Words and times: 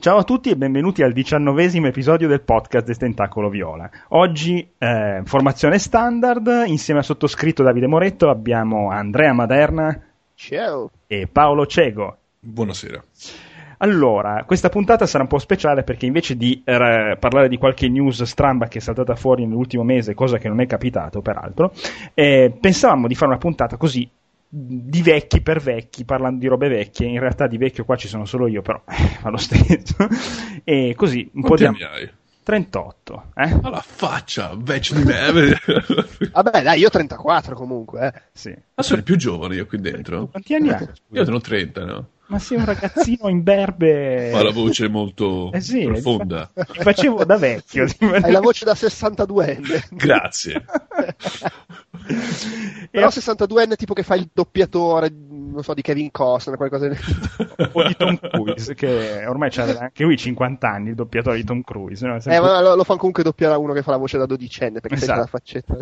Ciao 0.00 0.16
a 0.16 0.24
tutti 0.24 0.48
e 0.48 0.56
benvenuti 0.56 1.02
al 1.02 1.12
diciannovesimo 1.12 1.86
episodio 1.86 2.26
del 2.26 2.40
podcast 2.40 2.86
del 2.86 2.96
Tentacolo 2.96 3.50
Viola. 3.50 3.90
Oggi, 4.08 4.66
eh, 4.78 5.20
formazione 5.24 5.78
standard, 5.78 6.64
insieme 6.64 7.00
al 7.00 7.04
sottoscritto 7.04 7.62
Davide 7.62 7.86
Moretto 7.86 8.30
abbiamo 8.30 8.88
Andrea 8.88 9.34
Maderna 9.34 10.00
Ciao. 10.34 10.90
e 11.06 11.28
Paolo 11.30 11.66
Cego. 11.66 12.16
Buonasera. 12.40 13.04
Allora, 13.76 14.44
questa 14.46 14.70
puntata 14.70 15.04
sarà 15.04 15.24
un 15.24 15.28
po' 15.28 15.38
speciale 15.38 15.82
perché 15.82 16.06
invece 16.06 16.34
di 16.34 16.62
eh, 16.64 17.18
parlare 17.20 17.48
di 17.50 17.58
qualche 17.58 17.86
news 17.90 18.22
stramba 18.22 18.68
che 18.68 18.78
è 18.78 18.80
saltata 18.80 19.14
fuori 19.16 19.44
nell'ultimo 19.44 19.84
mese, 19.84 20.14
cosa 20.14 20.38
che 20.38 20.48
non 20.48 20.62
è 20.62 20.66
capitato 20.66 21.20
peraltro, 21.20 21.74
eh, 22.14 22.50
pensavamo 22.58 23.06
di 23.06 23.14
fare 23.14 23.32
una 23.32 23.40
puntata 23.40 23.76
così 23.76 24.10
di 24.52 25.00
vecchi 25.00 25.40
per 25.40 25.60
vecchi, 25.60 26.04
parlando 26.04 26.40
di 26.40 26.48
robe 26.48 26.68
vecchie, 26.68 27.06
in 27.06 27.20
realtà 27.20 27.46
di 27.46 27.56
vecchio 27.56 27.84
qua 27.84 27.94
ci 27.94 28.08
sono 28.08 28.24
solo 28.24 28.48
io, 28.48 28.62
però 28.62 28.82
fa 28.84 29.30
lo 29.30 29.36
stesso. 29.36 29.94
e 30.64 30.92
così 30.96 31.30
un 31.34 31.42
Quanti 31.42 31.62
po' 31.62 31.68
anni 31.68 31.78
di... 31.78 31.84
hai? 31.84 32.10
38, 32.42 33.32
eh? 33.34 33.58
Alla 33.62 33.84
faccia, 33.86 34.56
vecchio 34.56 34.96
di 34.96 35.04
me. 35.04 35.54
Vabbè, 36.32 36.62
dai, 36.62 36.80
io 36.80 36.88
ho 36.88 36.90
34 36.90 37.54
comunque. 37.54 38.06
Eh. 38.06 38.22
Sì. 38.32 38.56
Ma 38.74 38.82
sono 38.82 38.98
il 38.98 39.04
più 39.04 39.16
giovane 39.16 39.54
io 39.54 39.66
qui 39.66 39.78
dentro. 39.78 40.26
Quanti 40.26 40.54
anni 40.54 40.70
hai? 40.70 40.88
Io 41.10 41.24
sono 41.24 41.40
30, 41.40 41.84
no? 41.84 42.08
Ma 42.30 42.38
sei 42.38 42.58
un 42.58 42.64
ragazzino 42.64 43.28
imberbe. 43.28 44.30
Ma 44.32 44.42
la 44.42 44.52
voce 44.52 44.86
è 44.86 44.88
molto 44.88 45.50
Eh 45.52 45.60
sì, 45.60 45.84
profonda. 45.84 46.50
Ti 46.54 46.80
facevo 46.80 47.24
da 47.24 47.36
vecchio. 47.36 47.86
Hai 47.98 48.30
la 48.30 48.40
voce 48.40 48.64
da 48.64 48.72
62enne. 48.72 49.88
Grazie. 49.90 50.64
Però 52.90 53.08
62enne 53.08 53.74
tipo 53.74 53.94
che 53.94 54.02
fa 54.02 54.14
il 54.14 54.28
doppiatore, 54.32 55.10
non 55.10 55.62
so, 55.62 55.74
di 55.74 55.82
Kevin 55.82 56.10
Costner, 56.10 56.56
qualcosa 56.56 56.88
del 56.88 56.98
o 57.72 57.86
di 57.86 57.96
Tom 57.96 58.18
Cruise, 58.18 58.74
che 58.74 59.24
ormai 59.26 59.50
c'ha 59.50 59.64
anche 59.78 60.02
lui 60.04 60.16
50 60.16 60.68
anni, 60.68 60.88
il 60.90 60.94
doppiatore 60.94 61.36
di 61.36 61.44
Tom 61.44 61.62
Cruise. 61.62 62.06
No? 62.06 62.14
È 62.14 62.16
Eh, 62.16 62.20
sempre- 62.20 62.40
ma 62.40 62.60
lo, 62.62 62.74
lo 62.76 62.84
fa 62.84 62.96
comunque 62.96 63.22
doppiare 63.22 63.54
a 63.54 63.58
uno 63.58 63.72
che 63.72 63.82
fa 63.82 63.92
la 63.92 63.96
voce 63.96 64.18
da 64.18 64.26
dodicenne, 64.26 64.80
perché 64.80 64.96
Esatto. 64.96 65.20
la 65.20 65.26
faccetta. 65.26 65.76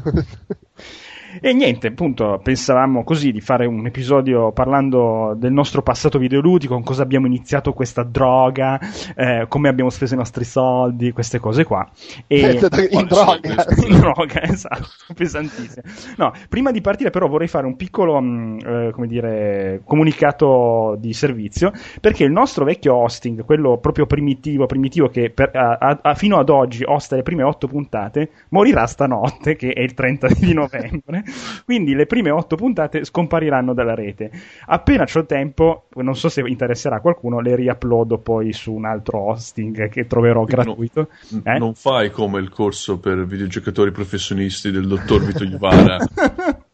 E 1.40 1.52
niente, 1.52 1.88
appunto, 1.88 2.40
pensavamo 2.42 3.04
così 3.04 3.30
di 3.32 3.40
fare 3.40 3.66
un 3.66 3.86
episodio 3.86 4.50
parlando 4.52 5.34
del 5.36 5.52
nostro 5.52 5.82
passato 5.82 6.18
videoludico, 6.18 6.74
con 6.74 6.82
cosa 6.82 7.02
abbiamo 7.02 7.26
iniziato 7.26 7.72
questa 7.72 8.02
droga, 8.02 8.78
eh, 9.14 9.46
come 9.48 9.68
abbiamo 9.68 9.90
speso 9.90 10.14
i 10.14 10.16
nostri 10.16 10.44
soldi, 10.44 11.12
queste 11.12 11.38
cose 11.38 11.64
qua. 11.64 11.88
E... 12.26 12.58
in 12.90 13.06
droga. 13.06 13.54
in 13.86 13.98
droga, 14.00 14.42
esatto, 14.42 14.88
pesantissimo. 15.14 15.82
No, 16.16 16.32
prima 16.48 16.70
di 16.72 16.80
partire 16.80 17.10
però 17.10 17.28
vorrei 17.28 17.48
fare 17.48 17.66
un 17.66 17.76
piccolo, 17.76 18.20
mh, 18.20 18.58
eh, 18.64 18.90
come 18.92 19.06
dire, 19.06 19.80
comunicato 19.84 20.96
di 20.98 21.12
servizio, 21.12 21.72
perché 22.00 22.24
il 22.24 22.32
nostro 22.32 22.64
vecchio 22.64 22.94
hosting, 22.94 23.44
quello 23.44 23.78
proprio 23.78 24.06
primitivo, 24.06 24.66
primitivo 24.66 25.08
che 25.08 25.30
per- 25.30 25.50
a- 25.54 25.98
a- 26.02 26.14
fino 26.14 26.38
ad 26.38 26.48
oggi 26.48 26.82
osta 26.84 27.16
le 27.16 27.22
prime 27.22 27.42
otto 27.42 27.66
puntate, 27.68 28.30
morirà 28.50 28.86
stanotte, 28.86 29.56
che 29.56 29.70
è 29.72 29.80
il 29.80 29.94
30 29.94 30.28
di 30.38 30.52
novembre. 30.52 31.22
Quindi 31.64 31.94
le 31.94 32.06
prime 32.06 32.30
otto 32.30 32.56
puntate 32.56 33.04
scompariranno 33.04 33.74
dalla 33.74 33.94
rete. 33.94 34.30
Appena 34.66 35.04
c'ho 35.04 35.24
tempo, 35.26 35.86
non 35.94 36.16
so 36.16 36.28
se 36.28 36.42
interesserà 36.46 36.96
a 36.96 37.00
qualcuno, 37.00 37.40
le 37.40 37.56
riuploado 37.56 38.18
poi 38.18 38.52
su 38.52 38.72
un 38.72 38.84
altro 38.84 39.30
hosting 39.30 39.88
che 39.88 40.06
troverò 40.06 40.44
Quindi 40.44 40.56
no- 40.56 40.74
gratuito. 40.74 41.08
Eh? 41.44 41.58
Non 41.58 41.74
fai 41.74 42.10
come 42.10 42.40
il 42.40 42.48
corso 42.48 42.98
per 42.98 43.26
videogiocatori 43.26 43.90
professionisti 43.90 44.70
del 44.70 44.86
dottor 44.86 45.24
Vito 45.24 45.44
Iuvara, 45.44 45.98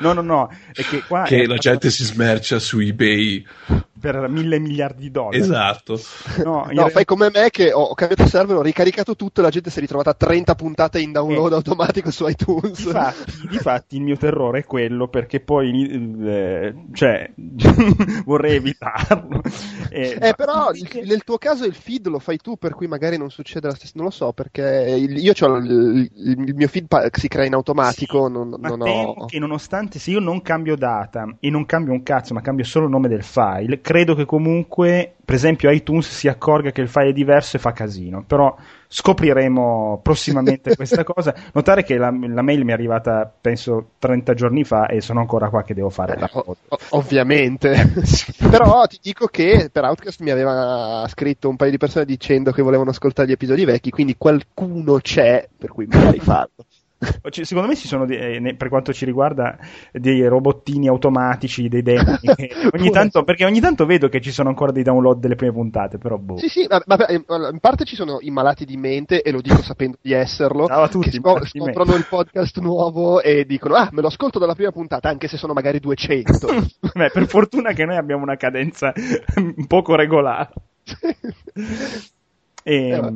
No, 0.00 0.12
no, 0.12 0.22
no, 0.22 0.50
che 0.72 1.02
che 1.24 1.46
la 1.46 1.56
gente 1.56 1.90
si 1.90 2.04
smercia 2.04 2.58
su 2.58 2.80
eBay. 2.80 3.46
Per 4.00 4.28
mille 4.28 4.58
miliardi 4.58 5.02
di 5.02 5.10
dollari. 5.10 5.38
Esatto. 5.38 5.98
No, 6.44 6.66
No, 6.72 6.84
re- 6.84 6.90
fai 6.90 7.04
come 7.04 7.30
me 7.32 7.50
che 7.50 7.72
ho, 7.72 7.82
ho 7.82 7.94
cambiato 7.94 8.26
server, 8.26 8.56
ho 8.56 8.62
ricaricato 8.62 9.16
tutto 9.16 9.40
e 9.40 9.44
la 9.44 9.50
gente 9.50 9.70
si 9.70 9.78
è 9.78 9.80
ritrovata 9.80 10.14
30 10.14 10.54
puntate 10.54 11.00
in 11.00 11.12
download 11.12 11.52
Eh. 11.52 11.56
automatico 11.56 12.10
su 12.10 12.26
iTunes. 12.26 12.76
Difatti, 12.84 13.32
difatti 13.48 13.96
il 13.96 14.02
mio 14.02 14.16
terrore 14.16 14.60
è 14.60 14.64
quello 14.64 15.08
perché 15.08 15.40
poi 15.40 16.16
eh, 16.26 16.74
cioè 16.92 17.30
vorrei 18.24 18.56
evitarlo. 18.56 19.40
Eh, 19.90 20.16
Eh, 20.20 20.34
però 20.34 20.70
perché- 20.70 21.00
il- 21.00 21.08
nel 21.08 21.24
tuo 21.24 21.38
caso 21.38 21.64
il 21.64 21.74
feed 21.74 22.06
lo 22.08 22.18
fai 22.18 22.36
tu, 22.38 22.56
per 22.56 22.74
cui 22.74 22.86
magari 22.86 23.16
non 23.18 23.30
succede 23.30 23.66
la 23.68 23.74
stessa. 23.74 23.92
Non 23.96 24.06
lo 24.06 24.10
so, 24.10 24.32
perché 24.32 24.94
il- 24.98 25.16
io 25.18 25.32
ho 25.38 25.56
il, 25.56 26.10
il 26.14 26.54
mio 26.54 26.68
feed 26.68 26.86
pa- 26.86 27.08
si 27.12 27.28
crea 27.28 27.44
in 27.46 27.54
automatico. 27.54 28.26
Sì, 28.26 28.32
non, 28.32 28.54
ma 28.58 28.68
non 28.68 28.78
temo 28.80 29.08
ho. 29.16 29.24
che 29.26 29.38
nonostante 29.38 29.98
se 29.98 30.10
io 30.10 30.20
non 30.20 30.42
cambio 30.42 30.76
data 30.76 31.26
e 31.40 31.50
non 31.50 31.66
cambio 31.66 31.92
un 31.92 32.02
cazzo, 32.02 32.34
ma 32.34 32.40
cambio 32.40 32.64
solo 32.64 32.84
il 32.86 32.90
nome 32.90 33.08
del 33.08 33.22
file, 33.22 33.80
credo 33.88 34.14
che 34.14 34.26
comunque, 34.26 35.14
per 35.24 35.34
esempio, 35.34 35.70
iTunes 35.70 36.06
si 36.10 36.28
accorga 36.28 36.72
che 36.72 36.82
il 36.82 36.90
file 36.90 37.08
è 37.08 37.12
diverso 37.14 37.56
e 37.56 37.58
fa 37.58 37.72
casino. 37.72 38.22
Però 38.22 38.54
scopriremo 38.86 40.00
prossimamente 40.02 40.76
questa 40.76 41.04
cosa. 41.04 41.34
Notare 41.54 41.84
che 41.84 41.96
la, 41.96 42.10
la 42.10 42.42
mail 42.42 42.66
mi 42.66 42.72
è 42.72 42.74
arrivata, 42.74 43.32
penso, 43.40 43.92
30 43.98 44.34
giorni 44.34 44.64
fa 44.64 44.88
e 44.88 45.00
sono 45.00 45.20
ancora 45.20 45.48
qua 45.48 45.62
che 45.62 45.72
devo 45.72 45.88
fare 45.88 46.16
Eh, 46.16 46.18
la 46.18 46.28
o- 46.30 46.54
ovviamente, 46.90 47.90
però 48.50 48.84
ti 48.84 48.98
dico 49.00 49.26
che 49.26 49.70
per 49.72 49.84
Outcast 49.84 50.20
mi 50.20 50.32
aveva 50.32 51.06
scritto 51.08 51.48
un 51.48 51.56
paio 51.56 51.70
di 51.70 51.78
persone 51.78 52.04
dicendo 52.04 52.52
che 52.52 52.60
volevano 52.60 52.90
ascoltare 52.90 53.26
gli 53.26 53.32
episodi 53.32 53.64
vecchi, 53.64 53.88
quindi 53.88 54.16
qualcuno 54.18 54.98
c'è 54.98 55.48
per 55.56 55.70
cui 55.70 55.86
magari 55.86 56.20
farlo. 56.20 56.66
Secondo 57.30 57.68
me 57.68 57.76
ci 57.76 57.86
sono, 57.86 58.04
eh, 58.06 58.54
per 58.56 58.68
quanto 58.68 58.92
ci 58.92 59.04
riguarda, 59.04 59.56
dei 59.92 60.26
robottini 60.26 60.88
automatici, 60.88 61.68
dei 61.68 61.82
demoni. 61.82 62.18
ogni 62.74 62.90
tanto, 62.90 63.22
perché 63.22 63.44
ogni 63.44 63.60
tanto 63.60 63.86
vedo 63.86 64.08
che 64.08 64.20
ci 64.20 64.32
sono 64.32 64.48
ancora 64.48 64.72
dei 64.72 64.82
download 64.82 65.20
delle 65.20 65.36
prime 65.36 65.52
puntate, 65.52 65.98
però 65.98 66.16
boh. 66.16 66.38
Sì, 66.38 66.48
sì, 66.48 66.66
ma- 66.68 66.82
ma- 66.86 67.06
eh, 67.06 67.14
in 67.14 67.58
parte 67.60 67.84
ci 67.84 67.94
sono 67.94 68.18
i 68.20 68.30
malati 68.30 68.64
di 68.64 68.76
mente, 68.76 69.22
e 69.22 69.30
lo 69.30 69.40
dico 69.40 69.62
sapendo 69.62 69.98
di 70.00 70.12
esserlo, 70.12 70.66
Ciao 70.66 70.82
a 70.82 70.88
tutti, 70.88 71.10
che 71.10 71.16
scop- 71.18 71.44
scoprono 71.46 71.94
il 71.94 72.06
podcast 72.08 72.58
nuovo 72.58 73.22
e 73.22 73.44
dicono, 73.46 73.74
ah, 73.76 73.88
me 73.92 74.00
lo 74.00 74.08
ascolto 74.08 74.40
dalla 74.40 74.54
prima 74.56 74.72
puntata, 74.72 75.08
anche 75.08 75.28
se 75.28 75.36
sono 75.36 75.52
magari 75.52 75.78
200. 75.78 76.48
Beh, 76.94 77.10
per 77.10 77.26
fortuna 77.28 77.72
che 77.72 77.84
noi 77.84 77.96
abbiamo 77.96 78.22
una 78.24 78.36
cadenza 78.36 78.92
un 79.36 79.66
poco 79.68 79.94
regolare. 79.94 80.50
E, 82.64 82.90
Eh, 82.90 83.00
va. 83.00 83.12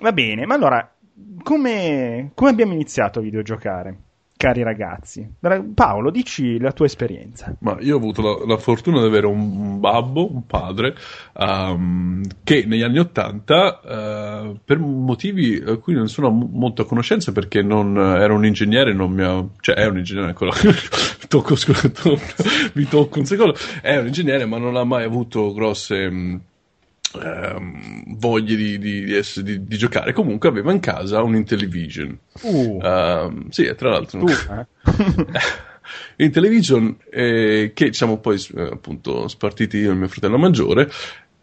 va 0.00 0.12
bene, 0.12 0.44
ma 0.44 0.54
allora, 0.54 0.94
come, 1.42 2.30
come 2.34 2.50
abbiamo 2.50 2.72
iniziato 2.72 3.18
a 3.18 3.22
videogiocare, 3.22 3.98
cari 4.36 4.62
ragazzi? 4.62 5.28
Paolo, 5.74 6.10
dici 6.10 6.58
la 6.58 6.72
tua 6.72 6.86
esperienza. 6.86 7.54
Ma 7.60 7.76
io 7.80 7.94
ho 7.94 7.98
avuto 7.98 8.22
la, 8.22 8.46
la 8.46 8.56
fortuna 8.56 9.00
di 9.00 9.06
avere 9.06 9.26
un, 9.26 9.78
babbo, 9.80 10.32
un 10.32 10.46
padre, 10.46 10.94
ehm, 11.36 12.22
che 12.42 12.64
negli 12.66 12.82
anni 12.82 12.98
Ottanta, 12.98 13.80
eh, 13.82 14.56
per 14.64 14.78
motivi 14.78 15.62
a 15.66 15.76
cui 15.76 15.92
non 15.94 16.08
sono 16.08 16.30
mo- 16.30 16.48
molto 16.50 16.82
a 16.82 16.86
conoscenza, 16.86 17.32
perché 17.32 17.62
non 17.62 17.98
era 17.98 18.32
un 18.32 18.46
ingegnere, 18.46 18.94
non 18.94 19.10
mi 19.12 19.22
ha, 19.22 19.44
cioè 19.60 19.74
è 19.74 19.86
un 19.86 19.98
ingegnere 19.98 20.28
ancora, 20.28 20.52
tocco, 21.28 21.54
scusa, 21.54 21.88
to- 21.90 22.18
vi 22.72 22.86
tocco 22.88 23.18
un 23.18 23.26
secondo, 23.26 23.54
è 23.82 23.98
un 23.98 24.06
ingegnere, 24.06 24.46
ma 24.46 24.56
non 24.56 24.76
ha 24.76 24.84
mai 24.84 25.04
avuto 25.04 25.52
grosse. 25.52 26.08
mh, 26.08 26.40
ehm, 27.22 28.16
voglie 28.18 28.56
di, 28.56 28.78
di- 28.78 29.04
di 29.04 29.64
di- 29.66 29.76
giocare. 29.76 30.12
Comunque 30.12 30.48
aveva 30.48 30.72
in 30.72 30.80
casa 30.80 31.22
un 31.22 31.34
Intellivision. 31.36 32.18
Uh, 32.42 32.78
Ehm, 32.82 33.48
sì 33.50 33.72
tra 33.76 33.90
l'altro 33.90 34.20
tu, 34.20 34.26
eh? 34.52 34.66
in 36.24 36.30
television 36.30 36.96
eh, 37.10 37.72
che 37.74 37.92
siamo 37.92 38.18
poi 38.18 38.42
eh, 38.56 38.62
appunto 38.72 39.28
spartiti 39.28 39.78
io 39.78 39.92
e 39.92 39.94
mio 39.94 40.08
fratello 40.08 40.38
maggiore. 40.38 40.88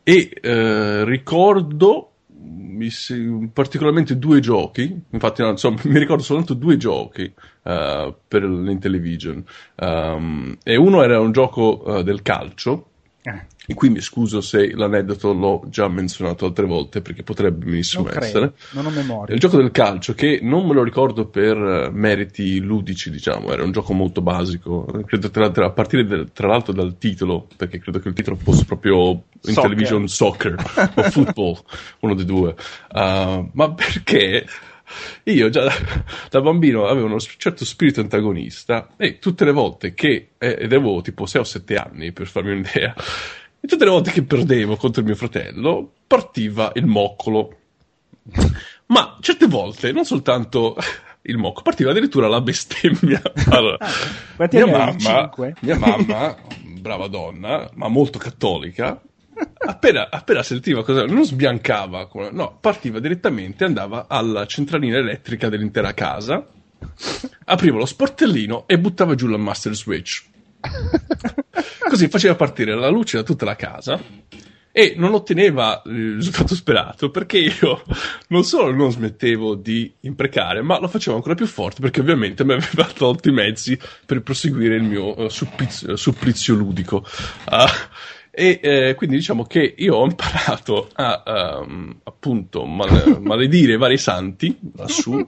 E 0.04 0.32
eh, 0.42 1.04
ricordo 1.04 2.12
si- 2.90 3.50
particolarmente 3.52 4.18
due 4.18 4.40
giochi. 4.40 5.02
Infatti 5.10 5.42
no, 5.42 5.50
insomma, 5.50 5.80
mi 5.86 6.00
ricordo 6.00 6.24
soltanto 6.24 6.54
due 6.54 6.78
giochi 6.78 7.24
eh, 7.64 8.16
per 8.28 8.44
l'Intellivision. 8.44 9.44
Ehm, 9.76 10.58
e 10.64 10.76
uno 10.78 11.04
era 11.04 11.20
un 11.20 11.32
gioco 11.32 11.98
eh, 11.98 12.04
del 12.04 12.22
calcio. 12.22 12.92
Eh, 13.24 13.46
e 13.70 13.74
qui 13.74 13.90
mi 13.90 14.00
scuso 14.00 14.40
se 14.40 14.72
l'aneddoto 14.74 15.34
l'ho 15.34 15.64
già 15.68 15.88
menzionato 15.90 16.46
altre 16.46 16.66
volte 16.66 17.02
perché 17.02 17.22
potrebbe 17.22 17.66
benissimo 17.66 18.06
non 18.06 18.18
essere 18.24 18.54
credo, 18.54 18.56
non 18.72 18.86
ho 18.86 18.90
è 18.90 18.94
memoria. 18.94 19.34
il 19.36 19.40
gioco 19.42 19.58
del 19.58 19.72
calcio 19.72 20.14
che 20.14 20.40
non 20.42 20.66
me 20.66 20.74
lo 20.74 20.84
ricordo 20.84 21.28
per 21.28 21.58
eh, 21.58 21.90
meriti 21.92 22.60
ludici, 22.62 23.12
diciamo, 23.12 23.52
era 23.52 23.64
un 23.64 23.72
gioco 23.72 23.94
molto 23.94 24.22
basico, 24.22 24.86
credo 25.06 25.30
tra, 25.30 25.50
tra- 25.52 25.66
a 25.66 25.72
partire 25.72 26.06
del- 26.06 26.32
tra 26.32 26.48
l'altro 26.48 26.72
dal 26.74 26.98
titolo, 26.98 27.48
perché 27.58 27.80
credo 27.80 28.00
che 28.00 28.08
il 28.08 28.14
titolo 28.14 28.38
fosse 28.38 28.64
proprio 28.66 29.10
in 29.10 29.54
Soccer. 29.54 29.62
television 29.62 30.08
soccer 30.08 30.56
o 30.96 31.04
football, 31.04 31.62
uno 32.00 32.14
dei 32.16 32.26
due. 32.26 32.56
Uh, 32.94 33.50
ma 33.52 33.74
perché 33.76 34.46
io 35.24 35.50
già 35.50 35.64
da, 35.66 35.74
da 36.30 36.42
bambino 36.42 36.86
avevo 36.88 37.08
uno 37.08 37.20
certo 37.20 37.66
spirito 37.66 38.00
antagonista 38.00 38.90
e 38.96 39.20
tutte 39.20 39.44
le 39.44 39.52
volte 39.52 39.94
che, 39.94 40.30
eh, 40.38 40.58
ed 40.60 40.72
avevo 40.72 41.02
tipo 41.02 41.26
6 41.26 41.42
o 41.42 41.44
7 41.44 41.76
anni 41.76 42.12
per 42.14 42.28
farmi 42.28 42.52
un'idea, 42.52 42.96
e 43.60 43.68
tutte 43.68 43.86
le 43.86 43.92
volte 43.92 44.12
che 44.12 44.24
perdevo 44.24 44.76
contro 44.76 45.02
il 45.02 45.08
mio 45.08 45.16
fratello 45.16 45.92
partiva 46.08 46.72
il 46.76 46.86
moccolo. 46.86 47.56
Ma 48.88 49.18
certe 49.20 49.48
volte 49.48 49.92
non 49.92 50.06
soltanto 50.06 50.76
il 51.24 51.38
moco, 51.38 51.62
partiva 51.62 51.92
addirittura 51.92 52.28
la 52.28 52.42
bestemmia. 52.42 53.22
Allora, 53.50 53.78
Quanti 54.36 54.58
mia 54.58 54.68
mamma, 54.68 55.32
mia 55.62 55.78
mamma, 55.78 56.36
brava 56.80 57.08
donna, 57.08 57.70
ma 57.74 57.88
molto 57.88 58.18
cattolica, 58.18 59.02
appena, 59.66 60.10
appena 60.10 60.44
sentiva 60.44 60.84
cosa, 60.84 61.06
non 61.06 61.26
sbiancava, 61.26 62.10
no, 62.32 62.58
partiva 62.60 63.00
direttamente, 63.00 63.64
andava 63.66 64.06
alla 64.08 64.46
centralina 64.46 64.98
elettrica 64.98 65.50
dell'intera 65.50 65.94
casa, 65.94 66.46
apriva 67.46 67.78
lo 67.78 67.86
sportellino 67.86 68.66
e 68.68 68.80
buttava 68.80 69.16
giù 69.16 69.28
la 69.28 69.38
master 69.38 69.74
switch. 69.74 70.26
Così 71.90 72.08
faceva 72.08 72.36
partire 72.36 72.76
la 72.76 72.90
luce 72.90 73.18
da 73.18 73.24
tutta 73.24 73.46
la 73.46 73.56
casa 73.56 74.00
e 74.78 74.94
non 74.96 75.16
otteneva 75.16 75.82
il 75.86 76.18
risultato 76.18 76.54
sperato 76.54 77.10
perché 77.10 77.40
io 77.40 77.82
non 78.28 78.44
solo 78.44 78.72
non 78.72 78.92
smettevo 78.92 79.56
di 79.56 79.92
imprecare, 80.02 80.62
ma 80.62 80.80
lo 80.80 80.88
facevo 80.88 81.16
ancora 81.16 81.34
più 81.34 81.48
forte 81.48 81.82
perché 81.82 82.02
ovviamente 82.02 82.46
mi 82.46 82.54
aveva 82.54 82.86
tolto 82.94 83.28
i 83.28 83.32
mezzi 83.32 83.76
per 84.06 84.22
proseguire 84.22 84.76
il 84.76 84.84
mio 84.84 85.20
uh, 85.20 85.30
supplizio, 85.30 85.96
supplizio, 85.96 86.54
ludico. 86.54 87.04
Uh, 87.50 87.66
e 88.30 88.60
eh, 88.62 88.94
quindi 88.94 89.16
diciamo 89.16 89.46
che 89.46 89.74
io 89.78 89.96
ho 89.96 90.06
imparato 90.06 90.90
a 90.94 91.24
um, 91.66 92.00
appunto 92.04 92.66
mal- 92.66 93.18
maledire 93.20 93.78
vari 93.78 93.98
santi 93.98 94.56
lassù 94.76 95.28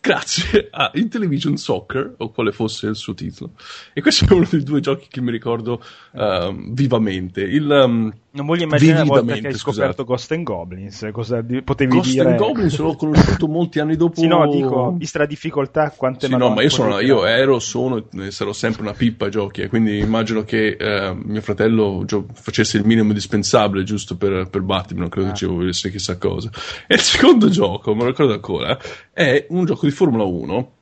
grazie 0.00 0.68
a 0.70 0.90
Intellivision 0.94 1.56
Soccer, 1.56 2.14
o 2.18 2.30
quale 2.30 2.52
fosse 2.52 2.88
il 2.88 2.96
suo 2.96 3.14
titolo. 3.14 3.52
E 3.92 4.00
questo 4.00 4.26
è 4.26 4.32
uno 4.32 4.46
dei 4.50 4.62
due 4.62 4.80
giochi 4.80 5.06
che 5.08 5.20
mi 5.20 5.30
ricordo 5.30 5.82
uh, 6.12 6.72
vivamente. 6.72 7.42
Il, 7.42 7.68
um, 7.68 8.12
non 8.38 8.46
voglio 8.46 8.64
immaginare 8.64 8.98
la 8.98 9.04
volta 9.04 9.34
che 9.34 9.48
hai 9.48 9.54
scoperto 9.54 10.04
Ghost 10.04 10.30
and 10.32 10.44
Goblins. 10.44 11.08
Cosa 11.12 11.40
di- 11.40 11.62
potevi 11.62 11.96
Ghost 11.96 12.10
dire? 12.10 12.24
Ghost 12.24 12.36
and 12.36 12.46
Goblins 12.46 12.78
l'ho 12.78 12.94
conosciuto 12.94 13.48
molti 13.48 13.80
anni 13.80 13.96
dopo. 13.98 14.20
Sì, 14.20 14.26
no, 14.28 14.48
dico, 14.48 14.94
vista 14.96 15.18
la 15.18 15.26
difficoltà, 15.26 15.92
quante 15.96 16.26
sì, 16.28 16.36
no, 16.36 16.50
ma 16.50 16.62
io, 16.62 16.70
sono, 16.70 17.00
io 17.00 17.26
ero, 17.26 17.58
sono 17.58 18.04
e 18.20 18.30
sarò 18.30 18.52
sempre 18.52 18.82
una 18.82 18.92
pippa 18.92 19.26
a 19.26 19.28
giochi. 19.28 19.62
E 19.62 19.68
quindi 19.68 19.98
immagino 19.98 20.44
che 20.44 20.76
eh, 20.78 21.14
mio 21.14 21.40
fratello 21.40 22.04
gio- 22.06 22.26
facesse 22.32 22.76
il 22.76 22.86
minimo 22.86 23.08
indispensabile 23.08 23.82
giusto 23.82 24.16
per, 24.16 24.48
per 24.48 24.62
battermi. 24.62 25.00
Non 25.00 25.08
credo 25.08 25.28
ah. 25.28 25.30
che 25.32 25.36
ci 25.36 25.46
volesse 25.46 25.90
chissà 25.90 26.16
cosa. 26.16 26.50
E 26.86 26.94
il 26.94 27.00
secondo 27.00 27.48
gioco, 27.50 27.94
me 27.94 28.02
lo 28.02 28.08
ricordo 28.08 28.32
ancora, 28.32 28.78
è 29.12 29.46
un 29.48 29.64
gioco 29.64 29.84
di 29.86 29.92
Formula 29.92 30.24
1. 30.24 30.72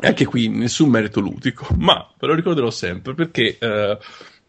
E 0.00 0.06
anche 0.08 0.24
qui 0.24 0.48
nessun 0.48 0.88
merito 0.88 1.20
ludico, 1.20 1.66
ma 1.78 2.10
ve 2.18 2.26
lo 2.26 2.34
ricorderò 2.34 2.70
sempre 2.70 3.14
perché. 3.14 3.56
Eh, 3.58 3.98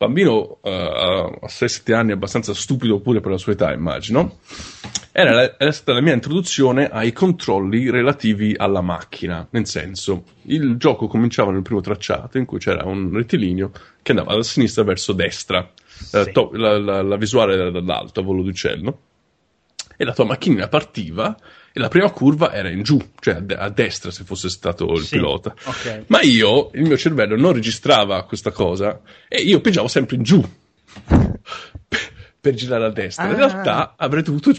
bambino 0.04 0.60
uh, 0.62 0.70
a 0.70 1.48
6-7 1.48 1.94
anni 1.94 2.12
abbastanza 2.12 2.54
stupido 2.54 3.00
pure 3.00 3.22
per 3.22 3.32
la 3.32 3.38
sua 3.38 3.54
età, 3.54 3.72
immagino, 3.72 4.38
era, 5.12 5.32
la, 5.32 5.56
era, 5.58 5.72
stata 5.72 5.94
la 5.94 6.02
mia 6.02 6.14
introduzione 6.14 6.90
ai 6.90 7.12
controlli 7.14 7.90
relativi 7.90 8.54
alla 8.58 8.82
macchina. 8.82 9.48
Nel 9.52 9.66
senso, 9.68 10.24
il 10.44 10.76
gioco 10.78 11.08
cominciava 11.08 11.52
nel 11.52 11.62
primo 11.62 11.82
tracciato 11.82 12.38
in 12.38 12.46
cui 12.46 12.60
c'era 12.60 12.86
un 12.86 13.12
rettilineo 13.14 13.72
che 14.02 14.12
andava 14.12 14.36
da 14.36 14.44
sinistra 14.44 14.84
verso 14.84 15.14
destra, 15.14 15.70
sì. 15.86 16.18
uh, 16.18 16.32
to- 16.32 16.52
la, 16.54 16.78
la, 16.78 17.02
la, 17.02 17.16
visuale 17.16 17.54
era 17.54 17.72
dall'alto, 17.72 18.20
a 18.20 18.24
volo 18.24 18.44
d'uccello, 18.44 19.00
e 19.96 20.04
la 20.04 20.14
tua 20.14 20.26
macchinina 20.26 20.68
partiva 20.68 21.38
e 21.76 21.80
la 21.80 21.88
prima 21.88 22.12
curva 22.12 22.54
era 22.54 22.70
in 22.70 22.84
giù, 22.84 23.02
cioè 23.20 23.34
a, 23.34 23.40
de- 23.40 23.56
a 23.56 23.70
destra 23.70 24.12
se 24.12 24.24
fosse 24.24 24.48
stato 24.48 24.92
il 24.94 25.04
sì, 25.04 25.16
pilota. 25.16 25.56
Okay. 25.64 26.04
Ma 26.08 26.22
io, 26.22 26.70
il 26.76 26.84
mio 26.84 26.98
cervello 26.98 27.36
non 27.36 27.52
registrava 27.52 28.24
questa 28.26 28.52
cosa 28.52 29.02
e 29.28 29.42
io 29.42 29.60
pigiavo 29.60 29.88
sempre 29.88 30.16
in 30.18 30.22
giù 30.22 30.48
per, 32.40 32.54
girare 32.54 32.86
a 32.86 32.92
destra. 32.92 33.24
Ah. 33.24 33.30
In 33.30 33.36
realtà 33.36 33.96
avrei 33.98 34.22
dovuto 34.22 34.54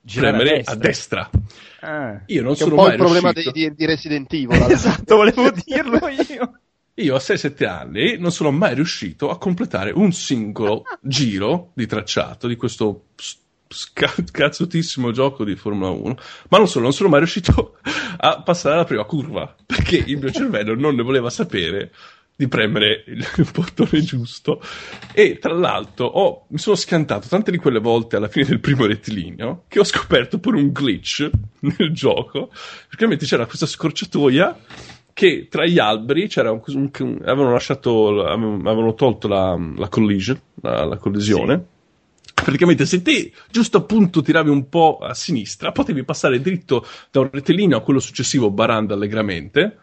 girare 0.00 0.36
premere 0.36 0.62
a 0.64 0.74
destra. 0.74 1.28
A 1.28 1.30
destra. 1.30 1.30
Ah. 1.80 2.22
Io 2.24 2.42
non 2.42 2.52
che 2.52 2.58
sono 2.58 2.70
un 2.70 2.76
po' 2.76 2.82
mai 2.84 2.92
il 2.92 2.98
problema 2.98 3.30
riuscito... 3.32 3.52
di, 3.52 3.74
di 3.74 3.84
Resident 3.84 4.32
Evil. 4.32 4.62
esatto, 4.72 5.16
volevo 5.16 5.50
dirlo 5.50 6.08
io. 6.08 6.60
Io 6.98 7.14
a 7.14 7.18
6-7 7.18 7.66
anni 7.66 8.16
non 8.16 8.32
sono 8.32 8.50
mai 8.50 8.74
riuscito 8.74 9.28
a 9.28 9.36
completare 9.36 9.90
un 9.90 10.12
singolo 10.12 10.84
giro 11.02 11.72
di 11.74 11.86
tracciato 11.86 12.46
di 12.46 12.56
questo 12.56 13.08
cazzutissimo 14.30 15.10
gioco 15.10 15.44
di 15.44 15.56
Formula 15.56 15.90
1, 15.90 16.16
ma 16.48 16.58
non 16.58 16.68
solo, 16.68 16.84
non 16.84 16.92
sono 16.92 17.08
mai 17.08 17.18
riuscito 17.18 17.76
a 18.18 18.42
passare 18.42 18.76
la 18.76 18.84
prima 18.84 19.04
curva 19.04 19.54
perché 19.64 19.96
il 19.96 20.18
mio 20.18 20.30
cervello 20.30 20.74
non 20.74 20.94
ne 20.94 21.02
voleva 21.02 21.30
sapere 21.30 21.92
di 22.36 22.48
premere 22.48 23.02
il 23.06 23.26
bottone 23.52 24.02
giusto. 24.02 24.60
E 25.12 25.38
tra 25.38 25.54
l'altro 25.54 26.06
ho, 26.06 26.44
mi 26.48 26.58
sono 26.58 26.76
schiantato 26.76 27.28
tante 27.28 27.50
di 27.50 27.56
quelle 27.56 27.80
volte 27.80 28.16
alla 28.16 28.28
fine 28.28 28.46
del 28.46 28.60
primo 28.60 28.86
rettilineo 28.86 29.64
che 29.68 29.80
ho 29.80 29.84
scoperto 29.84 30.38
pure 30.38 30.58
un 30.58 30.68
glitch 30.68 31.30
nel 31.60 31.92
gioco. 31.92 32.50
Perché 32.88 33.16
c'era 33.24 33.46
questa 33.46 33.66
scorciatoia 33.66 34.58
che 35.14 35.48
tra 35.48 35.64
gli 35.64 35.78
alberi 35.78 36.28
c'era 36.28 36.50
un, 36.50 36.60
un, 36.66 37.18
avevano 37.22 37.52
lasciato 37.52 38.22
avevano 38.22 38.92
tolto 38.92 39.28
la, 39.28 39.58
la 39.76 39.88
collision 39.88 40.38
la, 40.60 40.84
la 40.84 40.98
collisione. 40.98 41.54
Sì 41.56 41.74
praticamente 42.34 42.86
se 42.86 43.02
te 43.02 43.32
giusto 43.50 43.78
appunto 43.78 44.22
tiravi 44.22 44.50
un 44.50 44.68
po' 44.68 44.98
a 44.98 45.14
sinistra, 45.14 45.72
potevi 45.72 46.04
passare 46.04 46.40
dritto 46.40 46.86
da 47.10 47.20
un 47.20 47.30
rettilineo 47.32 47.78
a 47.78 47.82
quello 47.82 47.98
successivo 47.98 48.50
barando 48.50 48.94
allegramente, 48.94 49.78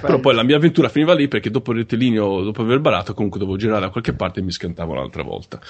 però 0.00 0.18
poi 0.18 0.34
la 0.34 0.42
mia 0.42 0.56
avventura 0.56 0.88
finiva 0.88 1.14
lì 1.14 1.28
perché 1.28 1.50
dopo 1.50 1.72
il 1.72 1.78
rettilineo, 1.78 2.42
dopo 2.42 2.62
aver 2.62 2.80
barato, 2.80 3.14
comunque 3.14 3.38
dovevo 3.38 3.56
girare 3.56 3.82
da 3.82 3.90
qualche 3.90 4.14
parte 4.14 4.40
e 4.40 4.42
mi 4.42 4.50
scantavo 4.50 4.92
un'altra 4.92 5.22
volta. 5.22 5.60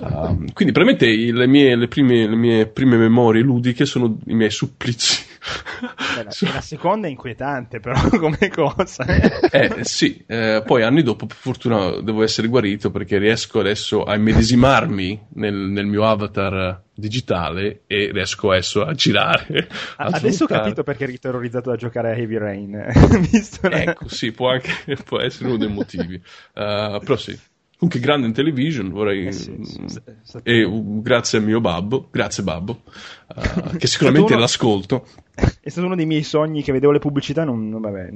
Um, 0.00 0.50
quindi 0.54 0.72
probabilmente 0.72 1.06
le 1.06 1.46
mie, 1.46 1.76
le, 1.76 1.88
prime, 1.88 2.28
le 2.28 2.36
mie 2.36 2.66
prime 2.66 2.96
memorie 2.96 3.42
ludiche 3.42 3.84
sono 3.84 4.18
i 4.26 4.34
miei 4.34 4.50
supplizi. 4.50 5.27
Beh, 6.16 6.24
la, 6.24 6.52
la, 6.52 6.60
seconda 6.60 7.06
è 7.06 7.10
inquietante 7.10 7.80
però 7.80 7.96
come 8.18 8.48
cosa. 8.48 9.04
eh 9.50 9.84
sì, 9.84 10.24
eh, 10.26 10.62
poi 10.64 10.82
anni 10.82 11.02
dopo 11.02 11.26
per 11.26 11.36
fortuna 11.36 12.00
devo 12.00 12.22
essere 12.22 12.48
guarito 12.48 12.90
perché 12.90 13.18
riesco 13.18 13.60
adesso 13.60 14.02
a 14.02 14.14
immedesimarmi 14.14 15.26
nel, 15.34 15.54
nel 15.54 15.86
mio 15.86 16.04
avatar 16.04 16.82
digitale 16.94 17.82
e 17.86 18.10
riesco 18.12 18.50
adesso 18.50 18.84
a 18.84 18.92
girare. 18.92 19.68
A 19.96 20.06
adesso 20.06 20.44
ho 20.44 20.48
capito 20.48 20.82
perché 20.82 21.04
eri 21.04 21.18
terrorizzato 21.18 21.70
da 21.70 21.76
giocare 21.76 22.10
a 22.10 22.16
Heavy 22.16 22.38
Rain. 22.38 22.74
ecco, 23.70 24.08
sì, 24.08 24.32
può, 24.32 24.50
anche, 24.50 24.96
può 25.04 25.20
essere 25.20 25.48
uno 25.48 25.58
dei 25.58 25.68
motivi. 25.68 26.14
Uh, 26.14 26.98
però 26.98 27.16
sì. 27.16 27.38
Comunque 27.78 28.04
grande 28.04 28.26
in 28.26 28.32
television, 28.32 28.90
vorrei... 28.90 29.28
Eh 29.28 29.32
sì, 29.32 29.56
sì, 29.62 30.00
e 30.42 30.64
uh, 30.64 31.00
grazie 31.00 31.38
al 31.38 31.44
mio 31.44 31.60
babbo, 31.60 32.08
grazie 32.10 32.42
babbo, 32.42 32.80
uh, 33.36 33.76
che 33.76 33.86
sicuramente 33.86 34.32
uno... 34.32 34.40
l'ascolto. 34.40 35.06
È 35.60 35.68
stato 35.68 35.86
uno 35.86 35.94
dei 35.94 36.04
miei 36.04 36.24
sogni 36.24 36.64
che 36.64 36.72
vedevo 36.72 36.90
le 36.90 36.98
pubblicità, 36.98 37.44
non, 37.44 37.68
non, 37.68 37.80
vabbè, 37.80 38.10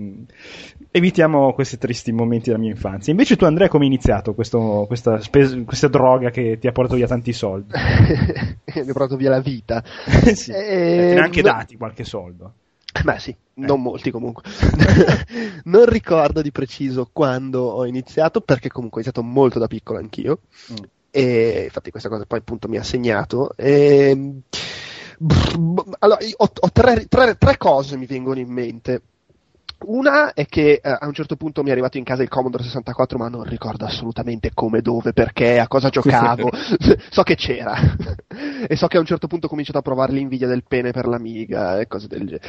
evitiamo 0.90 1.52
questi 1.52 1.78
tristi 1.78 2.10
momenti 2.10 2.50
della 2.50 2.58
mia 2.58 2.70
infanzia. 2.70 3.12
Invece 3.12 3.36
tu 3.36 3.44
Andrea 3.44 3.68
come 3.68 3.84
hai 3.84 3.90
iniziato 3.90 4.34
questo, 4.34 4.84
questa, 4.88 5.20
spes- 5.20 5.62
questa, 5.64 5.86
droga 5.86 6.30
che 6.30 6.58
ti 6.58 6.66
ha 6.66 6.72
portato 6.72 6.96
via 6.96 7.06
tanti 7.06 7.32
soldi? 7.32 7.70
Mi 8.74 8.80
ha 8.80 8.84
portato 8.86 9.14
via 9.14 9.30
la 9.30 9.40
vita. 9.40 9.84
sì, 10.34 10.50
e... 10.50 10.56
Te 10.56 11.14
ne 11.14 11.20
ha 11.20 11.22
anche 11.22 11.40
dati 11.40 11.76
qualche 11.76 12.02
soldo. 12.02 12.54
Beh 13.04 13.18
sì, 13.18 13.30
eh. 13.30 13.36
non 13.54 13.80
molti 13.80 14.10
comunque. 14.10 14.42
non 15.64 15.86
ricordo 15.86 16.42
di 16.42 16.52
preciso 16.52 17.08
quando 17.12 17.62
ho 17.62 17.86
iniziato, 17.86 18.40
perché 18.40 18.68
comunque 18.68 19.00
ho 19.00 19.04
iniziato 19.04 19.26
molto 19.26 19.58
da 19.58 19.66
piccolo 19.66 19.98
anch'io. 19.98 20.40
Mm. 20.72 20.84
E 21.10 21.62
infatti 21.64 21.90
questa 21.90 22.08
cosa 22.08 22.24
poi 22.26 22.38
appunto 22.38 22.68
mi 22.68 22.76
ha 22.76 22.82
segnato. 22.82 23.52
E... 23.56 24.40
Allora, 26.00 26.18
ho, 26.36 26.50
ho 26.58 26.72
tre, 26.72 27.06
tre, 27.06 27.36
tre 27.36 27.56
cose 27.56 27.96
mi 27.96 28.06
vengono 28.06 28.40
in 28.40 28.50
mente. 28.50 29.02
Una 29.84 30.32
è 30.32 30.46
che 30.46 30.80
eh, 30.82 30.90
a 30.90 31.06
un 31.06 31.12
certo 31.12 31.36
punto 31.36 31.62
mi 31.62 31.68
è 31.68 31.72
arrivato 31.72 31.98
in 31.98 32.04
casa 32.04 32.22
il 32.22 32.28
Commodore 32.28 32.62
64, 32.62 33.18
ma 33.18 33.28
non 33.28 33.44
ricordo 33.44 33.84
assolutamente 33.84 34.50
come, 34.54 34.80
dove, 34.80 35.12
perché, 35.12 35.58
a 35.58 35.68
cosa 35.68 35.88
giocavo. 35.88 36.50
so 37.10 37.22
che 37.22 37.34
c'era. 37.34 37.74
e 38.66 38.76
so 38.76 38.86
che 38.86 38.96
a 38.96 39.00
un 39.00 39.06
certo 39.06 39.26
punto 39.26 39.46
ho 39.46 39.48
cominciato 39.48 39.78
a 39.78 39.82
provare 39.82 40.12
l'invidia 40.12 40.46
del 40.46 40.64
pene 40.66 40.92
per 40.92 41.06
l'Amiga 41.06 41.80
e 41.80 41.86
cose 41.86 42.06
del 42.06 42.26
genere. 42.26 42.48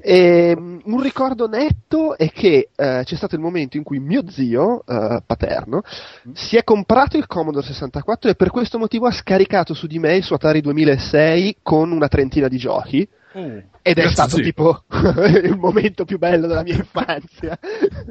E, 0.00 0.54
um, 0.56 0.80
un 0.84 1.00
ricordo 1.00 1.46
netto 1.48 2.16
è 2.16 2.30
che 2.30 2.70
eh, 2.74 3.02
c'è 3.04 3.16
stato 3.16 3.34
il 3.34 3.40
momento 3.40 3.76
in 3.76 3.82
cui 3.82 3.98
mio 3.98 4.28
zio 4.28 4.84
eh, 4.86 5.22
paterno 5.24 5.82
mm. 6.28 6.32
si 6.34 6.56
è 6.56 6.64
comprato 6.64 7.16
il 7.16 7.26
Commodore 7.26 7.66
64 7.66 8.30
e 8.30 8.34
per 8.34 8.50
questo 8.50 8.78
motivo 8.78 9.06
ha 9.06 9.12
scaricato 9.12 9.74
su 9.74 9.86
di 9.86 9.98
me 9.98 10.16
il 10.16 10.22
suo 10.22 10.36
Atari 10.36 10.60
2006 10.60 11.58
con 11.62 11.92
una 11.92 12.08
trentina 12.08 12.48
di 12.48 12.58
giochi 12.58 13.08
Mm. 13.36 13.58
Ed 13.82 13.98
è 13.98 14.08
stato 14.08 14.36
zio. 14.36 14.44
tipo 14.44 14.84
il 15.42 15.56
momento 15.56 16.04
più 16.04 16.18
bello 16.18 16.46
della 16.46 16.62
mia 16.62 16.76
infanzia. 16.76 17.58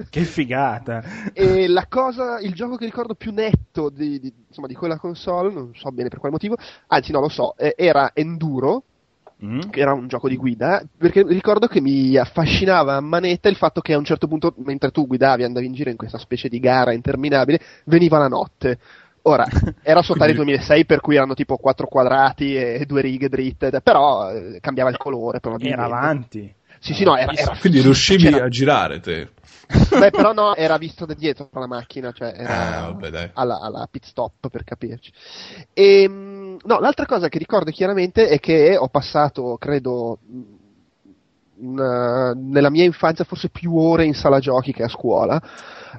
che 0.09 0.21
figata! 0.23 1.31
E 1.33 1.67
la 1.67 1.85
cosa, 1.87 2.39
il 2.39 2.53
gioco 2.53 2.75
che 2.75 2.85
ricordo 2.85 3.15
più 3.15 3.31
netto 3.31 3.89
di, 3.89 4.19
di, 4.19 4.33
insomma, 4.47 4.67
di 4.67 4.75
quella 4.75 4.97
console, 4.97 5.53
non 5.53 5.71
so 5.73 5.91
bene 5.91 6.09
per 6.09 6.19
quale 6.19 6.33
motivo, 6.33 6.57
anzi 6.87 7.11
no 7.11 7.21
lo 7.21 7.29
so, 7.29 7.55
eh, 7.57 7.73
era 7.77 8.11
Enduro, 8.13 8.83
mm. 9.43 9.69
che 9.69 9.79
era 9.79 9.93
un 9.93 10.07
gioco 10.07 10.27
di 10.27 10.35
guida, 10.35 10.83
perché 10.97 11.23
ricordo 11.23 11.67
che 11.67 11.79
mi 11.81 12.15
affascinava 12.17 12.95
a 12.95 13.01
manetta 13.01 13.49
il 13.49 13.55
fatto 13.55 13.81
che 13.81 13.93
a 13.93 13.97
un 13.97 14.05
certo 14.05 14.27
punto, 14.27 14.53
mentre 14.57 14.91
tu 14.91 15.07
guidavi, 15.07 15.43
andavi 15.43 15.65
in 15.65 15.73
giro 15.73 15.89
in 15.89 15.97
questa 15.97 16.17
specie 16.17 16.49
di 16.49 16.59
gara 16.59 16.93
interminabile, 16.93 17.59
veniva 17.85 18.17
la 18.17 18.27
notte. 18.27 18.77
Ora, 19.23 19.45
era 19.81 20.01
su 20.01 20.11
Atari 20.13 20.33
2006 20.33 20.85
per 20.85 20.99
cui 20.99 21.15
erano 21.15 21.33
tipo 21.33 21.57
quattro 21.57 21.87
quadrati 21.87 22.55
e 22.55 22.85
due 22.85 23.01
righe 23.01 23.29
dritte, 23.29 23.81
però 23.81 24.31
eh, 24.31 24.59
cambiava 24.59 24.89
il 24.89 24.97
colore 24.97 25.39
probabilmente. 25.39 25.81
Era 25.81 25.97
avanti. 25.97 26.55
Sì, 26.79 26.93
sì, 26.93 27.05
no, 27.05 27.15
era, 27.15 27.31
era 27.31 27.55
Quindi 27.59 27.79
riuscivi 27.79 28.23
c'era... 28.23 28.43
a 28.43 28.49
girare 28.49 28.99
te. 28.99 29.29
Beh, 29.97 30.11
però 30.11 30.33
no, 30.33 30.53
era 30.53 30.77
visto 30.77 31.05
da 31.05 31.13
dietro 31.13 31.49
la 31.53 31.65
macchina, 31.65 32.11
cioè 32.11 32.33
era 32.35 32.83
ah, 32.83 32.91
vabbè, 32.91 33.31
alla, 33.33 33.61
alla, 33.61 33.87
pit 33.89 34.03
stop 34.03 34.49
per 34.49 34.65
capirci. 34.65 35.11
E, 35.71 36.03
ehm, 36.03 36.57
no, 36.61 36.79
l'altra 36.79 37.05
cosa 37.05 37.29
che 37.29 37.37
ricordo 37.37 37.71
chiaramente 37.71 38.27
è 38.27 38.39
che 38.39 38.75
ho 38.75 38.89
passato, 38.89 39.55
credo, 39.57 40.19
una, 41.59 42.33
nella 42.33 42.69
mia 42.69 42.83
infanzia 42.83 43.23
forse 43.23 43.47
più 43.47 43.77
ore 43.77 44.03
in 44.03 44.13
sala 44.13 44.39
giochi 44.39 44.73
che 44.73 44.83
a 44.83 44.89
scuola 44.89 45.41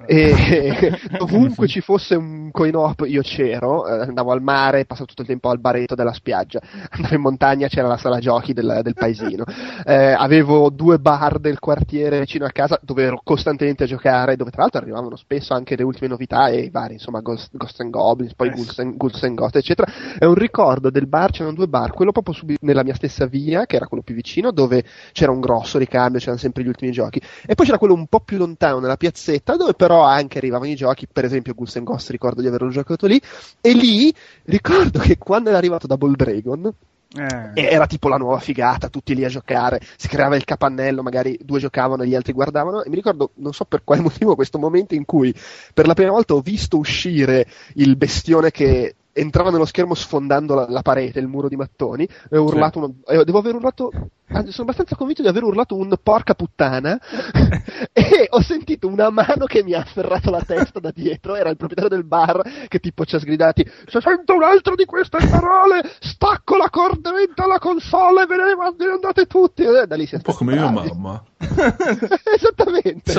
e 0.07 0.99
ovunque 1.19 1.67
ci 1.67 1.81
fosse 1.81 2.15
un 2.15 2.51
coin 2.51 2.75
op 2.77 3.05
io 3.07 3.23
c'ero, 3.23 3.87
eh, 3.87 4.03
andavo 4.07 4.33
al 4.33 4.43
mare, 4.43 4.85
passavo 4.85 5.07
tutto 5.07 5.23
il 5.23 5.29
tempo 5.29 5.51
al 5.51 5.61
baretto 5.61 5.95
della 5.95 6.13
spiaggia, 6.13 6.61
andavo 6.91 7.15
in 7.15 7.21
montagna, 7.21 7.69
c'era 7.69 7.89
la 7.89 7.97
sala 7.97 8.19
giochi 8.19 8.53
del, 8.53 8.81
del 8.83 8.95
paesino, 8.95 9.45
eh, 9.85 10.13
avevo 10.13 10.71
due 10.71 10.99
bar 10.99 11.39
del 11.39 11.59
quartiere 11.59 12.21
vicino 12.21 12.45
a 12.45 12.51
casa 12.51 12.79
dove 12.83 13.03
ero 13.05 13.21
costantemente 13.23 13.85
a 13.85 13.87
giocare, 13.87 14.37
dove 14.37 14.51
tra 14.51 14.63
l'altro 14.63 14.81
arrivavano 14.81 15.17
spesso 15.17 15.55
anche 15.55 15.77
le 15.77 15.83
ultime 15.83 16.09
novità 16.09 16.49
e 16.49 16.61
i 16.61 16.71
vari, 16.71 16.95
insomma, 16.95 17.21
Ghost, 17.21 17.51
Ghost 17.57 17.81
and 17.81 17.91
Goblins, 17.91 18.35
poi 18.35 18.49
eh. 18.49 18.53
Ghouls 18.53 18.79
and, 18.79 18.97
Ghouls 18.97 19.23
and 19.23 19.35
Ghost, 19.35 19.57
eccetera. 19.57 19.91
È 20.19 20.25
un 20.25 20.35
ricordo 20.35 20.91
del 20.91 21.07
bar, 21.07 21.31
c'erano 21.31 21.55
due 21.55 21.69
bar, 21.69 21.93
quello 21.93 22.13
proprio 22.13 22.35
subito 22.35 22.65
nella 22.65 22.83
mia 22.83 22.95
stessa 22.95 23.27
via, 23.27 23.67
che 23.67 23.77
era 23.77 23.87
quello 23.87 24.03
più 24.03 24.15
vicino, 24.15 24.51
dove 24.51 24.85
c'era 25.13 25.33
un 25.33 25.41
grosso 25.41 25.79
ricambio, 25.79 26.19
c'erano 26.19 26.39
sempre 26.39 26.63
gli 26.63 26.69
ultimi 26.69 26.91
giochi, 26.91 27.21
e 27.47 27.55
poi 27.55 27.67
c'era 27.67 27.79
quello 27.79 27.95
un 27.95 28.07
po' 28.07 28.21
più 28.21 28.39
lontano 28.39 28.79
nella 28.79 28.97
piazzetta, 28.97 29.57
dove 29.57 29.75
però 29.85 30.03
anche 30.03 30.39
arrivavano 30.39 30.71
i 30.71 30.77
giochi, 30.77 31.07
per 31.07 31.27
esempio 31.27 31.53
Ghouls 31.53 31.83
Ghost 31.83 32.09
ricordo 32.09 32.41
di 32.41 32.47
averlo 32.47 32.71
giocato 32.71 33.07
lì, 33.07 33.21
e 33.61 33.75
lì 33.75 34.13
ricordo 34.45 34.99
che 34.99 35.19
quando 35.19 35.51
era 35.51 35.59
arrivato 35.59 35.87
Double 35.87 36.17
Dragon, 36.17 36.73
eh. 37.17 37.53
Era 37.55 37.87
tipo 37.87 38.09
la 38.09 38.17
nuova 38.17 38.41
figata, 38.41 38.89
tutti 38.89 39.15
lì 39.15 39.25
a 39.25 39.29
giocare, 39.29 39.81
si 39.97 40.09
creava 40.09 40.35
il 40.35 40.45
capannello, 40.45 41.01
magari 41.01 41.39
due 41.41 41.61
giocavano 41.61 42.03
e 42.03 42.09
gli 42.09 42.15
altri 42.17 42.33
guardavano. 42.33 42.83
E 42.83 42.89
mi 42.89 42.97
ricordo, 42.97 43.31
non 43.35 43.53
so 43.53 43.65
per 43.67 43.83
quale 43.85 44.01
motivo, 44.03 44.35
questo 44.35 44.59
momento 44.59 44.97
in 44.97 45.05
cui 45.05 45.33
per 45.73 45.87
la 45.87 45.95
prima 45.95 46.11
volta 46.11 46.35
ho 46.35 46.41
visto 46.41 46.77
uscire 46.77 47.47
il 47.75 47.95
bestione 47.95 48.51
che 48.51 48.97
entrava 49.15 49.51
nello 49.51 49.65
schermo 49.65 49.95
sfondando 49.95 50.55
la, 50.55 50.67
la 50.69 50.83
parete, 50.83 51.21
il 51.21 51.29
muro 51.29 51.49
di 51.49 51.57
mattoni, 51.57 52.07
e 52.31 52.37
ho 52.37 52.43
urlato 52.43 52.79
uno, 52.79 52.95
eh, 53.07 53.25
devo 53.25 53.39
aver 53.39 53.55
urlato, 53.55 53.91
sono 54.27 54.53
abbastanza 54.59 54.97
convinto 54.97 55.23
di 55.23 55.29
aver 55.29 55.45
urlato 55.45 55.77
un 55.77 55.95
porca 56.03 56.35
puttana, 56.35 56.99
e 57.93 58.27
ho 58.29 58.43
sentito 58.43 58.89
una 58.89 59.11
mano 59.11 59.47
che 59.47 59.63
mi 59.63 59.73
ha 59.73 59.81
afferrato 59.81 60.31
la 60.31 60.43
testa 60.43 60.81
da 60.81 60.91
dietro, 60.93 61.37
era 61.37 61.49
il 61.49 61.57
proprietario 61.57 61.97
del 61.97 62.05
bar, 62.05 62.43
che 62.69 62.81
tipo 62.81 63.05
ci 63.05 63.15
ha 63.15 63.21
sgridati, 63.21 63.65
se 63.87 64.01
sento 64.01 64.35
un 64.35 64.43
altro 64.43 64.75
di 64.75 64.85
queste 64.85 65.19
parole, 65.27 65.81
stacco 66.01 66.57
la 66.57 66.69
corrente 66.69 67.43
alla 67.43 67.59
console 67.59 68.25
e 68.25 68.27
ve 68.27 68.37
ne 68.37 68.91
andate 68.93 69.27
tutti, 69.27 69.63
e 69.63 69.87
da 69.87 69.95
lì 69.95 70.07
si 70.07 70.15
è 70.15 70.17
Un 70.17 70.23
po' 70.23 70.33
come 70.33 70.55
mia 70.55 70.71
mamma. 70.71 71.23
Esattamente. 72.35 73.13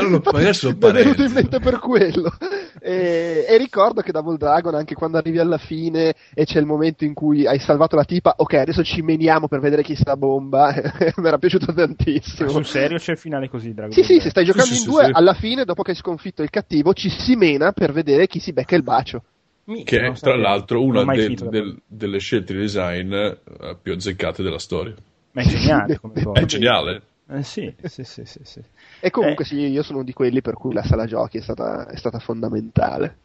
Mi 0.92 1.00
è 1.00 1.04
venuto 1.04 1.24
in 1.24 1.32
mente 1.32 1.60
per 1.60 1.80
quello. 1.80 2.32
E, 2.80 3.46
e 3.48 3.58
ricordo 3.58 4.02
che 4.02 4.12
Double 4.12 4.38
Dragon, 4.38 4.75
anche 4.75 4.96
quando 4.96 5.18
arrivi 5.18 5.40
alla 5.40 5.58
fine, 5.58 5.85
fine 5.86 6.15
e 6.34 6.46
c'è 6.46 6.60
il 6.60 6.65
momento 6.65 7.04
in 7.04 7.13
cui 7.13 7.46
hai 7.46 7.60
salvato 7.60 7.96
la 7.96 8.04
tipa, 8.04 8.36
ok, 8.38 8.54
adesso 8.54 8.84
ci 8.84 9.01
meniamo 9.01 9.48
per 9.48 9.60
vedere 9.60 9.84
chi 9.84 9.96
sta 9.96 10.18
bomba. 10.18 10.74
Mi 11.18 11.27
era 11.27 11.38
piaciuto 11.38 11.74
tantissimo. 11.74 12.46
Ma 12.46 12.51
sul 12.51 12.65
serio 12.65 12.98
c'è 12.98 13.13
il 13.13 13.18
finale 13.18 13.50
così, 13.50 13.74
Dragon 13.74 13.92
Sì, 13.94 14.04
sì, 14.04 14.20
se 14.20 14.30
stai 14.30 14.46
giocando 14.46 14.68
sì, 14.68 14.74
in 14.74 14.80
sì, 14.80 14.86
due, 14.86 15.06
sì. 15.06 15.12
alla 15.13 15.34
fine, 15.34 15.65
dopo 15.65 15.84
che 15.84 15.92
hai 15.92 15.98
sconfitto 15.98 16.42
il 16.42 16.50
cattivo, 16.50 16.94
ci 16.94 17.10
si 17.10 17.36
mena 17.36 17.72
per 17.72 17.92
vedere 17.92 18.27
chi 18.27 18.39
si 18.39 18.54
becca 18.54 18.75
il 18.75 18.84
bacio. 18.84 19.24
Che 19.65 20.00
è, 20.00 20.13
tra 20.13 20.36
l'altro, 20.36 20.84
una 20.84 21.04
del, 21.06 21.34
del, 21.34 21.82
delle 21.88 22.20
scelte 22.20 22.54
di 22.54 22.60
design 22.60 23.12
uh, 23.12 23.77
più 23.82 23.94
azzeccate 23.94 24.44
della 24.44 24.60
storia. 24.60 24.94
Ma 25.32 25.42
è 25.42 25.46
geniale 25.46 26.00
come 26.00 26.22
cosa. 26.22 26.39
È 26.39 26.46
geniale. 26.46 27.01
Eh, 27.27 27.42
sì, 27.42 27.74
sì, 27.86 28.04
sì, 28.04 28.24
sì, 28.25 28.39
sì. 28.44 28.62
E 29.00 29.10
comunque 29.10 29.44
eh. 29.44 29.48
sì, 29.48 29.56
io 29.56 29.82
sono 29.82 30.04
di 30.04 30.13
quelli 30.13 30.42
per 30.42 30.54
cui 30.54 30.72
la 30.72 30.84
sala 30.84 31.08
giochi 31.08 31.39
è 31.39 31.42
stata, 31.42 31.88
è 31.88 31.98
stata 31.98 32.20
fondamentale. 32.20 33.18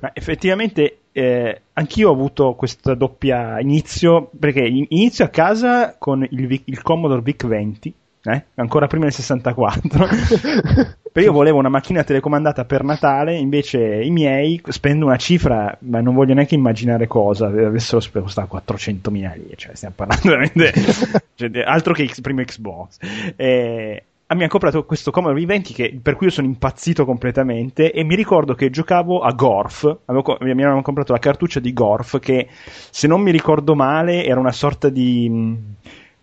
Ma 0.00 0.10
effettivamente 0.12 0.98
eh, 1.12 1.60
anch'io 1.72 2.08
ho 2.08 2.12
avuto 2.12 2.54
questa 2.54 2.94
doppia 2.94 3.60
inizio, 3.60 4.30
perché 4.38 4.60
inizio 4.60 5.24
a 5.24 5.28
casa 5.28 5.96
con 5.98 6.26
il, 6.28 6.60
il 6.64 6.82
Commodore 6.82 7.22
VIC-20, 7.22 7.92
eh? 8.24 8.44
ancora 8.54 8.86
prima 8.86 9.04
del 9.04 9.12
64. 9.12 10.08
Perché 11.14 11.28
io 11.28 11.32
volevo 11.32 11.58
una 11.58 11.68
macchina 11.68 12.02
telecomandata 12.02 12.64
per 12.64 12.82
Natale, 12.82 13.36
invece 13.36 13.78
i 14.02 14.10
miei 14.10 14.60
spendo 14.66 15.06
una 15.06 15.16
cifra, 15.16 15.76
ma 15.82 16.00
non 16.00 16.12
voglio 16.14 16.34
neanche 16.34 16.56
immaginare 16.56 17.06
cosa, 17.06 17.46
avessero 17.46 18.00
speso 18.00 18.24
costava 18.24 18.48
400.000 18.50 19.10
lire, 19.12 19.54
cioè 19.54 19.76
stiamo 19.76 19.94
parlando 19.96 20.28
veramente 20.28 20.72
cioè, 21.36 21.50
altro 21.64 21.92
che 21.92 22.02
il 22.02 22.12
primo 22.20 22.42
Xbox. 22.42 22.98
Eh, 23.36 24.02
mi 24.28 24.40
hanno 24.40 24.48
comprato 24.48 24.84
questo 24.84 25.10
Commodore 25.10 25.40
V20 25.42 25.74
che, 25.74 25.98
per 26.02 26.16
cui 26.16 26.26
io 26.26 26.32
sono 26.32 26.46
impazzito 26.46 27.04
completamente 27.04 27.92
e 27.92 28.04
mi 28.04 28.14
ricordo 28.14 28.54
che 28.54 28.70
giocavo 28.70 29.20
a 29.20 29.32
Gorf, 29.32 29.98
avevo, 30.06 30.38
mi 30.40 30.50
avevano 30.50 30.82
comprato 30.82 31.12
la 31.12 31.18
cartuccia 31.18 31.60
di 31.60 31.72
Gorf 31.72 32.18
che 32.20 32.48
se 32.90 33.06
non 33.06 33.20
mi 33.20 33.30
ricordo 33.30 33.74
male 33.74 34.24
era 34.24 34.40
una 34.40 34.52
sorta 34.52 34.88
di 34.88 35.28
mh, 35.28 35.58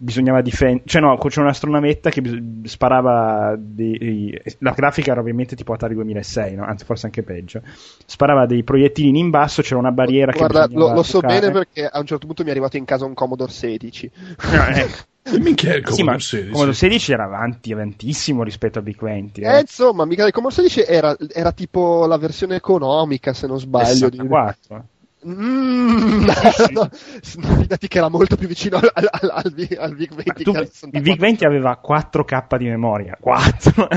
bisognava 0.01 0.41
difendere, 0.41 0.83
cioè 0.87 0.99
no, 0.99 1.15
c'era 1.15 1.43
un'astronavetta 1.43 2.09
che 2.09 2.23
sparava 2.63 3.55
dei, 3.57 4.35
la 4.57 4.71
grafica 4.71 5.11
era 5.11 5.21
ovviamente 5.21 5.55
tipo 5.55 5.73
Atari 5.73 5.93
2006, 5.93 6.55
no? 6.55 6.65
anzi 6.65 6.85
forse 6.85 7.05
anche 7.05 7.21
peggio, 7.21 7.61
sparava 8.05 8.47
dei 8.47 8.63
proiettili 8.63 9.15
in 9.17 9.29
basso, 9.29 9.61
c'era 9.61 9.79
una 9.79 9.91
barriera 9.91 10.31
Guarda, 10.31 10.67
che 10.67 10.73
lo, 10.73 10.91
lo 10.91 11.03
so 11.03 11.19
bene 11.19 11.51
perché 11.51 11.85
a 11.85 11.99
un 11.99 12.07
certo 12.07 12.25
punto 12.25 12.41
mi 12.41 12.49
è 12.49 12.51
arrivato 12.51 12.77
in 12.77 12.85
casa 12.85 13.05
un 13.05 13.13
Commodore 13.13 13.51
16. 13.51 14.11
No, 14.51 14.67
eh. 14.67 14.89
Minchia 15.23 15.75
il 15.75 15.83
Commodore 15.83 16.19
sì, 16.19 16.27
16. 16.37 16.49
Commodore 16.49 16.73
16 16.73 17.11
era 17.11 17.23
avanti, 17.25 17.71
avantissimo 17.71 18.43
rispetto 18.43 18.79
al 18.79 18.83
Big 18.83 18.99
20. 18.99 19.41
Eh. 19.41 19.55
eh, 19.55 19.59
insomma, 19.61 20.05
mica 20.05 20.25
il 20.25 20.31
Commodore 20.31 20.67
16 20.67 20.91
era, 20.91 21.15
era, 21.29 21.51
tipo 21.51 22.05
la 22.07 22.17
versione 22.17 22.55
economica, 22.55 23.33
se 23.33 23.47
non 23.47 23.59
sbaglio. 23.59 24.09
64. 24.09 24.57
Di... 24.67 24.99
Mm, 25.27 26.25
no, 26.73 26.89
fidati 27.21 27.87
che 27.87 27.97
era 27.99 28.09
molto 28.09 28.35
più 28.35 28.47
vicino 28.47 28.77
al, 28.77 28.89
al, 28.91 29.07
al, 29.11 29.29
al 29.29 29.53
VIC 29.53 30.15
20 30.15 30.49
il 30.93 31.01
VIC 31.01 31.17
20 31.19 31.45
aveva 31.45 31.79
4k 31.79 32.57
di 32.57 32.65
memoria 32.65 33.15
4 33.19 33.89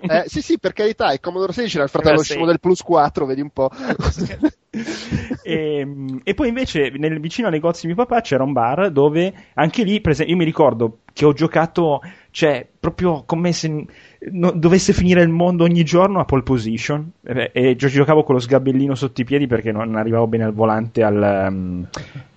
eh, 0.00 0.24
sì 0.24 0.40
sì 0.40 0.58
per 0.58 0.72
carità 0.72 1.12
il 1.12 1.20
Commodore 1.20 1.52
16 1.52 1.76
era 1.76 1.84
il 1.84 1.90
fratello 1.90 2.22
scemo 2.22 2.46
del 2.46 2.60
plus 2.60 2.80
4 2.80 3.26
vedi 3.26 3.42
un 3.42 3.50
po' 3.50 3.68
e, 4.70 4.78
ehm, 5.80 6.20
e, 6.24 6.32
poi 6.32 6.48
invece 6.48 6.90
nel, 6.96 7.20
vicino 7.20 7.48
al 7.48 7.52
negozio 7.52 7.86
di 7.86 7.94
mio 7.94 8.02
papà 8.02 8.22
c'era 8.22 8.42
un 8.42 8.52
bar 8.52 8.90
dove 8.90 9.34
anche 9.54 9.82
lì 9.82 10.00
per 10.00 10.12
esempio, 10.12 10.32
io 10.32 10.40
mi 10.40 10.46
ricordo 10.46 11.00
che 11.12 11.26
ho 11.26 11.34
giocato 11.34 12.00
cioè 12.30 12.66
proprio 12.78 13.24
come 13.26 13.52
se 13.52 13.84
no, 14.30 14.50
dovesse 14.52 14.92
finire 14.92 15.22
il 15.22 15.28
mondo 15.28 15.64
ogni 15.64 15.82
giorno 15.84 16.20
a 16.20 16.24
pole 16.24 16.42
position 16.42 17.10
e, 17.22 17.50
e 17.52 17.76
giocavo 17.76 18.22
con 18.22 18.34
lo 18.34 18.40
sgabellino 18.40 18.94
sotto 18.94 19.20
i 19.20 19.24
piedi 19.24 19.46
perché 19.46 19.72
non 19.72 19.96
arrivavo 19.96 20.26
bene 20.26 20.44
al 20.44 20.52
volante 20.52 21.02
al, 21.02 21.46
um, 21.48 21.88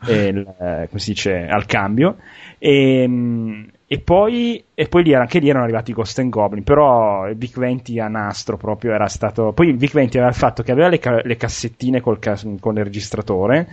il, 0.08 0.54
come 0.58 0.88
si 0.96 1.12
dice, 1.12 1.48
al 1.48 1.66
cambio. 1.66 2.18
E, 2.58 3.04
um, 3.06 3.68
e 3.86 4.00
poi, 4.00 4.64
e 4.74 4.88
poi 4.88 5.04
lì, 5.04 5.14
anche 5.14 5.38
lì 5.38 5.50
erano 5.50 5.66
arrivati 5.66 5.92
i 5.92 5.94
Ghost 5.94 6.18
and 6.18 6.32
Goblin 6.32 6.64
però 6.64 7.28
il 7.28 7.36
Vic 7.38 7.60
20 7.60 8.00
a 8.00 8.08
nastro 8.08 8.58
proprio 8.58 8.92
era 8.92 9.08
stato 9.08 9.52
poi 9.52 9.68
il 9.68 9.78
Vic 9.78 9.94
20 9.94 10.18
aveva 10.18 10.32
il 10.32 10.38
fatto 10.38 10.64
che 10.64 10.72
aveva 10.72 10.88
le, 10.88 10.98
ca- 10.98 11.22
le 11.22 11.38
cassettine 11.38 12.02
cas- 12.20 12.48
con 12.60 12.76
il 12.78 12.84
registratore 12.84 13.68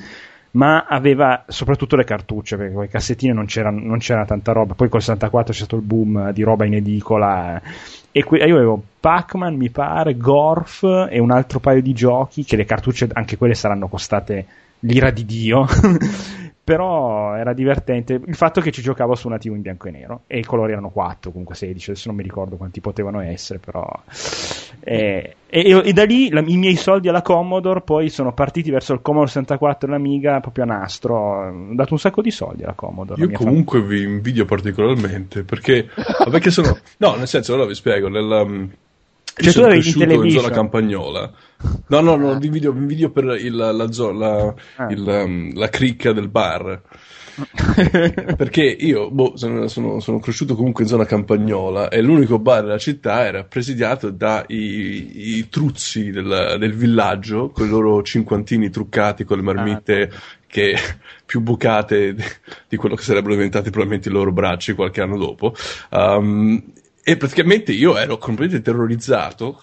ma 0.53 0.87
aveva 0.89 1.45
soprattutto 1.47 1.97
le 1.97 2.05
cartucce, 2.05 2.57
perché 2.57 2.75
con 2.75 2.85
i 2.85 2.89
cassettini 2.89 3.33
non 3.33 3.47
c'era, 3.47 3.71
non 3.71 3.99
c'era, 3.99 4.25
tanta 4.25 4.53
roba. 4.53 4.75
Poi 4.75 4.89
col 4.89 5.01
64 5.01 5.53
c'è 5.53 5.59
stato 5.59 5.77
il 5.77 5.83
boom 5.83 6.33
di 6.33 6.43
roba 6.43 6.65
in 6.65 6.75
edicola. 6.75 7.61
E 8.11 8.25
que- 8.25 8.39
io 8.39 8.57
avevo 8.57 8.83
Pac-Man, 8.99 9.55
mi 9.55 9.71
pare, 9.71 10.17
Gorf 10.17 10.83
e 11.09 11.19
un 11.21 11.31
altro 11.31 11.61
paio 11.61 11.81
di 11.81 11.93
giochi, 11.93 12.45
che 12.45 12.57
le 12.57 12.65
cartucce 12.65 13.09
anche 13.13 13.37
quelle 13.37 13.55
saranno 13.55 13.89
costate 13.89 14.47
l'ira 14.81 15.11
di 15.11 15.25
Dio. 15.25 15.67
però 16.71 17.35
era 17.35 17.53
divertente 17.53 18.21
il 18.25 18.37
fatto 18.37 18.61
che 18.61 18.71
ci 18.71 18.81
giocavo 18.81 19.17
su 19.17 19.27
una 19.27 19.39
TV 19.39 19.57
in 19.57 19.61
bianco 19.61 19.89
e 19.89 19.91
nero 19.91 20.21
e 20.29 20.39
i 20.39 20.45
colori 20.45 20.71
erano 20.71 20.91
4 20.91 21.33
comunque 21.33 21.57
16 21.57 21.91
adesso 21.91 22.07
non 22.07 22.17
mi 22.17 22.23
ricordo 22.23 22.57
quanti 22.57 22.81
potevano 22.81 23.21
essere 23.21 23.59
però 23.59 23.85
e, 24.79 25.35
e, 25.49 25.81
e 25.85 25.93
da 25.93 26.05
lì 26.05 26.31
la, 26.31 26.45
i 26.47 26.57
miei 26.57 26.77
soldi 26.77 27.09
alla 27.09 27.23
Commodore 27.23 27.81
poi 27.81 28.09
sono 28.09 28.33
partiti 28.33 28.71
verso 28.71 28.93
il 28.93 29.01
Commodore 29.03 29.33
64 29.33 29.89
e 29.89 29.91
l'Amiga 29.91 30.39
proprio 30.39 30.63
a 30.63 30.69
nastro 30.69 31.49
ho 31.49 31.75
dato 31.75 31.93
un 31.93 31.99
sacco 31.99 32.23
di 32.23 32.31
soldi 32.31 32.63
alla 32.63 32.75
Commodore 32.75 33.21
io 33.21 33.31
comunque 33.33 33.81
famiglia. 33.81 34.07
vi 34.07 34.13
invidio 34.13 34.45
particolarmente 34.45 35.43
perché 35.43 35.89
che 36.39 36.51
sono 36.51 36.79
no 36.99 37.17
nel 37.17 37.27
senso 37.27 37.53
allora 37.53 37.67
vi 37.67 37.75
spiego 37.75 38.09
nel, 38.09 38.31
um, 38.47 38.71
cioè, 39.43 39.53
sono 39.53 39.69
cresciuto 39.69 40.05
in 40.25 40.31
zona 40.31 40.51
campagnola. 40.51 41.33
No, 41.89 42.01
no, 42.01 42.17
no, 42.17 42.39
vi 42.39 42.47
invidio, 42.47 42.73
vi 42.73 42.81
invidio 42.81 43.11
per 43.11 43.25
il, 43.41 43.55
la, 43.55 43.93
zona, 43.93 44.55
ah. 44.77 44.91
il, 44.91 45.01
um, 45.01 45.53
la 45.55 45.69
cricca 45.69 46.13
del 46.13 46.29
bar. 46.29 46.83
Perché 48.37 48.63
io 48.63 49.11
boh, 49.11 49.37
sono, 49.37 49.67
sono, 49.69 50.01
sono, 50.01 50.19
cresciuto 50.19 50.55
comunque 50.55 50.83
in 50.83 50.89
zona 50.91 51.05
campagnola 51.05 51.89
e 51.89 52.03
l'unico 52.03 52.39
bar 52.39 52.63
della 52.63 52.79
città 52.79 53.25
era 53.25 53.45
presidiato 53.45 54.11
dai 54.11 55.39
i 55.39 55.49
truzzi 55.49 56.11
del, 56.11 56.57
del, 56.59 56.75
villaggio 56.75 57.51
con 57.51 57.67
i 57.67 57.71
loro 57.71 58.03
cinquantini 58.03 58.69
truccati 58.69 59.25
con 59.25 59.39
le 59.39 59.43
marmitte 59.43 60.11
ah, 60.13 60.19
che 60.47 60.77
più 61.25 61.41
bucate 61.41 62.15
di 62.69 62.77
quello 62.77 62.95
che 62.95 63.03
sarebbero 63.03 63.35
diventati 63.35 63.71
probabilmente 63.71 64.09
i 64.09 64.13
loro 64.13 64.33
bracci 64.33 64.75
qualche 64.75 65.01
anno 65.01 65.17
dopo. 65.17 65.55
Um, 65.91 66.63
E 67.03 67.17
praticamente 67.17 67.73
io 67.73 67.97
ero 67.97 68.19
completamente 68.19 68.71
terrorizzato 68.71 69.61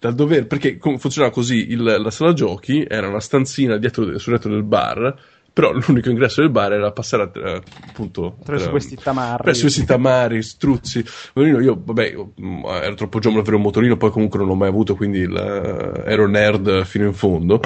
dal 0.00 0.14
dover, 0.14 0.46
perché 0.46 0.78
funzionava 0.98 1.32
così, 1.32 1.70
il, 1.70 1.82
la 1.82 2.10
sala 2.10 2.32
giochi 2.32 2.84
era 2.88 3.06
una 3.08 3.20
stanzina 3.20 3.76
dietro 3.76 4.18
sul 4.18 4.32
letto 4.32 4.48
del 4.48 4.64
bar, 4.64 5.14
però 5.52 5.70
l'unico 5.72 6.10
ingresso 6.10 6.40
del 6.40 6.50
bar 6.50 6.72
era 6.72 6.90
passare 6.90 7.30
a, 7.32 7.62
appunto 7.88 8.38
attraverso 8.40 8.70
questi 8.70 8.96
tamari. 8.96 9.42
presso 9.42 9.60
questi 9.60 9.84
tamari 9.84 10.42
struzzi. 10.42 11.04
Io 11.34 11.80
vabbè 11.84 12.14
mm, 12.40 12.64
ero 12.64 12.94
troppo 12.94 13.18
giovane 13.20 13.42
per 13.42 13.50
avere 13.50 13.56
un 13.56 13.62
motorino 13.62 13.96
poi 13.96 14.10
comunque 14.10 14.38
non 14.38 14.48
l'ho 14.48 14.54
mai 14.54 14.68
avuto 14.68 14.96
quindi 14.96 15.18
il, 15.20 16.02
ero 16.04 16.26
nerd 16.26 16.84
fino 16.84 17.04
in 17.04 17.14
fondo 17.14 17.60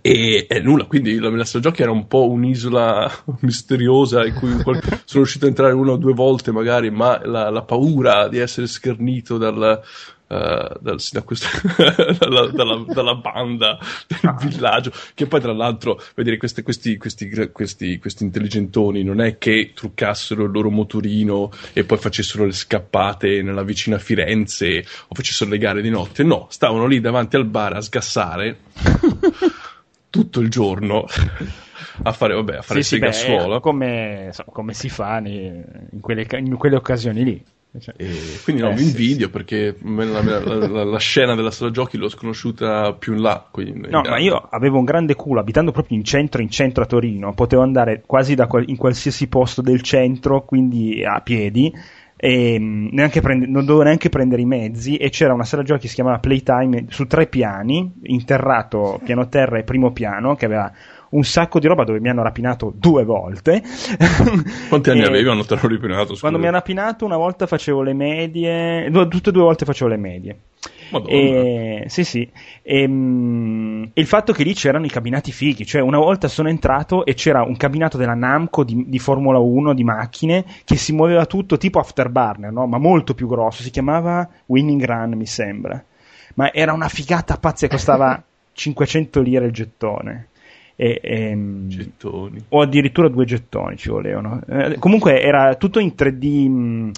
e, 0.00 0.46
e, 0.48 0.60
nulla, 0.60 0.84
quindi 0.84 1.18
la 1.18 1.30
Milassa 1.30 1.60
Giochi 1.60 1.82
era 1.82 1.92
un 1.92 2.08
po' 2.08 2.28
un'isola 2.28 3.10
misteriosa 3.40 4.26
in 4.26 4.34
cui 4.34 4.50
sono 5.04 5.22
riuscito 5.22 5.44
a 5.44 5.48
entrare 5.48 5.72
una 5.72 5.92
o 5.92 5.96
due 5.96 6.12
volte 6.12 6.50
magari, 6.50 6.90
ma 6.90 7.24
la, 7.24 7.50
la 7.50 7.62
paura 7.62 8.28
di 8.28 8.38
essere 8.38 8.66
schernito 8.66 9.38
dal, 9.38 9.82
Uh, 10.28 10.74
dal, 10.80 10.98
da 11.12 11.22
questo, 11.22 11.46
dalla, 12.18 12.48
dalla, 12.48 12.84
dalla, 12.84 13.14
banda 13.14 13.78
del 14.08 14.34
villaggio 14.40 14.90
che 15.14 15.28
poi 15.28 15.40
tra 15.40 15.52
l'altro 15.52 16.02
vedere 16.16 16.36
questi, 16.36 16.62
questi, 16.62 16.96
questi, 16.96 17.28
questi, 17.28 18.24
intelligentoni 18.24 19.04
non 19.04 19.20
è 19.20 19.38
che 19.38 19.70
truccassero 19.72 20.46
il 20.46 20.50
loro 20.50 20.68
motorino 20.68 21.52
e 21.72 21.84
poi 21.84 21.98
facessero 21.98 22.44
le 22.44 22.50
scappate 22.50 23.40
nella 23.40 23.62
vicina 23.62 23.98
Firenze 23.98 24.84
o 25.06 25.14
facessero 25.14 25.48
le 25.48 25.58
gare 25.58 25.80
di 25.80 25.90
notte 25.90 26.24
no, 26.24 26.48
stavano 26.50 26.86
lì 26.86 27.00
davanti 27.00 27.36
al 27.36 27.46
bar 27.46 27.74
a 27.74 27.80
sgassare 27.80 28.58
tutto 30.16 30.40
il 30.40 30.48
giorno 30.48 31.04
a 32.02 32.12
fare, 32.12 32.34
vabbè, 32.34 32.56
a 32.56 32.62
fare 32.62 32.82
sì, 32.82 32.94
sì, 32.94 32.98
beh, 32.98 33.08
a 33.08 33.12
scuola. 33.12 33.60
Come, 33.60 34.32
come, 34.50 34.72
si 34.72 34.88
fa 34.88 35.18
in 35.18 36.00
quelle, 36.00 36.26
in 36.38 36.56
quelle 36.56 36.76
occasioni 36.76 37.24
lì. 37.24 37.44
Cioè, 37.78 37.94
quindi 38.42 38.62
no, 38.62 38.70
eh, 38.70 38.74
mi 38.74 38.82
invidio 38.84 39.26
sì, 39.26 39.32
perché 39.32 39.76
la, 39.82 40.22
la, 40.22 40.38
la, 40.40 40.84
la, 40.84 40.98
scena 40.98 41.34
della 41.34 41.50
sala 41.50 41.70
giochi 41.70 41.98
l'ho 41.98 42.08
sconosciuta 42.08 42.94
più 42.94 43.14
in 43.14 43.20
là. 43.20 43.46
Quindi, 43.50 43.90
no, 43.90 44.00
ma 44.00 44.18
io 44.18 44.36
avevo 44.50 44.78
un 44.78 44.84
grande 44.84 45.14
culo, 45.14 45.40
abitando 45.40 45.72
proprio 45.72 45.98
in 45.98 46.04
centro, 46.04 46.40
in 46.40 46.48
centro 46.48 46.84
a 46.84 46.86
Torino, 46.86 47.34
potevo 47.34 47.60
andare 47.60 48.02
quasi 48.06 48.34
qual- 48.34 48.64
in 48.66 48.76
qualsiasi 48.76 49.28
posto 49.28 49.60
del 49.60 49.82
centro, 49.82 50.44
quindi 50.44 51.04
a 51.04 51.20
piedi, 51.20 51.70
prende, 53.20 53.46
non 53.46 53.64
dovevo 53.64 53.82
neanche 53.82 54.08
prendere 54.08 54.40
i 54.40 54.46
mezzi 54.46 54.96
e 54.96 55.10
c'era 55.10 55.34
una 55.34 55.44
sala 55.44 55.62
giochi 55.62 55.82
che 55.82 55.88
si 55.88 55.94
chiamava 55.94 56.18
Playtime 56.18 56.86
su 56.88 57.06
tre 57.06 57.26
piani, 57.26 57.92
interrato 58.04 59.00
piano 59.04 59.28
terra 59.28 59.58
e 59.58 59.64
primo 59.64 59.92
piano, 59.92 60.34
che 60.34 60.46
aveva 60.46 60.72
un 61.10 61.22
sacco 61.24 61.60
di 61.60 61.66
roba 61.66 61.84
dove 61.84 62.00
mi 62.00 62.08
hanno 62.08 62.22
rapinato 62.22 62.72
due 62.74 63.04
volte. 63.04 63.62
Quanti 64.68 64.90
anni 64.90 65.04
avevi 65.04 65.24
quando 65.24 65.44
ti 65.44 65.52
hanno 65.52 65.68
rapinato? 65.68 66.08
Scusa. 66.08 66.20
Quando 66.20 66.38
mi 66.38 66.46
hanno 66.46 66.56
rapinato 66.56 67.04
una 67.04 67.16
volta 67.16 67.46
facevo 67.46 67.82
le 67.82 67.92
medie, 67.94 68.90
tutte 68.90 69.28
e 69.28 69.32
due 69.32 69.42
volte 69.42 69.64
facevo 69.64 69.90
le 69.90 69.96
medie. 69.96 70.38
E, 71.06 71.84
sì, 71.88 72.04
sì. 72.04 72.28
E, 72.62 72.86
mh, 72.86 73.90
il 73.94 74.06
fatto 74.06 74.32
che 74.32 74.44
lì 74.44 74.54
c'erano 74.54 74.84
i 74.84 74.90
cabinati 74.90 75.32
fighi, 75.32 75.66
cioè 75.66 75.80
una 75.80 75.98
volta 75.98 76.28
sono 76.28 76.48
entrato 76.48 77.04
e 77.04 77.14
c'era 77.14 77.42
un 77.42 77.56
cabinato 77.56 77.96
della 77.96 78.14
Namco 78.14 78.64
di, 78.64 78.84
di 78.86 78.98
Formula 78.98 79.38
1 79.38 79.74
di 79.74 79.84
macchine 79.84 80.44
che 80.64 80.76
si 80.76 80.92
muoveva 80.92 81.26
tutto 81.26 81.56
tipo 81.56 81.78
Afterburner, 81.78 82.52
no? 82.52 82.66
ma 82.66 82.78
molto 82.78 83.14
più 83.14 83.26
grosso. 83.26 83.62
Si 83.62 83.70
chiamava 83.70 84.28
Winning 84.46 84.84
Run, 84.84 85.14
mi 85.16 85.26
sembra. 85.26 85.82
Ma 86.34 86.52
era 86.52 86.72
una 86.72 86.88
figata 86.88 87.36
pazza 87.38 87.66
e 87.66 87.68
costava 87.68 88.22
500 88.52 89.20
lire 89.20 89.46
il 89.46 89.52
gettone. 89.52 90.28
E, 90.76 91.00
ehm, 91.02 91.68
gettoni. 91.68 92.44
O 92.50 92.60
addirittura 92.60 93.08
due 93.08 93.24
gettoni 93.24 93.76
ci 93.76 93.88
volevano. 93.88 94.42
Eh, 94.46 94.76
comunque 94.78 95.22
era 95.22 95.54
tutto 95.54 95.78
in 95.78 95.94
3D, 95.96 96.48
mh, 96.48 96.90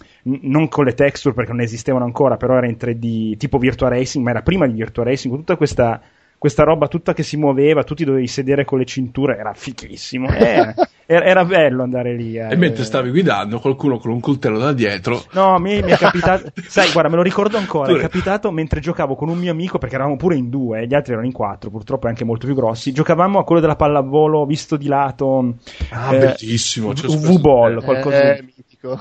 non 0.42 0.68
con 0.68 0.84
le 0.84 0.94
texture 0.94 1.34
perché 1.34 1.52
non 1.52 1.60
esistevano 1.60 2.04
ancora, 2.04 2.36
però 2.36 2.56
era 2.56 2.66
in 2.66 2.76
3D 2.76 3.36
tipo 3.36 3.58
Virtua 3.58 3.88
Racing, 3.88 4.24
ma 4.24 4.30
era 4.30 4.42
prima 4.42 4.66
di 4.66 4.72
Virtua 4.72 5.04
Racing, 5.04 5.32
con 5.32 5.44
tutta 5.44 5.56
questa 5.56 6.00
questa 6.38 6.62
roba 6.62 6.86
tutta 6.86 7.12
che 7.12 7.24
si 7.24 7.36
muoveva, 7.36 7.82
tutti 7.82 8.04
dovevi 8.04 8.28
sedere 8.28 8.64
con 8.64 8.78
le 8.78 8.84
cinture, 8.84 9.36
era 9.36 9.52
fichissimo. 9.54 10.28
Eh, 10.28 10.72
era, 11.04 11.24
era, 11.24 11.44
bello 11.44 11.82
andare 11.82 12.14
lì. 12.14 12.36
Eh. 12.36 12.52
E 12.52 12.56
mentre 12.56 12.84
stavi 12.84 13.10
guidando, 13.10 13.58
qualcuno 13.58 13.98
con 13.98 14.12
un 14.12 14.20
coltello 14.20 14.58
da 14.58 14.72
dietro. 14.72 15.20
No, 15.32 15.58
mi, 15.58 15.82
mi 15.82 15.90
è 15.90 15.96
capitato. 15.96 16.52
sai, 16.68 16.92
guarda, 16.92 17.10
me 17.10 17.16
lo 17.16 17.22
ricordo 17.22 17.56
ancora. 17.56 17.92
È 17.92 17.98
capitato 17.98 18.52
mentre 18.52 18.78
giocavo 18.78 19.16
con 19.16 19.28
un 19.28 19.38
mio 19.38 19.50
amico, 19.50 19.78
perché 19.78 19.96
eravamo 19.96 20.16
pure 20.16 20.36
in 20.36 20.48
due, 20.48 20.86
gli 20.86 20.94
altri 20.94 21.12
erano 21.12 21.26
in 21.26 21.32
quattro, 21.32 21.70
purtroppo 21.70 22.06
anche 22.06 22.24
molto 22.24 22.46
più 22.46 22.54
grossi. 22.54 22.92
Giocavamo 22.92 23.40
a 23.40 23.44
quello 23.44 23.60
della 23.60 23.76
pallavolo 23.76 24.46
visto 24.46 24.76
di 24.76 24.86
lato. 24.86 25.54
Ah, 25.90 26.14
eh, 26.14 26.18
bellissimo. 26.18 26.92
V-ball, 26.92 27.82
qualcosa. 27.82 28.34
Eh, 28.34 28.42
mitico. 28.42 29.00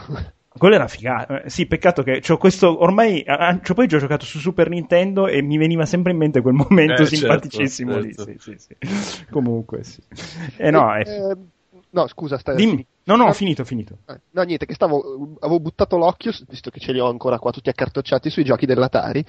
Quello 0.57 0.75
era 0.75 0.87
figata. 0.87 1.43
Eh, 1.43 1.49
sì, 1.49 1.65
peccato 1.65 2.03
che 2.03 2.19
c'ho 2.19 2.37
questo. 2.37 2.81
Ormai. 2.81 3.23
C'ho 3.23 3.73
poi 3.73 3.87
già 3.87 3.97
giocato 3.97 4.25
su 4.25 4.39
Super 4.39 4.69
Nintendo 4.69 5.27
e 5.27 5.41
mi 5.41 5.57
veniva 5.57 5.85
sempre 5.85 6.11
in 6.11 6.17
mente 6.17 6.41
quel 6.41 6.53
momento 6.53 7.03
eh, 7.03 7.05
certo, 7.05 7.15
simpaticissimo 7.15 8.01
certo, 8.01 8.25
lì. 8.25 8.37
Sì, 8.39 8.55
sì, 8.57 8.75
sì. 8.89 9.25
Comunque, 9.29 9.83
sì. 9.83 10.01
Eh, 10.57 10.71
no, 10.71 10.93
è... 10.93 11.01
eh, 11.01 11.37
no, 11.89 12.07
scusa, 12.07 12.37
stai. 12.37 12.55
Dimmi. 12.55 12.85
No, 13.03 13.15
no, 13.15 13.25
ho 13.27 13.33
finito, 13.33 13.61
ho 13.61 13.65
finito. 13.65 13.99
Eh, 14.05 14.19
no, 14.31 14.41
niente, 14.43 14.65
che 14.65 14.73
stavo. 14.73 15.37
Avevo 15.39 15.59
buttato 15.61 15.97
l'occhio, 15.97 16.33
visto 16.47 16.69
che 16.69 16.79
ce 16.79 16.91
li 16.91 16.99
ho 16.99 17.07
ancora 17.07 17.39
qua 17.39 17.51
tutti 17.51 17.69
accartocciati 17.69 18.29
sui 18.29 18.43
giochi 18.43 18.65
dell'Atari. 18.65 19.23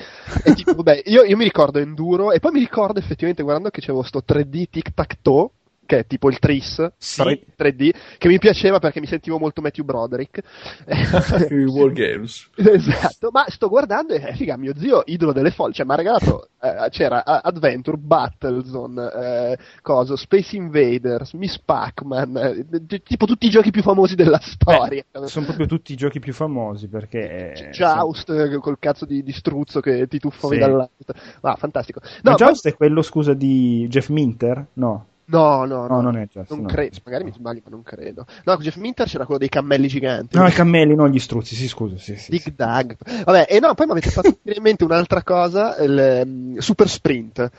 e 0.44 0.54
tipo, 0.54 0.74
vabbè, 0.82 1.02
io, 1.06 1.22
io, 1.22 1.36
mi 1.36 1.44
ricordo 1.44 1.78
Enduro 1.78 2.32
e 2.32 2.40
poi 2.40 2.52
mi 2.52 2.58
ricordo 2.60 2.98
effettivamente 2.98 3.42
guardando 3.42 3.70
che 3.70 3.80
c'avevo 3.80 4.02
sto 4.02 4.22
3D 4.26 4.64
tic 4.70 4.94
tac 4.94 5.18
toe 5.22 5.50
che 5.88 6.00
è 6.00 6.06
tipo 6.06 6.28
il 6.28 6.38
Tris 6.38 6.86
sì. 6.98 7.22
3D, 7.58 7.90
che 8.18 8.28
mi 8.28 8.38
piaceva 8.38 8.78
perché 8.78 9.00
mi 9.00 9.06
sentivo 9.06 9.38
molto 9.38 9.62
Matthew 9.62 9.86
Broderick. 9.86 10.42
I 11.50 11.64
War 11.64 11.90
Games. 11.92 12.50
esatto, 12.54 13.30
ma 13.32 13.46
sto 13.48 13.70
guardando 13.70 14.12
e 14.12 14.22
eh, 14.22 14.34
figa, 14.34 14.58
mio 14.58 14.74
zio, 14.76 15.02
idolo 15.06 15.32
delle 15.32 15.50
folle, 15.50 15.72
cioè 15.72 15.86
mi 15.86 15.92
ha 15.92 15.96
regalato, 15.96 16.50
eh, 16.60 16.88
c'era 16.90 17.24
Adventure, 17.24 17.96
Battlezone, 17.96 19.12
eh, 19.12 19.58
coso, 19.80 20.14
Space 20.16 20.56
Invaders, 20.56 21.32
Miss 21.32 21.58
Pac-Man, 21.58 22.36
eh, 22.36 23.02
tipo 23.02 23.24
tutti 23.24 23.46
i 23.46 23.50
giochi 23.50 23.70
più 23.70 23.80
famosi 23.80 24.14
della 24.14 24.40
storia. 24.42 25.02
Beh, 25.10 25.26
sono 25.26 25.46
proprio 25.46 25.66
tutti 25.66 25.94
i 25.94 25.96
giochi 25.96 26.18
più 26.18 26.34
famosi 26.34 26.86
perché... 26.88 27.52
C- 27.54 27.68
Joust, 27.70 28.26
sono... 28.26 28.60
col 28.60 28.78
cazzo 28.78 29.06
di, 29.06 29.22
di, 29.22 29.32
struzzo 29.32 29.80
che 29.80 30.06
ti 30.06 30.18
tuffavi 30.18 30.56
sì. 30.56 30.60
dall'alto. 30.60 31.14
Ah, 31.40 31.56
fantastico. 31.56 32.00
No, 32.20 32.32
ma 32.32 32.36
Joust 32.36 32.66
ma... 32.66 32.72
è 32.72 32.76
quello, 32.76 33.00
scusa, 33.00 33.32
di 33.32 33.86
Jeff 33.88 34.10
Minter? 34.10 34.66
No. 34.74 35.06
No, 35.30 35.66
no, 35.66 35.86
no, 35.86 35.96
no, 35.96 36.00
non 36.00 36.16
è 36.16 36.26
Jeff. 36.26 36.48
Non 36.50 36.60
no. 36.60 36.68
credo, 36.68 36.96
magari 37.04 37.24
mi 37.24 37.32
sbaglio, 37.32 37.60
ma 37.64 37.70
non 37.70 37.82
credo. 37.82 38.24
No, 38.44 38.56
Jeff 38.56 38.76
Minter 38.76 39.06
c'era 39.06 39.24
quello 39.24 39.38
dei 39.38 39.50
cammelli 39.50 39.86
giganti. 39.86 40.38
No, 40.38 40.46
i 40.46 40.52
cammelli, 40.52 40.94
non 40.94 41.10
gli 41.10 41.18
struzzi, 41.18 41.54
sì, 41.54 41.68
scusa. 41.68 41.98
Sì, 41.98 42.16
sì, 42.16 42.30
Dig 42.30 42.40
sì. 42.40 42.54
Dag. 42.54 42.96
Vabbè, 43.24 43.46
e 43.48 43.60
no, 43.60 43.74
poi 43.74 43.86
mi 43.86 43.92
avete 43.92 44.10
fatto 44.10 44.38
venire 44.42 44.56
in 44.56 44.62
mente 44.62 44.84
un'altra 44.84 45.22
cosa, 45.22 45.76
il 45.78 46.22
um, 46.24 46.58
Super 46.58 46.88
Sprint. 46.88 47.50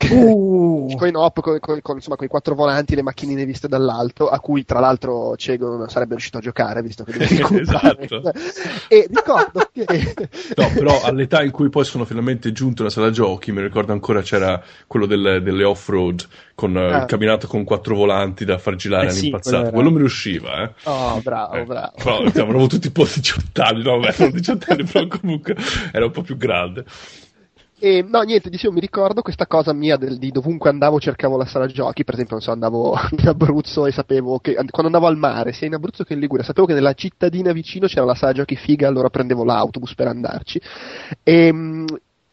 Uh. 0.00 0.94
con 0.96 1.08
i 1.08 1.10
NOP, 1.10 1.40
con, 1.40 1.58
con, 1.58 1.80
con, 1.82 1.96
insomma, 1.96 2.16
con 2.16 2.26
i 2.26 2.28
quattro 2.28 2.54
volanti, 2.54 2.94
le 2.94 3.02
macchinine 3.02 3.44
viste 3.44 3.66
dall'alto, 3.66 4.28
a 4.28 4.38
cui 4.38 4.64
tra 4.64 4.78
l'altro 4.78 5.36
Cego 5.36 5.76
non 5.76 5.88
sarebbe 5.88 6.12
riuscito 6.12 6.38
a 6.38 6.40
giocare, 6.40 6.82
visto 6.82 7.04
che 7.04 7.16
Esatto. 7.58 8.32
e 8.88 9.08
ricordo 9.10 9.68
che... 9.72 10.14
no, 10.56 10.70
però 10.74 11.02
all'età 11.02 11.42
in 11.42 11.50
cui 11.50 11.68
poi 11.68 11.84
sono 11.84 12.04
finalmente 12.04 12.52
giunto 12.52 12.82
alla 12.82 12.90
sala 12.90 13.10
giochi, 13.10 13.50
mi 13.50 13.60
ricordo 13.60 13.92
ancora 13.92 14.22
c'era 14.22 14.62
quello 14.86 15.06
delle, 15.06 15.42
delle 15.42 15.64
off-road, 15.64 16.26
con 16.54 16.76
ah. 16.76 16.98
il 16.98 17.04
camminato 17.06 17.46
con 17.46 17.64
quattro 17.64 17.96
volanti 17.96 18.44
da 18.44 18.58
far 18.58 18.76
girare 18.76 19.06
eh 19.06 19.10
all'impazzato. 19.10 19.56
Sì, 19.56 19.62
quello, 19.62 19.72
quello, 19.72 19.90
mi 19.90 19.98
riusciva, 19.98 20.62
eh. 20.62 20.70
Oh, 20.84 21.20
bravo, 21.22 21.54
eh, 21.54 21.64
bravo. 21.64 21.92
Però 21.96 22.18
avremo 22.18 22.66
tutti 22.66 22.86
un 22.86 22.92
po' 22.92 23.04
18 23.04 23.62
anni, 23.62 23.82
no, 23.82 23.98
beh, 23.98 24.14
non 24.18 24.30
18 24.30 24.72
anni, 24.72 24.84
però 24.84 25.06
comunque 25.06 25.56
era 25.92 26.04
un 26.04 26.12
po' 26.12 26.22
più 26.22 26.36
grande. 26.36 26.84
E 27.80 28.02
no, 28.02 28.22
niente, 28.22 28.50
dicevo, 28.50 28.72
mi 28.72 28.80
ricordo 28.80 29.22
questa 29.22 29.46
cosa 29.46 29.72
mia 29.72 29.96
del, 29.96 30.18
di 30.18 30.32
dovunque 30.32 30.68
andavo 30.68 30.98
cercavo 30.98 31.36
la 31.36 31.46
sala 31.46 31.66
giochi, 31.66 32.02
per 32.02 32.14
esempio, 32.14 32.34
non 32.34 32.44
so, 32.44 32.50
andavo 32.50 32.98
in 33.16 33.28
Abruzzo 33.28 33.86
e 33.86 33.92
sapevo 33.92 34.40
che, 34.40 34.54
quando 34.54 34.86
andavo 34.86 35.06
al 35.06 35.16
mare, 35.16 35.52
sia 35.52 35.68
in 35.68 35.74
Abruzzo 35.74 36.02
che 36.02 36.14
in 36.14 36.18
Liguria, 36.18 36.44
sapevo 36.44 36.66
che 36.66 36.74
nella 36.74 36.94
cittadina 36.94 37.52
vicino 37.52 37.86
c'era 37.86 38.04
la 38.04 38.16
sala 38.16 38.32
giochi 38.32 38.56
figa, 38.56 38.88
allora 38.88 39.10
prendevo 39.10 39.44
l'autobus 39.44 39.94
per 39.94 40.08
andarci. 40.08 40.60
E, 41.22 41.84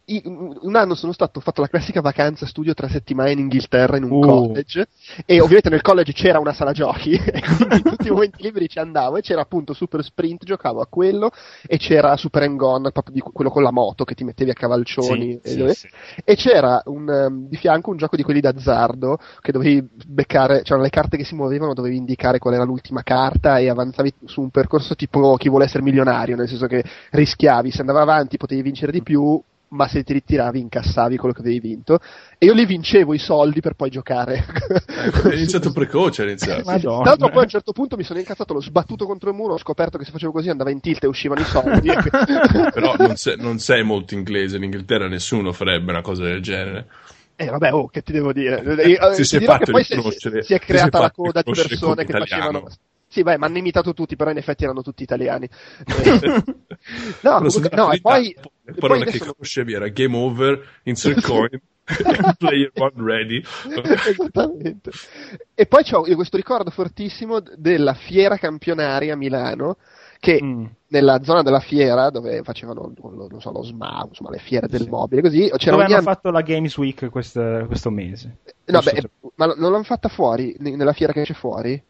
un 0.07 0.75
anno 0.75 0.93
sono 0.93 1.11
stato, 1.11 1.39
ho 1.39 1.41
fatto 1.41 1.61
la 1.61 1.67
classica 1.67 1.99
vacanza 1.99 2.45
studio 2.45 2.75
tre 2.75 2.89
settimane 2.89 3.31
in 3.31 3.39
Inghilterra 3.39 3.97
in 3.97 4.03
un 4.03 4.11
uh. 4.11 4.19
college 4.19 4.87
e 5.25 5.41
ovviamente 5.41 5.69
nel 5.69 5.81
college 5.81 6.13
c'era 6.13 6.39
una 6.39 6.53
sala 6.53 6.73
giochi 6.73 7.13
e 7.17 7.41
quindi 7.41 7.81
tutti 7.81 8.07
i 8.07 8.11
momenti 8.11 8.43
liberi 8.43 8.69
ci 8.69 8.77
andavo 8.77 9.17
e 9.17 9.21
c'era 9.21 9.41
appunto 9.41 9.73
Super 9.73 10.03
Sprint, 10.03 10.43
giocavo 10.43 10.79
a 10.81 10.87
quello 10.87 11.31
e 11.65 11.77
c'era 11.77 12.15
Super 12.17 12.43
and 12.43 12.57
Gone, 12.57 12.91
proprio 12.91 13.15
di 13.15 13.21
quello 13.21 13.49
con 13.49 13.63
la 13.63 13.71
moto 13.71 14.03
che 14.03 14.13
ti 14.13 14.23
mettevi 14.23 14.51
a 14.51 14.53
cavalcioni 14.53 15.39
sì, 15.43 15.59
e, 15.63 15.73
sì, 15.73 15.87
sì. 15.87 15.87
e, 16.23 16.35
c'era 16.35 16.81
un, 16.85 17.07
um, 17.07 17.47
di 17.47 17.57
fianco 17.57 17.89
un 17.89 17.97
gioco 17.97 18.15
di 18.15 18.23
quelli 18.23 18.41
d'azzardo 18.41 19.17
che 19.41 19.51
dovevi 19.51 19.87
beccare, 20.05 20.61
c'erano 20.61 20.83
le 20.83 20.89
carte 20.89 21.17
che 21.17 21.23
si 21.23 21.33
muovevano, 21.33 21.73
dovevi 21.73 21.97
indicare 21.97 22.37
qual 22.37 22.53
era 22.53 22.63
l'ultima 22.63 23.01
carta 23.01 23.57
e 23.57 23.69
avanzavi 23.69 24.13
su 24.25 24.41
un 24.41 24.51
percorso 24.51 24.93
tipo 24.93 25.35
chi 25.37 25.49
vuole 25.49 25.65
essere 25.65 25.81
milionario, 25.81 26.35
nel 26.35 26.47
senso 26.47 26.67
che 26.67 26.83
rischiavi, 27.11 27.71
se 27.71 27.81
andava 27.81 28.01
avanti 28.01 28.37
potevi 28.37 28.61
vincere 28.61 28.91
di 28.91 29.01
più 29.01 29.41
ma 29.75 29.87
se 29.87 30.03
ti 30.03 30.13
ritiravi 30.13 30.59
incassavi 30.59 31.17
quello 31.17 31.33
che 31.33 31.41
avevi 31.41 31.59
vinto 31.59 31.99
e 32.37 32.45
io 32.45 32.53
li 32.53 32.65
vincevo 32.65 33.13
i 33.13 33.19
soldi 33.19 33.59
per 33.59 33.73
poi 33.73 33.89
giocare. 33.89 34.45
È 35.23 35.33
iniziato 35.33 35.71
precoce, 35.71 36.23
è 36.23 36.27
iniziato. 36.27 36.63
Tra 36.79 37.01
l'altro 37.03 37.29
poi 37.29 37.39
a 37.39 37.43
un 37.43 37.49
certo 37.49 37.71
punto 37.71 37.97
mi 37.97 38.03
sono 38.03 38.19
incazzato, 38.19 38.53
l'ho 38.53 38.61
sbattuto 38.61 39.05
contro 39.05 39.29
il 39.29 39.35
muro, 39.35 39.53
ho 39.53 39.57
scoperto 39.57 39.97
che 39.97 40.05
se 40.05 40.11
facevo 40.11 40.31
così 40.31 40.49
andava 40.49 40.71
in 40.71 40.79
tilt 40.79 41.03
e 41.03 41.07
uscivano 41.07 41.41
i 41.41 41.45
soldi. 41.45 41.89
Però 42.73 42.95
non 42.97 43.15
sei, 43.15 43.35
non 43.37 43.59
sei 43.59 43.83
molto 43.83 44.13
inglese, 44.13 44.57
in 44.57 44.63
Inghilterra 44.63 45.07
nessuno 45.07 45.51
farebbe 45.51 45.91
una 45.91 46.01
cosa 46.01 46.23
del 46.23 46.41
genere. 46.41 46.87
Eh 47.35 47.47
vabbè, 47.47 47.73
oh, 47.73 47.87
che 47.89 48.01
ti 48.01 48.13
devo 48.13 48.31
dire? 48.31 48.63
Si, 49.13 49.25
si, 49.25 49.35
è, 49.35 49.43
poi 49.43 49.83
si, 49.83 49.99
si, 50.41 50.53
è 50.53 50.59
creata 50.59 50.99
la 50.99 51.11
coda 51.11 51.41
di 51.41 51.51
persone 51.51 52.05
che 52.05 52.13
facevano 52.13 52.67
sì, 53.15 53.23
beh, 53.23 53.37
mi 53.37 53.45
hanno 53.45 53.57
imitato 53.59 53.93
tutti, 53.93 54.17
però 54.17 54.29
in 54.29 54.35
effetti 54.35 54.65
erano 54.65 54.81
tutti 54.81 55.01
italiani. 55.01 55.47
no, 57.21 57.37
comunque, 57.37 57.69
no, 57.71 57.91
e 57.93 58.01
poi... 58.01 58.35
La 58.65 58.73
parola 58.79 59.05
che 59.05 59.19
conoscevi 59.19 59.73
era 59.73 59.87
Game 59.89 60.15
Over, 60.15 60.79
Insert 60.83 61.21
Coin, 61.25 61.61
Player 62.37 62.71
One 62.75 62.93
Ready. 62.95 63.43
Esattamente. 64.09 64.91
E 65.53 65.65
poi 65.67 65.83
ho 65.91 66.01
questo 66.15 66.37
ricordo 66.37 66.71
fortissimo 66.71 67.39
della 67.55 67.93
fiera 67.93 68.37
campionaria 68.37 69.13
a 69.13 69.17
Milano, 69.17 69.77
che 70.19 70.41
mm. 70.41 70.65
nella 70.87 71.21
zona 71.23 71.43
della 71.43 71.59
fiera 71.59 72.09
dove 72.09 72.41
facevano 72.41 72.91
non 72.99 73.39
so, 73.39 73.51
lo 73.51 73.63
SMA, 73.63 74.05
insomma 74.07 74.31
le 74.31 74.39
fiere 74.39 74.67
del 74.67 74.81
sì. 74.81 74.89
mobile 74.89 75.21
così 75.21 75.47
dove 75.47 75.83
hanno 75.83 75.93
anno... 75.93 76.01
fatto 76.01 76.31
la 76.31 76.41
Games 76.41 76.75
Week 76.77 77.09
questo, 77.09 77.65
questo 77.67 77.91
mese 77.91 78.37
no, 78.65 78.79
beh, 78.79 79.01
so. 79.01 79.31
ma 79.35 79.45
non 79.45 79.71
l'hanno 79.71 79.83
fatta 79.83 80.09
fuori 80.09 80.55
nella 80.59 80.93
fiera 80.93 81.13
che 81.13 81.23
c'è 81.23 81.33
fuori? 81.33 81.83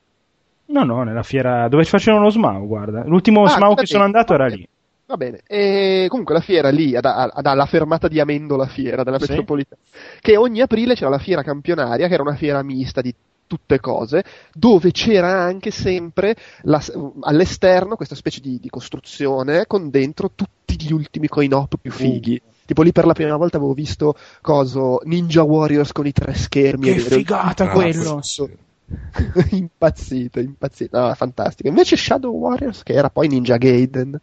No, 0.68 0.84
no, 0.84 1.04
nella 1.04 1.24
fiera 1.24 1.68
dove 1.68 1.84
facevano 1.84 2.24
lo 2.24 2.30
SMAU, 2.32 2.66
guarda. 2.66 3.04
L'ultimo 3.06 3.44
ah, 3.44 3.50
SMAU 3.50 3.76
che 3.76 3.86
sono 3.86 4.04
andato 4.04 4.34
era 4.34 4.48
lì. 4.48 4.68
Va 5.08 5.18
bene, 5.18 5.42
e 5.46 6.08
comunque 6.10 6.34
la 6.34 6.42
fiera 6.42 6.70
lì, 6.70 6.96
ad, 6.96 7.06
ad, 7.06 7.46
alla 7.46 7.68
fermata 7.68 8.08
di 8.08 8.20
Amendola 8.20 8.66
Fiera, 8.66 9.04
della 9.04 9.20
sì. 9.20 9.30
metropolitana, 9.30 9.80
che 10.20 10.36
ogni 10.36 10.62
aprile 10.62 10.96
c'era 10.96 11.12
la 11.12 11.20
fiera 11.20 11.44
campionaria, 11.44 12.08
che 12.08 12.14
era 12.16 12.24
una 12.24 12.36
fiera 12.36 12.64
mista 12.64 13.02
di 13.02 13.14
tutte 13.46 13.80
cose, 13.80 14.24
dove 14.52 14.90
c'era 14.90 15.42
anche 15.42 15.70
sempre 15.70 16.36
la, 16.64 16.84
all'esterno 17.22 17.96
questa 17.96 18.16
specie 18.16 18.42
di, 18.42 18.60
di, 18.60 18.70
costruzione 18.70 19.68
con 19.68 19.92
dentro 19.92 20.32
tutti 20.34 20.76
gli 20.76 20.92
ultimi 20.92 21.28
coin-op 21.28 21.76
più 21.80 21.92
fighi. 21.92 22.42
Uh. 22.44 22.54
Tipo 22.66 22.82
lì 22.82 22.92
per 22.92 23.06
la 23.06 23.14
prima 23.14 23.36
volta 23.36 23.58
avevo 23.58 23.74
visto 23.74 24.16
coso 24.42 25.00
Ninja 25.04 25.44
Warriors 25.44 25.92
con 25.92 26.08
i 26.08 26.12
tre 26.12 26.34
schermi. 26.34 26.94
Che 26.94 27.00
figata 27.00 27.70
quello! 27.70 28.22
impazzito, 29.52 30.40
impazzito. 30.40 31.00
No, 31.00 31.14
fantastico. 31.14 31.68
Invece 31.70 31.96
Shadow 31.96 32.34
Warriors, 32.34 32.82
che 32.82 32.94
era 32.94 33.12
poi 33.12 33.28
Ninja 33.28 33.58
Gaiden, 33.58 34.20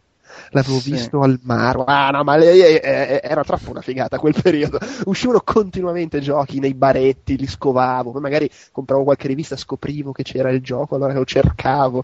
l'avevo 0.49 0.79
sì. 0.79 0.91
visto 0.91 1.21
al 1.21 1.39
mare. 1.43 1.83
Ah, 1.85 2.09
no, 2.09 2.23
ma 2.23 2.35
lei, 2.35 2.61
eh, 2.61 3.21
era 3.23 3.43
troppo 3.43 3.71
una 3.71 3.81
figata 3.81 4.19
quel 4.19 4.35
periodo. 4.41 4.79
Uscivano 5.05 5.41
continuamente 5.43 6.19
giochi 6.19 6.59
nei 6.59 6.73
baretti, 6.73 7.37
li 7.37 7.47
scovavo. 7.47 8.11
Poi 8.11 8.21
magari 8.21 8.49
compravo 8.71 9.03
qualche 9.03 9.27
rivista, 9.27 9.55
scoprivo 9.55 10.11
che 10.11 10.23
c'era 10.23 10.49
il 10.49 10.61
gioco, 10.61 10.95
allora 10.95 11.13
lo 11.13 11.25
cercavo. 11.25 12.03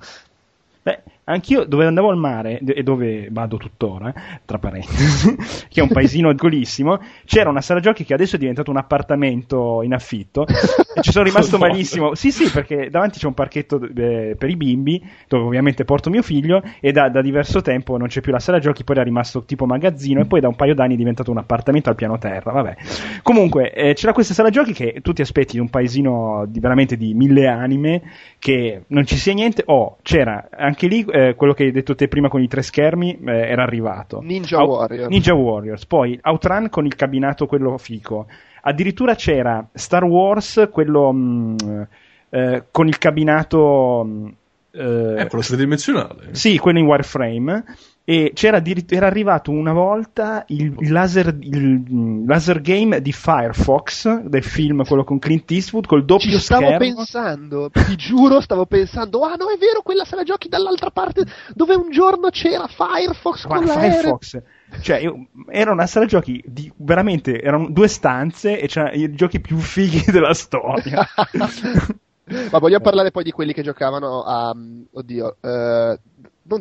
Beh, 0.81 1.03
anch'io 1.31 1.63
dove 1.63 1.85
andavo 1.85 2.09
al 2.09 2.17
mare 2.17 2.59
e 2.59 2.83
dove 2.83 3.29
vado 3.31 3.57
tuttora, 3.57 4.13
tra 4.45 4.57
parentesi, 4.57 5.35
che 5.69 5.79
è 5.79 5.83
un 5.83 5.89
paesino 5.89 6.33
piccolissimo, 6.49 6.99
c'era 7.25 7.49
una 7.49 7.61
sala 7.61 7.79
giochi 7.79 8.03
che 8.03 8.13
adesso 8.13 8.35
è 8.35 8.39
diventato 8.39 8.71
un 8.71 8.77
appartamento 8.77 9.81
in 9.83 9.93
affitto 9.93 10.45
e 10.47 11.01
ci 11.01 11.11
sono 11.11 11.25
rimasto 11.29 11.57
malissimo. 11.57 12.15
Sì, 12.15 12.31
sì, 12.31 12.49
perché 12.49 12.89
davanti 12.89 13.19
c'è 13.19 13.27
un 13.27 13.33
parchetto 13.33 13.79
eh, 13.81 14.35
per 14.37 14.49
i 14.49 14.55
bimbi, 14.55 15.03
dove 15.27 15.43
ovviamente 15.43 15.83
porto 15.83 16.09
mio 16.09 16.21
figlio 16.21 16.61
e 16.79 16.91
da, 16.91 17.09
da, 17.09 17.21
diverso 17.21 17.61
tempo 17.61 17.97
non 17.97 18.07
c'è 18.07 18.21
più 18.21 18.31
la 18.31 18.39
sala 18.39 18.59
giochi, 18.59 18.83
poi 18.83 18.95
era 18.95 19.05
rimasto 19.05 19.43
tipo 19.43 19.65
magazzino 19.65 20.21
e 20.21 20.25
poi 20.25 20.39
da 20.39 20.47
un 20.47 20.55
paio 20.55 20.73
d'anni 20.73 20.93
è 20.93 20.97
diventato 20.97 21.31
un 21.31 21.37
appartamento 21.37 21.89
al 21.89 21.95
piano 21.95 22.17
terra, 22.17 22.51
vabbè. 22.51 22.75
Comunque, 23.21 23.71
eh, 23.73 23.93
c'era 23.93 24.13
questa 24.13 24.33
sala 24.33 24.49
giochi 24.49 24.73
che 24.73 24.99
tu 25.01 25.13
ti 25.13 25.21
aspetti 25.21 25.55
in 25.55 25.61
un 25.61 25.69
paesino 25.69 26.45
di, 26.47 26.59
veramente 26.59 26.97
di 26.97 27.13
mille 27.13 27.47
anime, 27.47 28.01
che 28.39 28.83
non 28.87 29.05
ci 29.05 29.17
sia 29.17 29.33
niente, 29.33 29.63
oh, 29.65 29.97
c'era 30.01 30.49
anche 30.51 30.87
lì 30.87 31.05
eh, 31.11 31.18
quello 31.35 31.53
che 31.53 31.63
hai 31.63 31.71
detto 31.71 31.95
te 31.95 32.07
prima 32.07 32.29
con 32.29 32.41
i 32.41 32.47
tre 32.47 32.61
schermi 32.61 33.19
eh, 33.25 33.31
era 33.31 33.63
arrivato. 33.63 34.19
Ninja 34.21 34.59
Out- 34.59 34.69
Warriors. 34.69 35.09
Ninja 35.09 35.33
Warriors. 35.33 35.85
Poi 35.85 36.19
Outrun 36.21 36.69
con 36.69 36.85
il 36.85 36.95
cabinato 36.95 37.45
quello 37.45 37.77
fico. 37.77 38.27
Addirittura 38.61 39.15
c'era 39.15 39.67
Star 39.73 40.03
Wars, 40.03 40.69
quello 40.71 41.11
mh, 41.11 41.55
mm, 41.63 41.81
eh, 42.29 42.63
con 42.71 42.87
il 42.87 42.97
cabinato... 42.97 44.03
Mh, 44.03 44.09
mm, 44.11 44.27
eh, 44.71 45.27
quello 45.27 45.43
tridimensionale. 45.43 46.27
Sì, 46.31 46.57
quello 46.57 46.79
in 46.79 46.85
wireframe 46.85 47.63
e 48.03 48.31
c'era 48.33 48.61
era 48.87 49.05
arrivato 49.05 49.51
una 49.51 49.71
volta 49.71 50.43
il, 50.47 50.75
laser, 50.91 51.37
il, 51.41 52.25
laser, 52.25 52.59
game 52.61 53.01
di 53.01 53.11
Firefox 53.11 54.21
del 54.21 54.43
film 54.43 54.83
quello 54.83 55.03
con 55.03 55.19
Clint 55.19 55.51
Eastwood 55.51 55.85
col 55.85 56.05
doppio 56.05 56.31
Ci 56.31 56.39
stavo 56.39 56.65
schermo. 56.65 56.95
pensando 56.95 57.69
ti 57.69 57.95
giuro 57.95 58.41
stavo 58.41 58.65
pensando 58.65 59.21
ah 59.21 59.35
no 59.35 59.51
è 59.51 59.57
vero 59.57 59.81
quella 59.83 60.05
sala 60.05 60.23
giochi 60.23 60.49
dall'altra 60.49 60.89
parte 60.89 61.25
dove 61.53 61.75
un 61.75 61.91
giorno 61.91 62.29
c'era 62.29 62.65
Firefox 62.67 63.45
Ma 63.45 63.55
con 63.57 63.67
Firefox 63.67 64.41
cioè 64.81 64.97
io, 64.97 65.27
era 65.47 65.71
una 65.71 65.85
sala 65.85 66.05
giochi 66.05 66.43
di 66.45 66.71
veramente 66.77 67.39
erano 67.39 67.69
due 67.69 67.87
stanze 67.87 68.59
e 68.59 68.67
c'erano 68.67 68.95
i 68.95 69.13
giochi 69.13 69.39
più 69.39 69.57
fighi 69.57 70.03
della 70.11 70.33
storia 70.33 71.05
Ma 72.51 72.59
vogliamo 72.59 72.83
parlare 72.83 73.11
poi 73.11 73.23
di 73.23 73.31
quelli 73.31 73.53
che 73.53 73.63
giocavano 73.63 74.21
a. 74.21 74.55
Oddio. 74.91 75.37
Eh, 75.41 75.99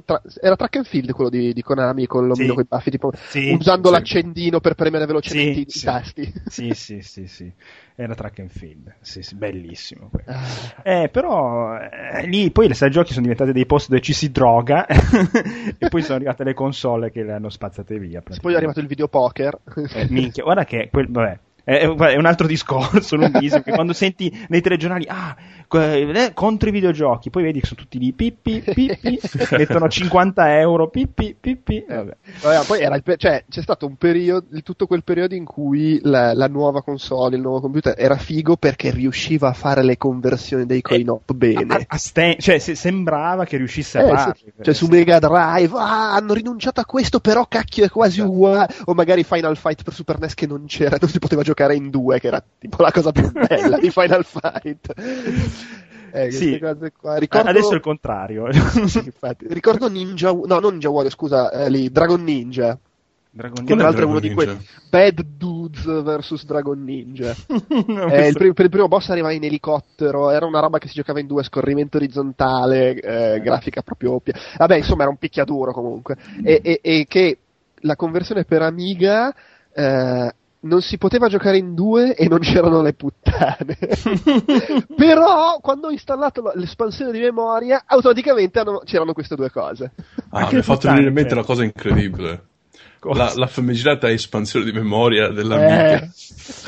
tra, 0.05 0.22
era 0.40 0.57
track 0.57 0.77
and 0.77 0.85
field 0.87 1.11
quello 1.12 1.31
di, 1.31 1.53
di 1.53 1.62
Konami 1.62 2.07
con 2.07 2.27
l'omino 2.27 2.48
sì. 2.48 2.55
con 2.55 2.62
i 2.62 2.66
baffi, 2.68 2.90
tipo 2.90 3.12
sì, 3.14 3.51
usando 3.51 3.88
sì. 3.88 3.94
l'accendino 3.94 4.61
per 4.61 4.74
premere 4.74 5.07
velocemente 5.07 5.61
i 5.61 5.66
tasti. 5.66 6.33
Sì, 6.46 6.72
sì, 6.74 7.01
sì, 7.01 7.27
sì. 7.27 7.53
Era 7.94 8.14
track 8.14 8.38
and 8.40 8.51
field, 8.51 8.94
sì, 9.01 9.22
sì, 9.22 9.35
bellissimo. 9.35 10.11
Ah. 10.27 10.44
Eh, 10.83 11.09
però 11.09 11.77
eh, 11.79 12.27
lì 12.27 12.51
poi 12.51 12.68
le 12.68 12.74
sale 12.74 12.90
giochi 12.90 13.11
sono 13.12 13.22
diventate 13.22 13.53
dei 13.53 13.66
posti 13.66 13.90
dove 13.90 14.03
ci 14.03 14.12
si 14.12 14.31
droga 14.31 14.87
e 14.87 15.88
poi 15.88 16.03
sono 16.03 16.16
arrivate 16.16 16.44
le 16.44 16.55
console 16.55 17.11
che 17.11 17.24
le 17.24 17.33
hanno 17.33 17.48
spazzate 17.48 17.98
via. 17.98 18.22
Poi 18.22 18.53
è 18.53 18.57
arrivato 18.57 18.81
il 18.81 18.87
videopoker. 18.87 19.59
Eh, 19.94 20.07
minchia, 20.11 20.44
guarda 20.44 20.64
che 20.64 20.88
quel, 20.92 21.09
vabbè, 21.11 21.38
è, 21.68 21.85
un 21.85 22.24
altro 22.24 22.46
discorso 22.46 23.16
lunghissimo 23.16 23.61
che 23.61 23.72
quando 23.72 23.92
senti 23.92 24.35
nei 24.48 24.62
telegiornali 24.62 25.04
ah 25.07 25.37
eh, 25.70 26.31
contro 26.33 26.70
i 26.70 26.72
videogiochi 26.72 27.28
poi 27.28 27.42
vedi 27.42 27.61
che 27.61 27.66
sono 27.66 27.81
tutti 27.81 27.98
lì 27.98 28.14
pippi 28.14 28.62
pippi 28.62 29.20
mettono 29.52 29.87
50 29.87 30.61
euro 30.61 30.88
pippi 30.88 31.37
pippi 31.38 31.85
vabbè. 31.87 32.16
Vabbè, 32.40 32.64
poi 32.66 32.81
era 32.81 32.96
il, 32.96 33.02
cioè, 33.18 33.44
c'è 33.46 33.61
stato 33.61 33.85
un 33.85 33.96
periodo 33.96 34.46
tutto 34.62 34.87
quel 34.87 35.04
periodo 35.04 35.35
in 35.35 35.44
cui 35.44 36.00
la, 36.04 36.33
la, 36.33 36.48
nuova 36.48 36.83
console 36.83 37.37
il 37.37 37.42
nuovo 37.42 37.61
computer 37.61 37.94
era 37.98 38.16
figo 38.16 38.57
perché 38.57 38.90
riusciva 38.90 39.50
a 39.50 39.52
fare 39.52 39.83
le 39.83 39.98
conversioni 39.98 40.64
dei 40.64 40.81
coin 40.81 41.11
op 41.11 41.35
bene 41.35 41.74
a, 41.74 41.85
a 41.87 41.98
sten- 41.98 42.38
cioè 42.38 42.59
se, 42.59 42.74
sembrava 42.74 43.44
che 43.44 43.59
riuscisse 43.59 43.98
a 43.98 44.04
eh, 44.04 44.09
farlo 44.09 44.35
sì. 44.37 44.52
cioè 44.62 44.72
su 44.72 44.87
Mega 44.87 45.18
Drive 45.18 45.76
ah, 45.76 46.14
hanno 46.14 46.33
rinunciato 46.33 46.81
a 46.81 46.87
questo 46.87 47.20
però 47.20 47.46
cacchio 47.46 47.85
è 47.85 47.90
quasi 47.90 48.20
esatto. 48.20 48.33
uguale 48.33 48.74
o 48.87 48.94
magari 48.94 49.22
Final 49.22 49.59
Fight 49.59 49.83
per 49.83 49.92
Super 49.92 50.18
NES 50.18 50.33
che 50.33 50.46
non 50.46 50.64
c'era 50.64 50.96
non 50.98 51.11
si 51.11 51.18
poteva 51.18 51.42
giocare 51.42 51.57
giocare 51.59 51.75
in 51.75 51.90
due, 51.90 52.21
che 52.21 52.29
era 52.29 52.42
tipo 52.59 52.83
la 52.83 52.92
cosa 52.92 53.11
più 53.11 53.31
bella 53.33 53.79
di 53.79 53.90
Final 53.90 54.25
Fight. 54.25 54.94
Eh, 56.11 56.31
sì. 56.31 56.53
Ricordo... 56.53 57.49
Adesso 57.51 57.73
è 57.73 57.75
il 57.75 57.81
contrario. 57.81 58.49
sì, 58.87 59.03
infatti. 59.05 59.47
Ricordo 59.49 59.88
Ninja, 59.88 60.31
no, 60.31 60.59
non 60.59 60.73
Ninja 60.73 60.88
Warrior, 60.88 61.12
scusa, 61.12 61.51
eh, 61.51 61.68
lì, 61.68 61.90
Dragon 61.90 62.23
Ninja. 62.23 62.79
Dragon 63.31 63.62
che 63.62 63.75
tra 63.75 63.85
l'altro 63.85 64.05
è 64.05 64.07
uno 64.07 64.21
di 64.21 64.33
quei 64.33 64.57
Bad 64.88 65.21
Dudes 65.37 65.85
vs 65.85 66.47
Dragon 66.47 66.83
Ninja. 66.83 67.35
eh, 67.47 68.29
il 68.29 68.35
prim- 68.35 68.55
per 68.55 68.64
il 68.64 68.71
primo 68.71 68.88
boss 68.88 69.11
arriva 69.11 69.31
in 69.33 69.44
elicottero, 69.44 70.31
era 70.31 70.47
una 70.47 70.61
roba 70.61 70.79
che 70.79 70.88
si 70.88 70.94
giocava 70.94 71.21
in 71.21 71.27
due, 71.27 71.42
scorrimento 71.42 71.99
orizzontale, 71.99 72.94
eh, 72.94 73.40
grafica 73.40 73.83
proprio 73.83 74.14
oppia. 74.14 74.35
Vabbè, 74.57 74.77
insomma, 74.77 75.03
era 75.03 75.11
un 75.11 75.18
picchiaduro 75.18 75.73
comunque. 75.73 76.16
E, 76.42 76.61
e, 76.62 76.81
e 76.83 77.05
che 77.07 77.38
la 77.83 77.97
conversione 77.97 78.44
per 78.44 78.62
Amiga 78.62 79.33
eh, 79.79 80.33
non 80.61 80.81
si 80.81 80.99
poteva 80.99 81.29
giocare 81.29 81.57
in 81.59 81.75
due 81.75 82.14
e 82.14 82.29
non 82.29 82.40
c'erano 82.40 82.83
le 82.83 82.94
puttane. 82.94 83.77
Però 84.97 85.59
quando 85.61 85.88
ho 85.88 85.90
installato 85.90 86.51
l'espansione 86.55 87.12
di 87.12 87.21
memoria, 87.21 87.85
automaticamente 87.87 88.59
hanno, 88.59 88.81
c'erano 88.85 89.12
queste 89.12 89.37
due 89.37 89.51
cose. 89.51 89.92
Ah, 90.31 90.49
mi 90.51 90.59
ha 90.59 90.62
fatto 90.62 90.88
venire 90.88 91.09
in 91.09 91.14
mente 91.14 91.35
una 91.35 91.44
cosa 91.44 91.62
incredibile. 91.62 92.47
La, 93.00 93.32
la, 93.37 93.46
famigerata 93.46 94.11
espansione 94.11 94.64
di 94.64 94.72
memoria 94.72 95.28
dell'Amiga. 95.28 96.02
Eh, 96.02 96.11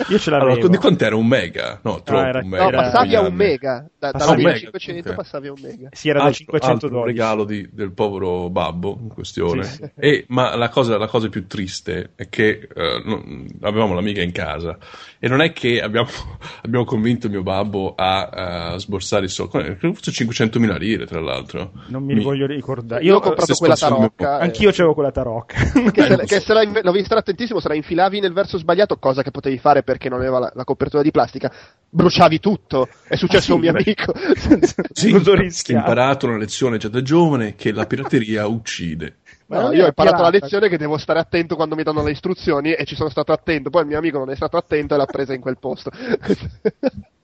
io 0.08 0.18
ce 0.18 0.30
l'avevo. 0.30 0.52
Allora, 0.52 0.68
di 0.68 0.76
quant'era? 0.76 1.16
Un 1.16 1.26
mega? 1.26 1.80
No, 1.82 2.02
troppo, 2.02 2.22
no, 2.22 2.28
era, 2.28 2.38
un 2.38 2.48
mega. 2.48 2.64
No, 2.64 2.70
passavi 2.70 3.14
a 3.16 3.20
un 3.22 3.34
mega. 3.34 3.90
Da, 3.98 4.10
dalla 4.12 4.36
1500 4.36 5.00
okay. 5.00 5.14
passavi 5.14 5.48
a 5.48 5.52
un 5.52 5.58
mega. 5.60 5.88
Sì, 5.90 6.08
era 6.08 6.22
altro, 6.22 6.44
da 6.46 6.58
500 6.58 6.86
dollari. 6.86 7.00
un 7.00 7.06
regalo 7.06 7.44
di, 7.44 7.68
del 7.72 7.92
povero 7.92 8.48
babbo 8.48 8.96
in 9.00 9.08
questione. 9.08 9.64
Sì, 9.64 9.76
sì. 9.76 9.90
E, 9.96 10.24
ma 10.28 10.54
la 10.54 10.68
cosa, 10.68 10.96
la 10.98 11.08
cosa, 11.08 11.28
più 11.28 11.46
triste 11.48 12.12
è 12.14 12.28
che 12.28 12.68
uh, 12.72 13.08
non, 13.08 13.48
avevamo 13.62 13.94
l'Amiga 13.94 14.22
in 14.22 14.32
casa 14.32 14.78
e 15.18 15.26
non 15.26 15.40
è 15.40 15.52
che 15.52 15.80
abbiamo, 15.80 16.08
abbiamo 16.62 16.84
convinto 16.84 17.28
mio 17.28 17.42
babbo 17.42 17.94
a, 17.96 18.28
a 18.28 18.78
sborsare 18.78 19.24
i 19.24 19.28
soldi. 19.28 19.76
Forse 19.80 20.12
500.000 20.12 20.78
lire, 20.78 21.06
tra 21.06 21.20
l'altro. 21.20 21.72
Non 21.88 22.04
mi, 22.04 22.14
mi... 22.14 22.22
voglio 22.22 22.46
ricordare. 22.46 23.02
Io, 23.02 23.16
ho 23.16 23.20
comprato 23.20 23.54
quella 23.54 23.74
tarocca. 23.74 24.38
Anch'io 24.38 24.70
c'avevo 24.70 24.94
quella 24.94 25.10
tarocca. 25.10 25.56
Perché 25.72 26.29
perché 26.30 26.44
se 26.44 26.52
la, 26.52 26.80
l'ho 26.82 26.92
visto 26.92 27.14
attentissimo, 27.14 27.58
se 27.58 27.68
la 27.68 27.74
infilavi 27.74 28.20
nel 28.20 28.32
verso 28.32 28.56
sbagliato, 28.56 28.98
cosa 28.98 29.22
che 29.22 29.32
potevi 29.32 29.58
fare 29.58 29.82
perché 29.82 30.08
non 30.08 30.20
aveva 30.20 30.38
la, 30.38 30.52
la 30.54 30.64
copertura 30.64 31.02
di 31.02 31.10
plastica, 31.10 31.52
bruciavi 31.88 32.38
tutto. 32.38 32.88
È 33.08 33.16
successo 33.16 33.38
ah, 33.38 33.40
sì, 33.40 33.50
a 33.50 33.54
un 33.54 33.60
mio 33.60 33.72
beh. 33.72 33.78
amico. 33.78 34.14
sì, 34.92 35.12
ho 35.12 35.76
imparato 35.76 36.26
una 36.26 36.36
lezione 36.36 36.78
già 36.78 36.88
da 36.88 37.02
giovane 37.02 37.56
che 37.56 37.72
la 37.72 37.86
pirateria 37.86 38.46
uccide. 38.46 39.16
No, 39.46 39.72
io 39.72 39.84
ho 39.84 39.88
imparato 39.88 40.16
pirata. 40.16 40.22
la 40.22 40.28
lezione 40.30 40.68
che 40.68 40.78
devo 40.78 40.96
stare 40.96 41.18
attento 41.18 41.56
quando 41.56 41.74
mi 41.74 41.82
danno 41.82 42.04
le 42.04 42.12
istruzioni 42.12 42.72
e 42.72 42.84
ci 42.84 42.94
sono 42.94 43.08
stato 43.08 43.32
attento. 43.32 43.68
Poi 43.68 43.82
il 43.82 43.88
mio 43.88 43.98
amico 43.98 44.18
non 44.18 44.30
è 44.30 44.36
stato 44.36 44.56
attento 44.56 44.94
e 44.94 44.96
l'ha 44.96 45.06
presa 45.06 45.34
in 45.34 45.40
quel 45.40 45.58
posto. 45.58 45.90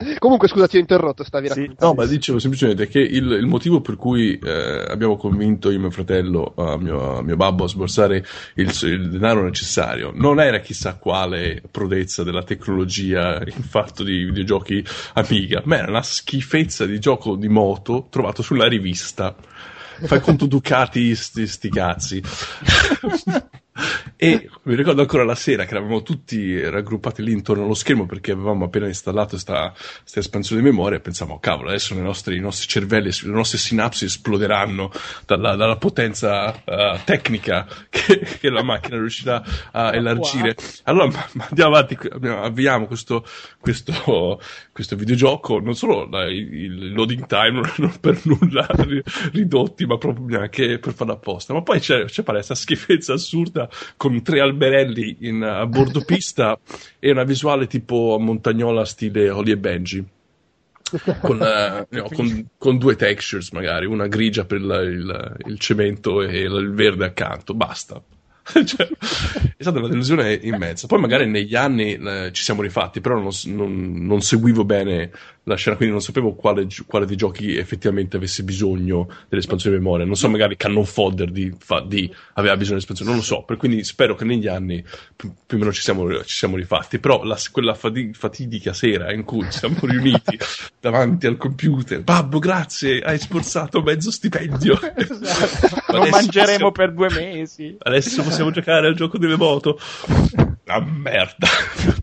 Comunque, 0.18 0.48
scusa, 0.48 0.66
ti 0.66 0.76
ho 0.76 0.80
interrotto, 0.80 1.24
stavi 1.24 1.48
sì, 1.48 1.60
raccontando. 1.60 1.94
No, 1.94 2.00
ma 2.00 2.06
dicevo 2.08 2.38
semplicemente 2.38 2.88
che 2.88 3.00
il, 3.00 3.30
il 3.32 3.46
motivo 3.46 3.80
per 3.80 3.96
cui 3.96 4.38
eh, 4.38 4.84
abbiamo 4.88 5.16
convinto 5.16 5.70
io 5.70 5.76
e 5.76 5.80
mio 5.80 5.90
fratello, 5.90 6.52
a 6.56 6.76
mio, 6.78 7.18
a 7.18 7.22
mio 7.22 7.36
babbo, 7.36 7.64
a 7.64 7.68
sborsare 7.68 8.24
il, 8.54 8.72
il, 8.82 9.10
denaro 9.10 9.42
necessario 9.42 10.12
non 10.14 10.40
era 10.40 10.60
chissà 10.60 10.94
quale 10.94 11.62
prodezza 11.70 12.22
della 12.22 12.42
tecnologia 12.42 13.42
in 13.44 13.62
fatto 13.62 14.02
di 14.02 14.24
videogiochi 14.24 14.84
Amiga, 15.14 15.62
ma 15.64 15.76
era 15.76 15.88
una 15.88 16.02
schifezza 16.02 16.86
di 16.86 16.98
gioco 16.98 17.36
di 17.36 17.48
moto 17.48 18.06
trovato 18.10 18.42
sulla 18.42 18.66
rivista. 18.66 19.34
Fai 20.02 20.20
conto 20.20 20.46
Ducati 20.46 21.14
sti, 21.14 21.46
sti 21.46 21.68
cazzi. 21.68 22.22
E 24.22 24.50
mi 24.64 24.74
ricordo 24.74 25.00
ancora 25.00 25.24
la 25.24 25.34
sera 25.34 25.64
che 25.64 25.70
eravamo 25.70 26.02
tutti 26.02 26.60
raggruppati 26.68 27.22
lì 27.22 27.32
intorno 27.32 27.64
allo 27.64 27.72
schermo 27.72 28.04
perché 28.04 28.32
avevamo 28.32 28.66
appena 28.66 28.86
installato 28.86 29.30
questa 29.30 29.72
espansione 30.12 30.60
di 30.60 30.68
memoria 30.68 30.98
e 30.98 31.00
pensavamo, 31.00 31.40
cavolo, 31.40 31.70
adesso 31.70 31.94
nostri, 31.94 32.36
i 32.36 32.40
nostri 32.40 32.68
cervelli, 32.68 33.08
le 33.22 33.30
nostre 33.30 33.56
sinapsi 33.56 34.04
esploderanno 34.04 34.92
dalla, 35.24 35.56
dalla 35.56 35.78
potenza 35.78 36.50
uh, 36.50 36.98
tecnica 37.02 37.66
che, 37.88 38.18
che, 38.38 38.50
la 38.50 38.62
macchina 38.62 38.98
riuscirà 38.98 39.42
a 39.72 39.94
elargire. 39.94 40.54
Allora 40.82 41.06
ma, 41.06 41.26
ma 41.32 41.46
andiamo 41.48 41.74
avanti, 41.74 41.96
avviamo 42.20 42.86
questo, 42.86 43.24
questo, 43.58 44.38
questo 44.70 44.96
videogioco, 44.96 45.60
non 45.60 45.74
solo 45.74 46.06
la, 46.06 46.26
il 46.26 46.92
loading 46.92 47.24
time 47.24 47.72
non 47.78 47.98
per 47.98 48.20
nulla 48.24 48.66
ridotti, 49.32 49.86
ma 49.86 49.96
proprio 49.96 50.26
neanche 50.26 50.78
per 50.78 50.92
farlo 50.92 51.14
apposta. 51.14 51.54
Ma 51.54 51.62
poi 51.62 51.80
c'è, 51.80 52.04
c'è 52.04 52.22
questa 52.22 52.54
schifezza 52.54 53.14
assurda 53.14 53.66
con 53.96 54.08
tre 54.22 54.40
alberelli 54.40 55.16
in, 55.20 55.42
a 55.42 55.66
bordo 55.66 56.02
pista 56.02 56.58
e 56.98 57.10
una 57.10 57.24
visuale 57.24 57.66
tipo 57.66 58.16
montagnola 58.18 58.84
stile 58.84 59.30
Holly 59.30 59.52
e 59.52 59.56
Benji. 59.56 60.04
Con, 61.20 61.38
uh, 61.38 61.86
no, 61.88 62.08
con, 62.12 62.48
con, 62.58 62.76
due 62.78 62.96
textures 62.96 63.52
magari, 63.52 63.86
una 63.86 64.08
grigia 64.08 64.44
per 64.44 64.58
il, 64.58 64.64
il, 64.64 65.36
il 65.46 65.58
cemento 65.60 66.20
e 66.20 66.40
il 66.40 66.72
verde 66.72 67.04
accanto, 67.04 67.54
basta. 67.54 68.02
cioè, 68.64 68.88
è 69.56 69.62
stata 69.62 69.78
una 69.78 69.88
delusione 69.88 70.34
immensa. 70.42 70.86
Poi 70.86 70.98
magari 70.98 71.26
negli 71.26 71.54
anni 71.54 71.94
eh, 71.94 72.30
ci 72.32 72.42
siamo 72.42 72.62
rifatti, 72.62 73.00
però 73.00 73.18
non, 73.18 73.30
non, 73.46 74.06
non, 74.06 74.20
seguivo 74.20 74.64
bene 74.64 75.10
la 75.44 75.56
scena, 75.56 75.76
quindi 75.76 75.94
non 75.94 76.02
sapevo 76.02 76.34
quale, 76.34 76.66
quale, 76.86 77.06
dei 77.06 77.16
giochi 77.16 77.56
effettivamente 77.56 78.16
avesse 78.16 78.42
bisogno 78.42 79.08
dell'espansione 79.28 79.76
di 79.76 79.82
memoria. 79.82 80.04
Non 80.04 80.16
so, 80.16 80.28
magari 80.28 80.56
Cannon 80.56 80.84
Fodder 80.84 81.30
di, 81.30 81.52
fa, 81.58 81.80
di, 81.80 82.12
aveva 82.34 82.54
bisogno 82.54 82.78
dell'espansione, 82.78 83.10
non 83.10 83.20
lo 83.20 83.24
so. 83.24 83.42
Per, 83.42 83.56
quindi 83.56 83.82
spero 83.84 84.14
che 84.14 84.24
negli 84.24 84.46
anni 84.46 84.84
più, 85.16 85.32
più 85.46 85.56
o 85.56 85.60
meno 85.60 85.72
ci 85.72 85.80
siamo, 85.80 86.22
ci 86.24 86.36
siamo 86.36 86.56
rifatti. 86.56 86.98
Però 86.98 87.24
la, 87.24 87.38
quella 87.50 87.74
fati, 87.74 88.12
fatidica 88.12 88.72
sera 88.72 89.12
in 89.12 89.24
cui 89.24 89.44
ci 89.50 89.58
siamo 89.58 89.76
riuniti 89.80 90.38
davanti 90.78 91.26
al 91.26 91.36
computer, 91.36 92.02
Babbo, 92.02 92.38
grazie, 92.38 93.00
hai 93.00 93.18
sforzato 93.18 93.80
mezzo 93.82 94.10
stipendio. 94.10 94.78
esatto. 94.94 95.92
non 95.92 96.08
mangeremo 96.08 96.70
possiamo, 96.70 96.72
per 96.72 96.92
due 96.92 97.10
mesi. 97.10 97.76
Adesso 97.78 98.22
possiamo 98.22 98.50
giocare 98.50 98.86
al 98.86 98.94
gioco 98.94 99.18
delle 99.18 99.36
moto 99.36 99.78
una 100.66 100.80
merda 100.80 101.48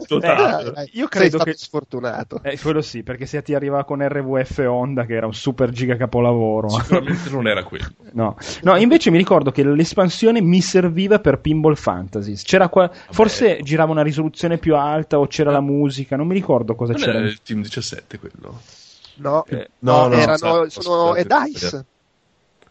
totale. 0.08 0.74
Eh, 0.84 0.90
io 0.94 1.08
credo 1.08 1.38
che 1.40 1.54
sfortunato. 1.54 2.42
Eh, 2.44 2.58
quello 2.60 2.82
sì, 2.82 3.04
perché 3.04 3.26
se 3.26 3.42
ti 3.42 3.54
arriva 3.54 3.84
con 3.84 4.02
RVF 4.02 4.64
Honda 4.68 5.06
che 5.06 5.14
era 5.14 5.26
un 5.26 5.34
super 5.34 5.70
giga 5.70 5.96
capolavoro. 5.96 6.70
Sicuramente 6.70 7.30
non 7.30 7.48
era 7.48 7.64
quello. 7.64 7.86
No. 8.18 8.36
no, 8.64 8.76
invece 8.78 9.12
mi 9.12 9.18
ricordo 9.18 9.52
che 9.52 9.64
l'espansione 9.64 10.42
mi 10.42 10.62
serviva 10.62 11.20
per 11.20 11.40
Pinball 11.40 11.76
Fantasies. 11.76 12.42
C'era 12.42 12.68
qua... 12.68 12.90
forse 13.12 13.60
girava 13.62 13.92
una 13.92 14.02
risoluzione 14.02 14.58
più 14.58 14.76
alta 14.76 15.20
o 15.20 15.28
c'era 15.28 15.52
la 15.52 15.62
musica, 15.62 16.16
non 16.16 16.26
mi 16.26 16.34
ricordo 16.34 16.74
cosa 16.74 16.94
non 16.94 17.02
c'era. 17.02 17.18
Era 17.20 17.28
il 17.28 17.42
Team 17.44 17.62
17 17.62 18.18
quello. 18.18 18.60
No, 19.18 19.46
eh, 19.46 19.70
no, 19.80 20.08
no, 20.08 20.08
no, 20.08 20.14
erano, 20.16 20.70
sono, 20.70 21.16
è 21.16 21.26
DICE. 21.26 21.86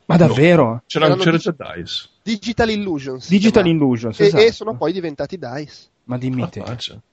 Ma 0.07 0.17
davvero? 0.17 0.83
c'era, 0.87 1.15
c'era 1.17 1.37
già 1.37 1.55
DICE. 1.57 2.09
Digital 2.23 2.71
Illusions. 2.71 3.29
Digital 3.29 3.67
Illusions, 3.67 4.19
e, 4.21 4.27
esatto. 4.27 4.43
e, 4.43 4.53
sono 4.53 4.77
poi 4.77 4.93
diventati 4.93 5.39
DICE. 5.39 5.89
Ma 6.05 6.19
dimmi 6.19 6.49
te. 6.49 6.63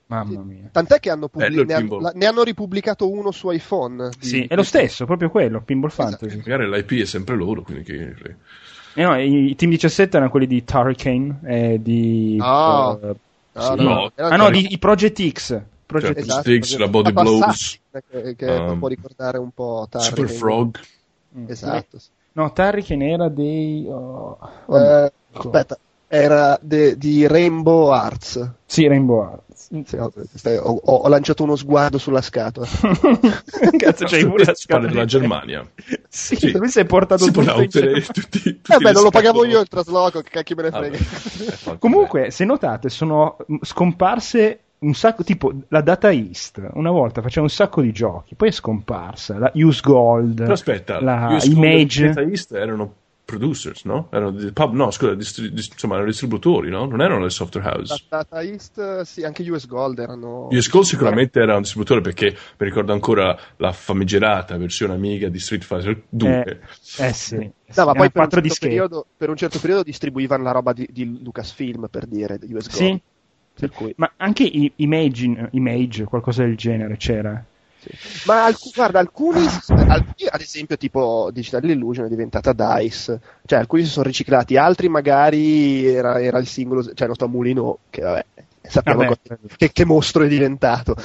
Mamma 0.08 0.42
mia. 0.42 0.70
Tant'è 0.72 1.00
che 1.00 1.10
hanno 1.10 1.28
pubblic- 1.28 1.66
ne, 1.66 1.74
hanno, 1.74 2.12
ne, 2.14 2.26
hanno, 2.26 2.44
ripubblicato 2.44 3.10
uno 3.10 3.32
su 3.32 3.50
iPhone. 3.50 4.10
Di... 4.20 4.28
Sì, 4.28 4.46
è 4.46 4.56
lo 4.56 4.64
stesso, 4.64 5.06
proprio 5.06 5.30
quello, 5.30 5.62
Pinball 5.62 5.90
esatto. 5.90 6.18
Fantasy. 6.18 6.38
Magari 6.38 6.70
l'IP 6.70 7.02
è 7.02 7.06
sempre 7.06 7.36
loro, 7.36 7.62
quindi 7.62 7.84
che... 7.84 8.16
Eh 8.96 9.04
no, 9.04 9.20
i, 9.20 9.50
i 9.50 9.56
Team 9.56 9.72
17 9.72 10.18
erano 10.18 10.30
quelli 10.30 10.46
di 10.46 10.64
Turricane 10.64 11.40
e 11.44 11.80
di... 11.82 12.38
Oh. 12.40 13.00
Uh, 13.02 13.16
no, 13.54 13.76
sì. 13.76 13.84
no, 13.84 14.12
ah 14.16 14.36
no, 14.36 14.50
di, 14.50 14.74
i 14.74 14.78
Project 14.78 15.32
X. 15.32 15.62
Project 15.86 16.14
cioè, 16.14 16.24
esatto, 16.24 16.60
X, 16.60 16.78
la 16.78 16.88
Body 16.88 17.12
Blows. 17.12 17.80
Che, 18.10 18.36
che 18.36 18.46
um, 18.46 18.80
può 18.80 18.88
ricordare 18.88 19.38
un 19.38 19.52
po' 19.52 19.88
Turricane. 19.90 20.16
Super 20.16 20.30
Frog. 20.30 20.80
Esatto. 21.48 21.98
No, 22.34 22.52
Turricane 22.52 23.10
era 23.10 23.30
dei... 23.30 23.86
Oh, 23.88 24.38
eh, 24.70 25.12
aspetta, 25.34 25.78
era 26.14 26.60
de, 26.62 26.96
di 26.96 27.26
Rainbow 27.26 27.90
Arts. 27.90 28.52
Sì, 28.68 28.88
Rainbow 28.88 29.22
Arts. 29.22 29.70
Sì, 29.84 29.96
ho, 29.98 30.82
ho, 30.84 31.08
lanciato 31.08 31.42
uno 31.42 31.56
sguardo 31.56 31.98
sulla 31.98 32.22
scatola. 32.22 32.68
Cazzo, 33.78 34.06
c'hai 34.06 34.24
pure 34.24 34.46
la 34.46 34.54
scatola 34.54 34.90
della 34.90 35.06
Germania. 35.06 35.68
Sì, 36.08 36.36
sì. 36.36 36.56
si 36.66 36.80
è 36.80 36.86
portato 36.86 37.24
si 37.24 37.32
tutto 37.32 37.60
in 37.60 37.68
tutti, 37.68 38.06
tutti 38.12 38.62
Eh 38.68 38.78
beh, 38.78 38.92
non 38.92 39.02
lo 39.02 39.10
pagavo 39.10 39.44
io 39.44 39.60
il 39.60 39.68
trasloco, 39.68 40.22
che 40.22 40.30
cacchio 40.30 40.56
me 40.56 40.64
ne 40.64 40.72
frega. 40.72 40.98
Ah, 41.72 41.78
Comunque, 41.78 42.30
se 42.30 42.46
notate, 42.46 42.90
sono 42.90 43.38
scomparse 43.62 44.60
un 44.80 44.94
sacco, 44.94 45.24
tipo 45.24 45.52
la 45.70 45.82
Data 45.82 46.12
East, 46.12 46.62
una 46.74 46.92
volta 46.92 47.22
faceva 47.22 47.46
un 47.46 47.50
sacco 47.50 47.82
di 47.82 47.92
giochi, 47.92 48.36
poi 48.36 48.50
è 48.50 48.52
scomparsa, 48.52 49.40
la 49.40 49.52
Use 49.56 49.82
Gold, 49.82 50.36
Però 50.36 50.54
aspetta, 50.54 51.02
la 51.02 51.30
Use 51.32 51.48
Image. 51.48 52.02
Gold 52.02 52.18
e 52.18 52.22
Data 52.22 52.30
East 52.30 52.54
erano 52.54 52.94
producers, 53.26 53.84
no? 53.86 54.10
Erano 54.12 54.32
di, 54.32 54.52
pub, 54.52 54.74
no, 54.74 54.92
scusa, 54.92 55.16
distri, 55.16 55.52
dist, 55.52 55.74
insomma, 55.74 55.96
erano 55.96 56.10
distributori, 56.10 56.70
no? 56.70 56.86
Non 56.86 57.02
erano 57.02 57.24
le 57.24 57.30
software 57.30 57.68
house. 57.68 58.06
La 58.10 58.18
Data 58.18 58.42
East, 58.42 59.02
sì, 59.02 59.24
anche 59.24 59.50
US 59.50 59.66
Gold 59.66 60.00
erano. 60.00 60.48
US 60.52 60.70
Gold 60.70 60.86
sicuramente 60.86 61.40
era 61.40 61.56
un 61.56 61.62
distributore 61.62 62.02
perché 62.02 62.36
mi 62.58 62.68
ricordo 62.68 62.94
ancora 62.94 63.38
la 63.58 63.72
famigerata 63.72 64.58
versione 64.58 64.94
amiga 64.94 65.30
di 65.30 65.40
Street 65.40 65.64
Fighter 65.64 66.04
2. 66.10 66.62
Eh, 66.98 67.08
eh 67.08 67.14
sì. 67.14 67.52
No, 67.76 67.86
ma 67.86 67.94
poi 67.94 68.12
per 68.12 68.24
un, 68.24 68.30
certo 68.30 68.56
periodo, 68.60 69.06
per 69.18 69.30
un, 69.30 69.36
certo 69.36 69.60
periodo, 69.60 69.84
distribuivano 69.84 70.44
la 70.44 70.52
roba 70.52 70.74
di, 70.74 70.88
di 70.92 71.24
Lucasfilm 71.24 71.88
per 71.90 72.06
dire, 72.06 72.38
di 72.38 72.54
US 72.54 72.68
Gold. 72.68 73.02
Sì. 73.56 73.70
Cui... 73.70 73.94
Ma 73.98 74.12
anche 74.18 74.50
Imagine, 74.76 75.50
Image, 75.52 76.04
qualcosa 76.06 76.44
del 76.44 76.58
genere 76.58 76.98
c'era. 76.98 77.44
Sì. 77.84 78.28
Ma 78.28 78.46
alc- 78.46 78.74
guarda, 78.74 79.00
alcuni, 79.00 79.46
alcuni, 79.68 80.30
ad 80.30 80.40
esempio, 80.40 80.78
tipo 80.78 81.30
Digital 81.34 81.70
Illusion 81.70 82.06
è 82.06 82.10
diventata 82.10 82.54
Dice, 82.54 83.20
cioè 83.46 83.60
alcuni 83.60 83.84
si 83.84 83.90
sono 83.90 84.06
riciclati, 84.06 84.56
altri 84.56 84.88
magari 84.88 85.86
era, 85.86 86.22
era 86.22 86.38
il 86.40 86.48
singolo, 86.48 86.84
cioè 86.84 86.94
il 87.02 87.08
nostro 87.08 87.28
Mulino, 87.28 87.80
che 87.90 88.02
vabbè, 88.02 88.26
sappiamo 88.62 89.04
vabbè. 89.04 89.38
Che, 89.58 89.72
che, 89.72 89.86
mostro 89.86 90.24
è 90.24 90.28
diventato. 90.28 90.96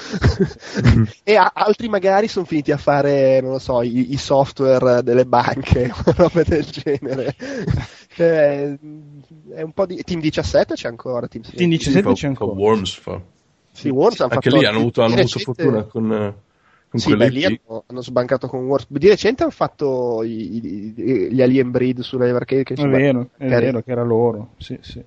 Mm-hmm. 0.86 1.02
e 1.24 1.34
a- 1.36 1.50
altri 1.52 1.88
magari 1.88 2.28
sono 2.28 2.44
finiti 2.44 2.70
a 2.70 2.76
fare, 2.76 3.40
non 3.40 3.52
lo 3.52 3.58
so, 3.58 3.82
i, 3.82 4.12
i 4.12 4.16
software 4.16 5.02
delle 5.02 5.24
banche, 5.24 5.92
roba 6.14 6.42
del 6.44 6.64
genere. 6.64 7.34
cioè, 8.14 8.78
è 9.54 9.62
un 9.62 9.72
po' 9.72 9.86
di... 9.86 10.00
Team 10.04 10.20
17 10.20 10.74
c'è 10.74 10.88
ancora? 10.88 11.26
Team, 11.26 11.42
Team 11.42 11.70
17 11.70 12.12
c'è 12.12 12.26
ancora. 12.28 12.52
Worms 12.52 12.94
fa. 12.94 13.20
Sì, 13.72 13.88
Worms 13.90 14.20
Anche 14.20 14.50
lì 14.50 14.64
hanno 14.64 14.78
avuto, 14.78 15.02
hanno 15.02 15.14
avuto 15.14 15.38
fortuna 15.38 15.82
con 15.84 16.34
con 16.88 17.00
sì, 17.00 17.14
beh, 17.14 17.28
lì 17.28 17.44
hanno, 17.44 17.84
hanno, 17.86 18.00
sbancato 18.00 18.48
con 18.48 18.64
Wars. 18.64 18.86
Di 18.88 19.08
recente 19.08 19.42
hanno 19.42 19.52
fatto 19.52 20.22
i, 20.22 20.56
i, 20.56 20.94
gli 21.30 21.42
Alien 21.42 21.70
Breed 21.70 22.00
sulle 22.00 22.30
Arcade. 22.30 22.62
Che 22.62 22.74
è 22.74 22.88
vero, 22.88 23.28
è 23.36 23.46
cari. 23.46 23.66
vero 23.66 23.82
che 23.82 23.90
era 23.90 24.02
loro. 24.02 24.54
Sì, 24.56 24.78
sì, 24.80 25.02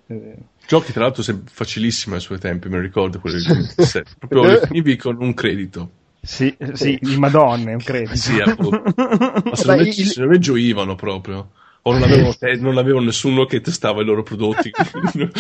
Giochi 0.68 0.92
tra 0.92 1.04
l'altro 1.04 1.24
facilissimi 1.46 2.16
ai 2.16 2.22
suoi 2.22 2.38
tempi, 2.38 2.70
me 2.70 2.76
lo 2.76 2.84
ricordo 2.84 3.20
quelli 3.20 3.42
di 3.42 3.68
Proprio 4.28 4.52
li 4.52 4.60
finivi 4.68 4.96
con 4.96 5.18
un 5.20 5.34
credito. 5.34 5.90
Sì, 6.22 6.56
sì, 6.74 7.00
di 7.02 7.18
Madonna, 7.18 7.72
un 7.72 7.80
credito. 7.80 8.16
sì, 8.16 8.40
appunto. 8.40 8.84
Ma 8.96 9.56
se, 9.56 9.66
Beh, 9.66 9.82
il... 9.82 9.94
se 9.94 10.24
non 10.24 10.40
gioivano 10.40 10.94
proprio. 10.94 11.50
O 11.84 11.94
non 11.94 12.04
avevano, 12.04 12.34
te- 12.36 12.58
non 12.58 12.78
avevano 12.78 13.06
nessuno 13.06 13.46
che 13.46 13.60
testava 13.60 14.04
i 14.04 14.06
loro 14.06 14.22
prodotti. 14.22 14.70
il, 14.70 15.32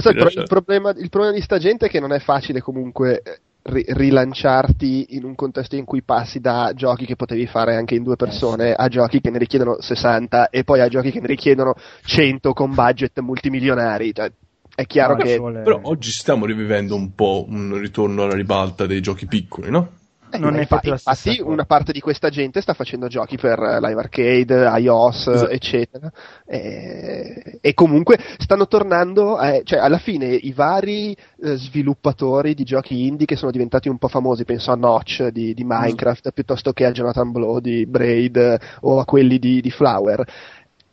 pro- 0.00 0.28
il, 0.28 0.44
problema, 0.46 0.90
il 0.90 1.08
problema 1.08 1.34
di 1.34 1.40
sta 1.40 1.58
gente 1.58 1.86
è 1.86 1.88
che 1.88 1.98
non 1.98 2.12
è 2.12 2.20
facile 2.20 2.60
comunque 2.60 3.20
ri- 3.68 3.84
rilanciarti 3.86 5.16
in 5.16 5.24
un 5.24 5.34
contesto 5.34 5.76
in 5.76 5.84
cui 5.84 6.02
passi 6.02 6.40
da 6.40 6.72
giochi 6.74 7.06
che 7.06 7.16
potevi 7.16 7.46
fare 7.46 7.76
anche 7.76 7.94
in 7.94 8.02
due 8.02 8.16
persone 8.16 8.72
a 8.74 8.88
giochi 8.88 9.20
che 9.20 9.30
ne 9.30 9.38
richiedono 9.38 9.80
60 9.80 10.50
e 10.50 10.64
poi 10.64 10.80
a 10.80 10.88
giochi 10.88 11.10
che 11.10 11.20
ne 11.20 11.26
richiedono 11.26 11.74
100 12.04 12.52
con 12.52 12.74
budget 12.74 13.18
multimilionari. 13.20 14.12
Cioè, 14.14 14.30
è 14.74 14.86
chiaro 14.86 15.16
no, 15.16 15.22
che. 15.22 15.36
Vuole... 15.38 15.62
Però 15.62 15.80
oggi 15.82 16.10
stiamo 16.10 16.46
rivivendo 16.46 16.94
un 16.94 17.14
po' 17.14 17.44
un 17.48 17.78
ritorno 17.78 18.22
alla 18.22 18.34
ribalta 18.34 18.86
dei 18.86 19.00
giochi 19.00 19.26
piccoli, 19.26 19.70
no? 19.70 19.97
Eh, 20.30 20.38
non 20.38 20.56
è 20.56 20.60
infatti, 20.60 20.88
infatti 20.88 21.40
una 21.42 21.64
parte 21.64 21.92
di 21.92 22.00
questa 22.00 22.28
gente 22.28 22.60
sta 22.60 22.74
facendo 22.74 23.08
giochi 23.08 23.36
per 23.36 23.58
Live 23.58 24.00
Arcade, 24.00 24.70
iOS, 24.78 25.26
esatto. 25.26 25.48
eccetera. 25.48 26.12
E, 26.44 27.58
e, 27.60 27.74
comunque 27.74 28.18
stanno 28.38 28.66
tornando, 28.68 29.40
eh, 29.40 29.62
cioè 29.64 29.78
alla 29.78 29.98
fine 29.98 30.26
i 30.26 30.52
vari 30.52 31.16
eh, 31.42 31.56
sviluppatori 31.56 32.54
di 32.54 32.64
giochi 32.64 33.06
indie 33.06 33.26
che 33.26 33.36
sono 33.36 33.50
diventati 33.50 33.88
un 33.88 33.98
po' 33.98 34.08
famosi, 34.08 34.44
penso 34.44 34.70
a 34.70 34.76
Notch 34.76 35.28
di, 35.28 35.54
di 35.54 35.64
Minecraft, 35.64 36.28
mm. 36.28 36.34
piuttosto 36.34 36.72
che 36.72 36.84
a 36.84 36.92
Jonathan 36.92 37.30
Blow 37.32 37.58
di 37.60 37.86
Braid 37.86 38.58
o 38.80 39.00
a 39.00 39.04
quelli 39.04 39.38
di, 39.38 39.60
di 39.60 39.70
Flower 39.70 40.24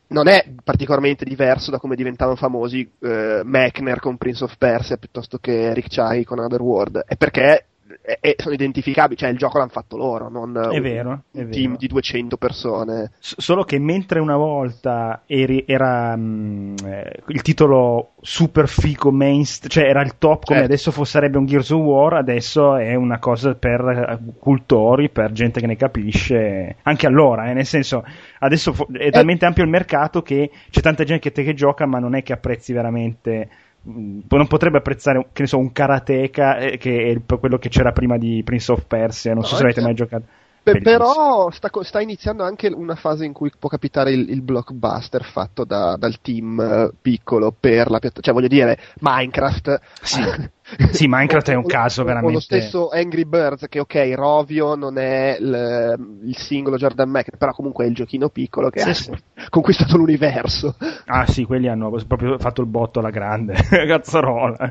non 0.08 0.28
è 0.28 0.46
particolarmente 0.64 1.26
diverso 1.26 1.72
da 1.72 1.80
come 1.80 1.96
diventavano 1.96 2.36
famosi 2.36 2.90
eh, 3.00 3.42
Mechner 3.44 4.00
con 4.00 4.18
Prince 4.18 4.44
of 4.44 4.56
Persia 4.58 4.98
piuttosto 4.98 5.40
che 5.40 5.74
Rick 5.74 5.88
Chai 5.90 6.24
con 6.24 6.40
Otherworld, 6.40 7.04
è 7.08 7.16
perché 7.16 7.66
e 8.02 8.36
sono 8.38 8.54
identificabili, 8.54 9.18
cioè 9.18 9.30
il 9.30 9.38
gioco 9.38 9.58
l'hanno 9.58 9.70
fatto 9.70 9.98
loro, 9.98 10.30
non 10.30 10.56
è 10.58 10.76
un, 10.76 10.82
vero, 10.82 11.24
è 11.32 11.40
un 11.40 11.50
team 11.50 11.78
di 11.78 11.88
200 11.88 12.38
persone. 12.38 13.12
S- 13.20 13.36
solo 13.38 13.64
che 13.64 13.80
mentre 13.80 14.20
una 14.20 14.36
volta 14.36 15.24
eri, 15.26 15.64
era 15.68 16.16
mh, 16.16 16.76
eh, 16.84 17.20
il 17.28 17.42
titolo 17.42 18.14
super 18.22 18.68
fico 18.68 19.12
mainstream, 19.12 19.70
cioè 19.70 19.90
era 19.90 20.02
il 20.02 20.18
top 20.18 20.46
come 20.46 20.60
certo. 20.60 20.74
adesso 20.74 21.04
sarebbe 21.04 21.38
un 21.38 21.46
Gears 21.46 21.70
of 21.72 21.82
War, 21.82 22.14
adesso 22.14 22.76
è 22.76 22.96
una 22.96 23.20
cosa 23.20 23.56
per 23.56 23.82
eh, 23.82 24.20
cultori, 24.40 25.10
per 25.10 25.32
gente 25.32 25.60
che 25.60 25.68
ne 25.68 25.76
capisce, 25.76 26.78
anche 26.84 27.08
allora, 27.08 27.50
eh, 27.50 27.54
nel 27.54 27.66
senso 27.66 28.04
adesso 28.40 28.74
fo- 28.74 28.88
è 28.92 29.10
talmente 29.10 29.46
ampio 29.46 29.64
il 29.64 29.70
mercato 29.70 30.22
che 30.22 30.52
c'è 30.70 30.82
tanta 30.82 31.04
gente 31.04 31.22
che, 31.22 31.32
te 31.32 31.44
che 31.44 31.54
gioca 31.54 31.86
ma 31.86 32.00
non 32.00 32.16
è 32.16 32.24
che 32.24 32.34
apprezzi 32.34 32.74
veramente 32.74 33.24
Mm, 33.36 33.65
non 33.86 34.48
potrebbe 34.48 34.78
apprezzare 34.78 35.28
che 35.32 35.44
ne 35.44 35.48
so, 35.48 35.58
un 35.58 35.72
karateka 35.72 36.58
eh, 36.58 36.78
che 36.78 37.12
è 37.12 37.38
quello 37.38 37.58
che 37.58 37.70
c'era 37.70 37.92
prima 37.92 38.18
di 38.18 38.42
Prince 38.44 38.72
of 38.72 38.86
Persia. 38.86 39.34
Non 39.34 39.42
no, 39.42 39.48
so 39.48 39.56
se 39.56 39.64
avete 39.64 39.82
mai 39.82 39.94
giocato. 39.94 40.26
Beh, 40.64 40.82
però 40.82 41.52
sta, 41.52 41.70
sta, 41.82 42.02
iniziando 42.02 42.44
anche 42.44 42.68
una 42.70 42.96
fase 42.96 43.24
in 43.24 43.34
cui 43.34 43.52
può 43.58 43.70
capitare 43.70 44.12
il, 44.12 44.28
il 44.32 44.42
blockbuster 44.42 45.24
fatto 45.24 45.64
da, 45.64 45.96
dal 45.96 46.20
team 46.22 46.58
uh, 46.58 46.96
piccolo 47.00 47.52
per 47.52 47.92
la 47.92 48.00
piattaforma, 48.00 48.22
cioè 48.22 48.34
voglio 48.34 48.48
dire 48.48 48.80
Minecraft. 49.02 49.80
Sì, 50.02 50.22
sì 50.92 51.06
Minecraft 51.08 51.50
è 51.52 51.56
un 51.56 51.66
caso 51.66 52.04
veramente. 52.04 52.34
Lo 52.34 52.40
stesso 52.40 52.90
Angry 52.90 53.26
Birds 53.26 53.68
che 53.70 53.80
ok, 53.80 54.14
Rovio 54.16 54.76
non 54.76 54.98
è 54.98 55.38
il, 55.40 56.20
il 56.24 56.38
singolo 56.38 56.78
Jordan 56.78 57.10
Mac, 57.10 57.36
però 57.38 57.52
comunque 57.52 57.86
è 57.86 57.88
il 57.88 57.94
giochino 57.94 58.30
piccolo 58.30 58.70
che 58.70 58.80
sì, 58.80 58.90
ha 58.90 58.94
sì. 58.94 59.12
conquistato 59.50 59.98
l'universo. 59.98 60.76
Ah 61.06 61.28
sì, 61.28 61.44
quelli 61.44 61.68
hanno 61.68 61.92
proprio 62.08 62.38
fatto 62.40 62.62
il 62.62 62.68
botto 62.68 63.00
alla 63.00 63.12
grande, 63.12 63.54
cazzarola. 63.88 64.70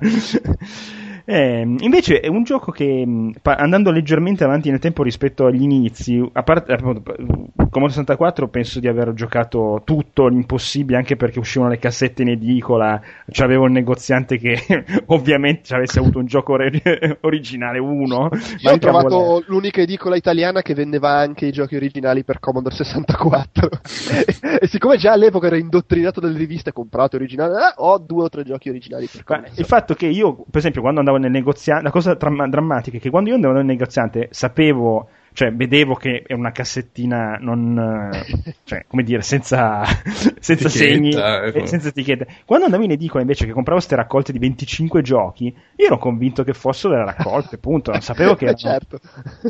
Eh, 1.26 1.60
invece 1.60 2.20
è 2.20 2.28
un 2.28 2.42
gioco 2.42 2.70
che, 2.70 3.04
andando 3.42 3.90
leggermente 3.90 4.44
avanti 4.44 4.70
nel 4.70 4.78
tempo 4.78 5.02
rispetto 5.02 5.46
agli 5.46 5.62
inizi, 5.62 6.22
a 6.32 6.42
parte 6.42 6.76
Commodore 6.76 7.88
64 7.88 8.48
penso 8.48 8.78
di 8.78 8.88
aver 8.88 9.14
giocato 9.14 9.80
tutto 9.84 10.28
l'impossibile, 10.28 10.98
anche 10.98 11.16
perché 11.16 11.38
uscivano 11.38 11.70
le 11.70 11.78
cassette 11.78 12.22
in 12.22 12.28
edicola, 12.28 13.00
c'avevo 13.30 13.64
il 13.64 13.72
negoziante 13.72 14.36
che 14.36 14.58
ovviamente 15.06 15.62
ci 15.64 15.74
avesse 15.74 15.98
avuto 15.98 16.18
un 16.18 16.26
gioco 16.26 16.52
or- 16.52 17.18
originale 17.22 17.78
uno. 17.78 18.28
Io 18.58 18.70
ho 18.70 18.78
trovato 18.78 19.16
voler. 19.18 19.44
l'unica 19.48 19.80
edicola 19.80 20.16
italiana 20.16 20.60
che 20.60 20.74
vendeva 20.74 21.10
anche 21.16 21.46
i 21.46 21.52
giochi 21.52 21.74
originali 21.74 22.22
per 22.22 22.38
Commodore 22.38 22.74
64 22.74 23.68
e, 24.10 24.58
e, 24.60 24.66
siccome 24.66 24.98
già 24.98 25.12
all'epoca 25.12 25.46
ero 25.46 25.56
indottrinato 25.56 26.20
dalle 26.20 26.36
riviste 26.36 26.72
comprate 26.72 27.16
originali, 27.16 27.54
eh, 27.54 27.72
ho 27.76 27.98
due 27.98 28.24
o 28.24 28.28
tre 28.28 28.44
giochi 28.44 28.68
originali 28.68 29.08
per 29.10 29.24
Commodore. 29.24 29.52
Il 29.56 29.64
fatto 29.64 29.94
che 29.94 30.06
io, 30.06 30.34
per 30.34 30.58
esempio, 30.58 30.82
quando 30.82 31.00
andavo 31.00 31.13
nel 31.18 31.30
negoziante, 31.30 31.82
la 31.82 31.90
cosa 31.90 32.16
tra- 32.16 32.48
drammatica 32.48 32.96
è 32.96 33.00
che 33.00 33.10
quando 33.10 33.30
io 33.30 33.36
andavo 33.36 33.54
nel 33.54 33.64
negoziante 33.64 34.28
sapevo 34.30 35.08
cioè 35.34 35.52
vedevo 35.52 35.94
che 35.94 36.22
è 36.24 36.32
una 36.32 36.52
cassettina 36.52 37.36
non 37.40 38.08
cioè 38.62 38.84
come 38.86 39.02
dire 39.02 39.20
senza, 39.20 39.82
senza 40.38 40.68
segni 40.68 41.12
ecco. 41.12 41.66
senza 41.66 41.88
etichette 41.88 42.26
quando 42.44 42.66
andavo 42.66 42.84
in 42.84 42.92
edicola 42.92 43.20
invece 43.20 43.44
che 43.44 43.52
compravo 43.52 43.80
queste 43.80 43.96
raccolte 43.96 44.30
di 44.30 44.38
25 44.38 45.02
giochi 45.02 45.46
io 45.46 45.86
ero 45.86 45.98
convinto 45.98 46.44
che 46.44 46.54
fossero 46.54 46.94
delle 46.94 47.06
raccolte 47.06 47.58
punto 47.58 47.90
non 47.90 48.00
sapevo 48.00 48.36
che 48.36 48.44
erano 48.54 48.58
certo. 48.58 49.00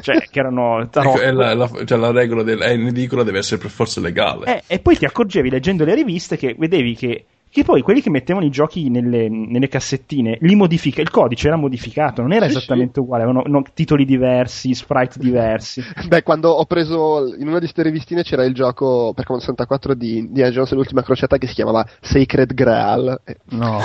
cioè 0.00 0.26
che 0.30 0.38
erano 0.38 0.80
ecco, 0.80 1.20
la, 1.32 1.54
la, 1.54 1.70
cioè, 1.84 1.98
la 1.98 2.10
regola 2.10 2.42
del 2.42 2.62
eh, 2.62 2.72
in 2.72 2.86
edicola 2.86 3.22
deve 3.22 3.38
essere 3.38 3.60
per 3.60 3.70
forza 3.70 4.00
legale 4.00 4.56
eh, 4.56 4.62
e 4.66 4.78
poi 4.78 4.96
ti 4.96 5.04
accorgevi 5.04 5.50
leggendo 5.50 5.84
le 5.84 5.94
riviste 5.94 6.38
che 6.38 6.56
vedevi 6.58 6.94
che 6.94 7.24
che 7.54 7.62
poi 7.62 7.82
quelli 7.82 8.00
che 8.00 8.10
mettevano 8.10 8.44
i 8.44 8.50
giochi 8.50 8.90
nelle, 8.90 9.28
nelle 9.28 9.68
cassettine, 9.68 10.38
li 10.40 10.56
modifica, 10.56 11.00
il 11.00 11.10
codice 11.10 11.46
era 11.46 11.56
modificato, 11.56 12.20
non 12.20 12.32
era 12.32 12.46
esattamente 12.46 12.98
uguale, 12.98 13.22
avevano 13.22 13.44
no, 13.46 13.62
titoli 13.72 14.04
diversi, 14.04 14.74
sprite 14.74 15.20
diversi. 15.20 15.80
Beh, 16.08 16.24
quando 16.24 16.50
ho 16.50 16.64
preso 16.64 17.32
in 17.38 17.46
una 17.46 17.60
di 17.60 17.70
queste 17.70 17.84
rivistine 17.84 18.24
c'era 18.24 18.44
il 18.44 18.54
gioco 18.54 19.12
per 19.14 19.24
Commodore 19.24 19.52
64 19.52 19.94
di 19.94 20.18
Indiana 20.18 20.50
Jones 20.50 20.72
e 20.72 20.74
l'ultima 20.74 21.04
crociata 21.04 21.38
che 21.38 21.46
si 21.46 21.54
chiamava 21.54 21.86
Sacred 22.00 22.54
Graal. 22.54 23.20
No. 23.50 23.78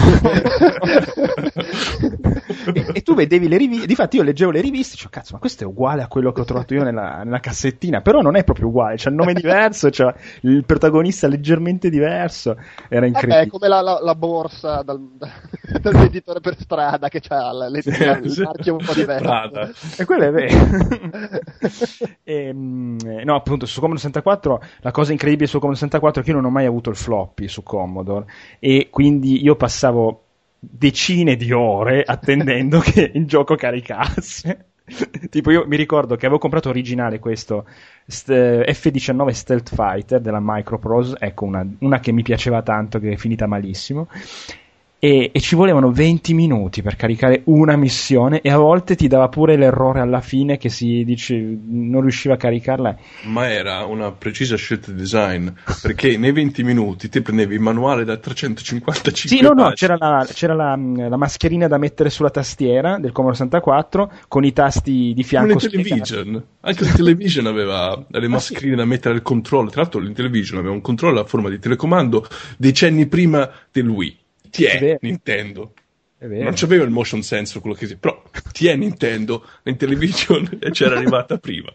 e, 2.74 2.86
e, 2.92 3.02
tu 3.04 3.14
vedevi 3.14 3.48
le 3.48 3.58
riviste, 3.58 3.86
difatti 3.86 4.18
io 4.18 4.24
leggevo 4.24 4.50
le 4.50 4.62
riviste 4.62 4.94
e 4.94 4.96
dicevo, 4.96 5.12
cazzo, 5.12 5.34
ma 5.34 5.40
questo 5.40 5.66
è 5.66 5.68
uguale 5.68 6.02
a 6.02 6.08
quello 6.08 6.32
che 6.32 6.42
ho 6.42 6.46
trovato 6.46 6.74
io 6.74 6.82
nella, 6.82 7.22
nella 7.24 7.40
cassettina, 7.40 8.02
però 8.02 8.22
non 8.22 8.36
è 8.36 8.44
proprio 8.44 8.66
uguale, 8.66 8.96
c'è 8.96 9.10
il 9.10 9.16
nome 9.16 9.34
diverso, 9.40 9.92
c'è 9.92 10.12
il 10.42 10.66
protagonista 10.66 11.28
leggermente 11.28 11.92
diverso, 11.92 12.58
era 12.88 13.06
eh 13.06 13.10
incredibile 13.10 13.58
come 13.60 13.68
la, 13.68 13.82
la, 13.82 14.00
la 14.02 14.16
borsa 14.16 14.82
dal, 14.82 15.00
dal, 15.82 15.94
venditore 15.94 16.40
per 16.40 16.56
strada 16.58 17.10
che 17.10 17.22
ha 17.28 17.52
le, 17.68 17.82
sì, 17.82 17.90
il 17.90 18.42
marchio 18.44 18.76
un 18.76 18.86
po' 18.86 18.94
diverso. 18.94 20.02
E 20.02 20.06
quello 20.06 20.24
è 20.24 20.32
vero. 20.32 20.56
e, 22.24 22.34
ehm, 22.48 22.98
no, 23.24 23.36
appunto, 23.36 23.66
su 23.66 23.82
Commodore 23.82 24.02
64 24.02 24.64
la 24.80 24.92
cosa 24.92 25.12
incredibile 25.12 25.48
su 25.48 25.60
Commodore 25.60 25.80
64 25.80 26.22
è 26.22 26.24
che 26.24 26.32
io 26.32 26.38
non 26.38 26.46
ho 26.46 26.54
mai 26.54 26.66
avuto 26.66 26.90
il 26.90 26.96
floppy 26.96 27.50
su 27.50 27.62
Commodore 27.62 28.26
e 28.60 28.88
quindi 28.90 29.44
io 29.44 29.56
passavo 29.56 30.24
decine 30.60 31.36
di 31.36 31.52
ore 31.52 32.04
attendendo 32.04 32.80
che 32.84 33.12
il 33.14 33.26
gioco 33.28 33.56
caricasse. 33.56 34.69
tipo 35.30 35.52
io 35.52 35.66
mi 35.68 35.76
ricordo 35.76 36.16
che 36.16 36.26
avevo 36.26 36.40
comprato 36.40 36.70
originale 36.70 37.20
questo 37.20 37.66
st- 38.06 38.72
F-19 38.72 39.30
Stealth 39.30 39.74
Fighter 39.74 40.20
della 40.22 40.40
Microprose, 40.42 41.16
ecco 41.20 41.46
una, 41.46 41.66
una 41.80 42.00
che 42.00 42.12
mi 42.12 42.24
piaceva 42.24 42.62
tanto 42.62 43.00
che 43.00 43.12
è 43.12 43.16
finita 43.16 43.48
malissimo 43.48 44.08
e, 45.00 45.30
e, 45.32 45.40
ci 45.40 45.56
volevano 45.56 45.92
20 45.92 46.34
minuti 46.34 46.82
per 46.82 46.98
caricare 46.98 47.42
una 47.46 47.78
missione 47.78 48.42
e 48.42 48.52
a 48.52 48.58
volte 48.58 48.96
ti 48.96 49.08
dava 49.08 49.30
pure 49.30 49.56
l'errore 49.56 50.02
alla 50.02 50.20
fine 50.20 50.58
che 50.58 50.68
si 50.68 51.04
dice 51.06 51.36
non 51.38 52.02
riusciva 52.02 52.34
a 52.34 52.38
caricarla. 52.38 52.98
Ma 53.24 53.50
era 53.50 53.86
una 53.86 54.12
precisa 54.12 54.58
scelta 54.58 54.92
di 54.92 54.98
design 54.98 55.48
perché 55.82 56.18
nei 56.18 56.34
20 56.34 56.64
minuti 56.64 57.08
ti 57.08 57.22
prendevi 57.22 57.56
il 57.56 57.62
manuale 57.62 58.04
da 58.04 58.18
355 58.18 59.12
Sì, 59.14 59.40
no, 59.40 59.54
no, 59.54 59.72
c'era, 59.72 59.96
la, 59.98 60.28
c'era 60.30 60.54
la, 60.54 60.76
la, 60.76 61.18
mascherina 61.18 61.68
da 61.68 61.78
mettere 61.78 62.10
sulla 62.10 62.30
tastiera 62.30 63.00
del 63.00 63.14
Commodore 63.14 63.38
64 63.38 64.12
con 64.28 64.44
i 64.44 64.52
tasti 64.52 65.14
di 65.16 65.24
fianco. 65.24 65.56
Come 65.56 65.70
Television, 65.70 66.44
anche 66.60 66.84
la 66.84 66.92
Television 66.92 67.46
aveva 67.46 68.06
le 68.10 68.28
mascherine 68.28 68.76
da 68.76 68.86
mettere 68.86 69.16
al 69.16 69.22
controllo. 69.22 69.70
Tra 69.70 69.82
l'altro, 69.82 70.02
l'Intellivision 70.02 70.60
aveva 70.60 70.74
un 70.74 70.82
controllo 70.82 71.22
a 71.22 71.24
forma 71.24 71.48
di 71.50 71.58
telecomando 71.58 72.28
decenni 72.58 73.06
prima 73.08 73.50
del 73.72 73.88
Wii 73.88 74.18
ti 74.50 74.66
è, 74.66 74.98
Nintendo. 75.02 75.74
È 76.18 76.26
non 76.26 76.54
c'aveva 76.54 76.84
il 76.84 76.90
motion 76.90 77.22
sensor, 77.22 77.62
quello 77.62 77.76
che 77.78 77.88
sia, 77.88 77.98
però 77.98 78.22
ti 78.52 78.68
è 78.68 78.76
Nintendo, 78.76 79.46
in 79.64 79.78
television 79.78 80.50
e 80.60 80.72
c'era 80.72 80.98
arrivata 80.98 81.38
prima. 81.38 81.72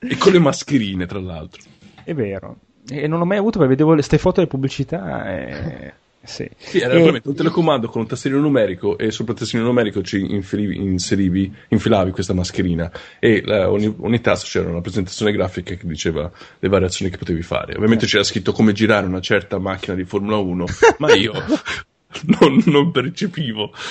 E 0.00 0.16
con 0.16 0.32
le 0.32 0.40
mascherine, 0.40 1.06
tra 1.06 1.20
l'altro. 1.20 1.62
È 2.02 2.12
vero. 2.12 2.56
E 2.88 3.06
non 3.06 3.18
l'ho 3.18 3.24
mai 3.24 3.38
avuto 3.38 3.58
perché 3.58 3.74
vedevo 3.74 3.94
queste 3.94 4.18
foto 4.18 4.40
di 4.40 4.46
pubblicità 4.46 5.30
e... 5.30 5.92
Sì. 6.24 6.48
sì, 6.56 6.78
era 6.78 6.94
e... 6.94 7.20
un 7.22 7.34
telecomando 7.34 7.86
con 7.88 8.00
un 8.00 8.06
tastierino 8.06 8.40
numerico 8.40 8.96
e 8.96 9.10
sopra 9.10 9.34
il 9.34 9.38
tastierino 9.40 9.68
numerico 9.68 10.02
ci 10.02 10.20
infilivi, 10.32 10.76
inserivi, 10.76 11.54
infilavi 11.68 12.12
questa 12.12 12.32
mascherina 12.32 12.90
e 13.18 13.42
la, 13.44 13.70
ogni, 13.70 13.94
ogni, 13.98 14.20
tasto 14.22 14.46
c'era 14.48 14.70
una 14.70 14.80
presentazione 14.80 15.32
grafica 15.32 15.74
che 15.74 15.86
diceva 15.86 16.30
le 16.58 16.68
variazioni 16.68 17.10
che 17.10 17.18
potevi 17.18 17.42
fare. 17.42 17.74
Ovviamente 17.74 18.06
eh. 18.06 18.08
c'era 18.08 18.24
scritto 18.24 18.52
come 18.52 18.72
girare 18.72 19.06
una 19.06 19.20
certa 19.20 19.58
macchina 19.58 19.94
di 19.94 20.04
Formula 20.04 20.38
1, 20.38 20.64
ma 20.96 21.12
io 21.12 21.32
non, 22.40 22.62
non 22.66 22.90
percepivo. 22.90 23.72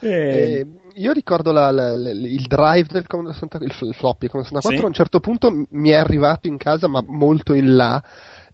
Eh, 0.00 0.08
eh, 0.10 0.66
io 0.94 1.10
ricordo 1.10 1.50
la, 1.50 1.72
la, 1.72 1.96
la, 1.96 2.10
il 2.10 2.46
drive 2.46 2.86
del 2.88 3.08
Commodore 3.08 3.34
64, 3.34 3.88
il 3.88 3.94
floppy 3.94 4.28
Commodore 4.28 4.54
64, 4.54 4.78
sì. 4.78 4.84
a 4.84 4.86
un 4.86 4.92
certo 4.92 5.18
punto 5.18 5.66
mi 5.70 5.88
è 5.88 5.96
arrivato 5.96 6.46
in 6.46 6.56
casa, 6.56 6.86
ma 6.86 7.02
molto 7.04 7.52
in 7.52 7.74
là, 7.74 8.00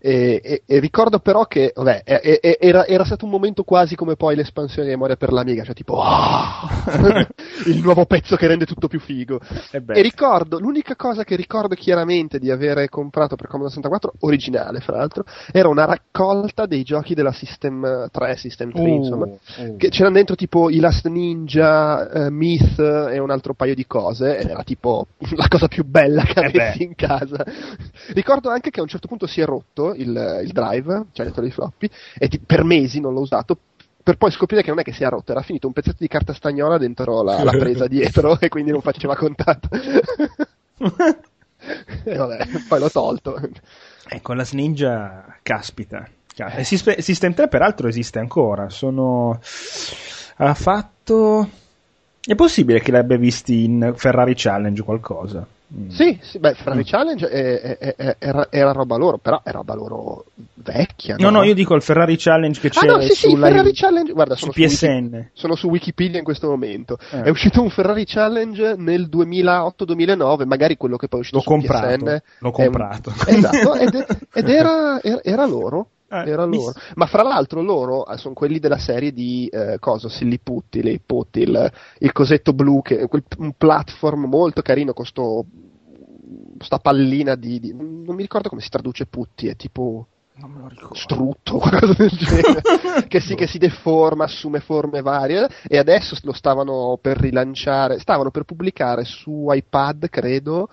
E, 0.05 0.39
e, 0.43 0.61
e, 0.67 0.79
ricordo 0.79 1.17
però 1.17 1.45
che 1.45 1.73
vabbè, 1.73 2.03
era, 2.59 2.85
era, 2.85 3.03
stato 3.05 3.25
un 3.25 3.31
momento 3.31 3.63
quasi 3.63 3.95
come 3.95 4.15
poi 4.15 4.35
l'espansione 4.35 4.87
di 4.87 4.93
memoria 4.93 5.15
per 5.15 5.33
l'Amiga, 5.33 5.63
cioè 5.63 5.73
tipo 5.73 5.95
oh! 5.95 6.69
il 7.65 7.81
nuovo 7.81 8.05
pezzo 8.05 8.35
che 8.35 8.45
rende 8.45 8.67
tutto 8.67 8.87
più 8.87 8.99
figo. 8.99 9.39
E, 9.71 9.81
e, 9.83 10.01
ricordo, 10.03 10.59
l'unica 10.59 10.95
cosa 10.95 11.23
che 11.23 11.35
ricordo 11.35 11.73
chiaramente 11.73 12.37
di 12.37 12.51
avere 12.51 12.87
comprato 12.87 13.35
per 13.35 13.47
Commodore 13.47 13.73
64, 13.73 14.13
originale 14.19 14.79
fra 14.79 14.97
l'altro, 14.97 15.23
era 15.51 15.69
una 15.69 15.85
raccolta 15.85 16.67
dei 16.67 16.83
giochi 16.83 17.15
della 17.15 17.31
System 17.31 18.07
3, 18.11 18.35
System 18.35 18.73
3 18.73 18.81
uh, 18.83 18.85
insomma, 18.85 19.25
uh. 19.25 19.75
che 19.75 19.89
c'erano 19.89 20.13
dentro 20.13 20.35
tipo 20.35 20.69
i 20.69 20.77
Last 20.77 21.07
Ninja, 21.07 22.27
uh, 22.27 22.29
Myth 22.29 22.77
e 22.77 23.17
un 23.17 23.31
altro 23.31 23.55
paio 23.55 23.73
di 23.73 23.87
cose, 23.87 24.37
ed 24.37 24.49
era 24.49 24.61
tipo 24.61 25.07
la 25.35 25.47
cosa 25.47 25.67
più 25.67 25.83
bella 25.83 26.21
che 26.21 26.41
eh 26.41 26.45
avessi 26.45 26.83
in 26.83 26.93
casa. 26.93 27.43
ricordo 28.09 28.51
anche 28.51 28.69
che 28.69 28.81
a 28.81 28.83
un 28.83 28.89
certo 28.89 29.07
punto 29.07 29.25
si 29.25 29.41
è 29.41 29.45
rotto 29.45 29.93
il, 29.95 30.41
il 30.43 30.51
drive, 30.51 31.05
cioè 31.11 31.25
il 31.25 31.31
lettore 31.31 31.47
di 31.47 31.53
floppy, 31.53 31.89
e 32.17 32.27
ti, 32.27 32.39
per 32.39 32.63
mesi 32.63 32.99
non 32.99 33.13
l'ho 33.13 33.21
usato 33.21 33.57
per 34.05 34.17
poi 34.17 34.29
scoprire 34.29 34.61
che 34.61 34.69
non 34.69 34.77
è 34.77 34.83
che 34.83 34.93
sia 34.93 35.09
rotto, 35.09 35.31
era 35.31 35.41
finito 35.41 35.65
un 35.65 35.73
pezzetto 35.73 35.97
di 35.97 36.07
carta 36.07 36.31
stagnola 36.31 36.77
dentro 36.77 37.23
la, 37.23 37.43
la 37.43 37.49
presa 37.49 37.87
dietro 37.87 38.39
e 38.39 38.49
quindi 38.49 38.69
non 38.69 38.81
faceva 38.81 39.15
contatto. 39.15 39.67
e 42.03 42.15
vabbè, 42.15 42.47
poi 42.67 42.79
l'ho 42.79 42.91
tolto. 42.91 43.41
Ecco, 44.07 44.33
la 44.33 44.45
Ninja, 44.51 45.37
caspita. 45.41 46.07
Eh. 46.35 46.63
System 46.63 47.33
3 47.33 47.47
peraltro 47.47 47.87
esiste 47.87 48.19
ancora, 48.19 48.69
sono... 48.69 49.39
ha 50.35 50.53
fatto... 50.53 51.49
È 52.21 52.35
possibile 52.35 52.81
che 52.81 52.91
l'abbia 52.91 53.17
visti 53.17 53.63
in 53.63 53.93
Ferrari 53.95 54.33
Challenge 54.35 54.81
o 54.81 54.83
qualcosa? 54.83 55.47
Mm. 55.73 55.89
Sì, 55.89 56.19
sì, 56.21 56.37
beh, 56.37 56.53
Ferrari 56.53 56.81
mm. 56.81 56.85
Challenge 56.85 57.27
è, 57.27 57.77
è, 57.77 57.95
è, 57.95 58.15
era, 58.19 58.47
era, 58.51 58.71
roba 58.71 58.97
loro, 58.97 59.17
però 59.17 59.41
è 59.43 59.51
roba 59.51 59.73
loro 59.73 60.25
vecchia. 60.53 61.15
No, 61.17 61.31
no, 61.31 61.39
no 61.39 61.43
io 61.43 61.55
dico 61.55 61.73
il 61.73 61.81
Ferrari 61.81 62.17
Challenge 62.17 62.59
che 62.59 62.69
c'è 62.69 62.87
ah, 62.87 62.93
no, 62.93 63.01
sì, 63.01 63.13
sì, 63.13 63.35
Ferrari 63.35 63.73
Challenge, 63.73 64.11
guarda, 64.13 64.35
su 64.35 64.49
PSN. 64.49 65.09
Wiki, 65.11 65.29
sono 65.33 65.55
su 65.55 65.67
Wikipedia 65.67 66.19
in 66.19 66.23
questo 66.23 66.47
momento. 66.47 66.99
Eh. 67.11 67.23
È 67.23 67.29
uscito 67.29 67.63
un 67.63 67.71
Ferrari 67.71 68.05
Challenge 68.05 68.75
nel 68.77 69.09
2008-2009, 69.11 70.45
magari 70.45 70.77
quello 70.77 70.97
che 70.97 71.07
poi 71.07 71.19
è 71.19 71.21
uscito 71.21 71.37
L'ho 71.37 71.43
su 71.43 71.49
comprato, 71.49 72.05
PSN. 72.05 72.21
L'ho 72.39 72.51
comprato. 72.51 73.09
Un, 73.09 73.35
esatto, 73.35 73.73
ed, 73.73 74.07
ed 74.33 74.49
era, 74.49 75.01
era, 75.01 75.45
loro. 75.47 75.87
Eh, 76.23 76.29
era 76.29 76.45
loro. 76.45 76.73
Ma 76.95 77.05
fra 77.05 77.23
l'altro 77.23 77.61
loro 77.61 78.07
eh, 78.07 78.17
sono 78.17 78.33
quelli 78.33 78.59
della 78.59 78.77
serie 78.77 79.11
di 79.11 79.47
eh, 79.47 79.77
cosa, 79.79 80.09
Silly 80.09 80.39
Putti, 80.41 80.81
le 80.81 80.99
Putti, 81.05 81.41
il, 81.41 81.71
il, 81.99 82.11
cosetto 82.11 82.53
blu, 82.53 82.81
che, 82.81 83.07
quel, 83.07 83.23
un 83.37 83.53
platform 83.57 84.25
molto 84.25 84.61
carino 84.61 84.93
con 84.93 85.05
sto, 85.05 85.45
sta 86.59 86.79
pallina 86.79 87.35
di, 87.35 87.59
di, 87.59 87.73
non 87.73 88.15
mi 88.15 88.21
ricordo 88.21 88.49
come 88.49 88.61
si 88.61 88.69
traduce 88.69 89.05
Putti, 89.05 89.47
è 89.47 89.55
tipo 89.55 90.07
strutto, 90.91 91.57
qualcosa 91.59 91.93
del 91.93 92.09
genere, 92.09 92.61
che, 93.07 93.19
si, 93.19 93.35
che 93.35 93.47
si 93.47 93.57
deforma, 93.57 94.25
assume 94.25 94.59
forme 94.59 95.01
varie 95.01 95.47
e 95.67 95.77
adesso 95.77 96.17
lo 96.23 96.33
stavano 96.33 96.97
per 97.01 97.17
rilanciare, 97.17 97.99
stavano 97.99 98.31
per 98.31 98.43
pubblicare 98.43 99.05
su 99.05 99.47
iPad, 99.49 100.09
credo, 100.09 100.69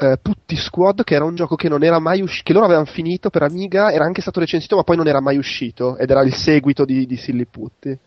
Uh, 0.00 0.14
Putti 0.22 0.56
Squad, 0.56 1.04
che 1.04 1.14
era 1.14 1.26
un 1.26 1.34
gioco 1.34 1.56
che 1.56 1.68
non 1.68 1.84
era 1.84 1.98
mai 1.98 2.22
uscito, 2.22 2.44
che 2.44 2.52
loro 2.54 2.64
avevano 2.64 2.86
finito 2.86 3.28
per 3.28 3.42
Amiga, 3.42 3.92
era 3.92 4.06
anche 4.06 4.22
stato 4.22 4.40
recensito, 4.40 4.76
ma 4.76 4.82
poi 4.82 4.96
non 4.96 5.06
era 5.06 5.20
mai 5.20 5.36
uscito, 5.36 5.98
ed 5.98 6.08
era 6.08 6.22
il 6.22 6.32
seguito 6.32 6.86
di, 6.86 7.04
di 7.04 7.16
Silly 7.16 7.44
Putti. 7.44 7.98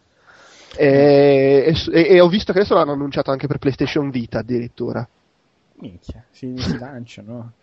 E, 0.75 1.75
e, 1.91 2.07
e, 2.07 2.19
ho 2.19 2.27
visto 2.27 2.51
che 2.51 2.59
adesso 2.59 2.73
l'hanno 2.73 2.93
annunciato 2.93 3.29
anche 3.29 3.45
per 3.45 3.59
PlayStation 3.59 4.09
Vita 4.09 4.39
addirittura. 4.39 5.07
Minchia, 5.75 6.23
si, 6.31 6.55
si 6.57 6.77
lanciano. 6.79 7.53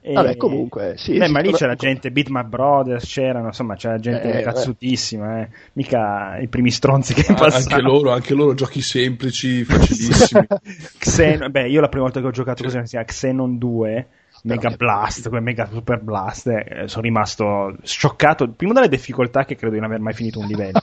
E... 0.00 0.12
Vabbè, 0.12 0.36
comunque, 0.36 0.94
sì. 0.96 1.16
Beh, 1.16 1.26
sì, 1.26 1.32
ma 1.32 1.40
lì 1.40 1.52
c'era 1.52 1.74
gente, 1.74 2.10
Bitmap 2.10 2.46
Brothers, 2.46 3.04
c'erano, 3.06 3.46
insomma, 3.46 3.76
c'era 3.76 3.98
gente 3.98 4.38
eh, 4.38 4.42
cazzutissima, 4.42 5.40
eh. 5.40 5.48
mica 5.74 6.38
i 6.38 6.48
primi 6.48 6.70
stronzi 6.70 7.14
che 7.14 7.32
ah, 7.32 7.34
passavano. 7.34 7.74
Anche 7.74 7.80
loro, 7.82 8.12
anche 8.12 8.34
loro 8.34 8.54
giochi 8.54 8.80
semplici, 8.80 9.64
facilissimi. 9.64 10.46
Xen- 10.98 11.50
beh, 11.50 11.68
io 11.68 11.80
la 11.80 11.88
prima 11.88 12.04
volta 12.04 12.20
che 12.20 12.26
ho 12.26 12.30
giocato 12.30 12.62
così 12.62 12.78
si 12.82 12.90
chiama 12.90 13.04
Xenon 13.04 13.58
2. 13.58 14.06
Mega 14.42 14.70
Blast, 14.70 15.28
quel 15.28 15.42
Mega 15.42 15.68
Super 15.70 16.00
Blast, 16.00 16.46
eh, 16.46 16.82
sono 16.86 17.02
rimasto 17.02 17.76
scioccato. 17.82 18.48
Prima 18.50 18.72
dalle 18.72 18.88
difficoltà 18.88 19.44
che 19.44 19.56
credo 19.56 19.74
di 19.74 19.80
non 19.80 19.90
aver 19.90 20.00
mai 20.00 20.12
finito 20.12 20.38
un 20.38 20.46
livello. 20.46 20.82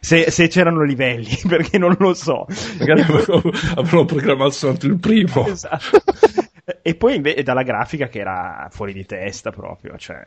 Se, 0.00 0.30
se, 0.30 0.48
c'erano 0.48 0.82
livelli, 0.82 1.38
perché 1.46 1.78
non 1.78 1.94
lo 1.98 2.12
so. 2.12 2.46
Magari 2.78 3.02
avrò 3.76 4.04
programmato 4.04 4.50
soltanto 4.50 4.86
il 4.86 4.98
primo. 4.98 5.46
Esatto. 5.46 6.02
E 6.80 6.94
poi 6.94 7.16
invece 7.16 7.42
dalla 7.42 7.62
grafica 7.62 8.08
che 8.08 8.20
era 8.20 8.68
fuori 8.70 8.94
di 8.94 9.04
testa 9.04 9.50
proprio. 9.50 9.98
Cioè. 9.98 10.22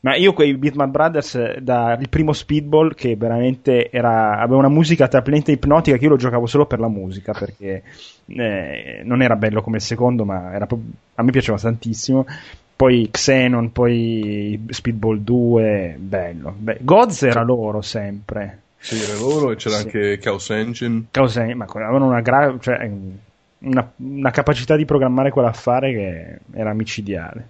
Ma 0.00 0.16
io 0.16 0.32
quei 0.32 0.56
Bitman 0.56 0.90
Brothers, 0.90 1.58
dal 1.58 2.08
primo 2.08 2.32
Speedball, 2.32 2.94
che 2.94 3.16
veramente 3.16 3.90
era, 3.90 4.38
aveva 4.38 4.58
una 4.58 4.68
musica 4.68 5.08
talmente 5.08 5.52
ipnotica 5.52 5.98
che 5.98 6.04
io 6.04 6.10
lo 6.10 6.16
giocavo 6.16 6.46
solo 6.46 6.64
per 6.64 6.80
la 6.80 6.88
musica, 6.88 7.32
perché 7.32 7.82
eh, 8.26 9.02
non 9.04 9.20
era 9.20 9.36
bello 9.36 9.60
come 9.60 9.76
il 9.76 9.82
secondo, 9.82 10.24
ma 10.24 10.54
era, 10.54 10.66
a 10.66 11.22
me 11.22 11.30
piaceva 11.30 11.58
tantissimo. 11.58 12.26
Poi 12.76 13.08
Xenon, 13.10 13.70
poi 13.70 14.64
Speedball 14.70 15.18
2, 15.18 15.96
bello. 15.98 16.54
Beh, 16.56 16.78
Gods 16.80 17.22
era 17.24 17.42
loro 17.42 17.82
sempre. 17.82 18.60
Sì, 18.78 19.00
era 19.02 19.18
loro 19.18 19.50
e 19.50 19.56
c'era 19.56 19.76
sì. 19.76 19.84
anche 19.84 20.18
Chaos 20.18 20.50
Engine. 20.50 21.04
Chaos 21.10 21.36
Engine, 21.36 21.54
ma 21.54 21.64
avevano 21.66 22.06
una 22.06 22.20
gra- 22.20 22.56
cioè, 22.58 22.90
una, 23.64 23.92
una, 23.96 24.30
capacità 24.30 24.76
di 24.76 24.84
programmare 24.84 25.30
quell'affare 25.30 25.92
che 25.92 26.58
era 26.58 26.72
micidiale. 26.72 27.48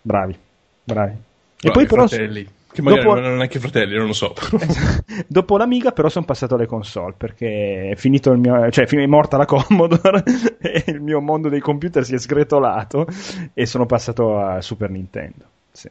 Bravi, 0.00 0.36
bravi. 0.84 1.16
E 1.60 1.70
poi 1.70 1.86
però... 1.86 2.06
Fratelli. 2.06 2.56
Che 2.70 2.82
magari 2.82 3.02
dopo... 3.02 3.14
non 3.14 3.24
erano 3.24 3.38
neanche 3.38 3.58
fratelli, 3.58 3.96
non 3.96 4.06
lo 4.06 4.12
so. 4.12 4.34
dopo 5.26 5.56
l'Amiga, 5.56 5.92
però, 5.92 6.08
sono 6.08 6.26
passato 6.26 6.54
alle 6.54 6.66
console 6.66 7.14
perché 7.16 7.90
è 7.90 7.96
finito 7.96 8.30
il 8.30 8.38
mio. 8.38 8.70
cioè, 8.70 8.86
è 8.86 9.06
morta 9.06 9.38
la 9.38 9.46
Commodore 9.46 10.22
e 10.60 10.84
il 10.86 11.00
mio 11.00 11.20
mondo 11.20 11.48
dei 11.48 11.60
computer 11.60 12.04
si 12.04 12.14
è 12.14 12.18
sgretolato 12.18 13.06
e 13.54 13.66
sono 13.66 13.86
passato 13.86 14.38
a 14.38 14.60
Super 14.60 14.90
Nintendo. 14.90 15.44
Sì. 15.72 15.90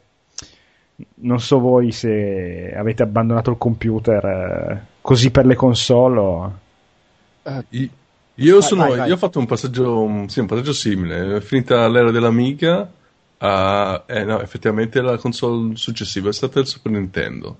Non 1.16 1.40
so 1.40 1.58
voi 1.58 1.90
se 1.90 2.72
avete 2.74 3.02
abbandonato 3.02 3.50
il 3.50 3.58
computer 3.58 4.24
eh, 4.24 4.86
così 5.00 5.30
per 5.30 5.46
le 5.46 5.56
console 5.56 6.18
o. 6.18 6.58
Uh, 7.42 7.64
io, 8.38 8.60
sono, 8.60 8.86
vai, 8.86 8.98
vai. 8.98 9.08
io 9.08 9.14
ho 9.14 9.18
fatto 9.18 9.38
un 9.38 9.46
passaggio, 9.46 10.24
sì, 10.28 10.40
un 10.40 10.46
passaggio 10.46 10.72
simile. 10.72 11.36
È 11.36 11.40
finita 11.40 11.88
l'era 11.88 12.10
dell'Amiga. 12.10 12.90
Uh, 13.40 14.02
eh, 14.06 14.24
no, 14.24 14.40
effettivamente 14.40 15.00
la 15.00 15.16
console 15.16 15.76
successiva 15.76 16.28
è 16.28 16.32
stata 16.32 16.60
il 16.60 16.66
Super 16.66 16.92
Nintendo. 16.92 17.56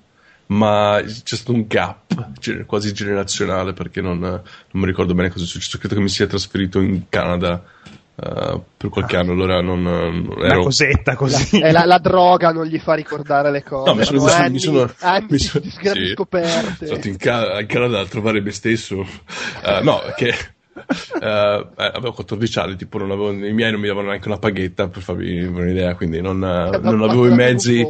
Ma 0.46 1.00
c'è 1.04 1.36
stato 1.36 1.52
un 1.52 1.66
gap 1.66 2.64
quasi 2.64 2.92
generazionale 2.92 3.74
perché 3.74 4.00
non, 4.00 4.18
non 4.18 4.42
mi 4.70 4.86
ricordo 4.86 5.14
bene 5.14 5.30
cosa 5.30 5.44
è 5.44 5.48
successo. 5.48 5.78
Credo 5.78 5.96
che 5.96 6.00
mi 6.00 6.08
sia 6.08 6.26
trasferito 6.26 6.80
in 6.80 7.08
Canada 7.08 7.62
Uh, 8.20 8.60
per 8.76 8.90
qualche 8.90 9.14
ah. 9.14 9.20
anno 9.20 9.30
allora 9.30 9.60
non, 9.60 9.80
non 9.80 10.34
ero... 10.38 10.54
una 10.54 10.62
cosetta 10.64 11.14
così 11.14 11.60
la, 11.60 11.70
la, 11.70 11.84
la, 11.84 11.98
droga 11.98 12.50
non 12.50 12.66
gli 12.66 12.80
fa 12.80 12.94
ricordare 12.94 13.52
le 13.52 13.62
cose 13.62 13.88
no, 13.88 13.94
mi 13.96 14.04
sono, 14.04 14.24
anni, 14.24 14.50
mi 14.54 14.58
sono, 14.58 14.92
anni 14.98 15.26
mi 15.30 15.38
sono, 15.38 15.62
di 15.62 15.70
sì, 15.70 16.12
scoperte 16.14 16.86
sono 16.86 16.98
stato 16.98 17.06
in, 17.06 17.16
Ca- 17.16 17.60
in 17.60 17.66
Canada 17.68 18.00
a 18.00 18.06
trovare 18.06 18.40
me 18.40 18.50
stesso 18.50 18.96
uh, 18.98 19.84
no 19.84 20.00
che 20.16 20.34
Uh, 21.20 21.68
avevo 21.76 22.12
14 22.12 22.58
anni, 22.58 22.76
tipo 22.76 22.98
non 22.98 23.10
avevo, 23.10 23.30
i 23.32 23.52
miei 23.52 23.70
non 23.70 23.80
mi 23.80 23.88
davano 23.88 24.08
neanche 24.08 24.28
una 24.28 24.38
paghetta 24.38 24.88
per 24.88 25.02
farvi 25.02 25.42
un'idea, 25.42 25.94
quindi 25.94 26.20
non, 26.20 26.42
eh, 26.42 26.78
non 26.78 27.02
avevo 27.02 27.26
i 27.26 27.34
mezzi, 27.34 27.86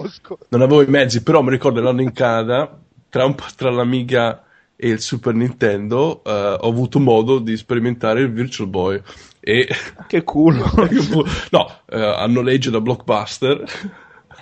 non 0.49 0.63
avevo 0.63 0.83
i 0.83 0.87
mezzi, 0.87 1.23
però 1.23 1.43
mi 1.43 1.51
ricordo 1.51 1.81
l'anno 1.81 2.03
in 2.03 2.13
Canada, 2.13 2.79
tra, 3.09 3.25
un, 3.25 3.35
tra 3.57 3.71
l'Amiga 3.71 4.45
e 4.77 4.89
il 4.89 5.01
Super 5.01 5.35
Nintendo, 5.35 6.23
uh, 6.25 6.31
ho 6.31 6.69
avuto 6.69 7.01
modo 7.01 7.41
di 7.41 7.57
sperimentare 7.57 8.21
il 8.21 8.33
Virtual 8.33 8.69
Boy. 8.69 9.03
E... 9.41 9.69
Che 10.07 10.23
culo! 10.23 10.71
no, 11.51 11.81
uh, 11.87 11.97
a 11.97 12.27
noleggio 12.27 12.71
da 12.71 12.81
Blockbuster. 12.81 13.65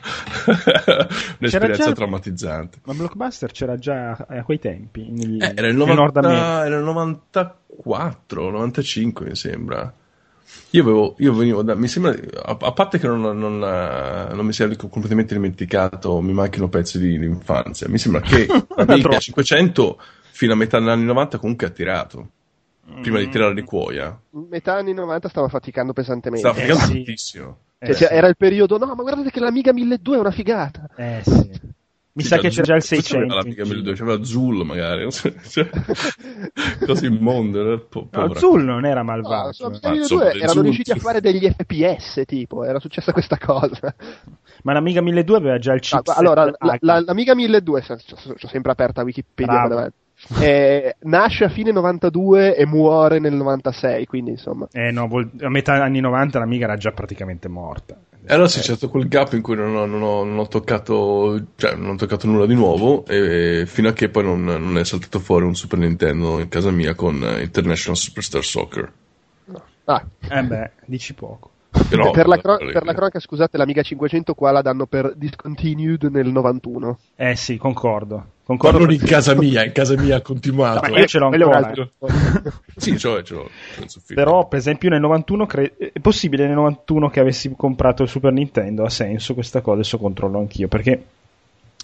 Un'esperienza 1.41 1.85
già... 1.85 1.93
traumatizzante. 1.93 2.79
Ma 2.85 2.95
Blockbuster 2.95 3.51
c'era 3.51 3.77
già 3.77 4.13
a 4.13 4.43
quei 4.45 4.59
tempi? 4.59 5.09
Negli... 5.11 5.43
Eh, 5.43 5.53
era, 5.55 5.69
il 5.69 5.77
90... 5.77 6.67
era 6.67 6.77
il 6.77 6.85
94, 6.85 8.51
95 8.51 9.27
mi 9.27 9.37
sembra. 9.37 9.93
Io, 10.71 10.83
avevo, 10.83 11.15
io 11.19 11.35
venivo 11.35 11.63
da. 11.63 11.75
Mi 11.75 11.89
sembra. 11.89 12.13
A, 12.43 12.57
a 12.61 12.73
parte 12.73 12.99
che 12.99 13.07
non, 13.07 13.21
non, 13.21 13.59
non, 13.59 14.47
mi 14.47 14.53
sia 14.53 14.69
completamente 14.77 15.35
dimenticato, 15.35 16.21
mi 16.21 16.33
manchino 16.33 16.69
pezzi 16.69 16.99
di, 16.99 17.19
di 17.19 17.27
infanzia. 17.27 17.89
Mi 17.89 17.99
sembra 17.99 18.21
che 18.21 18.47
l'Amiga 18.77 19.19
500 19.19 20.01
fino 20.31 20.53
a 20.53 20.57
metà 20.57 20.79
degli 20.79 20.89
anni 20.89 21.05
90 21.05 21.39
comunque 21.39 21.67
ha 21.67 21.71
tirato. 21.71 22.31
Prima 23.01 23.19
di 23.19 23.27
mm. 23.27 23.31
tirare 23.31 23.55
di 23.55 23.63
cuoia. 23.63 24.17
Metà 24.31 24.75
anni 24.77 24.95
90 24.95 25.29
stava 25.29 25.49
faticando 25.49 25.93
pesantemente. 25.93 26.47
Stava 26.47 26.55
faticando 26.55 26.93
eh, 26.93 26.95
tantissimo. 26.95 27.59
Cioè, 27.79 27.91
eh, 27.91 27.95
sì. 27.95 28.05
Era 28.05 28.27
il 28.29 28.37
periodo, 28.37 28.79
no, 28.79 28.87
ma 28.87 28.95
guardate 28.95 29.31
che 29.31 29.41
l'Amiga 29.41 29.73
1200 29.73 30.15
è 30.15 30.19
una 30.19 30.31
figata. 30.31 30.89
Eh 30.97 31.21
sì. 31.23 31.75
Mi 32.17 32.23
sì, 32.23 32.29
sa 32.29 32.39
che 32.39 32.49
c'è 32.49 32.63
già 32.63 32.75
il 32.77 32.83
600. 32.83 33.35
L'Amiga 33.35 33.65
1200, 33.65 34.05
c'era 34.05 34.25
Zul 34.25 34.65
magari. 34.65 35.13
cioè, 35.13 35.69
cose 36.87 37.07
immonde. 37.07 37.79
Po- 37.81 38.09
no, 38.11 38.35
Zul 38.35 38.65
non 38.65 38.87
era 38.87 39.03
malvagio. 39.03 39.69
No, 39.69 39.79
ah, 39.83 40.03
Zul, 40.03 40.23
erano 40.23 40.49
Zul. 40.49 40.63
riusciti 40.63 40.93
a 40.93 40.97
fare 40.97 41.21
degli 41.21 41.47
FPS, 41.47 42.23
tipo, 42.25 42.65
era 42.65 42.81
successa 42.81 43.13
questa 43.13 43.37
cosa. 43.37 43.95
Ma 44.63 44.73
l'Amiga 44.73 45.03
1200 45.03 45.35
aveva 45.37 45.59
già 45.59 45.75
il 45.75 45.81
chip. 45.81 46.07
No, 46.07 46.15
allora, 46.15 46.45
la, 46.47 46.79
la, 46.81 47.03
l'Amiga 47.05 47.35
1200, 47.35 48.17
ho 48.43 48.49
sempre 48.49 48.73
aperta 48.73 49.03
Wikipedia. 49.03 49.93
Eh, 50.41 50.97
nasce 51.01 51.45
a 51.45 51.49
fine 51.49 51.73
92 51.73 52.57
e 52.57 52.67
muore 52.67 53.19
nel 53.19 53.35
96, 53.35 54.07
quindi 54.07 54.31
insomma. 54.31 54.67
Eh 54.73 54.91
no, 54.91 55.09
a 55.41 55.49
metà 55.49 55.75
anni 55.83 56.01
90 56.01 56.39
l'Amiga 56.39 56.65
era 56.65 56.77
già 56.77 56.91
praticamente 56.93 57.49
morta. 57.49 57.97
E 58.29 58.33
allora 58.33 58.49
sì, 58.49 58.59
c'è 58.59 58.65
stato 58.65 58.89
quel 58.89 59.07
gap 59.07 59.35
in 59.35 59.43
cui 59.43 59.55
non 59.55 59.77
ho, 59.77 59.87
non 59.87 60.03
ho, 60.03 60.25
non 60.25 60.39
ho 60.39 60.49
toccato, 60.49 61.51
cioè, 61.55 61.77
non 61.77 61.91
ho 61.91 61.97
toccato 61.97 62.27
nulla 62.27 62.47
di 62.47 62.55
nuovo, 62.55 63.05
e, 63.07 63.61
e 63.61 63.67
fino 63.67 63.89
a 63.89 63.93
che 63.93 64.09
poi 64.09 64.25
non, 64.25 64.43
non, 64.43 64.77
è 64.79 64.85
saltato 64.85 65.21
fuori 65.21 65.45
un 65.45 65.55
Super 65.55 65.79
Nintendo 65.79 66.41
in 66.41 66.49
casa 66.49 66.73
mia 66.73 66.95
con 66.95 67.15
International 67.15 67.97
Superstar 67.97 68.43
Soccer. 68.43 68.93
Ah. 69.85 70.05
Eh 70.29 70.43
beh, 70.43 70.71
dici 70.87 71.15
poco. 71.15 71.51
Però, 71.89 72.11
per, 72.11 72.27
la 72.27 72.39
cro- 72.39 72.57
per, 72.57 72.85
la 72.85 72.93
cronaca, 72.93 73.21
scusate, 73.21 73.57
l'Amiga 73.57 73.83
500 73.83 74.35
qua 74.35 74.51
la 74.51 74.63
danno 74.63 74.87
per 74.87 75.13
discontinued 75.15 76.05
nel 76.05 76.29
91. 76.29 76.99
Eh 77.17 77.37
sì, 77.37 77.57
concordo. 77.57 78.25
concordo 78.45 78.79
Ma 78.79 78.85
non 78.85 78.93
in 78.95 79.01
casa 79.01 79.35
mia, 79.35 79.65
in 79.65 79.73
casa 79.73 79.97
mia 79.97 80.17
ha 80.17 80.21
continuato. 80.21 80.91
Ma 80.91 80.99
io 80.99 81.07
ce 81.07 81.19
l'ho 81.19 81.29
ancora. 81.29 81.73
sì, 82.77 82.99
ce 82.99 83.09
l'ho, 83.09 83.23
ce 83.23 83.35
l'ho. 83.35 83.51
Però, 84.15 84.49
per 84.49 84.59
esempio, 84.59 84.89
nel 84.89 85.01
91 85.01 85.47
cre- 85.47 85.77
è 85.77 86.01
possibile 86.01 86.47
nel 86.47 86.55
91 86.55 87.11
che 87.11 87.21
avessi 87.21 87.53
comprato 87.57 88.03
il 88.03 88.09
Super 88.09 88.33
Nintendo? 88.33 88.85
Ha 88.85 88.91
senso 88.91 89.35
questa 89.35 89.61
cosa, 89.61 89.77
adesso 89.77 89.99
controllo 89.99 90.39
anch'io, 90.39 90.69
perché 90.69 91.05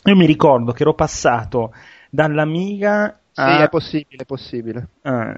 io 0.05 0.16
mi 0.16 0.26
ricordo 0.26 0.72
che 0.72 0.82
ero 0.82 0.95
passato 0.95 1.72
dall'Amiga 2.11 3.18
sì, 3.34 3.40
ah, 3.40 3.62
è 3.62 3.68
possibile, 3.70 4.22
è 4.22 4.26
possibile. 4.26 4.88
Ah, 5.02 5.34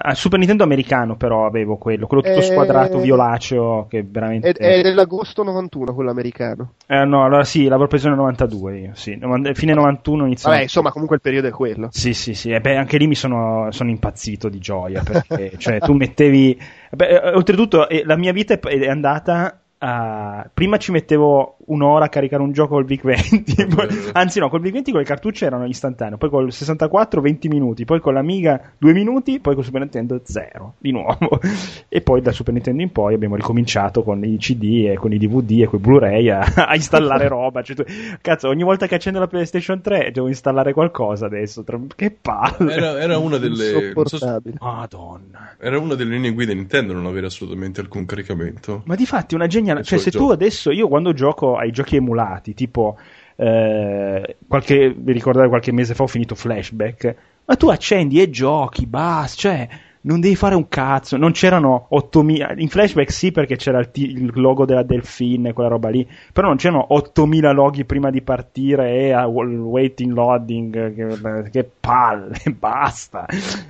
al 0.00 0.16
Super 0.16 0.38
Nintendo 0.38 0.64
americano 0.64 1.16
però 1.16 1.44
avevo 1.44 1.76
quello, 1.76 2.06
quello 2.06 2.22
tutto 2.22 2.38
eh, 2.38 2.42
squadrato 2.42 2.98
violaceo 2.98 3.86
che 3.90 4.02
veramente... 4.08 4.52
È, 4.52 4.78
è 4.78 4.80
dell'agosto 4.80 5.42
91 5.42 5.92
quello 5.94 6.10
americano. 6.10 6.72
Eh, 6.86 7.04
no, 7.04 7.24
allora 7.24 7.44
sì, 7.44 7.64
l'avevo 7.64 7.88
preso 7.88 8.08
nel 8.08 8.16
92 8.16 8.78
io, 8.78 8.90
sì. 8.94 9.18
Fine 9.52 9.74
91 9.74 10.24
inizio... 10.24 10.48
Vabbè, 10.48 10.62
insomma, 10.62 10.90
comunque 10.90 11.16
il 11.16 11.22
periodo 11.22 11.48
è 11.48 11.50
quello. 11.50 11.88
Sì, 11.90 12.14
sì, 12.14 12.32
sì. 12.32 12.52
E 12.52 12.60
beh, 12.60 12.76
anche 12.76 12.96
lì 12.96 13.06
mi 13.06 13.14
sono, 13.14 13.70
sono 13.70 13.90
impazzito 13.90 14.48
di 14.48 14.58
gioia, 14.58 15.02
perché 15.02 15.52
cioè, 15.60 15.78
tu 15.78 15.92
mettevi... 15.92 16.58
Beh, 16.90 17.32
oltretutto, 17.34 17.86
eh, 17.86 18.02
la 18.06 18.16
mia 18.16 18.32
vita 18.32 18.58
è 18.58 18.88
andata 18.88 19.60
Uh, 19.78 20.48
prima 20.54 20.78
ci 20.78 20.90
mettevo 20.90 21.55
un'ora 21.66 22.06
a 22.06 22.08
caricare 22.08 22.42
un 22.42 22.52
gioco 22.52 22.74
col 22.74 22.84
VIC 22.84 23.02
20, 23.02 23.66
poi, 23.66 23.86
anzi 24.12 24.38
no, 24.38 24.48
col 24.48 24.60
VIC 24.60 24.72
20 24.72 24.90
con 24.92 25.00
le 25.00 25.06
cartucce 25.06 25.46
erano 25.46 25.66
istantanee, 25.66 26.16
poi 26.16 26.30
col 26.30 26.52
64 26.52 27.20
20 27.20 27.48
minuti, 27.48 27.84
poi 27.84 28.00
con 28.00 28.14
l'Amiga 28.14 28.72
2 28.78 28.92
minuti, 28.92 29.40
poi 29.40 29.54
col 29.54 29.64
Super 29.64 29.80
Nintendo 29.80 30.20
0 30.22 30.74
di 30.78 30.92
nuovo. 30.92 31.40
e 31.88 32.00
poi 32.00 32.20
dal 32.20 32.34
Super 32.34 32.54
Nintendo 32.54 32.82
in 32.82 32.92
poi 32.92 33.14
abbiamo 33.14 33.36
ricominciato 33.36 34.02
con 34.02 34.24
i 34.24 34.36
CD 34.38 34.86
e 34.88 34.94
con 34.96 35.12
i 35.12 35.18
DVD 35.18 35.62
e 35.62 35.66
con 35.66 35.78
i 35.78 35.82
Blu-ray 35.82 36.30
a, 36.30 36.40
a 36.66 36.74
installare 36.74 37.28
roba. 37.28 37.62
Cioè, 37.62 37.76
tu, 37.76 37.84
cazzo, 38.20 38.48
ogni 38.48 38.62
volta 38.62 38.86
che 38.86 38.94
accendo 38.94 39.18
la 39.18 39.26
PlayStation 39.26 39.80
3 39.80 40.10
devo 40.12 40.28
installare 40.28 40.72
qualcosa 40.72 41.26
adesso. 41.26 41.64
Che 41.94 42.10
palle! 42.10 42.72
Era, 42.72 42.98
era 43.00 43.18
una 43.18 43.38
delle. 43.38 43.94
So, 44.04 44.40
Madonna. 44.60 45.56
Era 45.58 45.78
una 45.78 45.94
delle 45.94 46.14
linee 46.14 46.32
guida 46.32 46.52
Nintendo 46.52 46.92
non 46.92 47.06
avere 47.06 47.26
assolutamente 47.26 47.80
alcun 47.80 48.06
caricamento. 48.06 48.82
Ma 48.84 48.94
di 48.94 49.04
fatti 49.04 49.34
una 49.34 49.46
geniale 49.46 49.56
geniale. 49.66 49.82
Cioè, 49.82 49.98
se 49.98 50.10
gioco. 50.10 50.26
tu 50.26 50.30
adesso, 50.32 50.70
io 50.70 50.88
quando 50.88 51.12
gioco 51.12 51.55
ai 51.56 51.70
giochi 51.70 51.96
emulati, 51.96 52.54
tipo, 52.54 52.96
eh, 53.36 54.36
qualche, 54.46 54.94
vi 54.96 55.12
ricordate 55.12 55.48
qualche 55.48 55.72
mese 55.72 55.94
fa 55.94 56.04
ho 56.04 56.06
finito 56.06 56.34
Flashback, 56.34 57.16
ma 57.44 57.56
tu 57.56 57.68
accendi 57.68 58.20
e 58.20 58.30
giochi, 58.30 58.86
basta, 58.86 59.36
cioè 59.36 59.68
non 60.06 60.20
devi 60.20 60.36
fare 60.36 60.54
un 60.54 60.68
cazzo, 60.68 61.16
non 61.16 61.32
c'erano 61.32 61.86
8000, 61.90 62.54
in 62.56 62.68
flashback 62.68 63.10
sì 63.10 63.32
perché 63.32 63.56
c'era 63.56 63.78
il, 63.78 63.90
t- 63.90 63.98
il 63.98 64.30
logo 64.34 64.64
della 64.64 64.82
Delfin 64.82 65.46
e 65.46 65.52
quella 65.52 65.68
roba 65.68 65.88
lì, 65.88 66.08
però 66.32 66.48
non 66.48 66.56
c'erano 66.56 66.94
8000 66.94 67.50
loghi 67.52 67.84
prima 67.84 68.10
di 68.10 68.22
partire 68.22 68.92
e 68.92 69.12
a 69.12 69.26
waiting 69.26 70.12
loading, 70.12 70.94
che, 70.94 71.50
che 71.50 71.70
palle, 71.78 72.38
basta. 72.56 73.26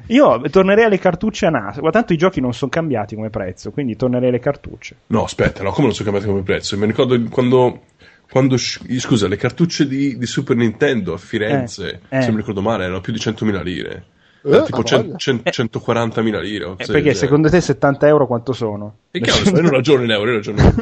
Io 0.08 0.40
tornerei 0.50 0.84
alle 0.84 0.98
cartucce 0.98 1.46
a 1.46 1.50
naso, 1.50 1.80
ma 1.80 1.90
tanto 1.90 2.12
i 2.12 2.16
giochi 2.16 2.40
non 2.40 2.52
sono 2.52 2.70
cambiati 2.70 3.14
come 3.14 3.30
prezzo, 3.30 3.70
quindi 3.70 3.96
tornerei 3.96 4.28
alle 4.28 4.38
cartucce. 4.38 4.96
No, 5.08 5.24
aspetta, 5.24 5.62
no, 5.62 5.70
come 5.70 5.86
non 5.86 5.94
sono 5.94 6.10
cambiati 6.10 6.30
come 6.30 6.44
prezzo? 6.44 6.76
Mi 6.76 6.86
ricordo 6.86 7.20
quando 7.30 7.80
quando 8.28 8.56
scusa, 8.56 9.28
le 9.28 9.36
cartucce 9.36 9.86
di, 9.86 10.18
di 10.18 10.26
Super 10.26 10.56
Nintendo 10.56 11.14
a 11.14 11.16
Firenze, 11.16 12.00
eh, 12.08 12.18
eh. 12.18 12.22
se 12.22 12.30
mi 12.30 12.38
ricordo 12.38 12.60
male, 12.60 12.84
erano 12.84 13.00
più 13.00 13.12
di 13.12 13.20
100.000 13.20 13.62
lire. 13.62 14.04
Eh, 14.46 14.62
tipo 14.62 14.84
100, 14.84 15.16
100, 15.16 15.50
140.000 15.50 16.40
lire. 16.40 16.74
Eh, 16.76 16.86
perché 16.86 17.14
secondo 17.14 17.50
te 17.50 17.60
70 17.60 18.06
euro 18.06 18.26
quanto 18.28 18.52
sono? 18.52 18.98
E 19.10 19.18
che 19.18 19.30
io 19.30 19.60
non 19.60 19.70
ragiono 19.70 20.04
in 20.04 20.10
euro, 20.12 20.30
io 20.30 20.36
ragiono 20.36 20.60
in 20.60 20.74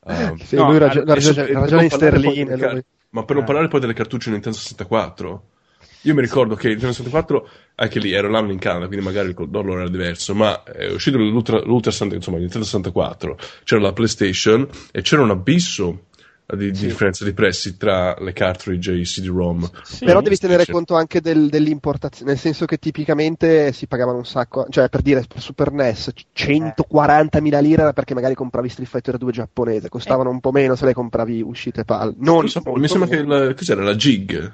uh, 0.00 0.36
sì, 0.42 0.56
no, 0.56 0.70
lui 0.70 0.78
ragio- 0.78 1.02
in 1.04 1.90
sterline. 1.90 2.56
Car- 2.56 2.84
ma 3.10 3.24
per 3.24 3.34
non 3.34 3.44
eh. 3.44 3.46
parlare 3.46 3.68
poi 3.68 3.80
delle 3.80 3.92
cartucce 3.92 4.30
Nintendo 4.30 4.56
64, 4.56 5.42
io 6.02 6.14
mi 6.14 6.22
ricordo 6.22 6.54
che 6.54 6.68
il 6.68 6.78
Nintendo 6.78 6.94
64, 6.94 7.48
anche 7.74 7.98
lì 7.98 8.12
ero 8.12 8.28
l'anno 8.28 8.52
in 8.52 8.58
Canada, 8.58 8.86
quindi 8.86 9.04
magari 9.04 9.28
il 9.28 9.48
dollaro 9.48 9.80
era 9.80 9.90
diverso, 9.90 10.34
ma 10.34 10.62
è 10.62 10.90
uscito 10.90 11.18
l'Ultra, 11.18 11.60
l'Ultra 11.60 11.90
insomma, 11.90 12.36
il 12.36 12.44
Nintendo 12.44 12.64
64, 12.64 13.36
c'era 13.64 13.82
la 13.82 13.92
PlayStation 13.92 14.66
e 14.92 15.02
c'era 15.02 15.22
un 15.22 15.30
abisso 15.30 16.04
di, 16.54 16.74
sì. 16.74 16.86
differenza 16.86 17.24
di 17.24 17.32
prezzi 17.32 17.76
tra 17.76 18.16
le 18.18 18.32
cartridge 18.32 18.92
e 18.92 18.98
i 18.98 19.04
CD-ROM. 19.04 19.70
Sì, 19.82 20.04
Però 20.04 20.20
devi 20.20 20.36
tenere 20.36 20.66
conto 20.66 20.94
anche 20.94 21.20
del, 21.20 21.48
dell'importazione, 21.48 22.32
nel 22.32 22.40
senso 22.40 22.66
che 22.66 22.78
tipicamente 22.78 23.72
si 23.72 23.86
pagavano 23.86 24.18
un 24.18 24.26
sacco, 24.26 24.66
cioè 24.70 24.88
per 24.88 25.02
dire 25.02 25.24
per 25.26 25.40
Super 25.40 25.72
NES 25.72 26.12
140.000 26.36 27.60
lire 27.60 27.92
perché 27.92 28.14
magari 28.14 28.34
compravi 28.34 28.68
Street 28.68 28.88
Fighter 28.88 29.16
2 29.16 29.32
giapponese, 29.32 29.88
costavano 29.88 30.30
eh. 30.30 30.32
un 30.32 30.40
po' 30.40 30.52
meno 30.52 30.74
se 30.74 30.86
le 30.86 30.94
compravi 30.94 31.42
uscite 31.42 31.84
PAL. 31.84 32.14
Non 32.18 32.48
so, 32.48 32.62
mi 32.74 32.88
sembra 32.88 33.08
che 33.08 33.22
la, 33.22 33.54
cos'era 33.54 33.82
la 33.82 33.94
Jig? 33.94 34.52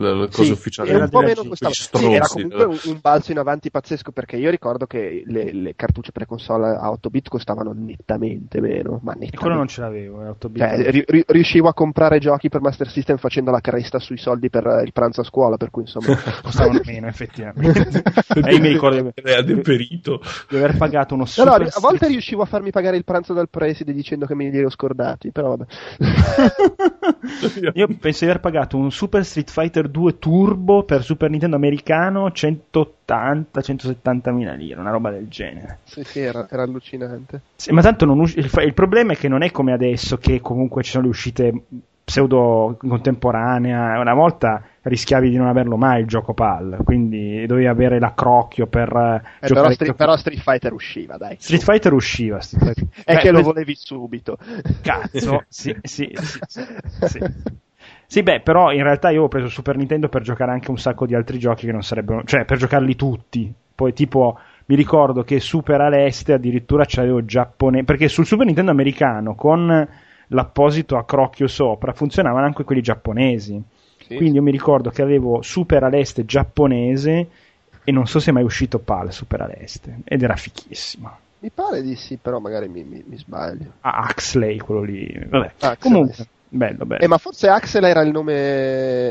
La, 0.00 0.14
la 0.14 0.26
cosa 0.26 0.44
sì, 0.44 0.50
ufficiale. 0.52 0.90
Era 0.90 1.04
un 1.04 1.10
po' 1.10 1.20
meno 1.20 1.44
questa 1.44 1.70
sì, 1.70 2.12
era 2.12 2.26
comunque 2.26 2.64
un, 2.64 2.78
un, 2.84 2.98
balzo 3.00 3.32
in 3.32 3.38
avanti 3.38 3.70
pazzesco 3.70 4.12
perché 4.12 4.36
io 4.36 4.48
ricordo 4.48 4.86
che 4.86 5.22
le, 5.26 5.52
le 5.52 5.74
cartucce 5.74 6.12
per 6.12 6.26
console 6.26 6.68
a 6.68 6.90
8 6.90 7.10
bit 7.10 7.28
costavano 7.28 7.72
nettamente 7.74 8.60
meno. 8.60 9.00
Ma 9.02 9.12
nettamente. 9.12 9.36
E 9.36 9.38
quello 9.38 9.56
non 9.56 9.66
ce 9.66 9.80
l'avevo, 9.80 10.24
eh, 10.24 10.28
8 10.28 10.48
bit. 10.48 10.62
Cioè, 10.62 10.90
ri, 10.90 11.24
riuscivo 11.26 11.68
a 11.68 11.74
comprare 11.74 12.20
giochi 12.20 12.48
per 12.48 12.60
Master 12.60 12.88
System 12.88 13.16
facendo 13.16 13.50
la 13.50 13.60
cresta 13.60 13.98
sui 13.98 14.18
soldi 14.18 14.50
per 14.50 14.82
il 14.84 14.92
pranzo 14.92 15.22
a 15.22 15.24
scuola, 15.24 15.56
per 15.56 15.70
cui 15.70 15.82
insomma 15.82 16.16
costavano 16.42 16.80
meno 16.86 17.08
effettivamente. 17.08 18.02
e 18.34 18.54
io 18.54 18.60
mi 18.60 18.68
ricordo 18.68 19.12
di 19.14 19.32
adeperito 19.32 20.20
di 20.48 20.56
aver 20.56 20.76
pagato 20.76 21.14
uno 21.14 21.24
super 21.24 21.52
allora, 21.52 21.70
a 21.72 21.80
volte 21.80 22.06
riuscivo 22.06 22.42
a 22.42 22.46
farmi 22.46 22.70
pagare 22.70 22.96
il 22.96 23.04
pranzo 23.04 23.32
dal 23.32 23.48
preside 23.48 23.92
dicendo 23.92 24.26
che 24.26 24.36
me 24.36 24.48
li 24.48 24.58
ero 24.58 24.70
scordati, 24.70 25.32
però 25.32 25.56
vabbè. 25.56 25.66
io 27.74 27.88
penso 27.98 28.24
di 28.24 28.30
aver 28.30 28.40
pagato 28.40 28.76
un 28.76 28.92
Super 28.92 29.24
Street 29.24 29.50
Fighter 29.50 29.87
2 29.90 30.18
Turbo 30.18 30.84
per 30.84 31.02
Super 31.02 31.30
Nintendo 31.30 31.56
americano 31.56 32.28
180-170 32.28 34.32
mila 34.32 34.54
lire, 34.54 34.80
una 34.80 34.90
roba 34.90 35.10
del 35.10 35.28
genere. 35.28 35.80
Sì, 35.84 36.02
sì, 36.04 36.20
era, 36.20 36.48
era 36.50 36.62
allucinante. 36.62 37.42
Sì, 37.56 37.72
ma 37.72 37.82
tanto 37.82 38.04
non, 38.04 38.20
il, 38.20 38.50
il, 38.64 38.74
problema 38.74 39.12
è 39.12 39.16
che 39.16 39.28
non 39.28 39.42
è 39.42 39.50
come 39.50 39.72
adesso 39.72 40.18
che 40.18 40.40
comunque 40.40 40.82
ci 40.82 40.90
sono 40.90 41.04
le 41.04 41.10
uscite 41.10 41.52
pseudo 42.08 42.76
contemporanea. 42.78 44.00
Una 44.00 44.14
volta 44.14 44.62
rischiavi 44.82 45.28
di 45.28 45.36
non 45.36 45.46
averlo 45.46 45.76
mai 45.76 46.00
il 46.00 46.06
gioco 46.06 46.32
PAL, 46.32 46.78
quindi 46.82 47.44
dovevi 47.46 47.66
avere 47.66 47.98
l'accrocchio 47.98 48.66
per 48.66 48.88
eh, 48.88 49.46
giocare. 49.46 49.48
Però, 49.48 49.70
Street, 49.70 49.94
però 49.94 50.16
Street 50.16 50.40
Fighter 50.40 50.72
usciva, 50.72 51.18
dai. 51.18 51.36
Street 51.38 51.62
Fighter 51.62 51.92
usciva. 51.92 52.40
Street 52.40 52.64
Fighter. 52.64 53.04
è 53.04 53.14
Beh, 53.14 53.20
che 53.20 53.30
lo 53.30 53.42
volevi 53.42 53.74
subito. 53.74 54.38
Cazzo, 54.80 55.44
sì, 55.48 55.76
sì, 55.82 56.10
sì, 56.14 56.60
sì, 57.06 57.18
sì. 58.08 58.22
Beh, 58.22 58.40
però 58.40 58.72
in 58.72 58.82
realtà 58.82 59.10
io 59.10 59.24
ho 59.24 59.28
preso 59.28 59.48
Super 59.48 59.76
Nintendo 59.76 60.08
per 60.08 60.22
giocare 60.22 60.50
anche 60.50 60.70
un 60.70 60.78
sacco 60.78 61.04
di 61.06 61.14
altri 61.14 61.38
giochi 61.38 61.66
che 61.66 61.72
non 61.72 61.82
sarebbero. 61.82 62.22
cioè 62.24 62.44
per 62.44 62.56
giocarli 62.56 62.96
tutti. 62.96 63.52
Poi, 63.74 63.92
tipo, 63.92 64.38
mi 64.66 64.74
ricordo 64.74 65.22
che 65.22 65.38
Super 65.40 65.80
all'Est 65.80 66.30
addirittura 66.30 66.84
c'avevo 66.86 67.24
giapponese. 67.24 67.84
Perché 67.84 68.08
sul 68.08 68.26
Super 68.26 68.46
Nintendo 68.46 68.70
americano 68.70 69.34
con 69.34 69.88
l'apposito 70.28 70.96
a 70.96 71.04
crocchio 71.04 71.46
sopra 71.46 71.92
funzionavano 71.92 72.46
anche 72.46 72.64
quelli 72.64 72.80
giapponesi. 72.82 73.62
Sì. 74.00 74.16
Quindi 74.16 74.36
io 74.36 74.42
mi 74.42 74.50
ricordo 74.50 74.90
che 74.90 75.02
avevo 75.02 75.42
Super 75.42 75.84
all'Est 75.84 76.24
giapponese 76.24 77.28
e 77.84 77.92
non 77.92 78.06
so 78.06 78.18
se 78.18 78.30
è 78.30 78.32
mai 78.32 78.42
uscito 78.42 78.78
PAL 78.78 79.12
Super 79.12 79.42
all'Est 79.42 79.90
ed 80.04 80.22
era 80.22 80.34
fichissimo. 80.36 81.10
Mi 81.40 81.50
pare 81.50 81.82
di 81.82 81.94
sì, 81.94 82.16
però 82.20 82.40
magari 82.40 82.68
mi, 82.68 82.82
mi, 82.82 83.04
mi 83.06 83.16
sbaglio. 83.16 83.74
Ah, 83.82 83.98
Axley, 84.08 84.56
quello 84.58 84.82
lì. 84.82 85.08
Vabbè. 85.28 85.52
Ah, 85.60 85.76
Comunque. 85.76 86.26
Bello, 86.50 86.86
bello. 86.86 87.02
Eh, 87.02 87.08
ma 87.08 87.18
forse 87.18 87.48
Axel 87.48 87.84
era 87.84 88.00
il 88.00 88.10
nome 88.10 88.32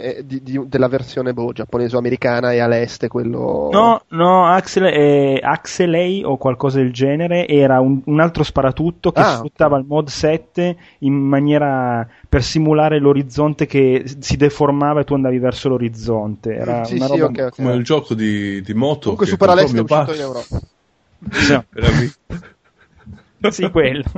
eh, 0.02 0.24
di, 0.26 0.42
di, 0.42 0.60
della 0.68 0.88
versione 0.88 1.34
boh, 1.34 1.54
giapponese 1.54 1.96
o 1.96 2.00
americana 2.00 2.52
e 2.52 2.60
all'est 2.60 3.08
quello... 3.08 3.70
No, 3.72 4.02
no, 4.10 4.48
Axel, 4.48 4.86
eh, 4.86 5.40
Axelei 5.42 6.24
o 6.24 6.38
qualcosa 6.38 6.80
del 6.80 6.92
genere 6.92 7.48
era 7.48 7.80
un, 7.80 8.02
un 8.06 8.20
altro 8.20 8.44
sparatutto 8.44 9.12
che 9.12 9.22
ah, 9.22 9.36
sfruttava 9.36 9.76
okay. 9.76 9.82
il 9.82 9.88
mod 9.88 10.08
7 10.08 10.78
in 11.00 11.14
maniera 11.14 12.08
per 12.28 12.44
simulare 12.44 13.00
l'orizzonte 13.00 13.68
che 13.68 14.04
si 14.20 14.36
deformava 14.36 15.02
e 15.02 15.04
tu 15.04 15.14
andavi 15.14 15.38
verso 15.38 15.70
l'orizzonte. 15.70 16.56
Era 16.56 16.84
sì, 16.86 16.96
una 16.96 17.06
sì, 17.06 17.12
roba 17.12 17.26
okay, 17.26 17.46
okay. 17.46 17.64
come 17.64 17.76
il 17.76 17.84
gioco 17.84 18.16
di, 18.16 18.62
di 18.62 18.74
moto. 18.74 19.16
Comunque 19.16 19.28
Super 19.28 19.50
Alest 19.50 19.76
è 19.76 19.80
uscito 19.80 20.14
in 20.14 20.20
Europa. 20.20 20.60
sì, 23.52 23.70
quello. 23.70 24.04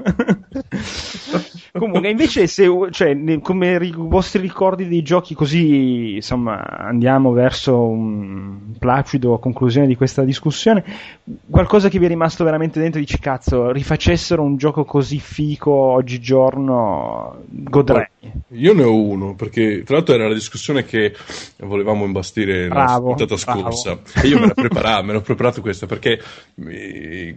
Comunque, 1.71 2.09
invece, 2.09 2.47
se, 2.47 2.67
cioè, 2.91 3.39
come 3.41 3.75
i 3.81 3.93
vostri 3.95 4.41
ricordi 4.41 4.87
dei 4.87 5.01
giochi, 5.01 5.35
così 5.35 6.15
insomma, 6.15 6.65
andiamo 6.65 7.31
verso 7.31 7.79
un 7.81 8.73
placido 8.79 9.37
conclusione 9.37 9.87
di 9.87 9.95
questa 9.95 10.23
discussione. 10.23 10.83
Qualcosa 11.49 11.89
che 11.89 11.99
vi 11.99 12.05
è 12.05 12.07
rimasto 12.07 12.43
veramente 12.43 12.79
dentro, 12.79 12.99
dici 12.99 13.19
cazzo, 13.19 13.71
rifacessero 13.71 14.41
un 14.41 14.57
gioco 14.57 14.83
così 14.83 15.19
fico 15.19 15.71
oggigiorno, 15.71 17.43
godrei. 17.47 18.07
Io 18.53 18.73
ne 18.73 18.83
ho 18.83 18.95
uno, 18.95 19.35
perché 19.35 19.83
tra 19.83 19.95
l'altro 19.95 20.15
era 20.15 20.27
la 20.27 20.33
discussione 20.33 20.83
che 20.85 21.13
volevamo 21.57 22.05
imbastire 22.05 22.67
la 22.67 22.99
puntata 23.01 23.37
scorsa. 23.37 23.99
E 24.21 24.27
io 24.27 24.39
me 24.39 24.47
l'ho 24.47 24.53
preparato, 24.53 25.03
me 25.03 25.13
l'ho 25.13 25.21
preparato 25.21 25.61
questa, 25.61 25.85
perché 25.85 26.19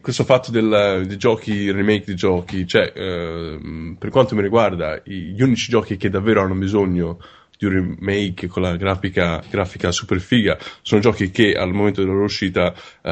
questo 0.00 0.24
fatto 0.24 0.50
del, 0.50 1.04
dei 1.06 1.16
giochi, 1.18 1.70
remake 1.70 2.04
di 2.06 2.14
giochi, 2.14 2.66
cioè, 2.66 2.92
eh, 2.94 3.58
per 3.98 4.10
quanto 4.10 4.21
mi 4.30 4.42
riguarda, 4.42 5.00
gli 5.04 5.40
unici 5.42 5.70
giochi 5.70 5.96
che 5.96 6.08
davvero 6.08 6.42
hanno 6.42 6.54
bisogno 6.54 7.18
di 7.58 7.66
un 7.66 7.72
remake 7.72 8.48
con 8.48 8.62
la 8.62 8.76
grafica, 8.76 9.42
grafica 9.48 9.92
super 9.92 10.20
figa 10.20 10.58
sono 10.82 11.00
giochi 11.00 11.30
che 11.30 11.52
al 11.52 11.72
momento 11.72 12.00
della 12.00 12.12
loro 12.12 12.24
uscita 12.24 12.72
uh, 12.72 13.08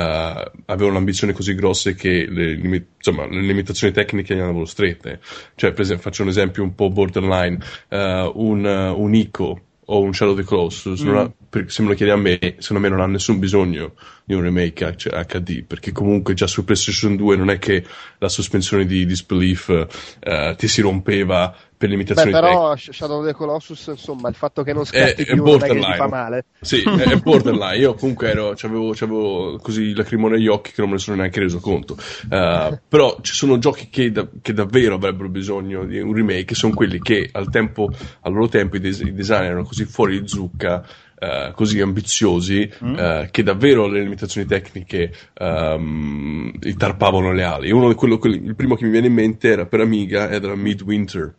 avevano 0.66 0.98
ambizioni 0.98 1.32
così 1.32 1.54
grosse 1.54 1.94
che 1.94 2.26
le, 2.28 2.84
insomma, 2.96 3.26
le 3.26 3.42
limitazioni 3.42 3.92
tecniche 3.92 4.34
li 4.34 4.40
hanno 4.40 4.64
strette. 4.64 5.20
Cioè, 5.54 5.70
per 5.70 5.80
esempio, 5.82 6.04
faccio 6.04 6.22
un 6.22 6.28
esempio 6.28 6.62
un 6.62 6.74
po' 6.74 6.90
borderline, 6.90 7.58
uh, 7.90 8.32
un, 8.34 8.64
un 8.64 9.14
ICO 9.14 9.60
o 9.84 10.00
un 10.00 10.12
Shadow 10.12 10.34
of 10.34 10.40
the 10.40 10.44
Colossus, 10.44 11.02
mm. 11.02 11.16
ha, 11.16 11.30
se 11.66 11.82
me 11.82 11.88
lo 11.88 11.94
chiedi 11.94 12.12
a 12.12 12.16
me, 12.16 12.38
secondo 12.58 12.82
me 12.82 12.88
non 12.88 13.00
ha 13.00 13.06
nessun 13.06 13.38
bisogno 13.38 13.94
di 14.24 14.34
un 14.34 14.42
remake 14.42 14.94
HD, 14.96 15.64
perché 15.64 15.90
comunque 15.90 16.34
già 16.34 16.46
su 16.46 16.64
PlayStation 16.64 17.16
2 17.16 17.36
non 17.36 17.50
è 17.50 17.58
che 17.58 17.84
la 18.18 18.28
sospensione 18.28 18.86
di 18.86 19.04
disbelief 19.04 19.68
uh, 19.68 20.54
ti 20.54 20.68
si 20.68 20.80
rompeva 20.80 21.54
per 21.80 21.88
limitazioni 21.88 22.30
Beh, 22.30 22.38
però 22.38 22.74
tecniche. 22.74 22.92
Shadow 22.92 23.20
of 23.20 23.26
the 23.26 23.32
Colossus, 23.32 23.86
insomma, 23.86 24.28
il 24.28 24.34
fatto 24.34 24.62
che 24.62 24.74
non 24.74 24.84
scatti 24.84 25.22
è, 25.22 25.24
più 25.24 25.42
è 25.42 25.56
non 25.56 25.62
è 25.62 25.68
che 25.68 25.96
fa 25.96 26.08
male. 26.08 26.44
Sì, 26.60 26.82
è, 26.82 27.16
borderline. 27.24 27.78
Io 27.78 27.94
comunque 27.94 28.28
ero, 28.28 28.52
c'avevo, 28.54 28.92
c'avevo 28.92 29.58
così 29.62 29.94
lacrimone 29.94 30.36
agli 30.36 30.46
occhi 30.46 30.72
che 30.72 30.82
non 30.82 30.90
me 30.90 30.96
ne 30.96 31.00
sono 31.00 31.16
neanche 31.16 31.40
reso 31.40 31.58
conto. 31.58 31.96
Uh, 32.28 32.78
però 32.86 33.16
ci 33.22 33.32
sono 33.32 33.56
giochi 33.56 33.88
che, 33.88 34.12
da, 34.12 34.28
che, 34.42 34.52
davvero 34.52 34.96
avrebbero 34.96 35.30
bisogno 35.30 35.86
di 35.86 35.98
un 35.98 36.12
remake, 36.12 36.54
sono 36.54 36.74
quelli 36.74 37.00
che 37.00 37.30
al, 37.32 37.48
tempo, 37.48 37.88
al 38.20 38.32
loro 38.32 38.48
tempo 38.48 38.76
i, 38.76 38.80
des- 38.80 39.00
i 39.00 39.14
design 39.14 39.44
erano 39.44 39.64
così 39.64 39.86
fuori 39.86 40.20
di 40.20 40.28
zucca 40.28 40.84
Uh, 41.20 41.52
così 41.52 41.78
ambiziosi 41.82 42.66
mm. 42.82 42.94
uh, 42.94 43.28
che 43.30 43.42
davvero 43.42 43.86
le 43.86 44.00
limitazioni 44.00 44.46
tecniche 44.46 45.12
um, 45.38 46.50
tarpavano 46.78 47.34
le 47.34 47.42
ali. 47.42 47.70
Uno 47.70 47.88
di 47.88 47.94
quello, 47.94 48.16
quelli, 48.16 48.42
il 48.42 48.54
primo 48.56 48.74
che 48.74 48.86
mi 48.86 48.90
viene 48.90 49.08
in 49.08 49.12
mente 49.12 49.50
era 49.50 49.66
per 49.66 49.80
Amiga 49.80 50.30
ed 50.30 50.44
era 50.44 50.54
Midwinter. 50.54 51.34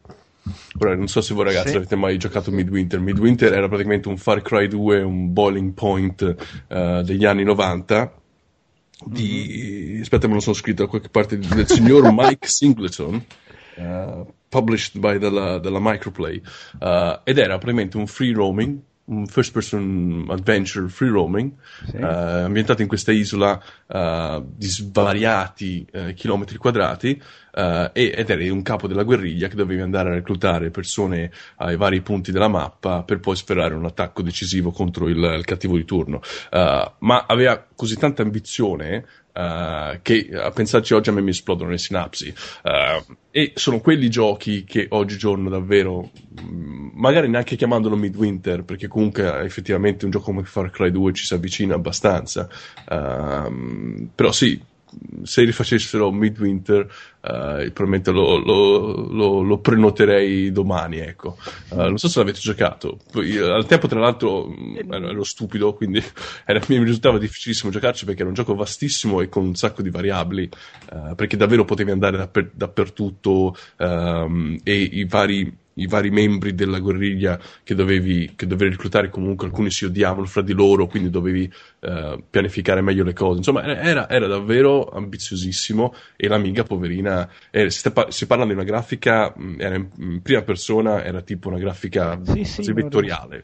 Ora, 0.77 0.95
non 0.95 1.07
so 1.07 1.21
se 1.21 1.33
voi 1.33 1.45
ragazzi 1.45 1.69
sì. 1.69 1.77
avete 1.77 1.95
mai 1.95 2.19
giocato 2.19 2.51
Midwinter. 2.51 2.99
Midwinter 2.99 3.53
era 3.53 3.67
praticamente 3.67 4.07
un 4.07 4.17
Far 4.17 4.43
Cry 4.43 4.67
2, 4.67 5.01
un 5.01 5.33
boiling 5.33 5.73
point 5.73 6.21
uh, 6.67 7.01
degli 7.01 7.25
anni 7.25 7.43
90. 7.43 8.13
Di... 9.03 9.93
Mm-hmm. 9.93 10.01
Aspetta, 10.01 10.27
me 10.27 10.35
lo 10.35 10.41
sono 10.41 10.55
scritto 10.55 10.83
da 10.83 10.89
qualche 10.89 11.09
parte 11.09 11.39
del 11.39 11.67
signor 11.67 12.07
Mike 12.13 12.47
Singleton. 12.47 13.25
published 14.47 14.99
by 14.99 15.17
della, 15.17 15.57
della 15.57 15.79
Microplay 15.81 16.39
ed 17.23 17.37
era 17.37 17.57
praticamente 17.57 17.97
un 17.97 18.05
free 18.05 18.33
roaming 18.33 18.79
un 19.11 19.27
first 19.27 19.51
person 19.51 20.25
adventure 20.29 20.87
free 20.87 21.09
roaming 21.09 21.51
sì. 21.85 21.97
uh, 21.97 22.03
ambientato 22.45 22.81
in 22.81 22.87
questa 22.87 23.11
isola 23.11 23.61
uh, 23.87 24.43
di 24.55 24.67
svariati 24.67 25.85
uh, 25.91 26.13
chilometri 26.13 26.57
quadrati 26.57 27.21
ed 27.53 28.29
eri 28.29 28.47
un 28.47 28.61
capo 28.61 28.87
della 28.87 29.03
guerriglia 29.03 29.49
che 29.49 29.57
dovevi 29.57 29.81
andare 29.81 30.09
a 30.09 30.13
reclutare 30.13 30.69
persone 30.69 31.29
ai 31.57 31.75
vari 31.75 31.99
punti 31.99 32.31
della 32.31 32.47
mappa 32.47 33.03
per 33.03 33.19
poi 33.19 33.35
sferrare 33.35 33.73
un 33.73 33.83
attacco 33.83 34.21
decisivo 34.21 34.71
contro 34.71 35.09
il, 35.09 35.17
il 35.17 35.43
cattivo 35.43 35.75
di 35.75 35.83
turno 35.83 36.21
ma 36.51 37.25
aveva 37.27 37.61
così 37.75 37.97
tanta 37.97 38.21
ambizione 38.21 39.05
Uh, 39.33 39.99
che 40.01 40.29
a 40.33 40.51
pensarci 40.51 40.93
oggi 40.93 41.09
a 41.09 41.13
me 41.13 41.21
mi 41.21 41.29
esplodono 41.29 41.69
le 41.69 41.77
sinapsi. 41.77 42.33
Uh, 42.63 43.15
e 43.31 43.53
sono 43.55 43.79
quelli 43.79 44.09
giochi 44.09 44.65
che 44.65 44.87
oggigiorno 44.89 45.49
davvero 45.49 46.11
mm, 46.41 46.89
magari 46.95 47.29
neanche 47.29 47.55
chiamandolo 47.55 47.95
Midwinter 47.95 48.63
perché 48.63 48.87
comunque 48.87 49.41
effettivamente 49.43 50.03
un 50.03 50.11
gioco 50.11 50.25
come 50.25 50.43
Far 50.43 50.69
Cry 50.69 50.91
2 50.91 51.13
ci 51.13 51.25
si 51.25 51.33
avvicina 51.33 51.75
abbastanza. 51.75 52.49
Uh, 52.89 54.09
però 54.13 54.31
sì 54.31 54.69
se 55.23 55.43
rifacessero 55.43 56.11
Midwinter 56.11 56.81
uh, 57.21 57.71
probabilmente 57.71 58.11
lo, 58.11 58.37
lo, 58.37 59.07
lo, 59.09 59.41
lo, 59.41 59.59
prenoterei 59.59 60.51
domani 60.51 60.99
ecco. 60.99 61.37
uh, 61.69 61.75
non 61.75 61.97
so 61.97 62.07
se 62.09 62.19
l'avete 62.19 62.39
giocato 62.39 62.97
Poi, 63.11 63.37
al 63.37 63.65
tempo 63.65 63.87
tra 63.87 63.99
l'altro 63.99 64.47
mm, 64.47 64.91
ero, 64.91 65.09
ero 65.09 65.23
stupido 65.23 65.73
quindi 65.73 66.03
era, 66.45 66.59
mi 66.67 66.83
risultava 66.83 67.17
difficilissimo 67.17 67.71
giocarci 67.71 68.05
perché 68.05 68.21
era 68.21 68.29
un 68.29 68.35
gioco 68.35 68.55
vastissimo 68.55 69.21
e 69.21 69.29
con 69.29 69.45
un 69.45 69.55
sacco 69.55 69.81
di 69.81 69.89
variabili 69.89 70.49
uh, 70.91 71.15
perché 71.15 71.37
davvero 71.37 71.65
potevi 71.65 71.91
andare 71.91 72.17
dapper, 72.17 72.51
dappertutto 72.53 73.55
um, 73.77 74.59
e 74.63 74.73
i 74.73 75.05
vari 75.05 75.59
i 75.81 75.87
vari 75.87 76.09
membri 76.09 76.53
della 76.53 76.79
guerriglia 76.79 77.39
che 77.63 77.75
dovevi, 77.75 78.33
che 78.35 78.47
dovevi, 78.47 78.71
reclutare, 78.71 79.09
comunque 79.09 79.47
alcuni 79.47 79.71
si 79.71 79.85
odiavano 79.85 80.25
fra 80.25 80.41
di 80.41 80.53
loro, 80.53 80.87
quindi 80.87 81.09
dovevi 81.09 81.51
uh, 81.79 82.23
pianificare 82.29 82.81
meglio 82.81 83.03
le 83.03 83.13
cose. 83.13 83.37
Insomma, 83.37 83.63
era, 83.63 84.09
era, 84.09 84.27
davvero 84.27 84.89
ambiziosissimo 84.89 85.93
e 86.15 86.27
l'amiga 86.27 86.63
poverina, 86.63 87.29
era, 87.49 87.69
si, 87.69 87.79
sta, 87.79 88.09
si, 88.09 88.27
parla 88.27 88.45
di 88.45 88.53
una 88.53 88.63
grafica, 88.63 89.33
era 89.57 89.75
in, 89.75 89.89
in, 89.97 90.21
prima 90.21 90.41
persona, 90.41 91.03
era 91.03 91.21
tipo 91.21 91.49
una 91.49 91.59
grafica 91.59 92.19
sì, 92.23 92.43
sì, 92.43 92.71
vettoriale. 92.71 93.43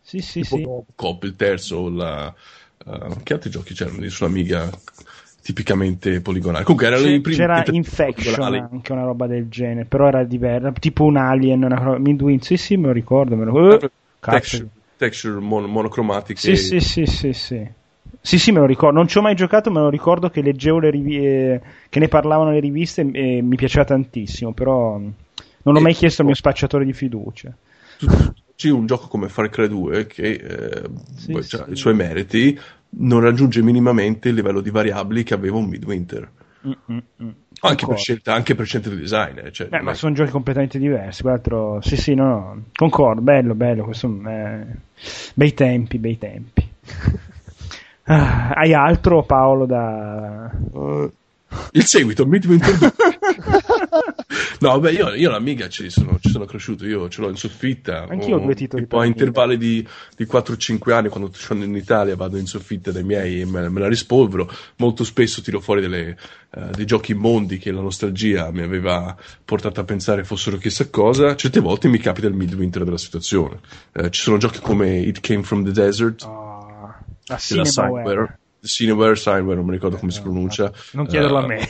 Sì, 0.00 0.20
sì, 0.20 0.42
tipo 0.42 0.84
sì. 0.86 0.92
Cop, 0.94 1.24
il 1.24 1.34
terzo, 1.34 1.88
la, 1.88 2.32
uh, 2.84 3.22
che 3.22 3.32
altri 3.32 3.50
giochi 3.50 3.74
c'erano 3.74 4.00
di 4.00 4.08
sull'amiga? 4.08 4.70
Tipicamente 5.46 6.20
poligonale. 6.20 6.64
Comunque 6.64 6.88
era 6.88 6.96
primi 6.98 7.20
c'era 7.22 7.62
Infection 7.66 8.54
anche 8.54 8.90
una 8.90 9.04
roba 9.04 9.28
del 9.28 9.48
genere, 9.48 9.84
però 9.84 10.08
era 10.08 10.24
diversa, 10.24 10.72
tipo 10.72 11.04
un 11.04 11.16
Alien, 11.16 11.62
una 11.62 11.98
Midwind. 11.98 12.42
Sì, 12.42 12.56
sì, 12.56 12.76
me 12.76 12.88
lo 12.88 12.92
ricordo, 12.92 13.36
me 13.36 13.44
lo 13.44 13.52
uh, 13.52 13.78
texture, 14.18 14.68
texture 14.96 15.38
mon- 15.38 15.70
monocromatiche. 15.70 16.40
Sì, 16.40 16.56
sì, 16.56 16.80
sì, 16.80 17.06
sì, 17.06 17.32
sì. 17.32 17.68
Sì, 18.20 18.40
sì, 18.40 18.50
me 18.50 18.58
lo 18.58 18.66
ricordo. 18.66 18.96
Non 18.98 19.06
ci 19.06 19.18
ho 19.18 19.22
mai 19.22 19.36
giocato, 19.36 19.70
me 19.70 19.78
lo 19.78 19.88
ricordo 19.88 20.30
che 20.30 20.42
leggevo 20.42 20.80
le 20.80 20.90
riviste, 20.90 21.62
che 21.88 22.00
ne 22.00 22.08
parlavano 22.08 22.50
le 22.50 22.58
riviste 22.58 23.08
e 23.12 23.40
mi 23.40 23.54
piaceva 23.54 23.84
tantissimo, 23.84 24.52
però 24.52 24.98
non 24.98 25.76
ho 25.76 25.80
mai 25.80 25.94
chiesto 25.94 26.22
al 26.22 26.26
mio 26.26 26.36
spacciatore 26.36 26.84
di 26.84 26.92
fiducia. 26.92 27.54
C'è 28.56 28.70
un 28.70 28.86
gioco 28.86 29.06
come 29.06 29.28
Far 29.28 29.48
Cry 29.48 29.68
2 29.68 30.06
che 30.06 30.32
eh, 30.32 30.82
sì, 31.14 31.32
ha 31.34 31.42
sì. 31.42 31.62
i 31.68 31.76
suoi 31.76 31.94
meriti, 31.94 32.58
non 32.98 33.20
raggiunge 33.20 33.62
minimamente 33.62 34.28
il 34.28 34.34
livello 34.34 34.60
di 34.60 34.70
variabili 34.70 35.22
che 35.22 35.34
aveva 35.34 35.56
un 35.56 35.66
Midwinter. 35.66 36.30
Mm-mm. 36.66 37.34
Anche 37.60 37.86
per, 37.86 37.96
scelta, 37.98 38.34
anche 38.34 38.54
per 38.54 38.66
scelta 38.66 38.90
di 38.90 38.96
design. 38.96 39.38
Eh, 39.38 39.52
cioè, 39.52 39.68
eh, 39.70 39.80
ma 39.80 39.94
sono 39.94 40.14
giochi 40.14 40.30
completamente 40.30 40.78
diversi. 40.78 41.22
Quattro... 41.22 41.80
Sì, 41.80 41.96
sì, 41.96 42.14
no, 42.14 42.26
no. 42.26 42.62
Concordo, 42.74 43.20
bello, 43.20 43.54
bello. 43.54 43.84
Questo, 43.84 44.20
eh... 44.26 44.66
Bei 45.34 45.54
tempi, 45.54 45.98
bei 45.98 46.18
tempi. 46.18 46.68
ah, 48.04 48.50
hai 48.50 48.74
altro, 48.74 49.22
Paolo, 49.22 49.64
da... 49.66 50.50
Uh, 50.72 51.10
il 51.72 51.84
seguito, 51.84 52.26
Midwinter 52.26 52.94
No, 54.60 54.78
beh, 54.80 54.92
io, 54.92 55.14
io 55.14 55.30
l'Amiga 55.30 55.68
ci 55.68 55.90
sono, 55.90 56.18
ci 56.20 56.30
sono, 56.30 56.44
cresciuto, 56.44 56.86
io 56.86 57.08
ce 57.08 57.20
l'ho 57.20 57.28
in 57.28 57.36
soffitta. 57.36 58.06
Anch'io 58.08 58.36
ho 58.36 58.40
due 58.40 58.54
titoli. 58.54 58.86
Poi 58.86 59.04
a 59.04 59.06
intervalli 59.06 59.56
di, 59.56 59.86
di 60.16 60.24
4-5 60.24 60.92
anni, 60.92 61.08
quando 61.08 61.30
sono 61.32 61.62
in 61.64 61.74
Italia, 61.74 62.16
vado 62.16 62.38
in 62.38 62.46
soffitta 62.46 62.90
dai 62.90 63.04
miei 63.04 63.40
e 63.40 63.44
me, 63.44 63.68
me 63.68 63.80
la 63.80 63.88
rispolvero. 63.88 64.50
Molto 64.76 65.04
spesso 65.04 65.42
tiro 65.42 65.60
fuori 65.60 65.80
delle, 65.80 66.16
uh, 66.54 66.70
dei 66.70 66.86
giochi 66.86 67.14
mondi 67.14 67.58
che 67.58 67.70
la 67.70 67.80
nostalgia 67.80 68.50
mi 68.50 68.62
aveva 68.62 69.14
portato 69.44 69.80
a 69.80 69.84
pensare 69.84 70.24
fossero 70.24 70.56
chissà 70.56 70.88
cosa. 70.88 71.36
Certe 71.36 71.60
volte 71.60 71.88
mi 71.88 71.98
capita 71.98 72.26
il 72.26 72.34
midwinter 72.34 72.84
della 72.84 72.98
situazione. 72.98 73.60
Uh, 73.92 74.08
ci 74.08 74.22
sono 74.22 74.38
giochi 74.38 74.60
come 74.60 74.98
It 74.98 75.20
Came 75.20 75.42
from 75.42 75.64
the 75.64 75.72
Desert, 75.72 76.22
oh, 76.24 76.94
a 77.26 77.36
Cinema 77.36 78.34
Cineware, 78.66 79.16
Cineware, 79.16 79.56
non 79.56 79.64
mi 79.64 79.72
ricordo 79.72 79.96
come 79.96 80.12
si 80.12 80.20
pronuncia. 80.22 80.72
Non 80.92 81.06
chiederlo 81.06 81.38
uh, 81.38 81.42
a 81.42 81.46
me. 81.46 81.68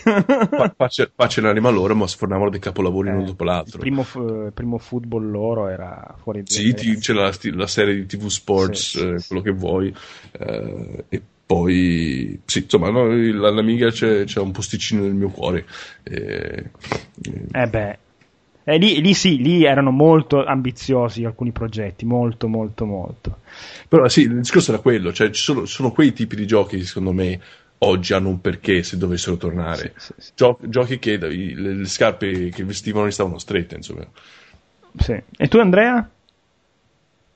pace, 0.76 1.10
pace 1.14 1.40
l'anima 1.40 1.70
loro, 1.70 1.94
ma 1.94 2.06
sfornavano 2.06 2.50
dei 2.50 2.60
capolavori 2.60 3.08
eh, 3.08 3.12
uno 3.12 3.24
dopo 3.24 3.44
l'altro. 3.44 3.74
Il 3.74 3.80
primo, 3.80 4.06
primo, 4.52 4.78
football 4.78 5.30
loro 5.30 5.68
era 5.68 6.14
fuori 6.22 6.42
di 6.42 6.52
Sì, 6.52 6.74
ti, 6.74 6.96
c'era 6.98 7.22
la, 7.22 7.32
la, 7.54 7.66
serie 7.66 7.94
di 7.94 8.06
TV 8.06 8.26
Sports, 8.26 8.98
sì, 8.98 8.98
eh, 8.98 9.18
sì, 9.18 9.28
quello 9.28 9.42
sì. 9.42 9.48
che 9.48 9.52
vuoi. 9.52 9.94
Eh, 10.32 11.04
e 11.08 11.22
poi, 11.46 12.40
sì, 12.44 12.62
insomma, 12.64 12.90
no, 12.90 13.06
l'Amiga 13.06 13.90
c'è, 13.90 14.24
c'è, 14.24 14.40
un 14.40 14.50
posticino 14.50 15.02
nel 15.02 15.14
mio 15.14 15.28
cuore. 15.28 15.64
E, 16.02 16.70
eh 17.52 17.66
beh, 17.68 17.98
eh, 18.68 18.78
lì, 18.78 19.00
lì, 19.00 19.14
sì, 19.14 19.40
lì 19.40 19.62
erano 19.62 19.92
molto 19.92 20.44
ambiziosi 20.44 21.24
alcuni 21.24 21.52
progetti, 21.52 22.04
molto, 22.04 22.48
molto, 22.48 22.84
molto. 22.84 23.38
Però 23.86 24.08
sì, 24.08 24.22
il 24.22 24.40
discorso 24.40 24.72
era 24.72 24.80
quello, 24.80 25.12
cioè 25.12 25.30
ci 25.30 25.40
sono, 25.40 25.66
sono 25.66 25.92
quei 25.92 26.12
tipi 26.12 26.34
di 26.34 26.48
giochi 26.48 26.78
che 26.78 26.84
secondo 26.84 27.12
me 27.12 27.40
oggi 27.78 28.12
hanno 28.12 28.28
un 28.28 28.40
perché 28.40 28.82
se 28.82 28.96
dovessero 28.96 29.36
tornare. 29.36 29.92
Sì, 29.96 30.06
sì, 30.06 30.12
sì. 30.16 30.32
Gio- 30.34 30.58
giochi 30.62 30.98
che 30.98 31.16
le, 31.16 31.54
le, 31.54 31.84
scarpe 31.84 32.48
che 32.48 32.64
vestivano 32.64 33.06
gli 33.06 33.12
stavano 33.12 33.38
strette, 33.38 33.76
insomma. 33.76 34.04
Sì. 34.98 35.22
E 35.36 35.46
tu 35.46 35.58
Andrea? 35.58 36.10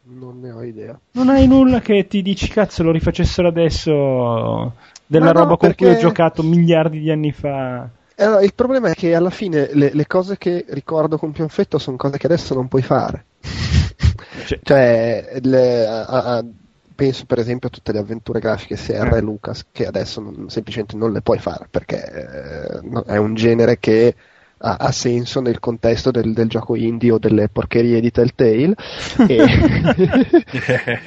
Non 0.03 0.41
ne 0.41 0.51
ho 0.51 0.65
idea. 0.65 0.99
Non 1.13 1.29
hai 1.29 1.47
nulla 1.47 1.79
che 1.79 2.09
ti 2.09 2.23
dici 2.23 2.49
cazzo 2.49 2.83
lo 2.83 2.91
rifacessero 2.91 3.47
adesso 3.47 4.75
della 5.07 5.27
Ma 5.27 5.31
roba 5.31 5.51
no, 5.51 5.57
con 5.59 5.75
cui 5.77 5.91
ho 5.91 5.97
giocato 5.97 6.43
miliardi 6.43 6.99
di 6.99 7.13
anni 7.13 7.31
fa? 7.31 7.89
Allora, 8.25 8.43
il 8.43 8.55
problema 8.55 8.91
è 8.91 8.95
che 8.95 9.15
alla 9.15 9.31
fine 9.31 9.71
le, 9.73 9.91
le 9.93 10.07
cose 10.07 10.37
che 10.37 10.65
ricordo 10.69 11.17
con 11.19 11.33
più 11.33 11.45
affetto 11.45 11.79
sono 11.79 11.97
cose 11.97 12.19
che 12.19 12.27
adesso 12.27 12.55
non 12.55 12.69
puoi 12.69 12.83
fare. 12.83 13.25
cioè, 14.47 14.61
cioè 14.63 15.39
le, 15.43 15.87
a, 15.87 16.05
a, 16.05 16.45
penso 16.95 17.25
per 17.25 17.39
esempio 17.39 17.69
a 17.69 17.71
tutte 17.71 17.93
le 17.93 17.99
avventure 17.99 18.41
grafiche 18.41 18.75
CR 18.75 19.15
e 19.15 19.21
Lucas 19.23 19.65
che 19.73 19.87
adesso 19.87 20.21
non, 20.21 20.51
semplicemente 20.51 20.97
non 20.97 21.13
le 21.13 21.23
puoi 21.23 21.39
fare 21.39 21.67
perché 21.71 22.05
eh, 22.05 23.03
è 23.07 23.17
un 23.17 23.35
genere 23.35 23.79
che 23.79 24.15
ha, 24.63 24.77
ha 24.77 24.93
senso 24.93 25.41
nel 25.41 25.59
contesto 25.59 26.11
del, 26.11 26.33
del, 26.33 26.49
gioco 26.49 26.77
indie 26.77 27.13
o 27.13 27.19
delle 27.19 27.49
porcherie 27.49 28.01
di 28.01 28.11
Telltale. 28.11 28.75
E, 29.27 29.45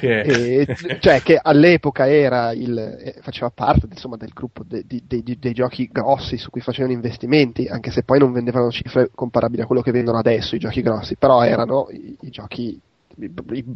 e, 0.00 0.76
cioè 1.00 1.22
che 1.22 1.38
all'epoca 1.40 2.08
era 2.08 2.52
il, 2.52 2.76
eh, 2.78 3.16
faceva 3.20 3.50
parte 3.50 3.86
insomma, 3.90 4.16
del 4.16 4.32
gruppo 4.32 4.62
de, 4.66 4.84
de, 4.86 5.02
de, 5.06 5.36
dei 5.38 5.52
giochi 5.52 5.88
grossi 5.90 6.36
su 6.36 6.50
cui 6.50 6.60
facevano 6.60 6.92
investimenti 6.92 7.66
anche 7.66 7.90
se 7.90 8.02
poi 8.02 8.18
non 8.18 8.32
vendevano 8.32 8.70
cifre 8.70 9.10
comparabili 9.14 9.62
a 9.62 9.66
quello 9.66 9.82
che 9.82 9.92
vendono 9.92 10.18
adesso 10.18 10.54
i 10.54 10.58
giochi 10.58 10.82
grossi 10.82 11.16
però 11.16 11.42
erano 11.42 11.88
i, 11.90 12.16
i 12.22 12.30
giochi 12.30 12.80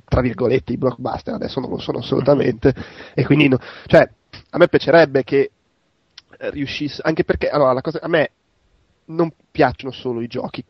tra 0.04 0.20
virgolette 0.20 0.72
i 0.72 0.78
blockbuster 0.78 1.34
adesso 1.34 1.60
non 1.60 1.70
lo 1.70 1.78
sono 1.78 1.98
assolutamente. 1.98 2.74
E 3.14 3.24
quindi 3.24 3.48
no, 3.48 3.58
cioè 3.86 4.08
a 4.50 4.58
me 4.58 4.68
piacerebbe 4.68 5.22
che 5.22 5.50
riuscisse 6.38 7.02
anche 7.04 7.24
perché 7.24 7.48
allora 7.48 7.72
la 7.72 7.80
cosa 7.80 7.98
a 8.00 8.08
me 8.08 8.30
non 9.08 9.30
piacciono 9.50 9.92
solo 9.92 10.20
i 10.20 10.26
giochi 10.26 10.64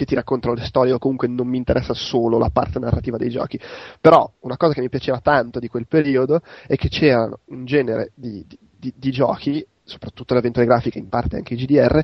che 0.00 0.06
ti 0.06 0.14
raccontano 0.14 0.54
le 0.54 0.64
storie 0.64 0.92
o 0.92 0.98
comunque 0.98 1.28
non 1.28 1.46
mi 1.46 1.58
interessa 1.58 1.92
solo 1.92 2.38
la 2.38 2.48
parte 2.48 2.78
narrativa 2.78 3.18
dei 3.18 3.28
giochi. 3.28 3.60
Però 4.00 4.30
una 4.40 4.56
cosa 4.56 4.72
che 4.72 4.80
mi 4.80 4.88
piaceva 4.88 5.20
tanto 5.20 5.58
di 5.58 5.68
quel 5.68 5.86
periodo 5.86 6.40
è 6.66 6.76
che 6.76 6.88
c'era 6.88 7.28
un 7.46 7.64
genere 7.66 8.12
di, 8.14 8.46
di, 8.48 8.94
di 8.96 9.10
giochi, 9.10 9.64
soprattutto 9.82 10.32
le 10.32 10.40
avventure 10.40 10.64
grafiche, 10.64 10.98
in 10.98 11.10
parte 11.10 11.36
anche 11.36 11.52
i 11.52 11.56
GDR, 11.58 12.02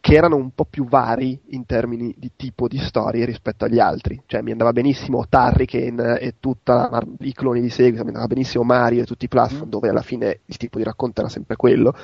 che 0.00 0.14
erano 0.14 0.36
un 0.36 0.50
po' 0.50 0.66
più 0.66 0.86
vari 0.86 1.40
in 1.48 1.64
termini 1.64 2.14
di 2.16 2.30
tipo 2.36 2.68
di 2.68 2.78
storie 2.78 3.24
rispetto 3.24 3.64
agli 3.64 3.80
altri. 3.80 4.22
Cioè 4.26 4.42
mi 4.42 4.52
andava 4.52 4.72
benissimo 4.72 5.26
Tarriken 5.28 6.18
e 6.20 6.34
tutti 6.38 6.70
i 7.20 7.32
cloni 7.32 7.62
di 7.62 7.70
seguito, 7.70 8.02
mi 8.02 8.10
andava 8.10 8.26
benissimo 8.26 8.62
Mario 8.62 9.02
e 9.02 9.06
tutti 9.06 9.24
i 9.24 9.28
platform, 9.28 9.66
mm. 9.66 9.70
dove 9.70 9.88
alla 9.88 10.02
fine 10.02 10.40
il 10.44 10.56
tipo 10.56 10.78
di 10.78 10.84
racconto 10.84 11.20
era 11.20 11.30
sempre 11.30 11.56
quello 11.56 11.96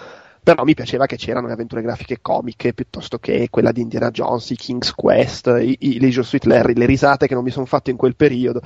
però 0.43 0.65
mi 0.65 0.75
piaceva 0.75 1.07
che 1.07 1.17
c'erano 1.17 1.47
le 1.47 1.53
avventure 1.53 1.83
grafiche 1.83 2.21
comiche 2.21 2.73
piuttosto 2.73 3.19
che 3.19 3.49
quella 3.51 3.73
di 3.73 3.83
Indiana 3.83 4.11
Jones, 4.11 4.51
i 4.51 4.57
King's 4.57 4.93
Quest, 4.95 5.55
i, 5.61 5.77
i 5.81 6.01
Leisure 6.01 6.27
Suite 6.27 6.49
Larry, 6.49 6.75
le 6.75 6.87
risate 6.87 7.27
che 7.27 7.35
non 7.35 7.45
mi 7.45 7.51
sono 7.51 7.67
fatte 7.67 7.91
in 7.91 7.97
quel 7.97 8.17
periodo. 8.17 8.63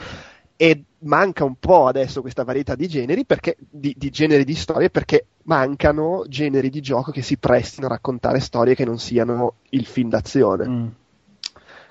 E 0.56 0.84
manca 1.00 1.44
un 1.44 1.56
po' 1.56 1.88
adesso 1.88 2.20
questa 2.20 2.44
varietà 2.44 2.76
di 2.76 2.86
generi, 2.86 3.24
perché, 3.24 3.56
di, 3.58 3.94
di 3.98 4.10
generi 4.10 4.44
di 4.44 4.54
storie, 4.54 4.88
perché 4.88 5.26
mancano 5.44 6.24
generi 6.28 6.70
di 6.70 6.80
gioco 6.80 7.10
che 7.10 7.22
si 7.22 7.38
prestino 7.38 7.86
a 7.86 7.90
raccontare 7.90 8.38
storie 8.38 8.76
che 8.76 8.84
non 8.84 8.98
siano 8.98 9.54
il 9.70 9.84
film 9.84 10.10
d'azione. 10.10 10.68
Mm 10.68 10.86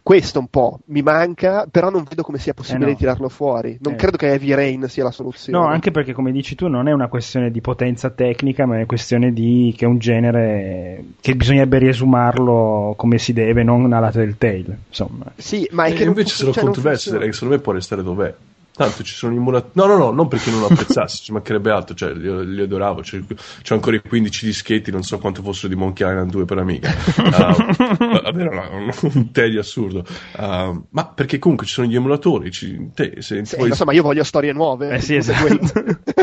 questo 0.03 0.39
un 0.39 0.47
po' 0.47 0.81
mi 0.87 1.01
manca, 1.01 1.65
però 1.71 1.89
non 1.89 2.03
vedo 2.03 2.23
come 2.23 2.37
sia 2.37 2.53
possibile 2.53 2.89
eh 2.89 2.91
no. 2.91 2.97
tirarlo 2.97 3.29
fuori. 3.29 3.77
Non 3.79 3.93
eh. 3.93 3.95
credo 3.95 4.17
che 4.17 4.27
Heavy 4.27 4.53
Rain 4.53 4.89
sia 4.89 5.05
la 5.05 5.11
soluzione. 5.11 5.57
No, 5.57 5.65
anche 5.65 5.91
perché, 5.91 6.11
come 6.11 6.33
dici 6.33 6.55
tu, 6.55 6.67
non 6.67 6.89
è 6.89 6.91
una 6.91 7.07
questione 7.07 7.49
di 7.49 7.61
potenza 7.61 8.09
tecnica, 8.09 8.65
ma 8.65 8.73
è 8.73 8.77
una 8.77 8.85
questione 8.85 9.31
di 9.31 9.73
che 9.77 9.85
è 9.85 9.87
un 9.87 9.99
genere 9.99 11.03
che 11.21 11.35
bisognerebbe 11.35 11.77
riesumarlo 11.77 12.93
come 12.97 13.17
si 13.17 13.31
deve, 13.31 13.63
non 13.63 13.93
alla 13.93 14.11
Telltale. 14.11 14.77
Insomma. 14.89 15.31
Sì, 15.37 15.67
ma 15.71 15.85
è 15.85 15.91
e 15.91 15.93
che 15.93 16.03
invece 16.03 16.51
cioè, 16.51 16.61
controversi, 16.61 17.09
direi 17.09 17.27
che 17.27 17.33
secondo 17.33 17.55
me 17.55 17.61
può 17.61 17.71
restare 17.71 18.03
dov'è. 18.03 18.33
Tanto 18.75 19.03
ci 19.03 19.13
sono 19.13 19.35
emulatori. 19.35 19.71
No, 19.73 19.85
no, 19.85 19.97
no, 19.97 20.11
non 20.11 20.27
perché 20.27 20.49
non 20.49 20.61
lo 20.61 20.65
apprezzassi, 20.67 21.21
ci 21.25 21.31
mancherebbe 21.31 21.71
altro, 21.71 21.93
cioè 21.93 22.13
li, 22.13 22.55
li 22.55 22.61
adoravo. 22.61 23.01
C'è, 23.01 23.19
c'è, 23.61 23.73
ancora 23.75 23.95
i 23.95 24.01
15 24.01 24.45
dischetti, 24.45 24.91
non 24.91 25.03
so 25.03 25.19
quanto 25.19 25.43
fossero 25.43 25.67
di 25.67 25.75
Monkey 25.75 26.07
Island 26.09 26.31
2 26.31 26.45
per 26.45 26.57
amica. 26.57 26.89
Uh, 26.89 27.93
vabbè, 28.23 28.43
un, 28.43 28.91
un 29.01 29.31
tedio 29.31 29.59
assurdo. 29.59 30.03
Uh, 30.37 30.83
ma 30.89 31.05
perché 31.05 31.37
comunque 31.37 31.67
ci 31.67 31.73
sono 31.73 31.87
gli 31.87 31.95
emulatori. 31.95 32.49
Ci, 32.51 32.89
te, 32.95 33.15
se 33.19 33.45
sì, 33.45 33.55
vuoi... 33.57 33.69
Insomma, 33.69 33.93
io 33.93 34.01
voglio 34.01 34.23
storie 34.23 34.53
nuove. 34.53 34.89
Eh 34.89 35.01
sì, 35.01 35.15
esatto. 35.15 35.59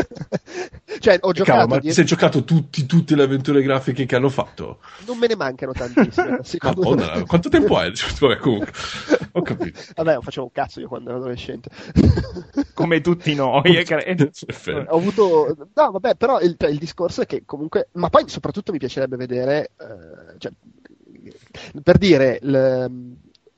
cioè, 1.01 1.17
ho 1.19 1.31
giocato. 1.31 1.57
Cavolo, 1.57 1.75
ma 1.75 1.81
ti 1.81 1.91
sei 1.91 2.05
giocato 2.05 2.43
tutti, 2.43 2.85
tutte 2.85 3.15
le 3.15 3.23
avventure 3.23 3.61
grafiche 3.61 4.05
che 4.05 4.15
hanno 4.15 4.29
fatto? 4.29 4.79
Non 5.05 5.17
me 5.17 5.27
ne 5.27 5.35
mancano 5.35 5.71
tantissime. 5.73 6.39
Madonna, 6.61 7.23
quanto 7.23 7.49
tempo 7.49 7.77
hai? 7.77 7.91
Vabbè, 8.19 8.37
comunque, 8.37 8.71
ho 9.31 9.41
capito. 9.41 9.79
Vabbè, 9.95 10.19
facevo 10.21 10.45
un 10.45 10.51
cazzo 10.51 10.79
io 10.79 10.87
quando 10.87 11.09
ero 11.09 11.19
adolescente. 11.19 11.69
Come 12.73 13.01
tutti 13.01 13.33
noi. 13.33 13.61
ho 14.87 14.97
avuto. 14.97 15.69
No, 15.73 15.91
vabbè, 15.91 16.15
però 16.15 16.39
il, 16.39 16.55
il, 16.57 16.77
discorso 16.77 17.21
è 17.21 17.25
che 17.25 17.43
comunque. 17.45 17.89
Ma 17.93 18.09
poi 18.09 18.27
soprattutto 18.27 18.71
mi 18.71 18.77
piacerebbe 18.77 19.17
vedere. 19.17 19.71
Eh, 19.77 20.37
cioè, 20.37 20.51
per 21.81 21.97
dire. 21.97 22.39
Le, 22.41 22.89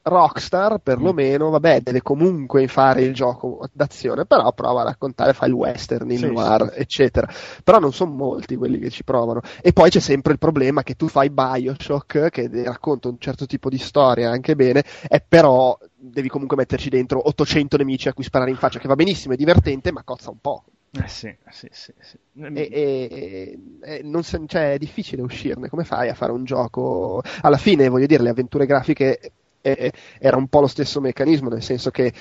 Rockstar 0.06 0.80
perlomeno, 0.80 1.50
vabbè, 1.50 1.80
deve 1.80 2.02
comunque 2.02 2.68
fare 2.68 3.04
il 3.04 3.14
gioco 3.14 3.68
d'azione, 3.72 4.26
però 4.26 4.52
prova 4.52 4.82
a 4.82 4.86
raccontare, 4.86 5.32
fa 5.32 5.46
il 5.46 5.54
western, 5.54 6.12
il 6.12 6.18
sì, 6.18 6.30
noir, 6.30 6.72
sì. 6.74 6.80
eccetera. 6.80 7.28
Però 7.64 7.80
non 7.80 7.94
sono 7.94 8.12
molti 8.12 8.58
quelli 8.58 8.80
che 8.80 8.90
ci 8.90 9.06
provano. 9.06 9.40
E 9.62 9.72
poi 9.72 9.90
c'è 9.90 10.02
sempre 10.02 10.34
il 10.34 10.40
problema 10.40 10.84
che 10.84 10.96
tu 10.96 11.08
fai 11.08 11.30
Bioshock, 11.30 12.30
che 12.30 12.50
racconta 12.66 13.08
un 13.08 13.18
certo 13.18 13.46
tipo 13.46 13.70
di 13.70 13.78
storia 13.78 14.30
anche 14.30 14.56
bene, 14.56 14.84
e 15.08 15.24
però 15.26 15.78
devi 15.96 16.28
comunque 16.28 16.58
metterci 16.58 16.90
dentro 16.90 17.26
800 17.26 17.78
nemici 17.78 18.10
a 18.10 18.14
cui 18.14 18.26
sparare 18.26 18.50
in 18.50 18.58
faccia, 18.58 18.80
che 18.80 18.90
va 18.90 18.96
benissimo, 18.96 19.36
è 19.36 19.38
divertente, 19.38 19.94
ma 19.94 20.04
cozza 20.04 20.32
un 20.32 20.40
po'. 20.42 20.66
Eh 20.96 21.08
sì, 21.08 21.34
sì, 21.50 21.68
sì. 21.72 21.94
sì. 22.02 22.18
E, 22.40 22.70
e, 22.72 23.60
e 23.82 24.02
non 24.04 24.22
se, 24.22 24.40
cioè, 24.48 24.74
è 24.74 24.78
difficile 24.78 25.22
uscirne. 25.22 25.70
Come 25.70 25.86
fai 25.86 26.10
a 26.10 26.14
fare 26.14 26.34
un 26.34 26.44
gioco? 26.44 27.24
Alla 27.42 27.58
fine, 27.58 27.88
voglio 27.88 28.06
dire, 28.06 28.22
le 28.22 28.30
avventure 28.30 28.68
grafiche 28.68 29.20
era 29.64 30.38
un 30.38 30.48
po' 30.48 30.60
lo 30.60 30.68
stesso 30.68 31.00
meccanismo, 31.00 31.50
nel 31.50 31.64
senso 31.64 31.90
che 31.90 32.14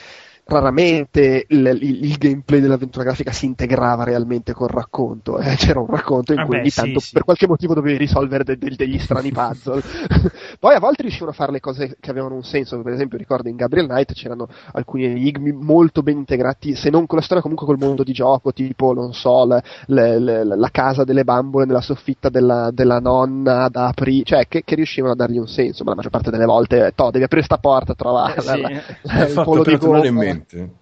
raramente 0.44 1.46
il, 1.48 1.78
il, 1.80 2.04
il, 2.04 2.16
gameplay 2.18 2.60
dell'avventura 2.60 3.04
grafica 3.04 3.32
si 3.32 3.46
integrava 3.46 4.04
realmente 4.04 4.52
col 4.52 4.68
racconto. 4.68 5.38
Eh? 5.38 5.54
C'era 5.56 5.80
un 5.80 5.86
racconto 5.86 6.32
in 6.32 6.40
ah 6.40 6.44
cui 6.44 6.56
beh, 6.56 6.60
ogni 6.60 6.70
tanto 6.70 7.00
sì, 7.00 7.12
per 7.12 7.24
qualche 7.24 7.46
motivo 7.46 7.74
dovevi 7.74 7.96
risolvere 7.96 8.44
de, 8.44 8.58
de, 8.58 8.74
degli 8.76 8.98
strani 8.98 9.30
puzzle. 9.32 9.82
Poi 10.58 10.74
a 10.74 10.80
volte 10.80 11.02
riuscivano 11.02 11.30
a 11.30 11.34
fare 11.34 11.52
le 11.52 11.60
cose 11.60 11.96
che 11.98 12.10
avevano 12.10 12.34
un 12.34 12.42
senso. 12.42 12.80
Per 12.82 12.92
esempio, 12.92 13.18
ricordo 13.18 13.48
in 13.48 13.56
Gabriel 13.56 13.86
Knight 13.86 14.12
c'erano 14.12 14.48
alcuni 14.72 15.04
enigmi 15.04 15.52
molto 15.52 16.02
ben 16.02 16.18
integrati, 16.18 16.74
se 16.74 16.90
non 16.90 17.06
con 17.06 17.18
la 17.18 17.24
storia, 17.24 17.42
comunque 17.42 17.66
col 17.66 17.78
mondo 17.78 18.02
di 18.02 18.12
gioco, 18.12 18.52
tipo, 18.52 18.92
non 18.92 19.12
so, 19.12 19.46
le, 19.46 19.62
le, 19.86 20.18
le, 20.18 20.44
la 20.44 20.68
casa 20.70 21.04
delle 21.04 21.24
bambole 21.24 21.64
nella 21.64 21.80
soffitta 21.80 22.28
della, 22.28 22.70
della 22.72 22.98
nonna 22.98 23.68
da 23.68 23.86
aprire, 23.86 24.24
cioè 24.24 24.48
che, 24.48 24.62
che, 24.64 24.74
riuscivano 24.74 25.12
a 25.12 25.16
dargli 25.16 25.38
un 25.38 25.48
senso. 25.48 25.84
Ma 25.84 25.90
la 25.90 25.96
maggior 25.96 26.10
parte 26.10 26.30
delle 26.30 26.44
volte, 26.44 26.92
to, 26.94 27.10
devi 27.10 27.24
aprire 27.24 27.44
sta 27.44 27.58
porta, 27.58 27.94
trova 27.94 28.34
eh, 28.34 28.40
sì. 28.40 28.46
la, 28.46 28.82
la, 29.02 29.26
il 29.26 29.40
polo 29.42 29.62
di 29.62 29.76
gomma 29.76 30.31
mente. 30.32 30.72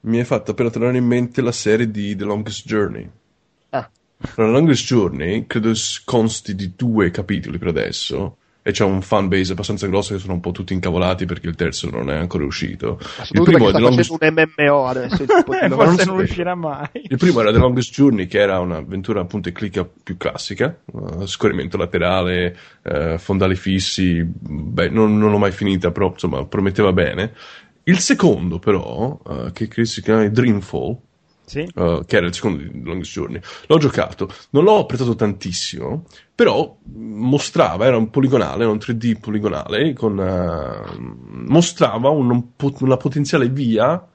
Mi 0.00 0.18
è 0.18 0.24
fatto 0.24 0.50
appena 0.50 0.70
tornare 0.70 0.98
in 0.98 1.06
mente 1.06 1.40
la 1.42 1.52
serie 1.52 1.90
di 1.90 2.16
The 2.16 2.24
Longest 2.24 2.66
Journey. 2.66 3.08
Ah. 3.70 3.88
La 4.36 4.46
Longest 4.46 4.84
Journey 4.86 5.46
credo 5.46 5.72
consti 6.04 6.54
di 6.54 6.72
due 6.76 7.10
capitoli 7.10 7.58
per 7.58 7.68
adesso 7.68 8.36
e 8.64 8.70
c'è 8.70 8.84
un 8.84 9.02
fan 9.02 9.26
base 9.26 9.52
abbastanza 9.52 9.88
grosso 9.88 10.14
che 10.14 10.20
sono 10.20 10.34
un 10.34 10.40
po' 10.40 10.52
tutti 10.52 10.72
incavolati 10.72 11.26
perché 11.26 11.48
il 11.48 11.56
terzo 11.56 11.90
non 11.90 12.08
è 12.10 12.14
ancora 12.14 12.44
uscito. 12.44 12.98
Il 13.32 13.42
primo 13.42 13.68
è 13.68 13.72
The 13.72 13.80
Longest... 13.80 14.10
un 14.10 14.18
MMO 14.20 14.86
adesso. 14.86 15.22
Il 15.24 15.28
Forse 15.72 16.04
non 16.04 16.20
uscirà 16.20 16.54
mai. 16.54 16.88
Il 16.92 17.18
primo 17.18 17.40
era 17.40 17.50
The 17.50 17.58
Longest 17.58 17.92
Journey, 17.92 18.28
che 18.28 18.38
era 18.38 18.60
un'avventura 18.60 19.20
appunto 19.20 19.48
e 19.48 19.52
clicca 19.52 19.84
più 19.84 20.16
classica, 20.16 20.78
uh, 20.84 21.26
scorrimento 21.26 21.76
laterale, 21.76 22.56
uh, 22.82 23.18
fondali 23.18 23.56
fissi, 23.56 24.22
beh, 24.24 24.90
non, 24.90 25.18
non 25.18 25.32
l'ho 25.32 25.38
mai 25.38 25.52
finita, 25.52 25.90
però 25.90 26.10
insomma 26.10 26.44
prometteva 26.46 26.92
bene. 26.92 27.32
Il 27.84 27.98
secondo, 27.98 28.58
però, 28.58 29.20
uh, 29.24 29.50
che 29.52 29.84
si 29.84 30.02
chiama 30.02 30.28
Dreamfall, 30.28 30.98
sì. 31.44 31.68
uh, 31.74 32.04
che 32.04 32.16
era 32.16 32.26
il 32.26 32.34
secondo 32.34 32.62
di 32.62 32.82
Longest 32.82 33.12
Journey. 33.12 33.40
L'ho 33.66 33.78
giocato, 33.78 34.32
non 34.50 34.64
l'ho 34.64 34.78
apprezzato 34.78 35.14
tantissimo, 35.14 36.04
però 36.34 36.76
mostrava, 36.94 37.86
era 37.86 37.96
un 37.96 38.10
poligonale, 38.10 38.62
era 38.62 38.70
un 38.70 38.78
3D 38.78 39.18
poligonale, 39.20 39.92
con, 39.94 40.16
uh, 40.18 41.46
mostrava 41.48 42.10
un, 42.10 42.50
una 42.80 42.96
potenziale 42.96 43.48
via 43.48 44.06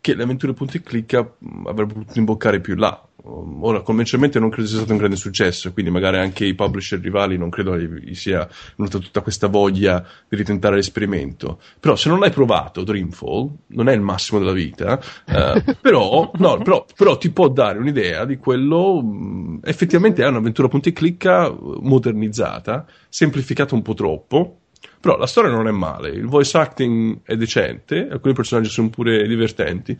che 0.00 0.14
le 0.14 0.22
avventure 0.22 0.52
punti 0.52 0.76
e 0.76 0.82
clicca 0.82 1.18
avrebbero 1.64 2.00
potuto 2.00 2.18
imboccare 2.18 2.60
più 2.60 2.76
là. 2.76 3.02
Ora, 3.28 3.80
commercialmente 3.80 4.38
non 4.38 4.50
credo 4.50 4.68
sia 4.68 4.76
stato 4.76 4.92
un 4.92 4.98
grande 4.98 5.16
successo, 5.16 5.72
quindi 5.72 5.90
magari 5.90 6.18
anche 6.18 6.44
i 6.44 6.54
publisher 6.54 7.00
rivali 7.00 7.36
non 7.36 7.50
credo 7.50 7.76
gli 7.76 8.14
sia 8.14 8.48
venuta 8.76 8.98
tutta 8.98 9.20
questa 9.20 9.48
voglia 9.48 10.06
di 10.28 10.36
ritentare 10.36 10.76
l'esperimento. 10.76 11.58
Però 11.80 11.96
se 11.96 12.08
non 12.08 12.20
l'hai 12.20 12.30
provato, 12.30 12.84
Dreamfall, 12.84 13.50
non 13.68 13.88
è 13.88 13.94
il 13.94 14.00
massimo 14.00 14.38
della 14.38 14.52
vita, 14.52 15.00
eh, 15.26 15.76
però, 15.80 16.30
no, 16.34 16.58
però, 16.58 16.86
però, 16.94 17.16
ti 17.16 17.30
può 17.30 17.48
dare 17.48 17.78
un'idea 17.78 18.24
di 18.24 18.36
quello, 18.36 19.02
mh, 19.02 19.60
effettivamente 19.64 20.22
è 20.22 20.28
un'avventura 20.28 20.68
punti 20.68 20.92
clicca 20.92 21.52
modernizzata, 21.80 22.86
semplificata 23.08 23.74
un 23.74 23.82
po' 23.82 23.94
troppo, 23.94 24.58
però 25.00 25.16
la 25.16 25.26
storia 25.26 25.50
non 25.50 25.66
è 25.66 25.72
male, 25.72 26.10
il 26.10 26.26
voice 26.26 26.56
acting 26.56 27.20
è 27.24 27.36
decente, 27.36 28.08
alcuni 28.08 28.34
personaggi 28.34 28.68
sono 28.68 28.88
pure 28.88 29.26
divertenti. 29.26 29.96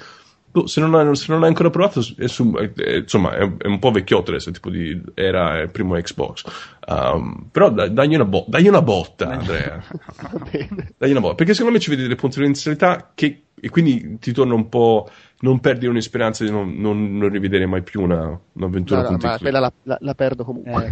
Boh, 0.57 0.67
se, 0.67 0.81
non 0.81 0.95
hai, 0.95 1.15
se 1.17 1.27
non 1.31 1.43
hai 1.43 1.49
ancora 1.49 1.69
provato, 1.69 2.03
è 2.17 2.27
su, 2.29 2.51
è, 2.55 2.95
insomma, 2.97 3.33
è, 3.37 3.57
è, 3.59 3.67
un 3.67 3.79
po' 3.79 3.91
vecchiotto 3.91 4.31
adesso, 4.31 4.51
tipo 4.51 4.71
di 4.71 4.99
era 5.13 5.61
il 5.61 5.71
primo 5.71 5.97
Xbox. 5.97 6.45
Um, 6.87 7.49
però 7.53 7.71
dai, 7.71 7.93
dagli, 7.93 8.15
una 8.15 8.25
bo- 8.25 8.47
dagli, 8.49 8.67
una 8.67 8.81
botta, 8.81 9.29
Andrea. 9.29 9.85
dagli 10.97 11.11
una 11.11 11.21
botta, 11.21 11.35
perché 11.35 11.53
secondo 11.53 11.77
me 11.77 11.83
ci 11.83 11.91
vedi 11.91 12.03
delle 12.03 12.15
potenzialità 12.15 13.11
che, 13.15 13.43
e 13.61 13.69
quindi 13.69 14.19
ti 14.19 14.33
torna 14.33 14.55
un 14.55 14.71
po'. 14.71 15.11
Non 15.41 15.61
perdi 15.61 15.87
un'esperienza 15.87 16.43
di 16.43 16.51
non, 16.51 16.73
non, 16.79 17.19
non 17.19 17.29
rivedere 17.29 17.67
mai 17.67 17.83
più 17.83 18.01
una, 18.01 18.41
un'avventura. 18.55 19.03
No, 19.03 19.11
no, 19.11 19.19
ma 19.21 19.39
quella 19.39 19.61
la, 19.61 19.73
la, 19.83 19.99
la, 20.01 20.15
perdo 20.15 20.45
comunque. 20.45 20.91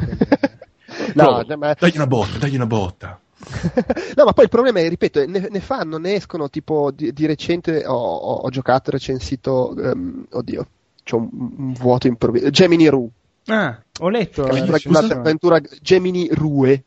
Eh, 0.86 1.12
no, 1.16 1.42
ma... 1.56 1.74
dagli 1.78 1.96
una 1.96 2.06
botta, 2.06 2.36
dagli 2.36 2.56
una 2.56 2.66
botta. 2.66 3.18
no, 4.16 4.24
ma 4.24 4.32
poi 4.32 4.44
il 4.44 4.50
problema 4.50 4.80
è, 4.80 4.88
ripeto, 4.88 5.26
ne, 5.26 5.48
ne 5.50 5.60
fanno, 5.60 5.98
ne 5.98 6.14
escono, 6.14 6.48
tipo 6.50 6.90
di, 6.90 7.12
di 7.12 7.26
recente 7.26 7.84
ho, 7.86 7.94
ho, 7.94 8.34
ho, 8.36 8.50
giocato, 8.50 8.90
recensito, 8.90 9.74
um, 9.76 10.26
oddio, 10.30 10.66
c'ho 11.04 11.16
un, 11.16 11.28
un 11.30 11.72
vuoto 11.74 12.06
improvviso, 12.06 12.50
Gemini 12.50 12.88
Rue. 12.88 13.08
Ah, 13.46 13.78
ho 14.00 14.08
letto. 14.08 14.44
Un'avventura 14.44 15.60
Gemini 15.80 16.28
Rue, 16.30 16.82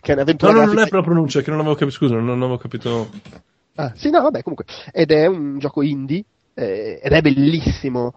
che 0.00 0.12
è 0.12 0.14
un'avventura 0.14 0.52
No, 0.52 0.60
no, 0.60 0.66
non 0.66 0.78
è 0.78 0.84
per 0.84 0.98
la 0.98 1.02
pronuncia, 1.02 1.40
che 1.40 1.50
non 1.50 1.60
avevo 1.60 1.74
capito, 1.74 1.96
scusa, 1.96 2.14
non, 2.14 2.24
non 2.24 2.42
avevo 2.42 2.58
capito... 2.58 3.10
Ah, 3.76 3.92
sì, 3.96 4.10
no, 4.10 4.20
vabbè, 4.20 4.42
comunque, 4.42 4.66
ed 4.92 5.10
è 5.10 5.26
un 5.26 5.58
gioco 5.58 5.82
indie, 5.82 6.24
eh, 6.54 7.00
ed 7.02 7.12
è 7.12 7.20
bellissimo, 7.22 8.12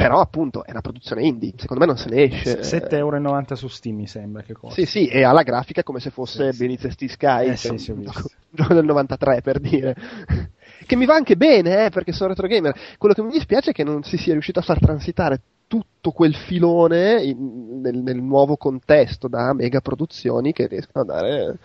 però 0.00 0.18
appunto 0.18 0.64
è 0.64 0.70
una 0.70 0.80
produzione 0.80 1.26
indie, 1.26 1.52
secondo 1.56 1.84
me 1.84 1.92
non 1.92 1.98
se 1.98 2.08
ne 2.08 2.22
esce. 2.22 2.60
7,90 2.60 2.94
euro 2.94 3.54
su 3.54 3.68
Steam 3.68 3.96
mi 3.96 4.06
sembra 4.06 4.40
che 4.40 4.54
costa. 4.54 4.80
Sì, 4.80 4.86
sì, 4.86 5.06
e 5.08 5.24
ha 5.24 5.32
la 5.32 5.42
grafica 5.42 5.82
come 5.82 6.00
se 6.00 6.08
fosse 6.08 6.52
sì, 6.52 6.58
Beneath 6.58 6.88
sì. 6.96 7.06
Sky, 7.06 7.48
eh, 7.48 7.56
sì, 7.56 7.76
sì, 7.76 7.90
un 7.90 8.10
gioco 8.50 8.72
del 8.72 8.86
93 8.86 9.42
per 9.42 9.60
dire. 9.60 9.94
che 10.86 10.96
mi 10.96 11.04
va 11.04 11.16
anche 11.16 11.36
bene, 11.36 11.84
eh, 11.84 11.90
perché 11.90 12.12
sono 12.12 12.30
retro 12.30 12.46
gamer. 12.46 12.74
Quello 12.96 13.12
che 13.12 13.22
mi 13.22 13.30
dispiace 13.30 13.70
è 13.70 13.72
che 13.74 13.84
non 13.84 14.02
si 14.02 14.16
sia 14.16 14.32
riuscito 14.32 14.58
a 14.60 14.62
far 14.62 14.78
transitare 14.78 15.42
tutto 15.66 16.12
quel 16.12 16.34
filone 16.34 17.22
in, 17.22 17.80
nel, 17.82 17.98
nel, 17.98 18.22
nuovo 18.22 18.56
contesto 18.56 19.28
da 19.28 19.52
mega 19.52 19.82
produzioni 19.82 20.54
che 20.54 20.66
riescono 20.66 21.04
a 21.04 21.06
dare 21.06 21.58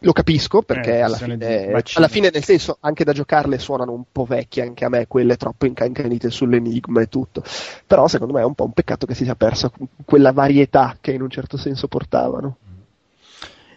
lo 0.00 0.12
capisco 0.12 0.62
perché 0.62 0.96
eh, 0.96 1.00
alla, 1.00 1.16
fine, 1.16 1.72
alla, 1.94 2.08
fine, 2.08 2.30
nel 2.32 2.44
senso, 2.44 2.78
anche 2.80 3.04
da 3.04 3.12
giocarle 3.12 3.58
suonano 3.58 3.92
un 3.92 4.04
po' 4.10 4.24
vecchie 4.24 4.62
anche 4.62 4.84
a 4.84 4.88
me, 4.88 5.06
quelle 5.06 5.36
troppo 5.36 5.66
incancanite 5.66 6.30
sull'enigma 6.30 7.02
e 7.02 7.08
tutto. 7.08 7.42
Però 7.86 8.08
secondo 8.08 8.34
me 8.34 8.40
è 8.40 8.44
un 8.44 8.54
po' 8.54 8.64
un 8.64 8.72
peccato 8.72 9.06
che 9.06 9.14
si 9.14 9.24
sia 9.24 9.34
persa 9.34 9.70
quella 10.04 10.32
varietà 10.32 10.96
che 11.00 11.12
in 11.12 11.22
un 11.22 11.30
certo 11.30 11.56
senso 11.56 11.88
portavano. 11.88 12.56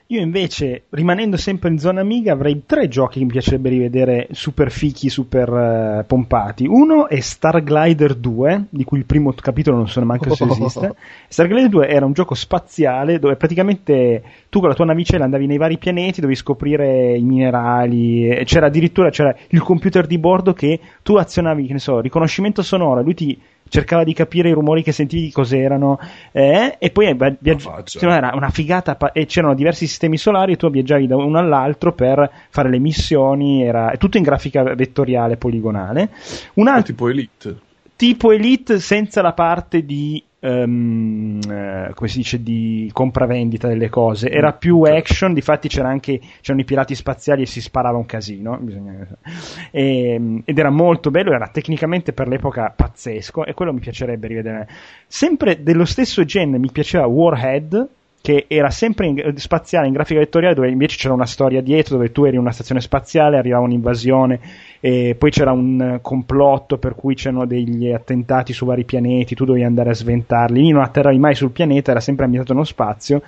Io 0.07 0.19
invece, 0.19 0.83
rimanendo 0.89 1.37
sempre 1.37 1.69
in 1.69 1.79
zona 1.79 2.01
Amiga, 2.01 2.33
avrei 2.33 2.63
tre 2.65 2.89
giochi 2.89 3.19
che 3.19 3.25
mi 3.25 3.31
piacerebbe 3.31 3.69
rivedere 3.69 4.27
super 4.31 4.69
fichi, 4.69 5.09
super 5.09 5.49
uh, 5.49 6.05
pompati. 6.05 6.67
Uno 6.67 7.07
è 7.07 7.19
Star 7.21 7.63
Glider 7.63 8.13
2, 8.15 8.65
di 8.69 8.83
cui 8.83 8.97
il 8.97 9.05
primo 9.05 9.33
capitolo 9.33 9.77
non 9.77 9.87
so 9.87 10.03
neanche 10.03 10.29
oh. 10.29 10.35
se 10.35 10.43
esiste. 10.51 10.95
Star 11.29 11.47
Glider 11.47 11.69
2 11.69 11.87
era 11.87 12.05
un 12.05 12.11
gioco 12.11 12.35
spaziale 12.35 13.17
dove 13.17 13.37
praticamente 13.37 14.21
tu 14.49 14.59
con 14.59 14.67
la 14.67 14.75
tua 14.75 14.85
navicella 14.85 15.23
andavi 15.23 15.47
nei 15.47 15.57
vari 15.57 15.77
pianeti, 15.77 16.19
dovevi 16.19 16.37
scoprire 16.37 17.15
i 17.15 17.23
minerali, 17.23 18.41
c'era 18.43 18.67
addirittura 18.67 19.09
c'era 19.09 19.33
il 19.49 19.61
computer 19.61 20.05
di 20.05 20.17
bordo 20.17 20.53
che 20.53 20.79
tu 21.01 21.15
azionavi, 21.15 21.65
che 21.65 21.73
ne 21.73 21.79
so, 21.79 22.01
riconoscimento 22.01 22.61
sonoro, 22.61 23.01
lui 23.01 23.13
ti 23.13 23.39
cercava 23.73 24.03
di 24.03 24.13
capire 24.13 24.49
i 24.49 24.53
rumori 24.53 24.83
che 24.83 24.91
sentivi 24.91 25.31
cos'erano 25.31 25.97
eh, 26.31 26.75
e 26.77 26.91
poi 26.91 27.15
viaggi- 27.39 27.67
era 28.01 28.31
una 28.35 28.51
figata 28.51 28.95
pa- 28.95 29.11
e 29.11 29.25
c'erano 29.25 29.55
diversi 29.55 29.87
sistemi 29.87 30.15
solari 30.15 30.51
e 30.53 30.57
tu 30.57 30.69
viaggiavi 30.69 31.07
da 31.07 31.15
uno 31.15 31.39
all'altro 31.39 31.91
per 31.91 32.29
fare 32.49 32.69
le 32.69 32.77
missioni 32.77 33.63
era 33.63 33.91
tutto 33.97 34.17
in 34.17 34.23
grafica 34.23 34.61
vettoriale 34.75 35.37
poligonale. 35.37 36.09
Un 36.53 36.67
altro 36.67 36.83
tipo 36.93 37.09
Elite. 37.09 37.57
tipo 37.95 38.31
Elite 38.31 38.79
senza 38.79 39.23
la 39.23 39.33
parte 39.33 39.83
di 39.83 40.23
um, 40.43 41.39
come 41.93 42.09
si 42.09 42.17
dice 42.17 42.43
di 42.43 42.89
compravendita 42.93 43.67
delle 43.67 43.89
cose. 43.89 44.29
Era 44.29 44.53
mm, 44.53 44.57
più 44.59 44.83
certo. 44.83 44.99
action 44.99 45.33
difatti 45.33 45.67
c'era 45.67 45.89
anche 45.89 46.19
c'erano 46.41 46.61
i 46.61 46.65
pirati 46.65 46.95
spaziali 46.95 47.43
e 47.43 47.45
si 47.45 47.61
sparava 47.61 47.97
un 47.97 48.05
casino 48.05 48.57
bisogna... 48.59 49.07
e, 49.71 50.13
ehm, 50.13 50.41
ed 50.45 50.57
era 50.57 50.69
molto 50.69 51.11
bello 51.11 51.31
era 51.33 51.47
tecnicamente 51.47 52.13
per 52.13 52.27
l'epoca 52.27 52.73
pazzesco 52.75 53.45
e 53.45 53.53
quello 53.53 53.73
mi 53.73 53.79
piacerebbe 53.79 54.27
rivedere. 54.27 54.67
Sempre 55.07 55.63
dello 55.63 55.85
stesso 55.85 56.23
genere 56.25 56.59
mi 56.59 56.71
piaceva 56.71 57.05
Warhead 57.05 57.87
che 58.23 58.45
era 58.47 58.69
sempre 58.69 59.07
in, 59.07 59.33
spaziale 59.35 59.87
in 59.87 59.91
grafica 59.91 60.21
vettoriale 60.21 60.55
dove 60.55 60.69
invece 60.69 60.95
c'era 60.95 61.13
una 61.13 61.25
storia 61.25 61.59
dietro 61.61 61.97
dove 61.97 62.13
tu 62.13 62.23
eri 62.23 62.35
in 62.35 62.41
una 62.41 62.53
stazione 62.53 62.79
spaziale 62.79 63.35
arrivava 63.37 63.65
un'invasione 63.65 64.39
e 64.79 65.15
poi 65.19 65.29
c'era 65.29 65.51
un 65.51 65.99
complotto 66.01 66.77
per 66.77 66.95
cui 66.95 67.15
c'erano 67.15 67.45
degli 67.45 67.91
attentati 67.91 68.53
su 68.53 68.65
vari 68.65 68.85
pianeti 68.85 69.35
tu 69.35 69.43
dovevi 69.43 69.65
andare 69.65 69.89
a 69.89 69.93
sventarli. 69.93 70.61
Lì 70.61 70.71
non 70.71 70.83
atterravi 70.83 71.19
mai 71.19 71.35
sul 71.35 71.51
pianeta 71.51 71.91
era 71.91 71.99
sempre 71.99 72.23
ambientato 72.23 72.53
nello 72.53 72.65
spazio. 72.65 73.21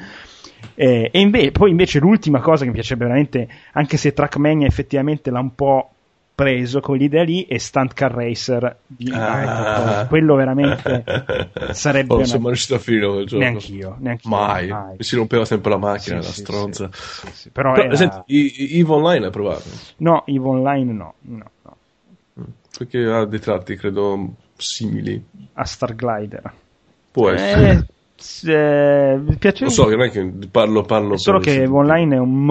Eh, 0.75 1.09
e 1.11 1.19
inve- 1.19 1.51
poi 1.51 1.71
invece 1.71 1.99
l'ultima 1.99 2.39
cosa 2.39 2.61
che 2.61 2.69
mi 2.69 2.75
piacerebbe 2.75 3.03
veramente 3.03 3.49
anche 3.73 3.97
se 3.97 4.13
Trackmania 4.13 4.65
effettivamente 4.65 5.29
l'ha 5.29 5.39
un 5.41 5.55
po' 5.55 5.94
preso 6.35 6.81
con 6.81 6.97
l'idea 6.97 7.23
lì 7.23 7.43
e 7.43 7.57
Stunt 7.59 7.93
Car 7.93 8.13
Racer 8.13 8.79
di 8.85 9.09
ah. 9.11 10.05
quello 10.07 10.35
veramente 10.35 11.03
sarebbe 11.71 12.13
oh, 12.13 12.17
una... 12.17 12.25
sono 12.25 12.47
riuscito 12.49 12.75
a 12.75 12.79
finire 12.79 13.07
quel 13.07 13.25
gioco 13.25 13.41
neanch'io, 13.41 13.95
neanch'io 13.99 14.29
mai. 14.29 14.67
mai. 14.67 14.95
mi 14.97 15.03
si 15.03 15.15
rompeva 15.15 15.45
sempre 15.45 15.71
la 15.71 15.77
macchina 15.77 16.19
sì, 16.19 16.27
la 16.27 16.33
sì, 16.33 16.39
stronza 16.41 16.89
sì, 16.91 17.49
però, 17.51 17.71
però 17.71 17.85
era... 17.85 17.95
senti, 17.95 18.77
EVE 18.79 18.91
Online 18.91 19.19
l'hai 19.21 19.31
provato? 19.31 19.63
no 19.97 20.25
EVE 20.25 20.47
Online 20.47 20.91
no, 20.91 21.13
no, 21.21 21.51
no. 21.61 21.77
Mm. 22.41 22.43
perché 22.77 23.05
ha 23.05 23.25
dei 23.25 23.39
tratti 23.39 23.75
credo 23.77 24.33
simili 24.57 25.23
a 25.53 25.63
Star 25.63 25.95
Glider 25.95 26.51
può 27.11 27.29
essere 27.29 27.69
eh, 27.71 27.85
eh, 28.45 29.19
mi 29.19 29.35
piace 29.35 29.65
lo 29.65 29.69
so 29.69 29.85
che 29.85 29.95
non 29.95 30.05
è 30.05 30.09
che 30.09 30.31
parlo 30.49 30.83
parlo 30.83 31.17
solo 31.17 31.39
che 31.39 31.67
online 31.67 32.15
è 32.15 32.19
un 32.19 32.43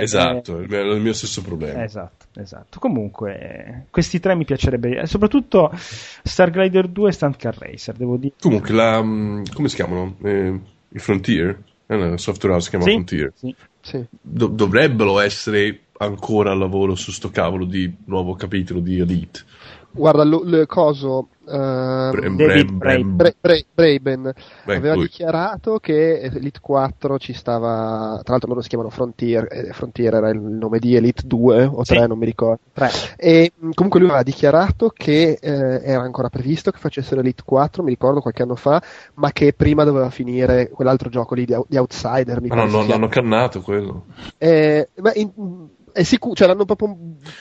esatto 0.00 0.60
è 0.60 0.78
il 0.80 1.00
mio 1.00 1.12
stesso 1.12 1.42
problema. 1.42 1.82
Esatto 1.84 2.20
esatto. 2.40 2.78
Comunque 2.78 3.86
questi 3.90 4.20
tre 4.20 4.34
mi 4.34 4.44
piacerebbe 4.44 5.06
soprattutto 5.06 5.70
Star 5.74 6.50
Glider 6.50 6.88
2 6.88 7.08
e 7.08 7.12
Stunt 7.12 7.36
Car 7.36 7.56
Racer 7.58 7.96
devo 7.96 8.16
dire. 8.16 8.34
Comunque 8.40 8.74
la 8.74 9.02
mm, 9.02 9.44
come 9.52 9.68
si 9.68 9.76
chiamano? 9.76 10.16
Eh, 10.22 10.60
i 10.88 10.98
Frontier? 10.98 11.62
È 11.86 11.94
una 11.94 12.16
software 12.18 12.54
house 12.54 12.64
si 12.64 12.70
chiama 12.70 12.84
sì, 12.84 12.90
Frontier. 12.92 13.32
sì, 13.34 13.54
sì. 13.80 14.06
Do- 14.20 14.46
dovrebbero 14.46 15.18
essere 15.18 15.80
ancora 15.98 16.52
al 16.52 16.58
lavoro 16.58 16.94
su 16.94 17.10
sto 17.10 17.30
cavolo 17.30 17.64
di 17.64 17.92
nuovo 18.06 18.34
capitolo 18.34 18.80
di 18.80 18.98
Elite 19.00 19.40
guarda 19.92 20.22
il 20.22 20.64
coso 20.66 21.28
Uh, 21.50 22.12
David 22.12 22.70
Braben, 22.70 23.16
Braben 23.74 24.32
aveva 24.66 24.94
lui. 24.94 25.06
dichiarato 25.06 25.80
che 25.80 26.20
Elite 26.20 26.60
4 26.60 27.18
ci 27.18 27.32
stava 27.32 28.20
tra 28.22 28.32
l'altro 28.32 28.50
loro 28.50 28.60
si 28.60 28.68
chiamano 28.68 28.90
Frontier 28.90 29.48
eh, 29.50 29.72
Frontier 29.72 30.14
era 30.14 30.28
il 30.28 30.38
nome 30.38 30.78
di 30.78 30.94
Elite 30.94 31.22
2 31.24 31.64
o 31.64 31.82
3 31.82 32.00
sì. 32.02 32.06
non 32.06 32.18
mi 32.18 32.26
ricordo 32.26 32.60
3. 32.74 32.90
e 33.16 33.52
comunque 33.74 33.98
lui 33.98 34.10
aveva 34.10 34.22
dichiarato 34.22 34.92
che 34.94 35.38
eh, 35.40 35.82
era 35.82 36.02
ancora 36.02 36.28
previsto 36.28 36.70
che 36.70 36.78
facessero 36.78 37.20
Elite 37.20 37.42
4 37.44 37.82
mi 37.82 37.90
ricordo 37.90 38.20
qualche 38.20 38.42
anno 38.42 38.54
fa 38.54 38.80
ma 39.14 39.32
che 39.32 39.52
prima 39.52 39.82
doveva 39.82 40.10
finire 40.10 40.68
quell'altro 40.68 41.08
gioco 41.08 41.34
lì 41.34 41.46
di, 41.46 41.56
di 41.66 41.76
Outsider 41.78 42.40
mi 42.40 42.48
ma 42.48 42.64
no, 42.64 42.66
no, 42.66 42.92
hanno 42.92 43.08
cannato 43.08 43.60
quello 43.60 44.04
eh, 44.38 44.90
ma 45.00 45.10
in, 45.14 45.32
è 45.92 46.02
sicuro, 46.02 46.34
cioè 46.34 46.46
l'hanno 46.46 46.64
proprio 46.64 46.96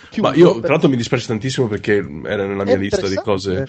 chiuso. 0.10 0.30
Ma 0.30 0.36
io, 0.36 0.60
tra 0.60 0.70
l'altro, 0.72 0.90
mi 0.90 0.96
dispiace 0.96 1.28
tantissimo 1.28 1.68
perché 1.68 1.98
era 2.26 2.46
nella 2.46 2.64
mia 2.64 2.78
lista 2.78 3.08
di 3.08 3.16
cose. 3.16 3.68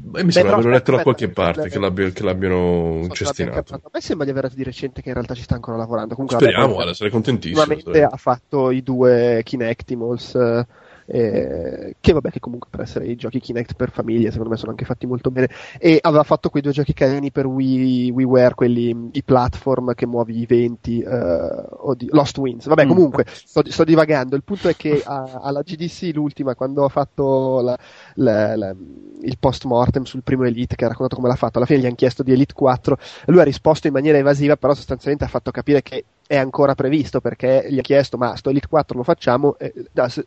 Beh, 0.00 0.22
mi 0.22 0.30
sembra 0.30 0.52
di 0.52 0.58
averlo 0.60 0.76
letto 0.76 0.92
da 0.92 1.02
qualche 1.02 1.28
parte 1.28 1.68
che, 1.68 1.78
l'abbia, 1.78 2.10
che 2.10 2.22
l'abbiano 2.22 3.00
incestinato. 3.02 3.74
A 3.74 3.90
me 3.92 4.00
sembra 4.00 4.24
di 4.24 4.30
aver 4.30 4.48
di 4.52 4.62
recente 4.62 5.02
che 5.02 5.08
in 5.08 5.14
realtà 5.14 5.34
ci 5.34 5.42
sta 5.42 5.54
ancora 5.54 5.76
lavorando. 5.76 6.14
Comunque, 6.14 6.38
Speriamo, 6.38 6.74
guarda, 6.74 6.94
sarei 6.94 7.10
contentissimo. 7.10 7.60
Sicuramente 7.60 8.02
ha 8.02 8.16
fatto 8.16 8.70
i 8.70 8.82
due 8.82 9.40
Kinectimals. 9.44 10.64
Eh, 11.10 11.96
che 12.00 12.12
vabbè 12.12 12.30
che 12.30 12.38
comunque 12.38 12.68
per 12.70 12.80
essere 12.80 13.06
i 13.06 13.16
giochi 13.16 13.40
Kinect 13.40 13.74
per 13.74 13.90
famiglie 13.90 14.30
secondo 14.30 14.50
me 14.50 14.56
sono 14.56 14.72
anche 14.72 14.84
fatti 14.84 15.06
molto 15.06 15.30
bene. 15.30 15.48
E 15.78 15.98
aveva 16.00 16.22
fatto 16.22 16.50
quei 16.50 16.62
due 16.62 16.72
giochi 16.72 16.92
carini 16.92 17.30
per 17.30 17.46
Wii, 17.46 18.10
WiiWare, 18.10 18.54
quelli 18.54 19.08
i 19.12 19.22
platform 19.22 19.94
che 19.94 20.06
muovi 20.06 20.38
i 20.38 20.46
venti, 20.46 21.02
uh, 21.04 21.88
oddio, 21.88 22.08
Lost 22.10 22.36
Winds, 22.38 22.66
vabbè 22.66 22.84
mm. 22.84 22.88
comunque 22.88 23.24
sto, 23.26 23.62
sto, 23.66 23.84
divagando, 23.84 24.36
il 24.36 24.44
punto 24.44 24.68
è 24.68 24.76
che 24.76 25.02
a, 25.04 25.40
alla 25.42 25.62
GDC 25.62 26.10
l'ultima 26.12 26.54
quando 26.54 26.84
ha 26.84 26.88
fatto 26.88 27.60
la, 27.62 27.78
la, 28.14 28.56
la, 28.56 28.76
il 29.22 29.38
post 29.38 29.64
mortem 29.64 30.04
sul 30.04 30.22
primo 30.22 30.44
Elite 30.44 30.76
che 30.76 30.84
ha 30.84 30.88
raccontato 30.88 31.16
come 31.16 31.28
l'ha 31.28 31.36
fatto, 31.36 31.58
alla 31.58 31.66
fine 31.66 31.80
gli 31.80 31.86
hanno 31.86 31.94
chiesto 31.94 32.22
di 32.22 32.32
Elite 32.32 32.52
4 32.52 32.98
lui 33.26 33.40
ha 33.40 33.44
risposto 33.44 33.86
in 33.86 33.92
maniera 33.92 34.18
evasiva 34.18 34.56
però 34.56 34.74
sostanzialmente 34.74 35.24
ha 35.24 35.28
fatto 35.28 35.50
capire 35.50 35.82
che 35.82 36.04
è 36.28 36.36
ancora 36.36 36.74
previsto 36.74 37.22
perché 37.22 37.66
gli 37.70 37.78
ha 37.78 37.82
chiesto 37.82 38.18
ma 38.18 38.36
sto 38.36 38.50
Elite 38.50 38.68
4 38.68 38.98
lo 38.98 39.02
facciamo? 39.02 39.56
E, 39.58 39.72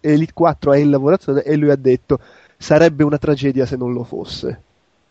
Elite 0.01 0.33
4 0.33 0.73
è 0.73 0.79
in 0.79 0.89
lavorazione 0.89 1.43
e 1.43 1.55
lui 1.55 1.69
ha 1.69 1.75
detto 1.75 2.19
sarebbe 2.57 3.03
una 3.03 3.19
tragedia 3.19 3.67
se 3.67 3.77
non 3.77 3.93
lo 3.93 4.03
fosse. 4.03 4.63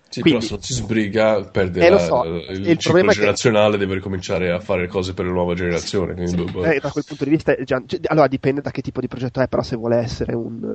Sì, 0.09 0.22
Quindi, 0.22 0.45
però 0.45 0.61
si 0.61 0.72
sbriga 0.72 1.41
perde 1.45 1.86
eh, 1.86 1.99
so, 2.01 2.24
il, 2.24 2.66
il 2.66 2.78
ciclo 2.78 3.07
generazionale 3.07 3.74
che... 3.74 3.78
deve 3.78 3.95
ricominciare 3.95 4.51
a 4.51 4.59
fare 4.59 4.88
cose 4.88 5.14
per 5.14 5.24
la 5.24 5.30
nuova 5.30 5.55
generazione 5.55 6.26
sì, 6.26 6.34
eh, 6.34 6.80
da 6.80 6.91
quel 6.91 7.05
punto 7.07 7.22
di 7.22 7.30
vista 7.30 7.55
già, 7.62 7.80
allora 8.07 8.26
dipende 8.26 8.61
da 8.61 8.72
che 8.72 8.82
tipo 8.82 9.01
di 9.01 9.07
progetto 9.07 9.41
è 9.41 9.47
però 9.47 9.62
se 9.62 9.76
vuole 9.76 9.99
essere 9.99 10.34
un 10.34 10.74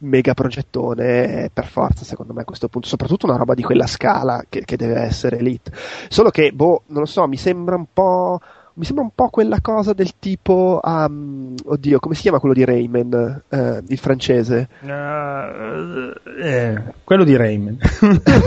mega 0.00 0.34
progettone 0.34 1.48
per 1.50 1.68
forza 1.68 2.04
secondo 2.04 2.34
me 2.34 2.42
a 2.42 2.44
questo 2.44 2.68
punto 2.68 2.86
soprattutto 2.86 3.24
una 3.24 3.36
roba 3.36 3.54
di 3.54 3.62
quella 3.62 3.86
scala 3.86 4.44
che, 4.46 4.66
che 4.66 4.76
deve 4.76 5.00
essere 5.00 5.38
elite. 5.38 5.72
Solo 6.10 6.28
che 6.28 6.52
boh 6.52 6.82
non 6.88 7.00
lo 7.00 7.06
so 7.06 7.26
mi 7.26 7.38
sembra 7.38 7.76
un 7.76 7.86
po' 7.90 8.40
mi 8.80 8.86
sembra 8.86 9.04
un 9.04 9.10
po' 9.14 9.28
quella 9.28 9.60
cosa 9.60 9.92
del 9.92 10.14
tipo 10.18 10.80
um, 10.82 11.54
oddio 11.66 11.98
come 11.98 12.14
si 12.14 12.22
chiama 12.22 12.38
quello 12.38 12.54
di 12.54 12.64
Rayman 12.64 13.42
uh, 13.46 13.84
il 13.86 13.98
francese? 13.98 14.70
Uh, 14.80 16.14
eh, 16.42 16.82
quello 17.04 17.24
di 17.24 17.36
Rayman 17.36 17.76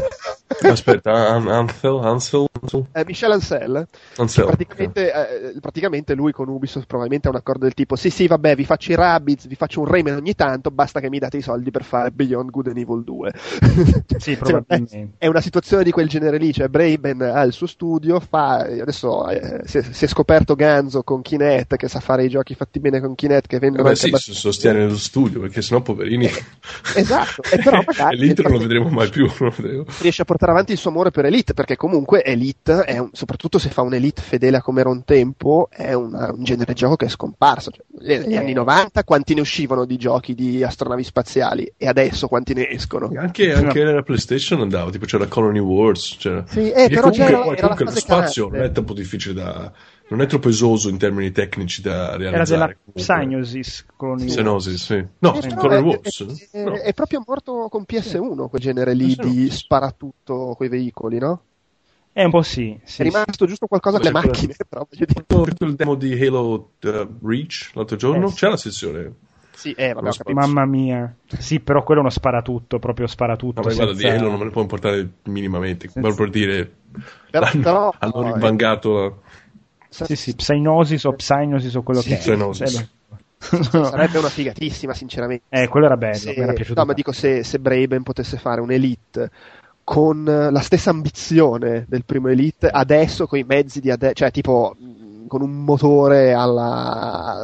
Aspetta, 0.62 1.12
Ansel, 1.12 2.00
Ansel, 2.04 2.48
Ansel. 2.52 2.86
Eh, 2.92 3.04
Michel 3.06 3.32
Ansel, 3.32 3.88
Ansel 4.18 4.46
praticamente, 4.46 5.10
okay. 5.10 5.56
eh, 5.56 5.60
praticamente, 5.60 6.14
lui 6.14 6.32
con 6.32 6.50
Ubisoft 6.50 6.88
probabilmente 6.88 7.28
ha 7.28 7.32
un 7.32 7.38
accordo 7.38 7.64
del 7.64 7.74
tipo 7.74 7.96
sì 7.96 8.10
sì 8.10 8.28
vabbè 8.28 8.56
vi 8.56 8.66
faccio 8.66 8.92
i 8.92 8.96
Rabbids, 8.96 9.48
vi 9.48 9.56
faccio 9.56 9.80
un 9.80 9.88
Rayman 9.88 10.16
ogni 10.16 10.36
tanto, 10.36 10.72
basta 10.72 11.00
che 11.00 11.10
mi 11.10 11.20
date 11.20 11.38
i 11.38 11.42
soldi 11.42 11.72
per 11.72 11.84
fare 11.84 12.12
Beyond 12.12 12.50
Good 12.50 12.68
and 12.68 12.78
Evil 12.78 13.04
2 13.04 13.34
sì 14.18 14.36
probabilmente 14.38 14.96
cioè, 14.96 15.08
è 15.18 15.28
una 15.28 15.42
situazione 15.42 15.84
di 15.84 15.92
quel 15.92 16.08
genere 16.08 16.38
lì, 16.38 16.54
cioè 16.54 16.68
Braben 16.68 17.22
ha 17.22 17.42
il 17.44 17.54
suo 17.54 17.68
studio 17.68 18.20
fa, 18.20 18.58
adesso 18.58 19.28
eh, 19.30 19.62
si, 19.66 19.78
è, 19.80 19.84
si, 19.84 20.06
è, 20.06 20.08
scoperto 20.08 20.56
Ganzo 20.56 21.04
con 21.04 21.22
Kinect 21.22 21.76
che 21.76 21.88
sa 21.88 22.00
fare 22.00 22.26
i 22.26 22.30
giochi 22.30 22.56
fatti 22.56 22.80
bene 22.80 23.00
con 23.00 23.16
Kinect 23.16 23.48
che 23.48 23.60
vendono 23.60 23.90
eh 23.90 23.96
sì, 23.96 24.12
sostiene 24.16 24.86
lo 24.86 24.98
studio 24.98 25.40
perché 25.40 25.62
sennò 25.62 25.82
poverini 25.82 26.30
esatto, 26.96 27.42
e 27.52 27.58
però 27.58 27.82
magari 27.86 28.16
e 28.16 28.20
l'intro 28.20 28.50
non 28.50 28.58
lo 28.58 28.64
vedremo 28.64 28.90
mai 28.90 29.10
più 29.10 29.28
riesce 30.02 30.22
a 30.22 30.26
portare 30.26 30.43
avanti 30.52 30.72
il 30.72 30.78
suo 30.78 30.90
amore 30.90 31.12
per 31.12 31.26
Elite, 31.26 31.54
perché 31.54 31.76
comunque 31.76 32.24
Elite, 32.24 32.84
è 32.84 32.98
un, 32.98 33.10
soprattutto 33.14 33.60
se 33.60 33.70
fa 33.70 33.82
un 33.82 33.94
Elite 33.94 34.22
fedele 34.22 34.58
a 34.58 34.62
come 34.62 34.82
era 34.82 34.90
un 34.90 35.04
tempo, 35.04 35.68
è 35.72 35.94
una, 35.94 36.32
un 36.32 36.44
genere 36.44 36.74
di 36.74 36.80
gioco 36.80 36.96
che 36.96 37.06
è 37.06 37.10
scomparso. 37.10 37.72
Cioè, 37.72 37.82
negli 38.20 38.36
anni 38.36 38.54
90 38.54 39.04
quanti 39.04 39.34
ne 39.34 39.42
uscivano 39.42 39.86
di 39.86 39.98
giochi 39.98 40.34
di 40.34 40.64
astronavi 40.64 41.04
spaziali 41.04 41.72
e 41.78 41.88
adesso 41.88 42.28
quanti 42.28 42.54
ne 42.54 42.70
escono? 42.70 43.12
Anche, 43.16 43.54
anche 43.54 43.84
nella 43.84 44.02
PlayStation 44.02 44.62
andava, 44.62 44.92
tipo 44.92 45.06
c'era 45.06 45.28
Colony 45.28 45.60
Wars. 45.60 46.18
C'era... 46.18 46.44
Sì, 46.48 46.72
eh, 46.72 46.90
però 46.90 47.10
comunque, 47.10 47.24
era, 47.24 47.46
era 47.46 47.56
comunque 47.56 47.86
lo 47.86 47.92
spazio 47.92 48.50
non 48.50 48.62
è 48.62 48.72
troppo 48.72 48.94
difficile 48.94 49.34
da 49.34 49.72
non 50.10 50.22
è 50.22 50.26
troppo 50.28 50.50
esoso 50.50 50.90
in 50.90 50.98
termini 50.98 51.32
tecnici 51.32 51.82
da 51.82 52.16
realizzare. 52.16 52.36
Era 52.36 52.44
della 52.44 52.76
Psygnosis 52.94 53.86
con 53.96 54.18
Psygnosis, 54.18 54.84
sì. 54.84 55.06
No, 55.20 55.36
eh, 55.36 55.54
Color 55.56 55.84
Wars. 55.84 56.50
È, 56.52 56.58
è, 56.58 56.64
no. 56.64 56.74
è, 56.74 56.94
proprio 56.94 57.24
morto 57.26 57.68
con 57.70 57.84
PS1 57.88 58.50
quel 58.50 58.62
genere 58.62 58.94
lì 58.94 59.16
di 59.16 59.50
sparatutto 59.50 60.56
coi 60.58 60.70
veicoli, 60.70 61.20
no? 61.20 61.42
È 62.12 62.24
un 62.24 62.30
po' 62.30 62.44
sì. 62.44 62.80
sì 62.84 63.02
è 63.02 63.06
rimasto 63.06 63.46
sì. 63.46 63.48
giusto 63.48 63.66
qualcosa 63.66 63.98
con 63.98 64.06
le 64.06 64.12
macchine, 64.12 64.54
però 64.70 64.86
voglio 64.90 65.06
dire. 65.08 65.68
il 65.68 65.76
demo 65.76 65.96
di 65.96 66.14
Halo 66.14 66.74
uh, 66.80 67.08
Reach 67.24 67.72
l'altro 67.74 67.96
giorno, 67.96 68.28
eh, 68.28 68.30
sì. 68.30 68.36
c'è 68.36 68.50
la 68.50 68.58
sezione. 68.58 69.14
Sì, 69.56 69.72
eh, 69.72 69.94
vabbè, 69.94 70.34
Mamma 70.34 70.66
mia. 70.66 71.16
Sì, 71.38 71.60
però 71.60 71.84
quello 71.84 72.02
è 72.02 72.04
uno 72.04 72.12
sparatutto, 72.12 72.80
proprio 72.80 73.08
sparatutto. 73.08 73.62
Vabbè, 73.62 73.74
senza... 73.74 73.92
guarda, 73.94 74.10
di 74.10 74.16
Halo 74.16 74.30
non 74.30 74.40
me 74.40 74.46
ne 74.46 74.52
può 74.52 74.62
importare 74.62 75.10
minimamente. 75.24 75.88
Senza... 75.88 76.14
Per 76.14 76.30
dire... 76.30 76.72
Però, 77.32 77.50
però, 77.62 77.94
hanno 77.98 78.22
no, 78.22 78.34
ribangato... 78.34 79.22
Sì, 79.94 80.16
sì, 80.16 80.36
Psygnosis 80.36 81.04
o 81.04 81.14
Psygnosis 81.14 81.74
o 81.76 81.84
quello 81.84 82.02
sì, 82.02 82.10
che 82.10 82.16
Psygnosis. 82.18 82.80
è. 82.80 82.88
Sarebbe 83.44 84.18
una 84.18 84.30
figatissima, 84.30 84.94
sinceramente. 84.94 85.44
Eh, 85.50 85.68
quello 85.68 85.86
era 85.86 85.98
bello, 85.98 86.16
se, 86.16 86.34
mi 86.36 86.44
era 86.44 86.54
piaciuto. 86.54 86.80
No, 86.80 86.86
ma 86.88 86.94
dico 86.94 87.12
se, 87.12 87.44
se 87.44 87.60
Braben 87.60 88.02
potesse 88.02 88.38
fare 88.38 88.62
un 88.62 88.72
Elite 88.72 89.30
con 89.84 90.24
la 90.24 90.62
stessa 90.62 90.92
ambizione 90.92 91.86
del 91.88 92.06
primo 92.06 92.30
Elite, 92.30 92.68
adesso 92.68 93.28
con 93.28 93.38
i 93.38 93.44
mezzi 93.44 93.82
di 93.82 93.92
adesso, 93.92 94.14
cioè 94.14 94.32
tipo 94.32 94.76
con 95.34 95.42
un 95.42 95.64
motore 95.64 96.32
alla 96.32 97.44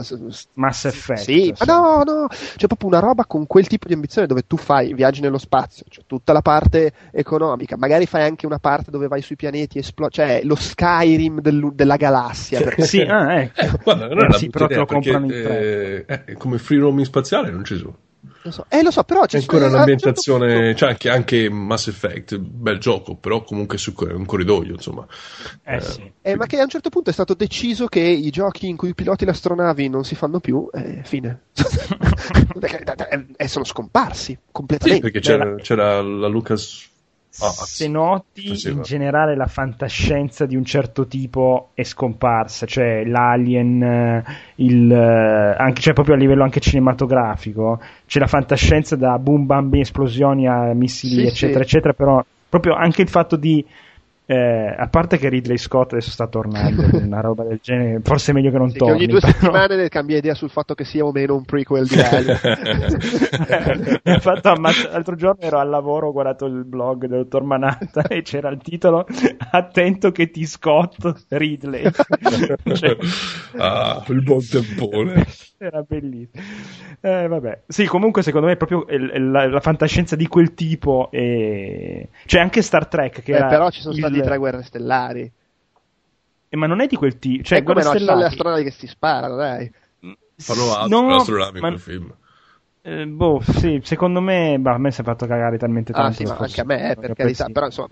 Mass 0.54 0.86
Effect. 0.86 1.22
Sì, 1.22 1.52
sì, 1.56 1.66
ma 1.66 1.74
no, 1.74 2.04
no, 2.04 2.28
c'è 2.28 2.68
proprio 2.68 2.88
una 2.88 3.00
roba 3.00 3.26
con 3.26 3.48
quel 3.48 3.66
tipo 3.66 3.88
di 3.88 3.96
ambizione 3.96 4.28
dove 4.28 4.44
tu 4.46 4.58
fai 4.58 4.94
viaggi 4.94 5.22
nello 5.22 5.40
spazio, 5.40 5.86
cioè 5.90 6.04
tutta 6.06 6.32
la 6.32 6.44
parte 6.44 6.94
economica, 7.12 7.78
magari 7.78 8.06
fai 8.06 8.22
anche 8.22 8.46
una 8.46 8.60
parte 8.60 8.92
dove 8.92 9.08
vai 9.08 9.24
sui 9.24 9.36
pianeti 9.36 9.78
e 9.78 9.80
esplodi, 9.82 10.14
cioè 10.14 10.42
lo 10.44 10.54
Skyrim 10.54 11.42
del, 11.42 11.72
della 11.74 11.96
galassia. 11.96 12.62
Perché... 12.62 12.84
sì, 12.84 13.02
ah, 13.02 13.42
ecco. 13.42 13.60
eh, 13.60 13.72
guarda, 13.84 14.08
non 14.08 14.26
è 14.26 14.36
eh, 14.36 14.38
sì, 14.38 14.50
però 14.52 14.68
te 14.68 14.76
lo 14.76 14.86
comprano 14.86 15.26
in 15.26 15.32
tre. 15.32 16.06
Eh, 16.06 16.22
eh, 16.28 16.34
come 16.34 16.60
free 16.60 16.80
roaming 16.80 17.08
spaziale 17.08 17.50
non 17.50 17.64
ci 17.64 17.76
sono. 17.76 17.98
Lo 18.42 18.52
so. 18.52 18.66
Eh, 18.70 18.82
lo 18.82 18.92
so, 18.92 19.04
però 19.04 19.26
c'è 19.26 19.40
ancora 19.40 19.68
un'ambientazione. 19.68 20.74
C'è 20.74 20.88
anche, 20.88 21.10
anche, 21.10 21.50
Mass 21.50 21.88
Effect, 21.88 22.38
bel 22.38 22.80
gioco, 22.80 23.16
però 23.16 23.44
comunque 23.44 23.78
su 23.78 23.94
un 23.98 24.26
corridoio, 24.26 24.74
insomma. 24.74 25.06
Eh, 25.64 25.76
eh, 25.76 25.82
sì. 25.82 26.12
eh, 26.22 26.36
ma 26.38 26.46
che 26.46 26.60
a 26.60 26.64
un 26.64 26.70
certo 26.70 26.90
punto 26.90 27.10
è 27.10 27.14
stato 27.14 27.34
deciso 27.34 27.88
che 27.88 28.00
i 28.00 28.30
giochi 28.30 28.68
in 28.68 28.78
cui 28.78 28.94
piloti 28.94 29.26
le 29.26 29.32
astronavi 29.32 29.90
non 29.90 30.06
si 30.06 30.16
fanno 30.16 30.40
più, 30.40 30.70
eh, 30.72 31.02
fine. 31.04 31.42
e 33.10 33.26
eh, 33.36 33.48
sono 33.48 33.66
scomparsi 33.66 34.38
completamente. 34.52 35.06
Sì, 35.06 35.12
perché 35.12 35.28
c'era, 35.28 35.56
c'era 35.56 36.02
la 36.02 36.28
Lucas 36.28 36.88
Ah, 37.42 37.52
se 37.52 37.88
noti 37.88 38.50
in 38.70 38.82
generale 38.82 39.36
la 39.36 39.46
fantascienza 39.46 40.46
di 40.46 40.56
un 40.56 40.66
certo 40.66 41.06
tipo 41.06 41.70
è 41.74 41.84
scomparsa, 41.84 42.66
cioè 42.66 43.06
l'alien, 43.06 43.82
eh, 43.82 44.24
il, 44.56 44.92
eh, 44.92 45.56
anche, 45.58 45.80
cioè 45.80 45.94
proprio 45.94 46.16
a 46.16 46.18
livello 46.18 46.44
anche 46.44 46.60
cinematografico, 46.60 47.80
c'è 48.08 48.20
la 48.20 48.28
fantascienza 48.28 48.96
da 48.96 49.18
boom 49.20 49.46
bam 49.46 49.74
esplosioni 49.76 50.48
a 50.48 50.74
missili 50.74 51.22
sì, 51.22 51.28
eccetera 51.28 51.60
sì. 51.60 51.66
eccetera, 51.66 51.94
però 51.94 52.26
proprio 52.50 52.74
anche 52.74 53.04
il 53.04 53.10
fatto 53.10 53.36
di 53.36 53.64
eh, 54.32 54.76
a 54.78 54.88
parte 54.90 55.18
che 55.18 55.28
Ridley 55.28 55.58
Scott 55.58 55.94
adesso 55.94 56.12
sta 56.12 56.28
tornando, 56.28 56.88
una 57.02 57.20
roba 57.20 57.46
del 57.46 57.58
genere, 57.64 58.00
forse 58.04 58.30
è 58.30 58.36
meglio 58.36 58.52
che 58.52 58.60
non 58.60 58.70
sì, 58.70 58.78
torni. 58.78 58.94
Che 58.94 59.04
ogni 59.04 59.12
due 59.12 59.20
però... 59.22 59.34
settimane 59.34 59.90
cambia 59.90 60.18
idea 60.18 60.36
sul 60.36 60.52
fatto 60.52 60.76
che 60.76 60.86
sia 60.86 61.04
o 61.04 61.12
meno 61.12 61.34
un 61.34 61.46
prequel 61.46 61.88
di 61.88 62.00
Alien. 62.00 62.38
fatto 64.22 64.50
ammazz- 64.50 64.92
l'altro 64.92 65.16
giorno 65.16 65.42
ero 65.42 65.58
al 65.58 65.70
lavoro, 65.70 66.10
ho 66.10 66.12
guardato 66.12 66.46
il 66.46 66.64
blog 66.64 67.08
del 67.08 67.24
dottor 67.24 67.42
Manatta 67.42 68.04
e 68.04 68.22
c'era 68.22 68.50
il 68.50 68.60
titolo 68.62 69.08
Attento 69.50 70.12
che 70.12 70.30
ti 70.30 70.46
Scott 70.46 71.26
Ridley. 71.30 71.90
cioè... 72.74 72.98
Ah, 73.58 74.06
il 74.10 74.22
buon 74.22 74.46
tempone. 74.48 75.26
Era 75.58 75.82
bellissimo. 75.82 76.44
Eh, 77.02 77.28
vabbè. 77.28 77.64
Sì, 77.68 77.86
comunque 77.86 78.22
secondo 78.22 78.48
me 78.48 78.54
è 78.54 78.58
proprio 78.58 78.86
la, 78.88 79.48
la 79.48 79.60
fantascienza 79.60 80.16
di 80.16 80.28
quel 80.28 80.54
tipo. 80.54 81.10
E... 81.12 82.10
C'è 82.26 82.40
anche 82.40 82.62
Star 82.62 82.88
Trek 82.88 83.22
che 83.22 83.32
Beh, 83.34 83.46
però 83.48 83.70
ci 83.70 83.82
sono 83.82 83.94
il... 83.94 84.00
stati 84.00 84.19
tre 84.22 84.38
guerre 84.38 84.64
stellari. 84.64 85.32
Eh, 86.50 86.58
ma 86.58 86.68
non 86.68 86.82
è 86.82 86.88
di 86.88 86.96
quel 86.96 87.20
tipo. 87.20 87.44
Cioè, 87.44 87.60
eh, 87.60 87.64
come 87.64 87.84
no, 87.84 87.90
stellari... 87.90 88.20
le 88.20 88.26
astronavi 88.26 88.64
che 88.64 88.72
si 88.72 88.88
sparano, 88.88 89.36
dai. 89.36 89.72
Fanno 90.38 90.76
altro, 90.76 91.02
no, 91.02 91.16
astronavi 91.16 91.60
ma... 91.60 91.68
in 91.68 91.74
quel 91.74 91.84
film. 91.84 92.16
Eh, 92.90 93.06
boh, 93.06 93.40
sì, 93.40 93.80
secondo 93.84 94.20
me, 94.20 94.58
bah, 94.58 94.74
a 94.74 94.78
me 94.80 94.90
si 94.90 95.02
è 95.02 95.04
fatto 95.04 95.28
cagare 95.28 95.60
talmente 95.60 95.94
tanto. 95.94 96.08
Ah, 96.08 96.12
sì, 96.12 96.24
ma 96.24 96.38
anche 96.38 96.62
a 96.62 96.64
me, 96.64 96.90
eh, 96.90 96.96
per 96.96 97.14
carità, 97.14 97.46
sì. 97.46 97.52
però 97.52 97.68
insomma, 97.68 97.90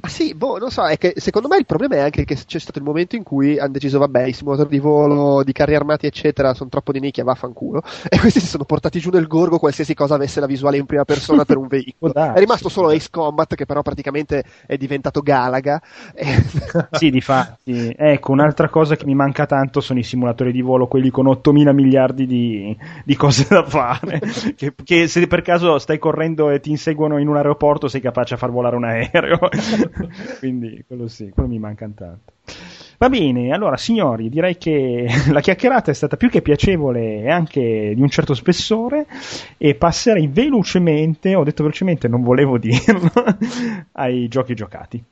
ma 0.00 0.08
sì, 0.08 0.34
boh, 0.34 0.58
non 0.58 0.70
so, 0.72 0.84
è 0.86 0.98
che 0.98 1.12
secondo 1.16 1.46
me 1.46 1.56
il 1.56 1.66
problema 1.66 1.94
è 1.94 1.98
anche 2.00 2.24
che 2.24 2.34
c'è 2.34 2.58
stato 2.58 2.80
il 2.80 2.84
momento 2.84 3.14
in 3.14 3.22
cui 3.22 3.60
hanno 3.60 3.70
deciso, 3.70 4.00
vabbè, 4.00 4.24
i 4.24 4.32
simulatori 4.32 4.68
di 4.68 4.80
volo, 4.80 5.44
di 5.44 5.52
carri 5.52 5.76
armati, 5.76 6.06
eccetera, 6.06 6.52
sono 6.52 6.68
troppo 6.68 6.90
di 6.90 6.98
nicchia, 6.98 7.22
vaffanculo, 7.22 7.80
e 8.10 8.18
questi 8.18 8.40
si 8.40 8.46
sono 8.46 8.64
portati 8.64 8.98
giù 8.98 9.10
nel 9.10 9.28
gorgo 9.28 9.58
qualsiasi 9.58 9.94
cosa 9.94 10.16
avesse 10.16 10.40
la 10.40 10.46
visuale 10.46 10.78
in 10.78 10.86
prima 10.86 11.04
persona 11.04 11.44
per 11.44 11.56
un 11.56 11.68
veicolo. 11.70 12.12
è 12.12 12.38
rimasto 12.38 12.68
solo 12.68 12.88
Ace 12.88 13.08
Combat, 13.08 13.54
che 13.54 13.66
però 13.66 13.82
praticamente 13.82 14.42
è 14.66 14.76
diventato 14.76 15.20
Galaga. 15.20 15.80
Sì, 16.90 17.10
di 17.10 17.20
fatti. 17.20 17.94
Ecco, 17.96 18.32
un'altra 18.32 18.68
cosa 18.68 18.96
che 18.96 19.04
mi 19.04 19.14
manca 19.14 19.46
tanto 19.46 19.80
sono 19.80 19.98
i 19.98 20.02
simulatori 20.02 20.52
di 20.52 20.60
volo, 20.60 20.86
quelli 20.86 21.10
con 21.10 21.26
8000 21.26 21.72
miliardi 21.72 22.26
di, 22.26 22.76
di 23.04 23.16
cose 23.16 23.46
da 23.48 23.64
fare. 23.64 24.20
che, 24.56 24.74
che, 24.82 25.08
se 25.08 25.26
per 25.26 25.42
caso 25.42 25.78
stai 25.78 25.98
correndo 25.98 26.50
e 26.50 26.60
ti 26.60 26.70
inseguono 26.70 27.18
in 27.18 27.28
un 27.28 27.36
aeroporto 27.36 27.88
sei 27.88 28.00
capace 28.00 28.34
a 28.34 28.36
far 28.36 28.50
volare 28.50 28.76
un 28.76 28.84
aereo. 28.84 29.38
Quindi 30.38 30.84
quello 30.86 31.08
sì, 31.08 31.30
quello 31.30 31.48
mi 31.48 31.58
manca 31.58 31.88
tanto. 31.94 32.32
Va 32.98 33.08
bene, 33.08 33.50
allora 33.50 33.78
signori, 33.78 34.28
direi 34.28 34.58
che 34.58 35.06
la 35.32 35.40
chiacchierata 35.40 35.90
è 35.90 35.94
stata 35.94 36.16
più 36.16 36.28
che 36.28 36.42
piacevole 36.42 37.22
e 37.22 37.30
anche 37.30 37.92
di 37.94 38.00
un 38.00 38.08
certo 38.08 38.34
spessore 38.34 39.06
e 39.56 39.74
passerei 39.74 40.28
velocemente, 40.28 41.34
ho 41.34 41.42
detto 41.42 41.62
velocemente, 41.62 42.08
non 42.08 42.22
volevo 42.22 42.58
dirlo, 42.58 43.10
ai 43.92 44.28
giochi 44.28 44.54
giocati. 44.54 45.02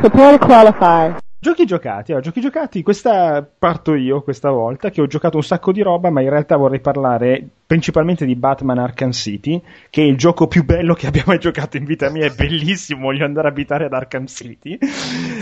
Prepare 0.00 0.38
to 0.38 0.46
qualify. 0.46 1.29
Giochi 1.42 1.64
giocati, 1.64 2.10
allora, 2.10 2.26
giochi 2.26 2.42
giocati, 2.42 2.82
questa 2.82 3.42
parto 3.42 3.94
io 3.94 4.20
questa 4.20 4.50
volta, 4.50 4.90
che 4.90 5.00
ho 5.00 5.06
giocato 5.06 5.38
un 5.38 5.42
sacco 5.42 5.72
di 5.72 5.80
roba, 5.80 6.10
ma 6.10 6.20
in 6.20 6.28
realtà 6.28 6.56
vorrei 6.56 6.80
parlare 6.80 7.42
principalmente 7.64 8.26
di 8.26 8.36
Batman 8.36 8.76
Arkham 8.76 9.12
City, 9.12 9.58
che 9.88 10.02
è 10.02 10.04
il 10.04 10.18
gioco 10.18 10.48
più 10.48 10.66
bello 10.66 10.92
che 10.92 11.06
abbia 11.06 11.22
mai 11.24 11.38
giocato 11.38 11.78
in 11.78 11.84
vita 11.84 12.10
mia, 12.10 12.26
è 12.26 12.34
bellissimo, 12.34 13.04
voglio 13.04 13.24
andare 13.24 13.48
a 13.48 13.52
abitare 13.52 13.86
ad 13.86 13.94
Arkham 13.94 14.26
City. 14.26 14.76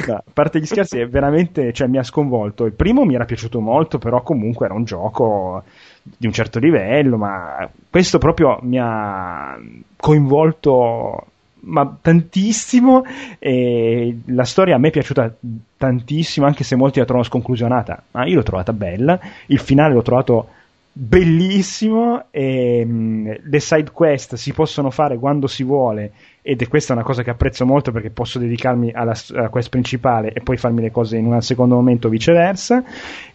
A 0.07 0.23
parte 0.33 0.61
gli 0.61 0.67
scherzi, 0.67 1.01
è 1.01 1.09
veramente, 1.09 1.73
cioè 1.73 1.89
mi 1.89 1.99
ha 1.99 2.05
sconvolto. 2.05 2.65
Il 2.65 2.75
primo 2.75 3.05
mi 3.05 3.17
era 3.17 3.25
piaciuto 3.25 3.59
molto, 3.59 3.99
però 3.99 4.23
comunque 4.23 4.67
era 4.67 4.75
un 4.75 4.85
gioco 4.85 5.65
di 6.01 6.27
un 6.27 6.33
certo 6.33 6.61
livello, 6.61 7.17
ma 7.17 7.69
questo 7.91 8.19
proprio 8.19 8.61
mi 8.63 8.79
ha 8.81 9.59
coinvolto 9.97 11.28
ma 11.61 11.99
tantissimo 12.01 13.05
e 13.39 14.19
la 14.27 14.45
storia 14.45 14.77
a 14.77 14.79
me 14.79 14.89
è 14.89 14.93
piaciuta 14.93 15.35
tantissimo 15.77 16.47
anche 16.47 16.65
se 16.65 16.77
molti 16.77 16.99
la 16.99 17.05
trovano 17.05 17.27
sconclusionata 17.27 18.03
ma 18.13 18.27
io 18.27 18.37
l'ho 18.37 18.43
trovata 18.43 18.73
bella 18.73 19.19
il 19.47 19.59
finale 19.59 19.95
l'ho 19.95 20.03
trovato 20.03 20.49
bellissimo 20.93 22.25
e 22.31 22.85
mh, 22.85 23.37
le 23.45 23.61
side 23.61 23.91
quest 23.93 24.35
si 24.35 24.53
possono 24.53 24.91
fare 24.91 25.19
quando 25.19 25.47
si 25.47 25.63
vuole 25.63 26.13
ed 26.49 26.63
è 26.63 26.67
questa 26.67 26.95
una 26.95 27.03
cosa 27.03 27.23
che 27.23 27.29
apprezzo 27.29 27.67
molto 27.67 27.93
perché 27.93 28.09
posso 28.09 28.39
dedicarmi 28.39 28.91
alla, 28.91 29.13
alla 29.35 29.51
quest 29.51 29.69
principale 29.69 30.33
e 30.33 30.41
poi 30.41 30.57
farmi 30.57 30.81
le 30.81 30.91
cose 30.91 31.19
in 31.19 31.27
un 31.27 31.43
secondo 31.43 31.75
momento 31.75 32.09
viceversa 32.09 32.83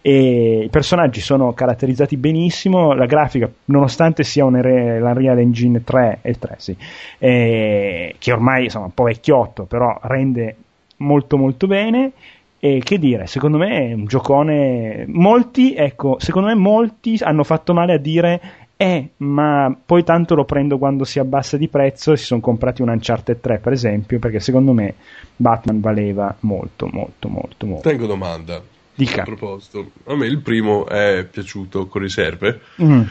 e 0.00 0.64
i 0.64 0.68
personaggi 0.68 1.20
sono 1.20 1.52
caratterizzati 1.52 2.16
benissimo 2.16 2.92
la 2.92 3.06
grafica 3.06 3.48
nonostante 3.66 4.24
sia 4.24 4.44
un 4.44 4.54
l'Unreal 4.54 5.38
Engine 5.38 5.84
3 5.84 6.18
e 6.22 6.34
3 6.36 6.54
sì, 6.56 6.76
eh, 7.18 8.16
che 8.18 8.32
ormai 8.32 8.64
insomma 8.64 8.86
un 8.86 8.94
po' 8.94 9.04
vecchiotto 9.04 9.62
però 9.62 9.96
rende 10.02 10.56
molto 10.96 11.36
molto 11.36 11.68
bene 11.68 12.10
e 12.58 12.80
che 12.82 12.98
dire, 12.98 13.26
secondo 13.26 13.58
me 13.58 13.90
è 13.90 13.92
un 13.92 14.06
giocone. 14.06 15.04
Molti, 15.06 15.74
ecco, 15.74 16.16
secondo 16.18 16.48
me 16.48 16.54
molti 16.54 17.18
hanno 17.20 17.44
fatto 17.44 17.74
male 17.74 17.92
a 17.92 17.98
dire. 17.98 18.40
Eh, 18.84 19.10
ma 19.18 19.74
poi 19.84 20.04
tanto 20.04 20.34
lo 20.34 20.44
prendo 20.44 20.76
quando 20.76 21.04
si 21.04 21.18
abbassa 21.18 21.56
di 21.56 21.68
prezzo 21.68 22.12
e 22.12 22.18
si 22.18 22.24
sono 22.24 22.40
comprati 22.40 22.82
un 22.82 22.90
Uncharted 22.90 23.40
3, 23.40 23.58
per 23.58 23.72
esempio, 23.72 24.18
perché 24.18 24.40
secondo 24.40 24.72
me 24.72 24.94
Batman 25.36 25.80
valeva 25.80 26.36
molto, 26.40 26.86
molto, 26.92 27.28
molto, 27.28 27.66
molto. 27.66 27.88
Tengo 27.88 28.06
domanda. 28.06 28.62
Dica. 28.94 29.22
A 29.22 29.24
proposito, 29.24 29.90
a 30.04 30.14
me 30.14 30.26
il 30.26 30.38
primo 30.40 30.86
è 30.86 31.26
piaciuto 31.30 31.86
con 31.86 32.02
riserve. 32.02 32.60
Mm. 32.82 33.02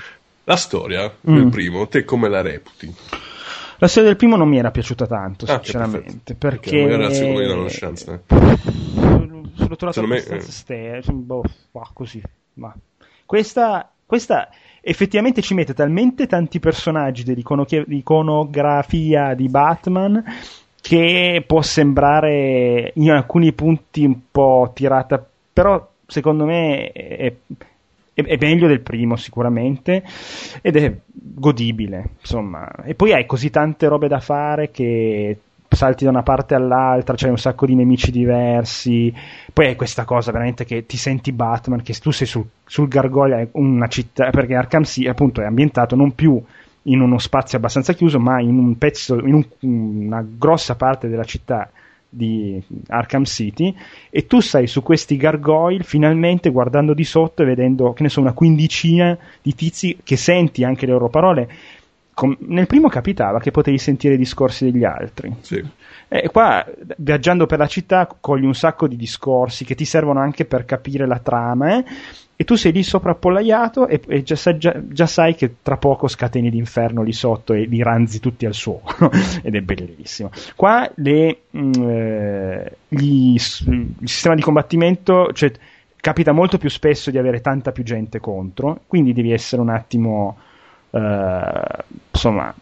La 0.44 0.56
storia 0.58 1.10
mm. 1.10 1.36
del 1.36 1.50
primo, 1.50 1.88
te 1.88 2.04
come 2.04 2.30
la 2.30 2.42
reputi? 2.42 2.94
La 3.80 3.88
storia 3.88 4.10
del 4.10 4.18
primo 4.18 4.36
non 4.36 4.48
mi 4.48 4.60
era 4.60 4.70
piaciuta 4.70 5.08
tanto, 5.08 5.46
ah, 5.46 5.60
sinceramente, 5.62 6.36
perché... 6.36 6.84
Magari 6.84 7.02
la 7.02 7.12
seconda 7.12 7.48
danno 7.48 7.62
una 7.62 7.70
chance. 7.70 8.22
Eh 8.28 9.24
l'ho 9.74 9.76
trovato 9.76 10.02
abbastanza 10.02 10.46
me... 10.46 10.52
ste, 10.52 11.02
boh, 11.12 11.44
boh, 11.72 11.90
così. 11.94 12.22
Ma 12.56 12.74
questa, 13.26 13.93
questa 14.14 14.50
effettivamente 14.80 15.42
ci 15.42 15.56
mette 15.56 15.74
talmente 15.74 16.28
tanti 16.28 16.60
personaggi 16.60 17.24
dell'iconografia 17.24 19.34
di 19.34 19.50
Batman 19.50 20.24
che 20.80 21.44
può 21.48 21.64
sembrare 21.64 22.92
in 22.94 23.10
alcuni 23.10 23.54
punti 23.54 24.06
un 24.06 24.30
po' 24.30 24.70
tirata, 24.72 25.26
però 25.52 25.90
secondo 26.06 26.46
me 26.46 26.92
è, 26.92 27.34
è, 28.14 28.24
è, 28.24 28.38
meglio 28.40 28.68
del 28.68 28.82
primo 28.82 29.16
sicuramente 29.16 30.04
ed 30.62 30.76
è 30.76 30.96
godibile, 31.12 32.10
insomma. 32.20 32.70
E 32.84 32.94
poi 32.94 33.14
hai 33.14 33.26
così 33.26 33.50
tante 33.50 33.88
robe 33.88 34.08
da 34.08 34.20
fare 34.20 34.70
che 34.70 35.40
salti 35.74 36.04
da 36.04 36.10
una 36.10 36.24
parte 36.24 36.56
all'altra, 36.56 37.16
c'hai 37.16 37.30
un 37.30 37.38
sacco 37.38 37.66
di 37.66 37.76
nemici 37.76 38.12
diversi. 38.12 39.14
Poi 39.52 39.68
hai 39.68 39.76
questa 39.76 40.06
cosa 40.06 40.32
veramente 40.32 40.66
che 40.66 40.86
ti 40.86 40.98
senti 40.98 41.32
Batman, 41.32 41.82
che 41.82 41.94
tu 41.94 42.12
sei 42.12 42.28
sul, 42.28 42.46
sul 42.66 42.88
gargoglio, 42.88 43.48
una 43.54 43.88
città, 43.88 44.30
perché 44.30 44.56
Arkham 44.56 44.84
City 44.84 45.08
appunto 45.08 45.42
è 45.42 45.46
ambientato 45.46 45.96
non 45.96 46.14
più 46.14 46.42
in 46.84 47.00
uno 47.00 47.18
spazio 47.18 47.58
abbastanza 47.58 47.94
chiuso, 47.94 48.20
ma 48.20 48.40
in 48.42 48.58
un 48.58 48.78
pezzo, 48.78 49.16
in 49.20 49.34
un, 49.34 49.46
una 49.62 50.26
grossa 50.28 50.76
parte 50.76 51.08
della 51.08 51.24
città 51.24 51.70
di 52.14 52.62
Arkham 52.88 53.24
City 53.24 53.76
e 54.12 54.28
tu 54.28 54.40
stai 54.40 54.68
su 54.68 54.84
questi 54.84 55.18
gargoyle 55.18 55.84
finalmente 55.84 56.52
guardando 56.52 56.94
di 56.94 57.04
sotto 57.04 57.42
e 57.42 57.46
vedendo 57.46 57.94
che 57.94 58.04
ne 58.04 58.10
so 58.10 58.22
una 58.22 58.34
quindicina 58.34 59.18
di 59.42 59.56
tizi 59.56 59.98
che 60.04 60.16
senti 60.16 60.64
anche 60.64 60.86
le 60.86 60.92
loro 60.92 61.10
parole 61.10 61.50
com- 62.14 62.38
nel 62.40 62.68
primo 62.68 62.90
capitava 62.90 63.40
che 63.40 63.52
potevi 63.52 63.78
sentire 63.78 64.16
i 64.16 64.18
discorsi 64.18 64.70
degli 64.70 64.84
altri. 64.84 65.34
Sì. 65.42 65.64
E 66.08 66.30
qua, 66.30 66.66
viaggiando 66.98 67.46
per 67.46 67.58
la 67.58 67.68
città, 67.68 68.08
cogli 68.20 68.46
un 68.46 68.54
sacco 68.54 68.88
di 68.88 68.96
discorsi 68.96 69.66
che 69.66 69.76
ti 69.76 69.86
servono 69.86 70.20
anche 70.20 70.46
per 70.46 70.66
capire 70.66 71.08
la 71.08 71.20
trama, 71.20 71.78
eh? 71.78 71.86
e 72.36 72.44
tu 72.46 72.56
sei 72.56 72.72
lì 72.72 72.84
soprappollaiato 72.84 73.88
e, 73.88 74.02
e 74.08 74.24
già, 74.24 74.36
già, 74.58 74.82
già, 74.84 75.06
sai 75.06 75.36
che 75.36 75.56
tra 75.62 75.78
poco 75.78 76.08
scateni 76.08 76.50
l'inferno 76.50 77.04
lì 77.04 77.14
sotto 77.14 77.54
e 77.54 77.66
li 77.66 77.82
ranzi 77.82 78.20
tutti 78.20 78.46
al 78.46 78.54
suolo, 78.54 79.12
ed 79.42 79.56
è 79.56 79.62
bellissimo. 79.62 80.30
Qua 80.56 80.90
le, 80.96 81.38
mh, 81.50 81.60
mm, 81.60 81.90
eh, 81.90 82.72
gli, 82.88 83.34
il 83.34 83.40
sistema 84.04 84.36
di 84.36 84.42
combattimento, 84.42 85.32
cioè, 85.34 85.52
capita 85.96 86.32
molto 86.32 86.58
più 86.58 86.70
spesso 86.70 87.12
di 87.12 87.18
avere 87.18 87.40
tanta 87.40 87.72
più 87.72 87.84
gente 87.84 88.20
contro, 88.20 88.82
quindi 88.88 89.14
devi 89.14 89.32
essere 89.32 89.62
un 89.62 89.70
attimo 89.70 90.38
insomma 92.12 92.54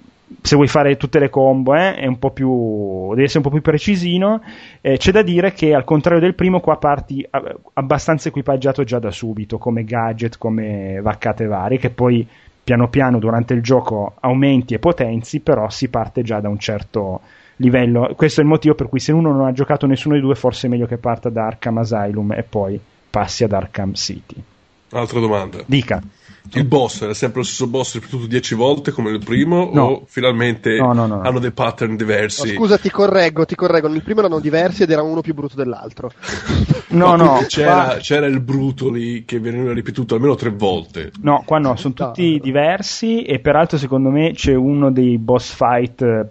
se 0.42 0.56
vuoi 0.56 0.68
fare 0.68 0.96
tutte 0.96 1.20
le 1.20 1.30
combo 1.30 1.76
eh, 1.76 1.96
è 1.96 2.06
un 2.06 2.18
po' 2.18 2.32
più 2.32 3.10
devi 3.10 3.24
essere 3.24 3.40
un 3.40 3.46
po' 3.46 3.52
più 3.52 3.62
precisino. 3.62 4.42
Eh, 4.80 4.98
c'è 4.98 5.12
da 5.12 5.22
dire 5.22 5.52
che 5.52 5.74
al 5.74 5.84
contrario 5.84 6.22
del 6.22 6.36
primo 6.36 6.60
qua 6.60 6.78
parti 6.78 7.28
abbastanza 7.74 8.30
equipaggiato 8.30 8.84
già 8.84 9.00
da 9.00 9.12
subito 9.12 9.58
come 9.58 9.84
gadget 9.84 10.38
come 10.38 11.00
vaccate 11.02 11.46
varie 11.46 11.78
che 11.78 11.90
poi 11.90 12.26
piano 12.64 12.90
piano 12.90 13.20
durante 13.20 13.54
il 13.54 13.62
gioco 13.62 14.14
aumenti 14.20 14.74
e 14.74 14.80
potenzi 14.80 15.40
però 15.42 15.70
si 15.70 15.90
parte 15.90 16.22
già 16.22 16.40
da 16.40 16.50
un 16.50 16.60
certo 16.60 17.22
livello. 17.58 18.14
Questo 18.16 18.40
è 18.40 18.44
il 18.44 18.50
motivo 18.50 18.76
per 18.76 18.88
cui 18.88 19.00
se 19.00 19.12
uno 19.12 19.32
non 19.32 19.46
ha 19.46 19.52
giocato 19.52 19.86
nessuno 19.86 20.14
dei 20.14 20.24
due 20.24 20.36
forse 20.36 20.68
è 20.68 20.70
meglio 20.70 20.86
che 20.86 20.98
parta 20.98 21.30
da 21.30 21.46
Arkham 21.48 21.78
Asylum 21.80 22.32
e 22.32 22.44
poi 22.44 22.80
passi 23.10 23.44
ad 23.44 23.52
Arkham 23.52 23.94
City. 23.94 24.42
Altra 24.94 25.20
domanda 25.20 25.60
dica 25.66 26.02
il 26.54 26.66
boss 26.66 27.02
era 27.02 27.14
sempre 27.14 27.40
lo 27.40 27.46
stesso 27.46 27.68
boss 27.68 27.94
ripetuto 27.94 28.26
dieci 28.26 28.56
volte 28.56 28.92
come 28.92 29.12
il 29.12 29.24
primo 29.24 29.70
no. 29.72 29.84
o 29.84 30.04
finalmente 30.06 30.78
no, 30.78 30.92
no, 30.94 31.22
hanno 31.22 31.40
dei 31.40 31.52
pattern 31.52 31.96
diversi? 31.96 32.56
scusa, 32.56 32.78
ti 32.78 32.90
correggo, 32.90 33.46
ti 33.46 33.56
correggo. 33.56 33.88
Nel 33.88 34.04
primo 34.04 34.20
erano 34.20 34.40
diversi 34.40 34.84
ed 34.84 34.92
era 34.92 35.02
uno 35.02 35.22
più 35.22 35.34
brutto 35.34 35.56
dell'altro. 35.56 36.12
no, 36.90 37.16
no. 37.16 37.44
C'era, 37.48 37.84
qua... 37.86 37.98
c'era, 37.98 38.26
il 38.26 38.40
bruto 38.42 38.90
lì 38.90 39.24
che 39.26 39.40
veniva 39.40 39.74
ripetuto 39.74 40.16
almeno 40.16 40.36
tre 40.36 40.50
volte. 40.50 41.12
No, 41.22 41.44
qua 41.46 41.60
no, 41.60 41.76
sono 41.76 41.94
tutti 41.94 42.40
diversi 42.42 43.24
e 43.24 43.40
peraltro 43.40 43.78
secondo 43.78 44.10
me 44.10 44.34
c'è 44.34 44.54
uno 44.54 44.92
dei 44.92 45.18
boss 45.18 45.54
fight 45.54 46.02
eh, 46.02 46.28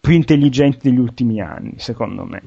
più 0.00 0.14
intelligenti 0.14 0.88
degli 0.88 0.98
ultimi 0.98 1.40
anni, 1.40 1.74
secondo 1.78 2.24
me. 2.24 2.42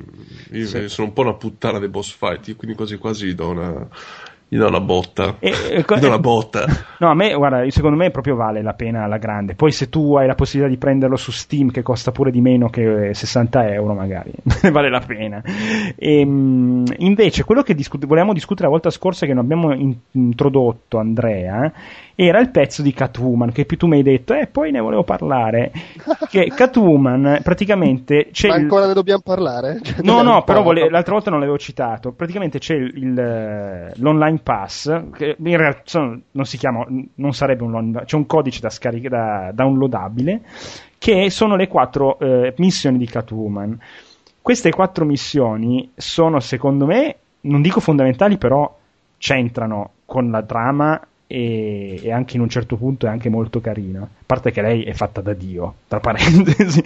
Io 0.52 0.68
sì. 0.68 0.88
sono 0.89 1.08
un 1.08 1.14
po' 1.14 1.22
una 1.22 1.34
puttana 1.34 1.80
dei 1.80 1.89
boss 1.89 2.12
fight, 2.12 2.56
quindi 2.56 2.76
quasi 2.76 2.97
quasi 2.97 3.34
do 3.36 3.50
una 3.50 3.88
gli 4.52 4.58
do 4.58 4.68
una 4.68 4.80
botta. 4.80 5.36
E, 5.38 5.50
e, 5.50 5.86
gli 5.88 6.00
do 6.00 6.08
una 6.08 6.18
botta. 6.18 6.66
No, 6.97 7.10
a 7.10 7.14
me, 7.14 7.36
guarda, 7.36 7.70
secondo 7.70 7.95
me 7.95 8.10
proprio 8.10 8.36
vale 8.36 8.64
la 8.64 8.74
pena 8.74 9.06
la 9.06 9.18
grande. 9.18 9.54
Poi 9.54 9.72
se 9.72 9.89
tu 9.89 10.16
hai 10.16 10.26
la 10.26 10.34
possibilità 10.34 10.74
di 10.74 10.80
prenderlo 10.80 11.18
su 11.18 11.30
Steam, 11.30 11.70
che 11.70 11.84
costa 11.84 12.12
pure 12.12 12.32
di 12.32 12.41
meno 12.41 12.68
che 12.68 13.14
60 13.14 13.72
euro, 13.72 13.93
magari, 13.93 14.32
vale 14.72 14.89
la 14.89 15.02
pena. 15.02 15.43
E, 15.95 16.20
ehm, 16.20 16.84
invece, 16.97 17.43
quello 17.43 17.62
che 17.62 17.76
discut- 17.76 18.08
volevamo 18.08 18.34
discutere 18.34 18.66
la 18.66 18.72
volta 18.72 18.89
scorsa, 18.89 19.28
che 19.28 19.34
non 19.36 19.43
abbiamo 19.43 19.72
in- 19.72 19.95
introdotto, 20.14 20.97
Andrea, 20.97 21.72
era 22.22 22.42
il 22.42 22.50
pezzo 22.50 22.82
di 22.82 22.92
Catwoman, 22.92 23.54
che 23.54 23.64
più 23.64 23.78
tu 23.78 23.88
mi 23.88 23.96
hai 23.96 24.04
detto, 24.04 24.34
e 24.34 24.42
eh, 24.42 24.48
poi 24.48 24.72
ne 24.72 24.82
volevo 24.82 25.06
parlare. 25.06 25.72
che 26.28 26.52
Catwoman, 26.54 27.40
praticamente... 27.42 28.28
C'è 28.34 28.50
Ma 28.50 28.56
ancora 28.56 28.82
il... 28.82 28.88
ne 28.90 28.94
dobbiamo 28.94 29.22
parlare? 29.24 29.80
Cioè, 29.82 30.02
no, 30.02 30.22
no, 30.22 30.44
però 30.44 30.62
vole... 30.62 30.90
l'altra 30.90 31.14
volta 31.14 31.30
non 31.30 31.40
l'avevo 31.40 31.58
citato. 31.58 32.12
Praticamente 32.12 32.60
c'è 32.60 32.76
il, 32.76 32.91
il, 32.94 33.94
l'online 33.96 34.41
pass, 34.44 35.02
che 35.14 35.38
in 35.41 35.56
realtà 35.56 36.20
non 36.32 36.44
si 36.44 36.58
chiama, 36.58 36.86
non 37.16 37.32
sarebbe 37.32 37.64
un 37.64 37.76
online 37.76 38.04
c'è 38.04 38.18
un 38.18 38.26
codice 38.26 38.60
da 38.60 38.70
scaricare, 38.70 39.10
da 39.10 39.52
downloadabile, 39.54 40.41
che 40.98 41.30
sono 41.30 41.56
le 41.56 41.70
quattro 41.70 42.20
eh, 42.20 42.54
missioni 42.58 42.98
di 42.98 43.06
Catwoman. 43.06 43.80
Queste 44.41 44.72
quattro 44.72 45.06
missioni 45.06 45.90
sono, 45.96 46.41
secondo 46.41 46.86
me, 46.86 47.16
non 47.41 47.62
dico 47.62 47.80
fondamentali, 47.80 48.38
però 48.38 48.76
c'entrano 49.18 49.91
con 50.06 50.30
la 50.30 50.44
trama 50.44 51.00
e, 51.31 51.99
e, 52.01 52.11
anche 52.11 52.38
in 52.38 52.41
un 52.41 52.49
certo 52.49 52.76
punto 52.76 53.06
è 53.06 53.10
anche 53.10 53.30
molto 53.30 53.61
carina. 53.61 54.01
A 54.01 54.23
parte 54.26 54.49
che 54.49 54.64
lei 54.64 54.81
è 54.81 54.93
fatta 54.93 55.22
da 55.22 55.34
Dio, 55.34 55.76
tra 55.88 55.99
parentesi. 56.01 56.81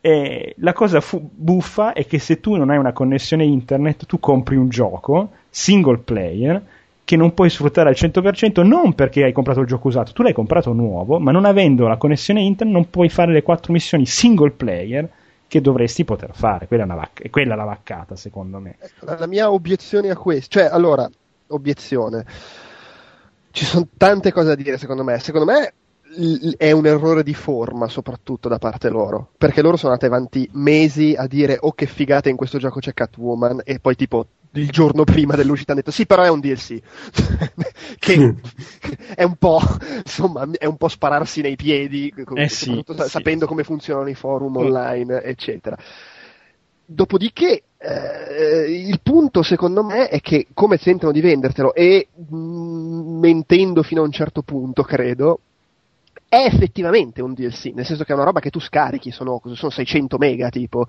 E 0.00 0.54
la 0.58 0.72
cosa 0.72 1.02
fu- 1.02 1.28
buffa 1.30 1.92
è 1.92 2.06
che 2.06 2.18
se 2.18 2.40
tu 2.40 2.54
non 2.54 2.70
hai 2.70 2.78
una 2.78 2.94
connessione 2.94 3.44
internet, 3.44 4.06
tu 4.06 4.18
compri 4.18 4.56
un 4.56 4.70
gioco 4.70 5.30
single 5.50 5.98
player 5.98 6.62
che 7.04 7.16
non 7.16 7.34
puoi 7.34 7.50
sfruttare 7.50 7.90
al 7.90 7.96
100% 7.98 8.64
non 8.66 8.94
perché 8.94 9.24
hai 9.24 9.32
comprato 9.32 9.60
il 9.60 9.66
gioco 9.66 9.88
usato, 9.88 10.12
tu 10.12 10.22
l'hai 10.22 10.32
comprato 10.32 10.72
nuovo, 10.72 11.18
ma 11.18 11.30
non 11.30 11.44
avendo 11.44 11.86
la 11.86 11.98
connessione 11.98 12.40
internet 12.40 12.74
non 12.74 12.88
puoi 12.88 13.10
fare 13.10 13.30
le 13.30 13.42
quattro 13.42 13.74
missioni 13.74 14.06
single 14.06 14.52
player 14.52 15.08
che 15.46 15.60
dovresti 15.60 16.04
poter 16.04 16.30
fare. 16.32 16.66
Quella 16.66 16.84
è, 16.84 16.86
vac- 16.86 17.28
quella 17.28 17.54
la 17.54 17.64
vaccata, 17.64 18.16
secondo 18.16 18.58
me. 18.58 18.76
Ecco, 18.78 19.04
la 19.04 19.26
mia 19.26 19.52
obiezione 19.52 20.08
a 20.08 20.16
questo, 20.16 20.58
cioè, 20.58 20.68
allora, 20.70 21.08
obiezione. 21.48 22.24
Ci 23.56 23.64
sono 23.64 23.88
tante 23.96 24.32
cose 24.32 24.48
da 24.48 24.54
dire, 24.54 24.76
secondo 24.76 25.02
me. 25.02 25.18
Secondo 25.18 25.46
me 25.46 25.72
è 26.58 26.70
un 26.72 26.84
errore 26.84 27.22
di 27.22 27.32
forma 27.32 27.88
soprattutto 27.88 28.48
da 28.48 28.58
parte 28.58 28.88
loro 28.88 29.32
perché 29.36 29.60
loro 29.60 29.76
sono 29.76 29.92
andati 29.92 30.10
avanti 30.10 30.48
mesi 30.52 31.14
a 31.16 31.26
dire 31.26 31.58
oh 31.60 31.72
che 31.72 31.86
figata 31.86 32.28
in 32.28 32.36
questo 32.36 32.58
gioco 32.58 32.78
c'è 32.80 32.94
Catwoman 32.94 33.60
e 33.64 33.80
poi 33.80 33.96
tipo 33.96 34.26
il 34.52 34.70
giorno 34.70 35.04
prima 35.04 35.34
dell'uscita 35.34 35.72
hanno 35.72 35.80
detto 35.80 35.92
sì 35.92 36.06
però 36.06 36.22
è 36.22 36.30
un 36.30 36.40
DLC 36.40 36.78
che 37.98 38.34
è 39.14 39.24
un 39.24 39.34
po' 39.36 39.60
insomma 40.04 40.48
è 40.56 40.64
un 40.64 40.76
po' 40.76 40.88
spararsi 40.88 41.42
nei 41.42 41.56
piedi 41.56 42.10
eh 42.34 42.48
sì, 42.48 42.82
sapendo 43.08 43.42
sì. 43.42 43.46
come 43.46 43.64
funzionano 43.64 44.08
i 44.08 44.14
forum 44.14 44.56
online 44.56 45.22
eccetera 45.22 45.76
dopodiché 46.86 47.64
eh, 47.78 48.70
il 48.70 49.00
punto 49.02 49.42
secondo 49.42 49.84
me 49.84 50.08
è 50.08 50.20
che 50.20 50.46
come 50.54 50.78
tentano 50.78 51.12
di 51.12 51.20
vendertelo 51.20 51.74
e 51.74 52.08
mh, 52.14 52.36
mm, 52.36 53.18
mentendo 53.18 53.82
fino 53.82 54.00
a 54.02 54.04
un 54.04 54.12
certo 54.12 54.42
punto 54.42 54.82
credo 54.82 55.40
è 56.28 56.44
effettivamente 56.44 57.22
un 57.22 57.34
DLC, 57.34 57.72
nel 57.74 57.86
senso 57.86 58.04
che 58.04 58.12
è 58.12 58.14
una 58.14 58.24
roba 58.24 58.40
che 58.40 58.50
tu 58.50 58.58
scarichi, 58.58 59.10
sono, 59.10 59.40
sono 59.54 59.70
600 59.70 60.18
mega 60.18 60.48
tipo. 60.48 60.86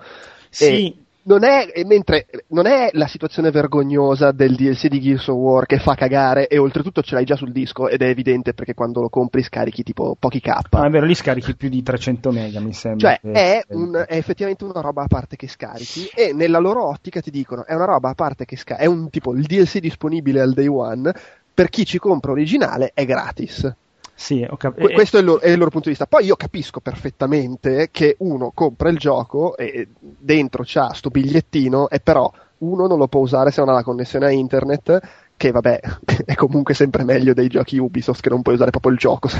Sì. 0.49 1.05
Non 1.27 1.43
è, 1.43 1.69
mentre 1.85 2.25
non 2.49 2.67
è 2.67 2.89
la 2.93 3.05
situazione 3.05 3.51
vergognosa 3.51 4.31
del 4.31 4.55
DLC 4.55 4.87
di 4.87 5.01
Gears 5.01 5.27
of 5.27 5.35
War 5.35 5.65
che 5.65 5.77
fa 5.77 5.93
cagare 5.93 6.47
e 6.47 6.57
oltretutto 6.57 7.01
ce 7.01 7.15
l'hai 7.15 7.25
già 7.25 7.35
sul 7.35 7.51
disco 7.51 7.89
ed 7.89 8.01
è 8.01 8.07
evidente 8.07 8.53
perché 8.53 8.73
quando 8.73 9.01
lo 9.01 9.09
compri 9.09 9.43
scarichi 9.43 9.83
tipo 9.83 10.15
pochi 10.17 10.39
K. 10.39 10.47
Ah, 10.47 10.85
è 10.85 10.89
vero, 10.89 11.05
lì 11.05 11.13
scarichi 11.13 11.53
più 11.57 11.67
di 11.67 11.83
300 11.83 12.31
mega 12.31 12.61
mi 12.61 12.71
sembra. 12.71 13.19
Cioè 13.21 13.31
è, 13.33 13.65
un, 13.69 14.05
è, 14.07 14.15
effettivamente 14.15 14.63
una 14.63 14.79
roba 14.79 15.03
a 15.03 15.07
parte 15.07 15.35
che 15.35 15.49
scarichi 15.49 16.09
e 16.15 16.31
nella 16.31 16.59
loro 16.59 16.87
ottica 16.87 17.19
ti 17.19 17.29
dicono 17.29 17.65
è 17.65 17.73
una 17.73 17.85
roba 17.85 18.09
a 18.09 18.13
parte 18.13 18.45
che 18.45 18.55
scarichi, 18.55 18.85
è 18.85 18.87
un 18.87 19.09
tipo 19.09 19.33
il 19.33 19.45
DLC 19.45 19.79
disponibile 19.79 20.39
al 20.39 20.53
day 20.53 20.67
one 20.67 21.13
per 21.53 21.67
chi 21.67 21.85
ci 21.85 21.97
compra 21.99 22.31
originale 22.31 22.91
è 22.93 23.03
gratis. 23.03 23.69
Sì, 24.19 24.43
cap- 24.57 24.79
que- 24.79 24.93
questo 24.93 25.17
è 25.17 25.19
il, 25.19 25.27
loro, 25.27 25.41
è 25.41 25.51
il, 25.51 25.59
loro, 25.59 25.69
punto 25.69 25.89
di 25.89 25.95
vista. 25.95 26.07
Poi 26.07 26.25
io 26.25 26.35
capisco 26.35 26.79
perfettamente 26.79 27.89
che 27.91 28.15
uno 28.19 28.51
compra 28.51 28.89
il 28.89 28.97
gioco 28.97 29.55
e 29.55 29.89
dentro 29.99 30.63
c'ha 30.65 30.91
sto 30.93 31.11
bigliettino 31.11 31.87
e 31.87 31.99
però 31.99 32.29
uno 32.59 32.87
non 32.87 32.97
lo 32.97 33.07
può 33.07 33.21
usare 33.21 33.51
se 33.51 33.61
non 33.61 33.69
ha 33.69 33.73
la 33.73 33.83
connessione 33.83 34.25
a 34.25 34.31
internet 34.31 34.99
che 35.37 35.51
vabbè 35.51 35.79
è 36.25 36.33
comunque 36.33 36.73
sempre 36.73 37.03
meglio 37.03 37.33
dei 37.33 37.47
giochi 37.47 37.77
Ubisoft 37.77 38.21
che 38.21 38.29
non 38.29 38.41
puoi 38.41 38.55
usare 38.55 38.71
proprio 38.71 38.91
il 38.91 38.97
gioco 38.97 39.29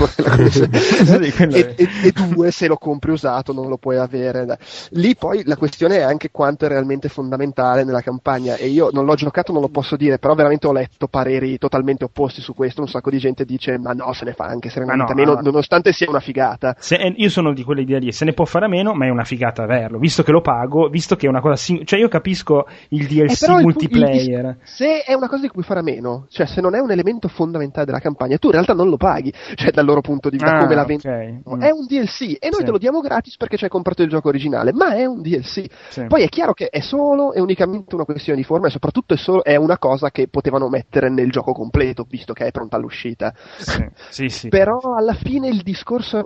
e, 1.20 1.74
e, 1.76 1.88
e, 2.04 2.12
due 2.12 2.50
se 2.50 2.68
lo 2.68 2.76
compri 2.76 3.10
usato 3.10 3.52
non 3.52 3.68
lo 3.68 3.76
puoi 3.76 3.98
avere 3.98 4.58
lì 4.90 5.16
poi 5.16 5.42
la 5.44 5.56
questione 5.56 5.98
è 5.98 6.02
anche 6.02 6.30
quanto 6.30 6.64
è 6.64 6.68
realmente 6.68 7.08
fondamentale 7.08 7.84
nella 7.84 8.00
campagna 8.00 8.54
e 8.54 8.68
io 8.68 8.90
non 8.92 9.04
l'ho 9.04 9.16
giocato 9.16 9.52
non 9.52 9.60
lo 9.60 9.68
posso 9.68 9.96
dire 9.96 10.18
però 10.18 10.34
veramente 10.34 10.68
ho 10.68 10.72
letto 10.72 11.08
pareri 11.08 11.58
totalmente 11.58 12.04
opposti 12.04 12.40
su 12.40 12.54
questo 12.54 12.80
un 12.80 12.88
sacco 12.88 13.10
di 13.10 13.18
gente 13.18 13.44
dice 13.44 13.76
ma 13.78 13.92
no 13.92 14.12
se 14.12 14.24
ne 14.24 14.32
fa 14.32 14.44
anche 14.44 14.70
serenamente 14.70 15.12
no, 15.14 15.18
meno 15.18 15.34
no. 15.34 15.40
nonostante 15.42 15.92
sia 15.92 16.08
una 16.08 16.20
figata. 16.20 16.76
Se, 16.78 16.94
io 16.94 17.28
sono 17.28 17.52
di 17.52 17.64
quell'idea 17.64 17.98
lì 17.98 18.12
se 18.12 18.24
ne 18.24 18.32
può 18.32 18.44
fare 18.44 18.66
a 18.66 18.68
meno 18.68 18.94
ma 18.94 19.06
è 19.06 19.08
una 19.08 19.24
figata 19.24 19.64
averlo 19.64 19.98
visto 19.98 20.22
che 20.22 20.30
lo 20.30 20.40
pago 20.40 20.88
visto 20.88 21.16
che 21.16 21.26
è 21.26 21.28
una 21.28 21.40
cosa 21.40 21.56
sing- 21.56 21.84
cioè 21.84 21.98
io 21.98 22.08
capisco 22.08 22.66
il 22.90 23.06
DLC 23.06 23.42
eh, 23.42 23.62
multiplayer 23.62 24.44
il, 24.44 24.50
il, 24.50 24.56
se 24.62 25.02
è 25.02 25.14
una 25.14 25.28
cosa 25.28 25.42
di 25.42 25.48
cui 25.48 25.62
fare 25.62 25.80
a 25.80 25.82
meno, 25.82 25.87
cioè 26.28 26.46
se 26.46 26.60
non 26.60 26.74
è 26.74 26.78
un 26.78 26.90
elemento 26.90 27.28
fondamentale 27.28 27.86
della 27.86 28.00
campagna, 28.00 28.36
tu 28.38 28.46
in 28.46 28.52
realtà 28.52 28.74
non 28.74 28.88
lo 28.88 28.96
paghi, 28.96 29.32
cioè 29.54 29.70
dal 29.70 29.84
loro 29.84 30.00
punto 30.00 30.28
di 30.28 30.36
vista 30.36 30.56
ah, 30.56 30.60
come 30.60 30.74
la 30.74 30.84
vendono. 30.84 31.14
Okay. 31.14 31.42
Mm. 31.56 31.60
È 31.62 31.70
un 31.70 31.86
DLC 31.86 32.36
e 32.38 32.48
noi 32.50 32.60
sì. 32.60 32.64
te 32.64 32.70
lo 32.70 32.78
diamo 32.78 33.00
gratis 33.00 33.36
perché 33.36 33.56
ci 33.56 33.64
hai 33.64 33.70
comprato 33.70 34.02
il 34.02 34.08
gioco 34.08 34.28
originale, 34.28 34.72
ma 34.72 34.94
è 34.94 35.04
un 35.04 35.22
DLC. 35.22 35.64
Sì. 35.88 36.04
Poi 36.06 36.22
è 36.22 36.28
chiaro 36.28 36.52
che 36.52 36.68
è 36.68 36.80
solo 36.80 37.32
e 37.32 37.40
unicamente 37.40 37.94
una 37.94 38.04
questione 38.04 38.38
di 38.38 38.44
forma 38.44 38.66
e 38.66 38.70
soprattutto 38.70 39.14
è, 39.14 39.16
solo, 39.16 39.44
è 39.44 39.56
una 39.56 39.78
cosa 39.78 40.10
che 40.10 40.28
potevano 40.28 40.68
mettere 40.68 41.08
nel 41.08 41.30
gioco 41.30 41.52
completo, 41.52 42.06
visto 42.08 42.32
che 42.32 42.46
è 42.46 42.50
pronta 42.50 42.76
all'uscita. 42.76 43.32
Sì. 44.10 44.48
Però 44.48 44.78
alla 44.96 45.14
fine 45.14 45.48
il 45.48 45.62
discorso 45.62 46.24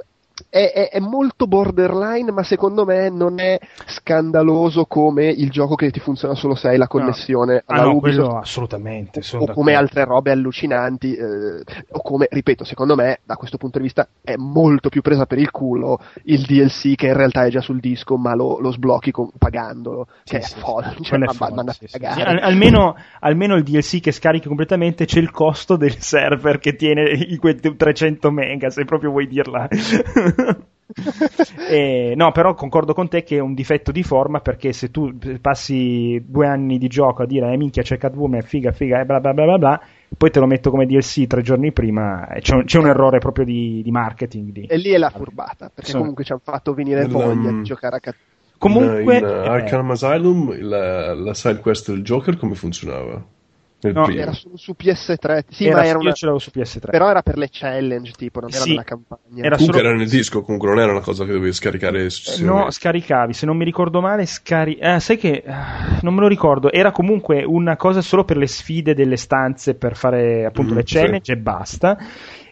è, 0.48 0.72
è, 0.72 0.88
è, 0.90 0.98
molto 1.00 1.46
borderline, 1.46 2.30
ma 2.30 2.42
secondo 2.42 2.84
me 2.84 3.08
non 3.08 3.38
è 3.38 3.58
scandaloso 3.86 4.86
come 4.86 5.26
il 5.26 5.50
gioco 5.50 5.74
che 5.74 5.90
ti 5.90 6.00
funziona 6.00 6.34
solo 6.34 6.54
se 6.54 6.68
hai 6.68 6.76
la 6.76 6.86
connessione 6.86 7.54
no. 7.54 7.74
alla 7.74 7.82
ah, 7.82 7.86
no, 7.86 7.96
Ubisoft. 7.96 8.36
assolutamente. 8.42 9.20
O, 9.32 9.38
o 9.38 9.52
come 9.52 9.74
altre 9.74 10.04
robe 10.04 10.30
allucinanti, 10.30 11.14
eh, 11.14 11.62
o 11.90 12.02
come, 12.02 12.26
ripeto, 12.30 12.64
secondo 12.64 12.94
me, 12.94 13.20
da 13.24 13.36
questo 13.36 13.56
punto 13.56 13.78
di 13.78 13.84
vista, 13.84 14.06
è 14.22 14.36
molto 14.36 14.88
più 14.88 15.02
presa 15.02 15.26
per 15.26 15.38
il 15.38 15.50
culo 15.50 16.00
il 16.24 16.42
DLC 16.42 16.94
che 16.94 17.08
in 17.08 17.16
realtà 17.16 17.44
è 17.44 17.50
già 17.50 17.60
sul 17.60 17.80
disco, 17.80 18.16
ma 18.16 18.34
lo, 18.34 18.58
lo 18.60 18.70
sblocchi 18.70 19.10
con, 19.10 19.30
pagandolo, 19.36 20.06
sì, 20.24 20.36
che 20.36 20.42
sì, 20.42 20.54
è 20.54 20.58
folle. 20.58 20.96
Cioè, 21.00 21.18
ma, 21.18 21.32
folle 21.32 21.72
sì, 21.72 21.86
almeno, 22.02 22.96
almeno 23.20 23.56
il 23.56 23.62
DLC 23.62 24.00
che 24.00 24.12
scarichi 24.12 24.48
completamente 24.48 25.04
c'è 25.04 25.18
il 25.18 25.30
costo 25.30 25.76
del 25.76 25.98
server 25.98 26.58
che 26.58 26.74
tiene 26.74 27.10
i 27.10 27.38
300 27.76 28.30
mega, 28.30 28.70
se 28.70 28.84
proprio 28.84 29.10
vuoi 29.10 29.26
dirla. 29.26 29.68
e, 31.68 32.14
no, 32.16 32.32
però 32.32 32.54
concordo 32.54 32.92
con 32.92 33.08
te 33.08 33.22
che 33.22 33.36
è 33.36 33.40
un 33.40 33.54
difetto 33.54 33.92
di 33.92 34.02
forma 34.02 34.40
perché 34.40 34.72
se 34.72 34.90
tu 34.90 35.16
passi 35.40 36.22
due 36.26 36.46
anni 36.46 36.78
di 36.78 36.88
gioco 36.88 37.22
a 37.22 37.26
dire 37.26 37.52
eh 37.52 37.56
minchia 37.56 37.82
c'è 37.82 37.96
Catwoman, 37.96 38.40
è 38.40 38.42
figa, 38.42 38.72
figa, 38.72 39.00
e 39.00 39.04
bla 39.04 39.20
bla 39.20 39.32
bla 39.32 39.44
bla 39.44 39.58
bla, 39.58 39.80
poi 40.16 40.30
te 40.30 40.40
lo 40.40 40.46
metto 40.46 40.70
come 40.70 40.86
DLC 40.86 41.26
tre 41.26 41.42
giorni 41.42 41.72
prima, 41.72 42.28
c'è 42.40 42.54
un, 42.54 42.64
c'è 42.64 42.78
un 42.78 42.88
errore 42.88 43.18
proprio 43.18 43.44
di, 43.44 43.80
di 43.82 43.90
marketing. 43.90 44.50
Di... 44.50 44.66
E 44.66 44.76
lì 44.76 44.90
è 44.90 44.98
la 44.98 45.10
furbata, 45.10 45.70
perché 45.72 45.90
Sono... 45.90 46.00
comunque 46.00 46.24
ci 46.24 46.32
hanno 46.32 46.42
fatto 46.44 46.74
venire 46.74 47.06
voglia 47.06 47.50
di 47.50 47.62
giocare 47.62 47.96
a 47.96 48.00
Catwoman. 48.00 48.30
Comunque, 48.58 49.16
in, 49.16 49.24
in 49.24 49.28
uh, 49.28 49.48
Arkham 49.48 49.88
eh. 49.88 49.92
Asylum 49.92 50.60
la, 50.60 51.14
la 51.14 51.34
side 51.34 51.58
quest 51.58 51.90
del 51.90 52.02
Joker 52.02 52.36
come 52.36 52.54
funzionava? 52.54 53.24
No, 53.90 54.04
primo. 54.04 54.20
era 54.20 54.32
su, 54.32 54.50
su, 54.54 54.74
PS3. 54.78 55.44
Sì, 55.48 55.66
era, 55.66 55.76
ma 55.76 55.84
era 55.86 55.98
una... 55.98 56.08
io 56.10 56.14
ce 56.14 56.26
l'avevo 56.26 56.42
su 56.42 56.50
PS3. 56.54 56.90
Però 56.90 57.08
era 57.08 57.22
per 57.22 57.36
le 57.36 57.48
challenge, 57.50 58.12
tipo, 58.12 58.40
non 58.40 58.50
era 58.50 58.60
sì, 58.60 58.68
nella 58.70 58.84
campagna. 58.84 59.44
Era 59.44 59.56
comunque 59.56 59.78
solo... 59.78 59.88
era 59.88 59.98
nel 59.98 60.08
disco, 60.08 60.42
comunque 60.42 60.68
non 60.68 60.78
era 60.78 60.92
una 60.92 61.00
cosa 61.00 61.24
che 61.24 61.32
dovevi 61.32 61.52
scaricare 61.52 62.08
No, 62.40 62.70
scaricavi, 62.70 63.32
se 63.32 63.46
non 63.46 63.56
mi 63.56 63.64
ricordo 63.64 64.00
male, 64.00 64.26
scari... 64.26 64.76
Eh, 64.76 65.00
sai 65.00 65.16
che... 65.16 65.42
Uh, 65.44 65.98
non 66.02 66.14
me 66.14 66.20
lo 66.20 66.28
ricordo, 66.28 66.70
era 66.70 66.92
comunque 66.92 67.42
una 67.44 67.76
cosa 67.76 68.00
solo 68.00 68.24
per 68.24 68.36
le 68.36 68.46
sfide 68.46 68.94
delle 68.94 69.16
stanze, 69.16 69.74
per 69.74 69.96
fare 69.96 70.44
appunto 70.44 70.74
mm, 70.74 70.76
le 70.76 70.82
challenge 70.84 71.24
sì. 71.24 71.32
e 71.32 71.36
basta 71.36 71.98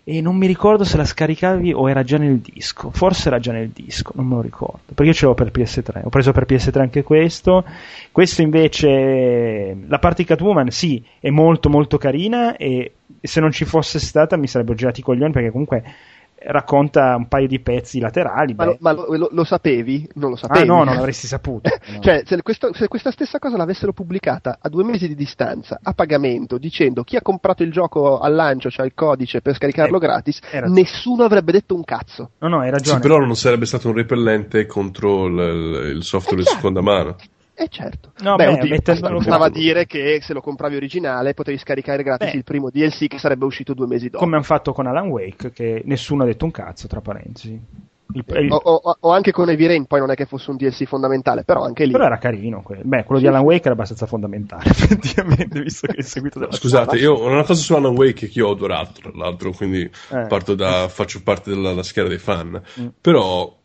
e 0.04 0.20
non 0.20 0.36
mi 0.36 0.46
ricordo 0.46 0.84
se 0.84 0.96
la 0.96 1.04
scaricavi 1.04 1.72
o 1.72 1.88
era 1.88 2.02
già 2.02 2.16
nel 2.18 2.38
disco. 2.38 2.90
Forse 2.90 3.28
era 3.28 3.38
già 3.38 3.52
nel 3.52 3.68
disco, 3.68 4.12
non 4.14 4.26
me 4.26 4.34
lo 4.36 4.40
ricordo. 4.40 4.80
Perché 4.86 5.04
io 5.04 5.12
ce 5.12 5.26
l'ho 5.26 5.34
per 5.34 5.50
PS3. 5.50 6.02
Ho 6.04 6.08
preso 6.08 6.32
per 6.32 6.46
PS3 6.46 6.80
anche 6.80 7.02
questo. 7.02 7.64
Questo 8.10 8.42
invece, 8.42 9.76
la 9.86 9.98
parte 9.98 10.22
di 10.22 10.28
Catwoman, 10.28 10.70
sì, 10.70 11.02
è 11.18 11.30
molto 11.30 11.68
molto 11.68 11.98
carina 11.98 12.56
e 12.56 12.92
se 13.20 13.40
non 13.40 13.50
ci 13.50 13.64
fosse 13.64 13.98
stata 13.98 14.36
mi 14.36 14.46
sarebbero 14.46 14.76
girati 14.76 15.00
i 15.00 15.02
coglioni 15.02 15.32
perché 15.32 15.50
comunque 15.50 15.84
racconta 16.42 17.14
un 17.16 17.28
paio 17.28 17.46
di 17.46 17.60
pezzi 17.60 18.00
laterali. 18.00 18.54
Ma, 18.54 18.64
lo, 18.64 18.76
ma 18.80 18.92
lo, 18.92 19.06
lo, 19.16 19.28
lo, 19.30 19.44
sapevi? 19.44 20.08
Non 20.14 20.30
lo 20.30 20.36
sapevi? 20.36 20.62
Ah 20.62 20.72
no, 20.72 20.84
non 20.84 20.94
l'avresti 20.94 21.26
saputo. 21.26 21.68
No. 21.90 22.00
cioè, 22.00 22.22
se, 22.24 22.40
questo, 22.42 22.72
se, 22.72 22.86
questa 22.88 23.10
stessa 23.10 23.38
cosa 23.38 23.56
l'avessero 23.56 23.92
pubblicata 23.92 24.58
a 24.60 24.68
due 24.68 24.84
mesi 24.84 25.08
di 25.08 25.16
distanza, 25.16 25.80
a 25.82 25.92
pagamento, 25.92 26.56
dicendo 26.56 27.02
chi 27.02 27.16
ha 27.16 27.22
comprato 27.22 27.62
il 27.62 27.72
gioco 27.72 28.18
al 28.20 28.34
lancio, 28.34 28.68
c'ha 28.68 28.76
cioè 28.76 28.86
il 28.86 28.92
codice 28.94 29.40
per 29.40 29.54
scaricarlo 29.56 29.96
eh, 29.96 30.00
gratis, 30.00 30.40
nessuno 30.66 31.24
avrebbe 31.24 31.52
detto 31.52 31.74
un 31.74 31.82
cazzo. 31.82 32.32
No, 32.38 32.48
no, 32.48 32.60
hai 32.60 32.70
ragione. 32.70 33.00
Sì, 33.00 33.08
però 33.08 33.18
non 33.18 33.34
sarebbe 33.34 33.66
stato 33.66 33.88
un 33.88 33.94
repellente 33.94 34.66
contro 34.66 35.26
il, 35.26 35.94
il 35.96 36.04
software 36.04 36.42
di 36.42 36.48
eh, 36.48 36.52
seconda 36.52 36.80
mano. 36.80 37.16
Eh 37.60 37.68
certo. 37.68 38.12
No, 38.20 38.36
beh, 38.36 38.46
beh 38.46 38.78
oddio, 38.78 39.20
stava 39.20 39.44
a 39.44 39.50
dire 39.50 39.84
che 39.84 40.20
se 40.22 40.32
lo 40.32 40.40
compravi 40.40 40.76
originale 40.76 41.34
potevi 41.34 41.58
scaricare 41.58 42.02
gratis 42.02 42.30
beh. 42.30 42.36
il 42.38 42.42
primo 42.42 42.70
DLC 42.70 43.06
che 43.06 43.18
sarebbe 43.18 43.44
uscito 43.44 43.74
due 43.74 43.86
mesi 43.86 44.08
dopo. 44.08 44.24
Come 44.24 44.36
hanno 44.36 44.44
fatto 44.44 44.72
con 44.72 44.86
Alan 44.86 45.08
Wake, 45.08 45.52
che 45.52 45.82
nessuno 45.84 46.22
ha 46.22 46.26
detto 46.26 46.46
un 46.46 46.52
cazzo, 46.52 46.88
tra 46.88 47.02
parentesi. 47.02 47.60
Il, 48.12 48.24
il... 48.26 48.50
O, 48.50 48.56
o, 48.56 48.96
o, 48.98 49.10
anche 49.10 49.30
con 49.30 49.50
Heavy 49.50 49.66
Rain, 49.66 49.84
poi 49.84 50.00
non 50.00 50.10
è 50.10 50.14
che 50.14 50.24
fosse 50.24 50.50
un 50.50 50.56
DLC 50.56 50.84
fondamentale, 50.84 51.44
però 51.44 51.62
anche 51.62 51.84
lì. 51.84 51.92
Però 51.92 52.06
era 52.06 52.16
carino. 52.16 52.62
Quello. 52.62 52.80
Beh, 52.82 53.04
quello 53.04 53.20
sì. 53.20 53.26
di 53.26 53.30
Alan 53.30 53.44
Wake 53.44 53.64
era 53.64 53.72
abbastanza 53.72 54.06
fondamentale, 54.06 54.64
effettivamente, 54.70 55.60
visto 55.60 55.86
che 55.86 55.98
è 55.98 56.02
seguito 56.02 56.38
dalla 56.38 56.52
Scusate, 56.52 56.96
io 56.96 57.12
ho 57.12 57.26
una 57.26 57.44
cosa 57.44 57.60
su 57.60 57.74
Alan 57.74 57.94
Wake 57.94 58.26
che 58.26 58.38
io 58.38 58.48
ho 58.48 58.52
adorato, 58.52 59.02
tra 59.02 59.10
l'altro, 59.14 59.52
quindi 59.52 59.82
eh. 59.82 60.54
da, 60.54 60.88
faccio 60.88 61.22
parte 61.22 61.50
della 61.50 61.82
schiera 61.82 62.08
dei 62.08 62.18
fan. 62.18 62.58
Mm. 62.80 62.86
Però 63.02 63.58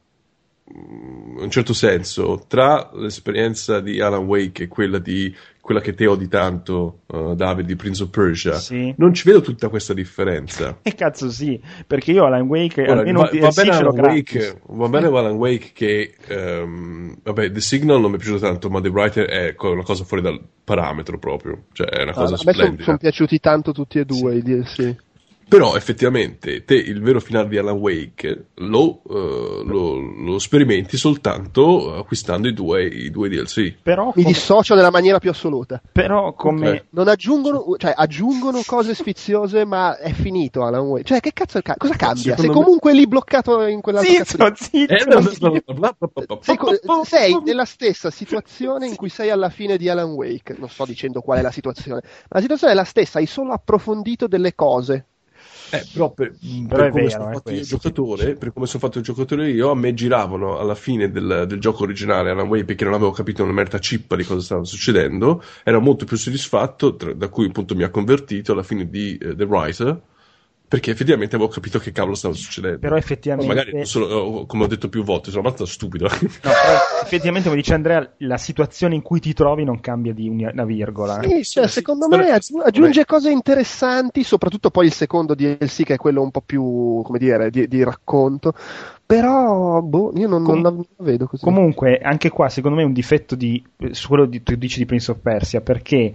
in 0.68 1.38
un 1.38 1.50
certo 1.52 1.74
senso, 1.74 2.44
tra 2.48 2.90
l'esperienza 2.94 3.80
di 3.80 4.02
Alan 4.02 4.26
Wake 4.26 4.64
e 4.64 4.68
quella 4.68 4.98
di 4.98 5.34
quella 5.66 5.82
che 5.82 5.96
te 5.96 6.06
odi 6.06 6.28
tanto, 6.28 7.00
uh, 7.08 7.34
David, 7.34 7.66
di 7.66 7.76
Prince 7.76 8.04
of 8.04 8.12
Persia, 8.12 8.54
sì. 8.54 8.94
non 8.98 9.16
ci 9.16 9.24
vedo 9.26 9.42
tutta 9.42 9.68
questa 9.68 9.96
differenza. 9.96 10.78
E 10.86 10.94
cazzo 10.94 11.32
sì, 11.32 11.60
perché 11.88 12.12
io 12.12 12.24
Alan 12.26 12.44
Wake 12.44 12.84
Ora, 12.84 13.00
almeno 13.00 13.22
va, 13.22 13.30
va, 13.34 13.50
bene 13.50 13.72
Alan 13.72 14.00
Wake, 14.00 14.62
va 14.64 14.88
bene 14.88 15.08
Alan 15.08 15.34
Wake 15.34 15.72
che, 15.74 16.14
um, 16.30 17.18
vabbè, 17.24 17.52
The 17.52 17.62
Signal 17.62 18.00
non 18.00 18.12
mi 18.12 18.18
è 18.18 18.20
piaciuto 18.20 18.42
tanto, 18.42 18.70
ma 18.70 18.80
The 18.80 18.90
Writer 18.90 19.26
è 19.26 19.56
una 19.58 19.82
cosa 19.82 20.04
fuori 20.04 20.22
dal 20.22 20.40
parametro 20.64 21.18
proprio, 21.18 21.64
cioè 21.74 21.88
è 21.88 22.04
una 22.04 22.14
cosa 22.14 22.36
ah, 22.36 22.38
splendida. 22.38 22.68
A 22.68 22.70
me 22.70 22.76
sono 22.76 22.86
son 22.86 22.98
piaciuti 22.98 23.40
tanto 23.40 23.72
tutti 23.72 23.98
e 23.98 24.06
due 24.06 24.34
sì. 24.34 24.38
i 24.38 24.42
DLC. 24.44 24.96
Però 25.48 25.76
effettivamente 25.76 26.66
te 26.66 26.76
il 26.76 27.02
vero 27.02 27.20
finale 27.20 27.48
di 27.48 27.58
Alan 27.58 27.78
Wake 27.78 28.48
lo, 28.56 29.02
uh, 29.04 29.64
lo, 29.64 30.00
lo 30.00 30.40
sperimenti 30.40 30.98
soltanto 30.98 31.96
acquistando 31.96 32.48
i 32.48 32.54
due, 32.54 32.86
i 32.86 33.12
due 33.12 33.30
DLC. 33.30 33.76
Però 33.82 34.12
Mi 34.16 34.24
dissocio 34.24 34.74
nella 34.74 34.90
maniera 34.90 35.20
più 35.20 35.30
assoluta. 35.30 35.80
Però 35.92 36.34
come... 36.34 36.68
Okay. 36.68 36.84
Non 36.90 37.08
aggiungono, 37.08 37.64
cioè 37.78 37.94
aggiungono 37.96 38.62
cose 38.66 38.96
sfiziose 38.96 39.66
ma 39.66 39.98
è 39.98 40.12
finito 40.14 40.64
Alan 40.64 40.88
Wake. 40.88 41.04
Cioè 41.04 41.20
che 41.20 41.32
cazzo 41.32 41.62
ca- 41.62 41.76
cosa 41.78 41.96
cambia? 41.96 42.36
Sei 42.36 42.50
comunque 42.50 42.94
lì 42.94 43.08
bloccato 43.08 43.64
in 43.66 43.82
quella 43.82 44.02
zitto, 44.02 44.52
zitto, 44.56 44.56
zitto. 44.56 44.96
sei 47.04 47.40
nella 47.44 47.66
stessa 47.66 48.10
situazione 48.10 48.88
in 48.88 48.96
cui 48.96 49.10
sei 49.10 49.30
alla 49.30 49.50
fine 49.50 49.78
di 49.78 49.90
Alan 49.90 50.12
Wake. 50.12 50.56
Non 50.58 50.70
sto 50.70 50.86
dicendo 50.86 51.22
qual 51.22 51.40
è 51.40 51.42
la 51.42 51.52
situazione. 51.52 52.02
Ma 52.04 52.10
la 52.30 52.42
situazione 52.42 52.74
è 52.74 52.76
la 52.76 52.84
stessa, 52.84 53.20
hai 53.20 53.28
solo 53.28 53.52
approfondito 53.52 54.28
delle 54.28 54.56
cose 54.56 55.06
eh, 55.72 55.86
però 55.94 56.12
per, 56.12 56.36
però 56.68 56.84
per 56.84 56.90
come 56.92 57.04
vero, 57.04 57.10
sono 57.10 57.32
fatto 57.32 57.52
io 57.52 57.62
giocatore, 57.62 58.36
per 58.36 58.54
come 58.54 58.66
sono 58.66 58.84
fatto 58.84 58.98
il 59.00 59.04
giocatore 59.04 59.50
io, 59.50 59.72
a 59.72 59.76
me 59.76 59.94
giravano 59.94 60.58
alla 60.58 60.76
fine 60.76 61.12
del, 61.12 61.46
del 61.48 61.60
gioco 61.60 61.84
originale 61.84 62.30
Alan 62.30 62.48
Way 62.48 62.64
perché 62.64 62.84
non 62.84 62.94
avevo 62.94 63.12
capito 63.12 63.44
una 63.44 63.52
merda 63.52 63.80
cippa 63.80 64.16
di 64.16 64.24
cosa 64.24 64.42
stava 64.42 64.64
succedendo, 64.64 65.44
ero 65.64 65.82
molto 65.82 66.06
più 66.06 66.18
soddisfatto, 66.18 66.96
tra, 66.96 67.14
da 67.14 67.30
cui 67.30 67.48
appunto 67.48 67.76
mi 67.76 67.84
ha 67.84 67.90
convertito 67.90 68.52
alla 68.52 68.64
fine 68.64 68.90
di 68.90 69.18
uh, 69.22 69.36
The 69.36 69.44
Writer 69.44 70.02
perché 70.76 70.92
effettivamente 70.92 71.38
avevo 71.38 71.50
capito 71.50 71.80
che 71.80 71.94
cavolo 71.94 72.16
stava 72.16 72.34
succedendo. 72.34 72.80
Però 72.80 72.98
effettivamente. 72.98 73.48
Magari, 73.48 73.86
solo, 73.86 74.46
come 74.46 74.66
ho 74.66 74.68
detto 74.68 74.90
più 74.90 75.06
volte, 75.06 75.30
sono 75.30 75.48
abbastanza 75.48 75.72
stupido. 75.72 76.10
No, 76.10 76.18
però 76.42 77.02
effettivamente, 77.02 77.48
come 77.48 77.62
dice 77.62 77.74
Andrea, 77.74 78.14
la 78.18 78.38
situazione 78.38 78.94
in 78.94 79.02
cui 79.02 79.22
ti 79.22 79.32
trovi 79.32 79.64
non 79.64 79.80
cambia 79.80 80.14
di 80.14 80.28
una 80.28 80.66
virgola. 80.66 81.22
Sì, 81.24 81.46
cioè, 81.46 81.68
secondo 81.68 82.10
me 82.10 82.30
aggiunge 82.30 83.06
cose 83.06 83.32
interessanti, 83.32 84.24
soprattutto 84.24 84.70
poi 84.70 84.88
il 84.88 84.94
secondo 84.94 85.34
DLC, 85.34 85.84
che 85.84 85.94
è 85.94 85.98
quello 85.98 86.22
un 86.22 86.32
po' 86.32 86.42
più, 86.42 87.02
come 87.04 87.20
dire, 87.20 87.50
di, 87.50 87.70
di 87.70 87.82
racconto. 87.82 88.54
Però, 89.06 89.82
boh, 89.82 90.11
io 90.15 90.27
non, 90.27 90.44
Com- 90.44 90.61
non, 90.61 90.84
la 90.98 91.03
vedo 91.03 91.27
così. 91.27 91.44
Comunque, 91.44 91.99
anche 91.99 92.30
qua, 92.30 92.49
secondo 92.49 92.77
me 92.77 92.84
è 92.84 92.88
un 92.88 92.94
difetto 92.94 93.36
di, 93.36 93.64
su 93.91 94.07
quello 94.07 94.27
che 94.27 94.41
tu 94.41 94.56
dici 94.56 94.80
di 94.80 94.86
Prince 94.86 95.11
of 95.11 95.19
Persia, 95.22 95.61
perché 95.61 96.14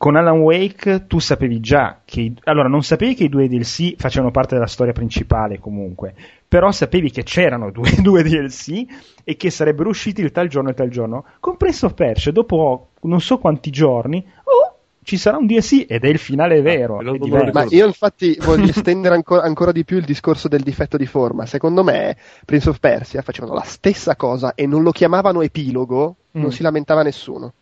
con 0.00 0.16
Alan 0.16 0.38
Wake 0.38 1.06
tu 1.06 1.18
sapevi 1.18 1.60
già 1.60 2.00
che 2.06 2.32
allora 2.44 2.68
non 2.68 2.82
sapevi 2.82 3.14
che 3.14 3.24
i 3.24 3.28
due 3.28 3.48
DLC 3.48 3.96
facevano 3.98 4.30
parte 4.30 4.54
della 4.54 4.66
storia 4.66 4.94
principale 4.94 5.58
comunque 5.58 6.14
però 6.48 6.72
sapevi 6.72 7.10
che 7.10 7.22
c'erano 7.22 7.68
due, 7.70 7.90
due 8.00 8.22
DLC 8.22 8.86
e 9.22 9.36
che 9.36 9.50
sarebbero 9.50 9.90
usciti 9.90 10.22
il 10.22 10.32
tal 10.32 10.48
giorno 10.48 10.70
e 10.70 10.74
tal 10.74 10.88
giorno 10.88 11.26
con 11.38 11.58
Prince 11.58 11.84
of 11.84 11.92
Persia 11.92 12.32
dopo 12.32 12.92
non 13.02 13.20
so 13.20 13.36
quanti 13.36 13.68
giorni 13.68 14.26
oh 14.44 14.69
ci 15.02 15.16
sarà 15.16 15.38
un 15.38 15.46
DLC 15.46 15.86
ed 15.88 16.04
è 16.04 16.08
il 16.08 16.18
finale 16.18 16.58
ah, 16.58 16.62
vero. 16.62 16.98
Ah, 16.98 17.50
ma 17.52 17.66
io 17.68 17.86
infatti 17.86 18.36
voglio 18.42 18.70
estendere 18.70 19.14
ancora, 19.14 19.42
ancora, 19.42 19.72
di 19.72 19.84
più 19.84 19.96
il 19.96 20.04
discorso 20.04 20.48
del 20.48 20.62
difetto 20.62 20.96
di 20.96 21.06
forma. 21.06 21.46
Secondo 21.46 21.82
me 21.82 22.16
Prince 22.44 22.68
of 22.68 22.78
Persia 22.78 23.22
facevano 23.22 23.54
la 23.54 23.62
stessa 23.62 24.16
cosa 24.16 24.54
e 24.54 24.66
non 24.66 24.82
lo 24.82 24.92
chiamavano 24.92 25.42
epilogo, 25.42 26.16
mm. 26.36 26.40
non 26.40 26.52
si 26.52 26.62
lamentava 26.62 27.02
nessuno. 27.02 27.52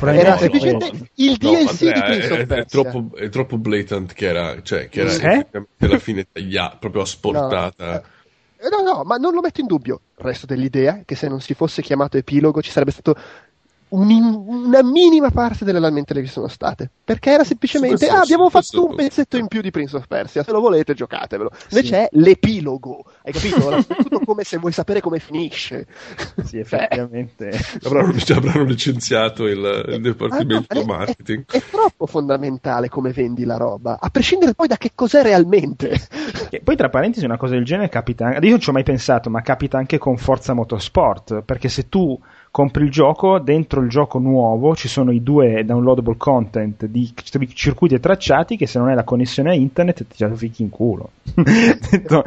Era 0.00 0.36
semplicemente 0.36 0.90
il 1.14 1.36
DLC 1.36 1.52
no, 1.52 1.68
Andrea, 1.68 1.92
di 1.92 2.00
Prince 2.00 2.36
è, 2.36 2.46
è, 2.46 2.64
troppo, 2.66 3.16
è, 3.16 3.28
troppo, 3.28 3.56
blatant 3.56 4.12
che 4.12 4.26
era, 4.26 4.60
cioè, 4.62 4.88
che 4.88 5.00
era 5.00 5.12
eh? 5.12 5.46
alla 5.78 5.98
fine 5.98 6.26
tagliata, 6.30 6.76
proprio 6.76 7.02
asportata. 7.02 8.02
No. 8.60 8.82
no, 8.82 8.92
no, 8.92 9.02
ma 9.04 9.16
non 9.16 9.32
lo 9.32 9.40
metto 9.40 9.60
in 9.60 9.66
dubbio. 9.66 10.00
Resto 10.16 10.44
dell'idea 10.44 11.02
che 11.04 11.14
se 11.14 11.28
non 11.28 11.40
si 11.40 11.54
fosse 11.54 11.82
chiamato 11.82 12.16
epilogo 12.16 12.60
ci 12.62 12.70
sarebbe 12.70 12.90
stato 12.90 13.16
un, 13.88 14.44
una 14.46 14.82
minima 14.82 15.30
parte 15.30 15.64
delle 15.64 15.78
lamentele 15.78 16.22
che 16.22 16.28
sono 16.28 16.48
state. 16.48 16.90
Perché 17.04 17.30
era 17.30 17.44
semplicemente, 17.44 18.08
ah, 18.08 18.20
abbiamo 18.20 18.50
fatto 18.50 18.86
un 18.86 18.94
pezzetto 18.96 19.36
in 19.36 19.46
più 19.46 19.60
di 19.60 19.70
Prince 19.70 19.96
of 19.96 20.06
Persia, 20.06 20.42
se 20.42 20.50
lo 20.50 20.60
volete 20.60 20.94
giocatevelo. 20.94 21.50
Invece 21.70 21.86
sì. 21.86 21.94
è 21.94 22.08
l'epilogo, 22.12 23.04
hai 23.22 23.32
capito? 23.32 23.70
L'ha 23.70 23.82
tutto 23.86 24.20
come 24.20 24.42
se 24.42 24.56
vuoi 24.58 24.72
sapere 24.72 25.00
come 25.00 25.20
finisce. 25.20 25.86
Sì, 26.44 26.58
effettivamente. 26.58 27.50
avranno, 27.84 28.14
avranno, 28.34 28.64
licenziato 28.64 29.46
il, 29.46 29.58
il 29.58 29.94
eh, 29.94 30.00
dipartimento 30.00 30.72
ah, 30.72 30.80
no, 30.80 30.84
marketing. 30.84 31.44
È, 31.46 31.56
è, 31.56 31.62
troppo 31.70 32.06
fondamentale 32.06 32.88
come 32.88 33.12
vendi 33.12 33.44
la 33.44 33.56
roba, 33.56 33.98
a 34.00 34.10
prescindere 34.10 34.54
poi 34.54 34.66
da 34.66 34.76
che 34.76 34.92
cos'è 34.94 35.22
realmente. 35.22 36.08
E 36.50 36.60
poi 36.60 36.76
tra 36.76 36.88
parentesi 36.88 37.24
una 37.24 37.36
cosa 37.36 37.54
del 37.54 37.64
genere 37.64 37.88
capita, 37.88 38.36
io 38.38 38.50
non 38.50 38.60
ci 38.60 38.68
ho 38.68 38.72
mai 38.72 38.82
pensato, 38.82 39.30
ma 39.30 39.42
capita 39.42 39.78
anche 39.78 39.98
con 39.98 40.16
Forza 40.16 40.54
Motorsport, 40.54 41.42
perché 41.42 41.68
se 41.68 41.88
tu 41.88 42.18
compri 42.56 42.84
il 42.84 42.90
gioco, 42.90 43.38
dentro 43.38 43.82
il 43.82 43.90
gioco 43.90 44.18
nuovo 44.18 44.74
ci 44.74 44.88
sono 44.88 45.12
i 45.12 45.22
due 45.22 45.62
downloadable 45.66 46.16
content 46.16 46.86
di 46.86 47.12
circuiti 47.52 48.00
tracciati 48.00 48.56
che 48.56 48.66
se 48.66 48.78
non 48.78 48.88
hai 48.88 48.94
la 48.94 49.04
connessione 49.04 49.50
a 49.50 49.52
internet 49.52 50.06
ti 50.06 50.26
fichi 50.36 50.62
in 50.62 50.70
culo. 50.70 51.10
Detto 51.36 52.24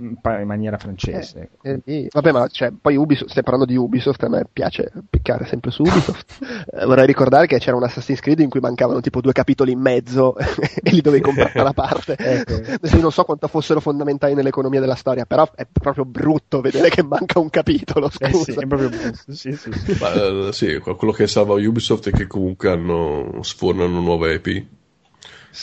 in 0.00 0.46
maniera 0.46 0.78
francese. 0.78 1.50
Eh, 1.62 1.80
eh, 1.84 2.08
vabbè, 2.10 2.32
ma 2.32 2.46
cioè, 2.48 2.72
poi 2.72 2.96
Ubisoft, 2.96 3.30
stai 3.30 3.42
parlando 3.42 3.70
di 3.70 3.76
Ubisoft, 3.76 4.22
a 4.24 4.28
me 4.28 4.46
piace 4.50 4.90
piccare 5.08 5.44
sempre 5.44 5.70
su 5.70 5.82
Ubisoft. 5.82 6.38
eh, 6.72 6.86
vorrei 6.86 7.06
ricordare 7.06 7.46
che 7.46 7.58
c'era 7.58 7.76
un 7.76 7.82
Assassin's 7.84 8.20
Creed 8.20 8.40
in 8.40 8.48
cui 8.48 8.60
mancavano 8.60 9.00
tipo 9.00 9.20
due 9.20 9.32
capitoli 9.32 9.72
in 9.72 9.80
mezzo 9.80 10.36
e 10.38 10.90
li 10.90 11.00
dovevi 11.00 11.22
comprare 11.22 11.52
da 11.62 11.72
parte. 11.72 12.16
ecco. 12.16 12.98
Non 13.00 13.12
so 13.12 13.24
quanto 13.24 13.46
fossero 13.48 13.80
fondamentali 13.80 14.34
nell'economia 14.34 14.80
della 14.80 14.94
storia, 14.94 15.26
però 15.26 15.48
è 15.54 15.66
proprio 15.70 16.04
brutto 16.04 16.60
vedere 16.60 16.88
che 16.88 17.02
manca 17.02 17.38
un 17.38 17.50
capitolo. 17.50 18.08
Scusa. 18.08 18.26
Eh 18.26 18.32
sì, 18.32 18.52
è 18.52 18.66
proprio 18.66 18.88
brutto. 18.88 19.32
Sì, 19.32 19.52
sì. 19.68 19.96
Ma, 20.00 20.28
uh, 20.28 20.52
sì, 20.52 20.78
quello 20.78 21.12
che 21.12 21.26
salva 21.26 21.54
Ubisoft 21.54 22.08
è 22.08 22.12
che 22.12 22.26
comunque 22.26 22.70
hanno, 22.70 23.40
sfornano 23.42 24.00
nuove 24.00 24.34
IP. 24.34 24.66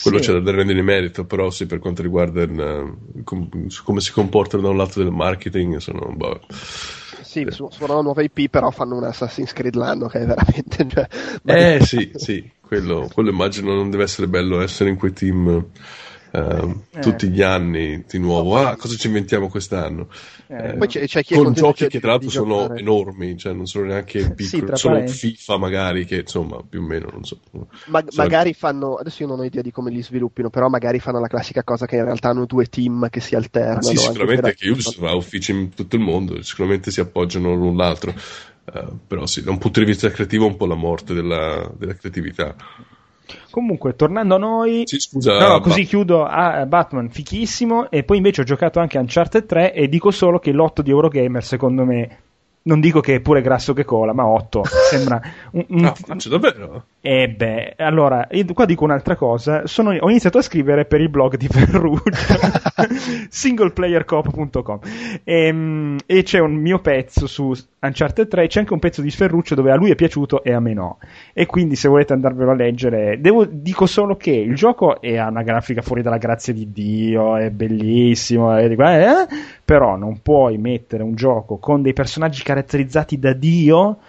Quello 0.01 0.21
sì. 0.21 0.25
c'è 0.31 0.39
da 0.39 0.51
rendere 0.51 0.79
di 0.79 0.85
merito, 0.85 1.25
però 1.25 1.49
sì, 1.49 1.65
per 1.65 1.79
quanto 1.79 2.01
riguarda 2.01 2.41
il, 2.41 3.23
com, 3.23 3.49
come 3.83 4.01
si 4.01 4.11
comportano 4.11 4.63
da 4.63 4.69
un 4.69 4.77
lato 4.77 5.01
del 5.01 5.11
marketing, 5.11 5.77
sono... 5.77 6.13
Boh, 6.13 6.41
sì, 7.21 7.41
eh. 7.41 7.51
suonano 7.51 8.01
nuove 8.01 8.25
IP, 8.25 8.49
però 8.49 8.69
fanno 8.69 8.97
un 8.97 9.05
Assassin's 9.05 9.53
Creed 9.53 9.75
l'anno 9.75 10.07
che 10.07 10.19
è 10.19 10.25
veramente... 10.25 10.87
Cioè, 10.87 11.07
eh 11.45 11.79
sì, 11.83 12.11
sì, 12.15 12.51
quello, 12.59 13.09
quello 13.13 13.29
immagino 13.29 13.73
non 13.73 13.89
deve 13.89 14.03
essere 14.03 14.27
bello 14.27 14.61
essere 14.61 14.89
in 14.89 14.97
quei 14.97 15.13
team 15.13 15.65
Uh, 16.31 16.83
eh. 16.91 16.99
tutti 16.99 17.29
gli 17.29 17.41
anni 17.41 18.03
di 18.07 18.19
nuovo. 18.19 18.57
Ah, 18.57 18.75
cosa 18.75 18.95
ci 18.95 19.07
inventiamo 19.07 19.47
quest'anno? 19.47 20.09
Eh, 20.47 20.75
poi 20.75 20.87
c'è, 20.87 21.07
c'è 21.07 21.23
con 21.23 21.53
giochi 21.53 21.87
che 21.87 21.99
tra 21.99 22.11
l'altro 22.11 22.29
sono 22.29 22.73
enormi, 22.75 23.37
cioè 23.37 23.53
non 23.53 23.65
sono 23.65 23.85
neanche 23.85 24.33
piccoli, 24.33 24.67
sì, 24.67 24.75
sono 24.75 25.07
FIFA 25.07 25.57
magari 25.57 26.05
che 26.05 26.17
insomma 26.17 26.61
più 26.67 26.81
o 26.81 26.83
meno 26.83 27.09
non 27.11 27.23
so. 27.23 27.39
Ma, 27.87 28.03
magari 28.15 28.53
fanno, 28.53 28.95
adesso 28.95 29.23
io 29.23 29.29
non 29.29 29.39
ho 29.39 29.43
idea 29.43 29.61
di 29.61 29.71
come 29.71 29.91
li 29.91 30.01
sviluppino, 30.01 30.49
però 30.49 30.67
magari 30.67 30.99
fanno 30.99 31.19
la 31.19 31.27
classica 31.27 31.63
cosa 31.63 31.85
che 31.85 31.95
in 31.95 32.03
realtà 32.03 32.29
hanno 32.29 32.45
due 32.45 32.65
team 32.65 33.09
che 33.09 33.19
si 33.19 33.35
alternano. 33.35 33.81
sì, 33.81 33.97
sicuramente 33.97 34.53
che 34.53 34.69
Ubisoft 34.69 35.03
ha 35.03 35.15
uffici 35.15 35.51
in 35.51 35.73
tutto 35.73 35.95
il 35.95 36.01
mondo, 36.01 36.41
sicuramente 36.41 36.91
si 36.91 36.99
appoggiano 36.99 37.53
l'un 37.53 37.75
l'altro. 37.75 38.13
Uh, 38.65 38.99
però 39.07 39.25
sì, 39.25 39.43
da 39.43 39.51
un 39.51 39.59
punto 39.59 39.79
di 39.79 39.85
vista 39.85 40.09
creativo 40.11 40.45
è 40.45 40.49
un 40.49 40.57
po' 40.57 40.65
la 40.65 40.75
morte 40.75 41.13
della, 41.13 41.71
della 41.77 41.95
creatività. 41.95 42.53
Comunque, 43.49 43.95
tornando 43.95 44.35
a 44.35 44.37
noi, 44.37 44.83
sì, 44.85 44.99
scusa, 44.99 45.37
no, 45.39 45.59
così 45.59 45.81
Bat- 45.81 45.89
chiudo 45.89 46.25
a 46.25 46.65
Batman, 46.65 47.09
fichissimo. 47.09 47.89
E 47.89 48.03
poi 48.03 48.17
invece 48.17 48.41
ho 48.41 48.43
giocato 48.45 48.79
anche 48.79 48.97
a 48.97 49.01
Uncharted 49.01 49.45
3 49.45 49.73
e 49.73 49.89
dico 49.89 50.11
solo 50.11 50.39
che 50.39 50.51
l'otto 50.51 50.81
di 50.81 50.91
Eurogamer, 50.91 51.43
secondo 51.43 51.83
me, 51.83 52.17
non 52.63 52.79
dico 52.79 52.99
che 52.99 53.15
è 53.15 53.19
pure 53.19 53.41
grasso 53.41 53.73
che 53.73 53.85
cola, 53.85 54.13
ma 54.13 54.27
8 54.27 54.63
sembra 54.89 55.21
un, 55.51 55.65
un... 55.69 55.81
No, 55.81 55.95
faccio 55.95 56.29
davvero. 56.29 56.85
E 56.99 57.21
eh 57.21 57.29
beh, 57.29 57.75
allora, 57.77 58.27
qua 58.53 58.65
dico 58.65 58.83
un'altra 58.83 59.15
cosa. 59.15 59.67
Sono, 59.67 59.91
ho 59.91 60.09
iniziato 60.09 60.39
a 60.39 60.41
scrivere 60.41 60.85
per 60.85 60.99
il 60.99 61.09
blog 61.09 61.37
di 61.37 61.45
Ferruccio, 61.47 62.35
singleplayercop.com, 63.29 64.79
e, 65.23 65.45
ehm, 65.45 65.97
e, 66.05 66.23
c'è 66.23 66.39
un 66.39 66.55
mio 66.55 66.79
pezzo 66.79 67.27
su 67.27 67.53
Uncharted 67.79 68.27
3, 68.27 68.47
c'è 68.47 68.59
anche 68.59 68.73
un 68.73 68.79
pezzo 68.79 69.01
di 69.01 69.11
Ferruccio 69.11 69.53
dove 69.53 69.71
a 69.71 69.75
lui 69.75 69.91
è 69.91 69.95
piaciuto 69.95 70.43
e 70.43 70.51
a 70.53 70.59
me 70.59 70.73
no. 70.73 70.97
E 71.33 71.45
quindi 71.45 71.75
se 71.75 71.87
volete 71.87 72.13
andarvelo 72.13 72.51
a 72.51 72.55
leggere, 72.55 73.21
devo, 73.21 73.45
dico 73.45 73.85
solo 73.85 74.17
che 74.17 74.31
il 74.31 74.55
gioco 74.55 74.99
è 74.99 75.21
una 75.21 75.43
grafica 75.43 75.83
fuori 75.83 76.01
dalla 76.01 76.17
grazia 76.17 76.51
di 76.51 76.71
Dio, 76.71 77.37
è 77.37 77.51
bellissimo, 77.51 78.55
è, 78.55 78.65
eh, 78.65 79.27
però 79.63 79.95
non 79.97 80.21
puoi 80.23 80.57
mettere 80.57 81.03
un 81.03 81.13
gioco 81.13 81.57
con 81.57 81.83
dei 81.83 81.93
personaggi 81.93 82.41
caratterizzati 82.41 83.19
da 83.19 83.33
Dio 83.33 83.99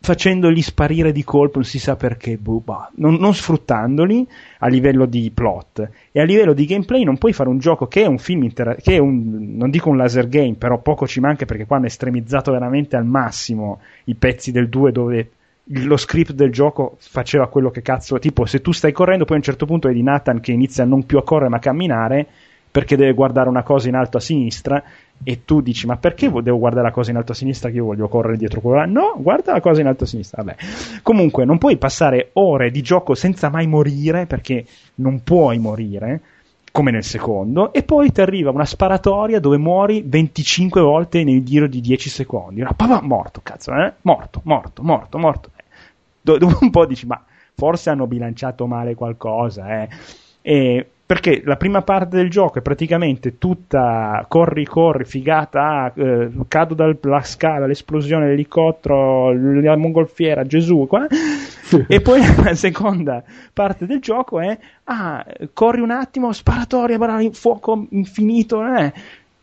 facendoli 0.00 0.62
sparire 0.62 1.12
di 1.12 1.24
colpo, 1.24 1.58
non 1.58 1.64
si 1.64 1.78
sa 1.78 1.96
perché, 1.96 2.36
boh, 2.36 2.60
bah, 2.60 2.90
non, 2.96 3.14
non, 3.14 3.34
sfruttandoli 3.34 4.26
a 4.58 4.68
livello 4.68 5.06
di 5.06 5.30
plot. 5.32 5.88
E 6.12 6.20
a 6.20 6.24
livello 6.24 6.54
di 6.54 6.64
gameplay 6.64 7.02
non 7.04 7.18
puoi 7.18 7.32
fare 7.32 7.48
un 7.48 7.58
gioco 7.58 7.86
che 7.86 8.02
è 8.02 8.06
un 8.06 8.18
film 8.18 8.44
inter- 8.44 8.80
che 8.80 8.94
è 8.94 8.98
un, 8.98 9.56
non 9.56 9.70
dico 9.70 9.90
un 9.90 9.96
laser 9.96 10.28
game, 10.28 10.54
però 10.54 10.80
poco 10.80 11.06
ci 11.06 11.20
manca 11.20 11.44
perché 11.44 11.66
qua 11.66 11.76
hanno 11.76 11.86
estremizzato 11.86 12.52
veramente 12.52 12.96
al 12.96 13.04
massimo 13.04 13.80
i 14.04 14.14
pezzi 14.14 14.52
del 14.52 14.68
2 14.68 14.92
dove 14.92 15.30
lo 15.70 15.96
script 15.96 16.32
del 16.32 16.50
gioco 16.50 16.96
faceva 16.98 17.48
quello 17.48 17.70
che 17.70 17.82
cazzo, 17.82 18.18
tipo 18.18 18.46
se 18.46 18.60
tu 18.60 18.72
stai 18.72 18.92
correndo 18.92 19.24
poi 19.24 19.34
a 19.34 19.38
un 19.38 19.44
certo 19.44 19.66
punto 19.66 19.88
vedi 19.88 20.02
Nathan 20.02 20.40
che 20.40 20.52
inizia 20.52 20.84
non 20.84 21.04
più 21.04 21.18
a 21.18 21.22
correre 21.22 21.50
ma 21.50 21.56
a 21.56 21.60
camminare 21.60 22.26
perché 22.70 22.96
deve 22.96 23.12
guardare 23.12 23.48
una 23.48 23.62
cosa 23.62 23.88
in 23.88 23.94
alto 23.94 24.16
a 24.16 24.20
sinistra 24.20 24.82
e 25.24 25.44
tu 25.44 25.60
dici 25.60 25.86
ma 25.86 25.96
perché 25.96 26.30
devo 26.30 26.58
guardare 26.58 26.86
la 26.86 26.92
cosa 26.92 27.10
in 27.10 27.16
alto 27.16 27.32
a 27.32 27.34
sinistra? 27.34 27.70
Che 27.70 27.76
io 27.76 27.84
voglio 27.84 28.08
correre 28.08 28.36
dietro 28.36 28.60
quella 28.60 28.84
no 28.84 29.14
guarda 29.18 29.52
la 29.52 29.60
cosa 29.60 29.80
in 29.80 29.86
alto 29.86 30.04
a 30.04 30.06
sinistra 30.06 30.42
vabbè. 30.42 30.56
Comunque 31.02 31.44
non 31.44 31.58
puoi 31.58 31.76
passare 31.76 32.30
ore 32.34 32.70
di 32.70 32.82
gioco 32.82 33.14
senza 33.14 33.48
mai 33.50 33.66
morire 33.66 34.26
perché 34.26 34.64
non 34.96 35.22
puoi 35.22 35.58
morire 35.58 36.20
come 36.70 36.90
nel 36.90 37.04
secondo 37.04 37.72
e 37.72 37.82
poi 37.82 38.12
ti 38.12 38.20
arriva 38.20 38.50
una 38.50 38.64
sparatoria 38.64 39.40
dove 39.40 39.56
muori 39.58 40.02
25 40.06 40.80
volte 40.80 41.24
nel 41.24 41.42
giro 41.42 41.66
di 41.66 41.80
10 41.80 42.08
secondi. 42.08 42.62
Ah, 42.62 42.72
papà 42.72 43.02
morto 43.02 43.40
cazzo 43.42 43.72
eh? 43.74 43.94
morto 44.02 44.40
morto 44.44 44.82
morto 44.82 45.18
morto. 45.18 45.50
Dopo 46.20 46.58
un 46.60 46.70
po' 46.70 46.86
dici 46.86 47.06
ma 47.06 47.22
forse 47.54 47.90
hanno 47.90 48.06
bilanciato 48.06 48.66
male 48.66 48.94
qualcosa 48.94 49.82
eh? 49.82 49.88
e 50.42 50.86
perché 51.08 51.40
la 51.42 51.56
prima 51.56 51.80
parte 51.80 52.18
del 52.18 52.28
gioco 52.28 52.58
è 52.58 52.60
praticamente 52.60 53.38
tutta 53.38 54.26
corri, 54.28 54.66
corri, 54.66 55.06
figata, 55.06 55.90
eh, 55.94 56.28
cado 56.48 56.74
dalla 56.74 57.22
scala, 57.22 57.64
l'esplosione, 57.64 58.26
l'elicottero, 58.26 59.32
la 59.32 59.74
mongolfiera, 59.74 60.44
Gesù, 60.44 60.86
qua. 60.86 61.06
e 61.88 62.00
poi 62.02 62.20
la 62.44 62.54
seconda 62.54 63.24
parte 63.54 63.86
del 63.86 64.00
gioco 64.00 64.38
è, 64.38 64.58
ah, 64.84 65.24
corri 65.54 65.80
un 65.80 65.92
attimo, 65.92 66.30
sparatoria, 66.30 66.98
fuoco 67.32 67.86
infinito, 67.88 68.62
eh, 68.66 68.92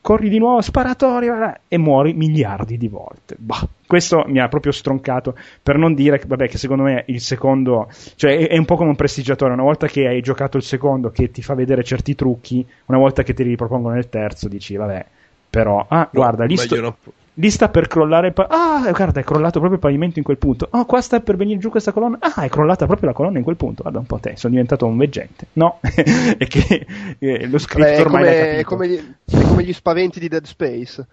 corri 0.05 0.29
di 0.29 0.37
nuovo, 0.37 0.61
sparatoria 0.61 1.61
e 1.67 1.79
muori 1.79 2.13
miliardi 2.13 2.77
di 2.77 2.87
volte. 2.87 3.35
Bah, 3.39 3.67
questo 3.87 4.23
mi 4.27 4.39
ha 4.39 4.47
proprio 4.47 4.71
stroncato 4.71 5.35
per 5.63 5.79
non 5.79 5.95
dire 5.95 6.21
vabbè, 6.23 6.47
che 6.47 6.59
secondo 6.59 6.83
me 6.83 7.05
il 7.07 7.19
secondo, 7.21 7.89
cioè 8.15 8.37
è, 8.37 8.49
è, 8.49 8.57
un 8.59 8.65
po' 8.65 8.75
come 8.75 8.89
un 8.89 8.95
prestigiatore, 8.95 9.53
una 9.53 9.63
volta 9.63 9.87
che 9.87 10.05
hai 10.05 10.21
giocato 10.21 10.57
il 10.57 10.63
secondo 10.63 11.09
che 11.09 11.31
ti 11.31 11.41
fa 11.41 11.55
vedere 11.55 11.83
certi 11.83 12.13
trucchi, 12.13 12.63
una 12.85 12.99
volta 12.99 13.23
che 13.23 13.33
ti 13.33 13.41
ripropongono 13.41 13.95
nel 13.95 14.07
terzo 14.07 14.47
dici 14.47 14.75
vabbè, 14.75 15.05
però, 15.49 15.83
ah, 15.89 16.01
no, 16.01 16.09
guarda, 16.11 16.45
lì 16.45 16.55
sto... 16.55 16.79
No 16.79 16.95
lì 17.35 17.49
sta 17.49 17.69
per 17.69 17.87
crollare 17.87 18.27
il 18.27 18.33
pa- 18.33 18.47
ah 18.49 18.91
guarda 18.91 19.19
è 19.19 19.23
crollato 19.23 19.59
proprio 19.59 19.73
il 19.73 19.79
pavimento 19.79 20.19
in 20.19 20.25
quel 20.25 20.37
punto. 20.37 20.67
Oh 20.71 20.85
qua 20.85 21.01
sta 21.01 21.19
per 21.19 21.35
venire 21.35 21.59
giù 21.59 21.69
questa 21.69 21.91
colonna. 21.91 22.17
Ah 22.19 22.43
è 22.43 22.49
crollata 22.49 22.85
proprio 22.85 23.09
la 23.09 23.15
colonna 23.15 23.37
in 23.37 23.43
quel 23.43 23.55
punto. 23.55 23.81
Guarda 23.81 23.99
un 23.99 24.05
po' 24.05 24.19
te 24.19 24.33
sono 24.35 24.53
diventato 24.53 24.85
un 24.85 24.97
veggente. 24.97 25.47
No 25.53 25.79
è 25.81 26.47
che 26.47 26.85
eh, 27.19 27.47
lo 27.47 27.57
scritto 27.57 27.87
Beh, 27.87 28.01
ormai 28.01 28.23
come, 28.23 28.57
è 28.57 28.63
come, 28.63 28.87
gli, 28.87 29.15
è 29.25 29.41
come 29.41 29.63
gli 29.63 29.73
spaventi 29.73 30.19
di 30.19 30.27
Dead 30.27 30.45
Space 30.45 31.05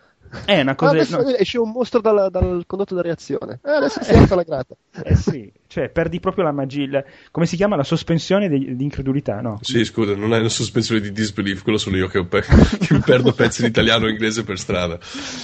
è 0.44 0.60
una 0.60 0.74
cosa. 0.74 0.92
Adesso 0.92 1.22
no. 1.22 1.28
esce 1.30 1.58
un 1.58 1.70
mostro 1.70 2.00
dal, 2.00 2.28
dal 2.30 2.64
condotto 2.66 2.94
da 2.94 3.02
reazione. 3.02 3.60
Eh, 3.64 3.70
adesso 3.70 4.00
eh, 4.00 4.04
si 4.04 4.12
alza 4.12 4.34
la 4.34 4.42
grata. 4.42 4.74
Eh 5.04 5.16
sì, 5.16 5.50
cioè 5.66 5.88
perdi 5.88 6.20
proprio 6.20 6.44
la 6.44 6.52
magia. 6.52 7.04
Come 7.30 7.46
si 7.46 7.56
chiama? 7.56 7.76
La 7.76 7.82
sospensione 7.82 8.48
di, 8.48 8.76
di, 8.76 8.84
incredulità, 8.84 9.40
no? 9.40 9.58
Sì, 9.62 9.84
scusa, 9.84 10.14
non 10.14 10.32
è 10.34 10.38
una 10.38 10.48
sospensione 10.48 11.00
di 11.00 11.12
disbelief, 11.12 11.62
quello 11.62 11.78
sono 11.78 11.96
io 11.96 12.06
che, 12.06 12.24
pe- 12.24 12.42
che 12.78 12.98
perdo 13.04 13.32
pezzi 13.32 13.62
in 13.62 13.68
italiano 13.68 14.06
e 14.06 14.10
inglese 14.10 14.44
per 14.44 14.58
strada. 14.58 14.98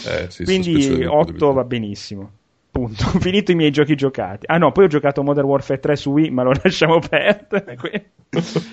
Eh, 0.07 0.27
sì, 0.29 0.45
Quindi 0.45 1.05
8 1.05 1.53
va 1.53 1.65
benissimo. 1.65 2.31
Punto. 2.71 3.05
Finito 3.19 3.53
i 3.53 3.55
miei 3.55 3.71
giochi 3.71 3.95
giocati. 3.95 4.47
Ah 4.47 4.59
no, 4.59 4.73
poi 4.73 4.85
ho 4.85 4.89
giocato 4.89 5.23
Modern 5.23 5.47
Warfare 5.47 5.81
3 5.81 5.97
su 5.97 6.11
Wii, 6.13 6.31
ma 6.31 6.43
lo 6.43 6.53
lasciamo 6.63 6.99
perdere. 7.01 7.77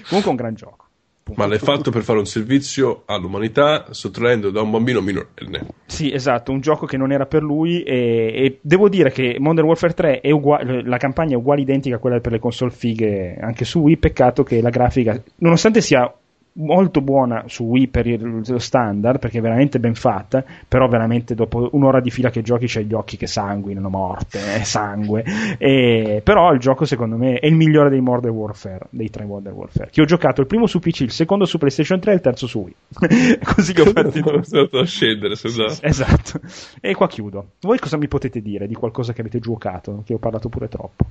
Comunque 0.07 0.29
un 0.29 0.35
gran 0.35 0.53
gioco. 0.53 0.85
Ma 1.34 1.47
l'hai 1.47 1.57
fatto 1.57 1.89
per 1.89 2.03
fare 2.03 2.19
un 2.19 2.26
servizio 2.27 3.02
all'umanità 3.06 3.88
sottraendo 3.89 4.52
da 4.52 4.61
un 4.61 4.69
bambino 4.69 5.02
minorenne. 5.02 5.65
Sì, 5.88 6.14
esatto, 6.14 6.52
un 6.52 6.60
gioco 6.60 6.85
che 6.85 6.97
non 6.97 7.11
era 7.11 7.26
per 7.26 7.41
lui 7.41 7.81
e, 7.81 8.31
e 8.35 8.60
devo 8.61 8.89
dire 8.89 9.11
che 9.11 9.38
Modern 9.39 9.65
Warfare 9.65 9.93
3 9.93 10.22
è 10.22 10.30
uguale, 10.30 10.84
la 10.84 10.97
campagna 10.97 11.34
è 11.34 11.38
uguale 11.38 11.61
identica 11.61 11.95
a 11.95 11.99
quella 11.99 12.19
per 12.19 12.31
le 12.31 12.39
console 12.39 12.69
fighe 12.69 13.38
anche 13.41 13.65
su 13.65 13.80
Wii, 13.80 13.97
peccato 13.97 14.43
che 14.43 14.61
la 14.61 14.69
grafica, 14.69 15.19
nonostante 15.38 15.81
sia 15.81 16.14
molto 16.57 17.02
buona 17.02 17.44
su 17.48 17.64
Wii 17.64 17.88
per 17.88 18.22
lo 18.22 18.60
standard 18.60 19.19
perché 19.19 19.40
è 19.40 19.41
veramente 19.41 19.80
ben 19.80 19.95
fatta 19.95 20.44
però 20.68 20.88
veramente 20.88 21.36
dopo 21.36 21.69
un'ora 21.73 21.99
di 21.99 22.10
fila 22.10 22.30
che 22.30 22.41
giochi 22.41 22.68
c'hai 22.68 22.86
gli 22.86 22.94
occhi 22.94 23.18
che 23.18 23.27
sanguinano 23.27 23.90
morte, 23.90 24.56
eh, 24.56 24.64
sangue. 24.64 25.23
E, 25.57 26.22
però 26.23 26.53
il 26.53 26.60
gioco 26.60 26.86
secondo 26.86 27.18
me 27.18 27.40
è 27.40 27.48
il 27.48 27.56
migliore 27.56 27.90
dei 27.90 28.02
Modern 28.02 28.34
Warfare 28.34 28.88
dei 28.90 29.10
tre 29.10 29.26
Modern 29.26 29.56
Warfare. 29.56 29.90
Che 29.91 30.02
ho 30.02 30.06
giocato 30.06 30.41
il 30.41 30.48
primo 30.48 30.68
su 30.68 30.80
PC, 30.80 31.02
il 31.02 31.11
secondo 31.11 31.45
su 31.45 31.57
PlayStation 31.57 31.99
3 31.99 32.11
e 32.11 32.15
il 32.15 32.22
terzo 32.22 32.48
su 32.48 32.60
Wii. 32.60 33.40
Così 33.44 33.73
che 33.73 33.82
ho 33.82 33.86
fatto 33.86 34.44
stato 34.44 34.80
a 34.80 34.86
scendere 34.86 35.36
no. 35.44 35.65
esatto. 35.82 36.40
E 36.82 36.94
qua 36.94 37.07
chiudo. 37.07 37.52
Voi 37.61 37.80
cosa 37.80 37.98
mi 37.98 38.07
potete 38.07 38.41
dire 38.41 38.68
di 38.68 38.76
qualcosa 38.76 39.14
che 39.14 39.22
avete 39.22 39.40
giocato 39.40 40.03
che 40.06 40.14
ho 40.14 40.18
parlato 40.18 40.49
pure 40.49 40.68
troppo? 40.68 41.06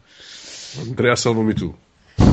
Andrea 0.86 1.14
salvami 1.14 1.54
tu 1.54 1.74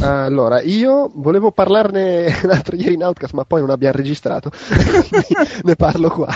allora, 0.01 0.61
io 0.61 1.11
volevo 1.13 1.51
parlarne 1.51 2.41
l'altro 2.43 2.75
ieri 2.75 2.93
in 2.93 3.03
Outcast, 3.03 3.33
ma 3.33 3.45
poi 3.45 3.61
non 3.61 3.69
abbiamo 3.69 3.95
registrato. 3.95 4.51
ne 5.63 5.75
parlo 5.75 6.09
qua. 6.09 6.29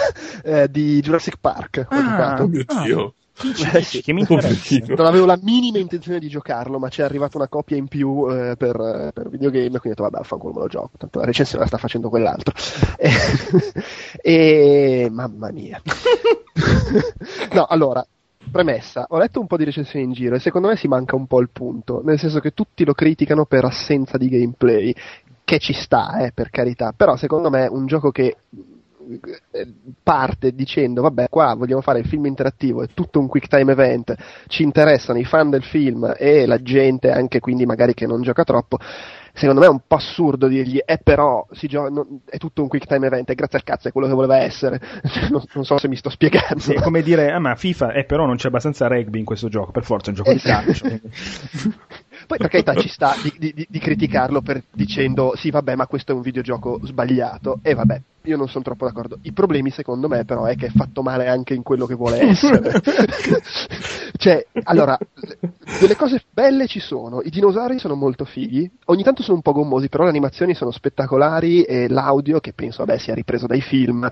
Eh, 0.43 0.69
di 0.69 0.99
Jurassic 1.01 1.37
Park. 1.39 1.85
Ah, 1.89 2.37
oh 2.41 2.47
mio 2.47 2.65
Dio. 2.83 3.05
Ah. 3.05 3.81
che 4.01 4.13
mi 4.13 4.25
non 4.29 5.05
avevo 5.05 5.25
la 5.25 5.37
minima 5.41 5.77
intenzione 5.77 6.19
di 6.19 6.29
giocarlo, 6.29 6.79
ma 6.79 6.87
c'è 6.87 7.03
arrivata 7.03 7.37
una 7.37 7.49
copia 7.49 7.75
in 7.75 7.87
più 7.87 8.25
eh, 8.29 8.55
per, 8.55 9.11
per, 9.13 9.29
videogame, 9.29 9.77
quindi 9.77 9.89
ho 9.89 9.89
detto 9.89 10.03
vabbè, 10.03 10.23
fanculo 10.23 10.53
me 10.53 10.59
lo 10.61 10.67
gioco, 10.67 10.91
tanto 10.97 11.19
la 11.19 11.25
recensione 11.25 11.63
la 11.63 11.67
sta 11.67 11.77
facendo 11.77 12.07
quell'altro. 12.07 12.53
e, 12.95 13.11
e 14.23 15.09
mamma 15.11 15.51
mia. 15.51 15.81
no, 17.51 17.65
allora, 17.65 18.05
Premessa, 18.51 19.05
ho 19.09 19.17
letto 19.17 19.39
un 19.39 19.47
po' 19.47 19.57
di 19.57 19.63
recensioni 19.63 20.05
in 20.05 20.13
giro 20.13 20.35
e 20.35 20.39
secondo 20.39 20.67
me 20.67 20.75
si 20.75 20.87
manca 20.87 21.15
un 21.15 21.27
po' 21.27 21.39
il 21.39 21.49
punto, 21.51 22.01
nel 22.03 22.19
senso 22.19 22.39
che 22.39 22.51
tutti 22.51 22.85
lo 22.85 22.93
criticano 22.93 23.45
per 23.45 23.65
assenza 23.65 24.17
di 24.17 24.29
gameplay, 24.29 24.93
che 25.43 25.59
ci 25.59 25.73
sta, 25.73 26.17
eh, 26.19 26.31
per 26.31 26.49
carità, 26.49 26.93
però 26.95 27.15
secondo 27.15 27.49
me 27.49 27.65
è 27.65 27.69
un 27.69 27.85
gioco 27.85 28.11
che 28.11 28.37
eh, 29.51 29.67
parte 30.01 30.55
dicendo 30.55 31.03
vabbè 31.03 31.29
qua 31.29 31.53
vogliamo 31.53 31.81
fare 31.81 31.99
il 31.99 32.07
film 32.07 32.25
interattivo 32.25 32.81
è 32.81 32.87
tutto 32.91 33.19
un 33.19 33.27
quick 33.27 33.47
time 33.47 33.71
event 33.71 34.15
ci 34.47 34.63
interessano 34.63 35.19
i 35.19 35.25
fan 35.25 35.51
del 35.51 35.63
film 35.63 36.11
e 36.17 36.47
la 36.47 36.59
gente 36.59 37.11
anche 37.11 37.39
quindi 37.39 37.67
magari 37.67 37.93
che 37.93 38.07
non 38.07 38.23
gioca 38.23 38.43
troppo 38.43 38.79
secondo 39.35 39.59
me 39.59 39.67
è 39.67 39.69
un 39.69 39.81
po' 39.85 39.95
assurdo 39.95 40.47
dirgli, 40.47 40.81
eh 40.83 40.97
però 40.97 41.45
gioca, 41.51 41.89
non, 41.89 42.21
è 42.25 42.37
tutto 42.37 42.61
un 42.61 42.67
quick 42.67 42.87
time 42.87 43.05
event, 43.05 43.29
e 43.29 43.35
grazie 43.35 43.57
al 43.57 43.63
cazzo 43.63 43.89
è 43.89 43.91
quello 43.91 44.07
che 44.07 44.13
voleva 44.13 44.37
essere. 44.37 44.79
non, 45.29 45.43
non, 45.53 45.65
so 45.65 45.77
se 45.77 45.87
mi 45.87 45.97
sto 45.97 46.09
spiegando. 46.09 46.59
Sì, 46.59 46.73
è 46.73 46.81
come 46.81 47.01
dire, 47.01 47.31
ah 47.31 47.39
ma 47.39 47.55
FIFA, 47.55 47.93
eh 47.93 48.05
però 48.05 48.25
non 48.25 48.37
c'è 48.37 48.47
abbastanza 48.47 48.87
rugby 48.87 49.19
in 49.19 49.25
questo 49.25 49.49
gioco, 49.49 49.71
per 49.71 49.83
forza 49.83 50.07
è 50.07 50.09
un 50.09 50.15
gioco 50.15 50.31
di 50.31 50.39
calcio. 50.39 50.85
Poi 52.27 52.37
per 52.37 52.47
carità 52.47 52.73
ci 52.75 52.87
sta 52.87 53.13
di, 53.21 53.53
di, 53.53 53.67
di, 53.69 53.79
criticarlo 53.79 54.41
per, 54.41 54.63
dicendo 54.71 55.33
sì 55.35 55.51
vabbè 55.51 55.75
ma 55.75 55.85
questo 55.85 56.13
è 56.13 56.15
un 56.15 56.21
videogioco 56.21 56.79
sbagliato 56.81 57.59
e 57.61 57.75
vabbè 57.75 58.01
io 58.25 58.37
non 58.37 58.47
sono 58.47 58.63
troppo 58.63 58.85
d'accordo. 58.85 59.19
I 59.23 59.33
problemi 59.33 59.69
secondo 59.69 60.07
me 60.07 60.25
però 60.25 60.45
è 60.45 60.55
che 60.55 60.67
è 60.67 60.71
fatto 60.71 61.01
male 61.01 61.27
anche 61.27 61.53
in 61.53 61.63
quello 61.63 61.85
che 61.85 61.95
vuole 61.95 62.19
essere. 62.19 62.81
cioè, 64.17 64.45
allora, 64.63 64.97
delle 65.79 65.95
cose 65.95 66.23
belle 66.31 66.67
ci 66.67 66.79
sono, 66.79 67.21
i 67.21 67.29
dinosauri 67.29 67.79
sono 67.79 67.95
molto 67.95 68.25
fighi, 68.25 68.69
ogni 68.85 69.03
tanto 69.03 69.23
sono 69.23 69.35
un 69.35 69.41
po' 69.41 69.53
gommosi, 69.53 69.89
però 69.89 70.03
le 70.03 70.09
animazioni 70.09 70.53
sono 70.53 70.71
spettacolari 70.71 71.63
e 71.63 71.87
l'audio, 71.87 72.39
che 72.39 72.53
penso 72.53 72.83
vabbè 72.85 72.97
sia 72.99 73.13
ripreso 73.13 73.47
dai 73.47 73.61
film, 73.61 74.07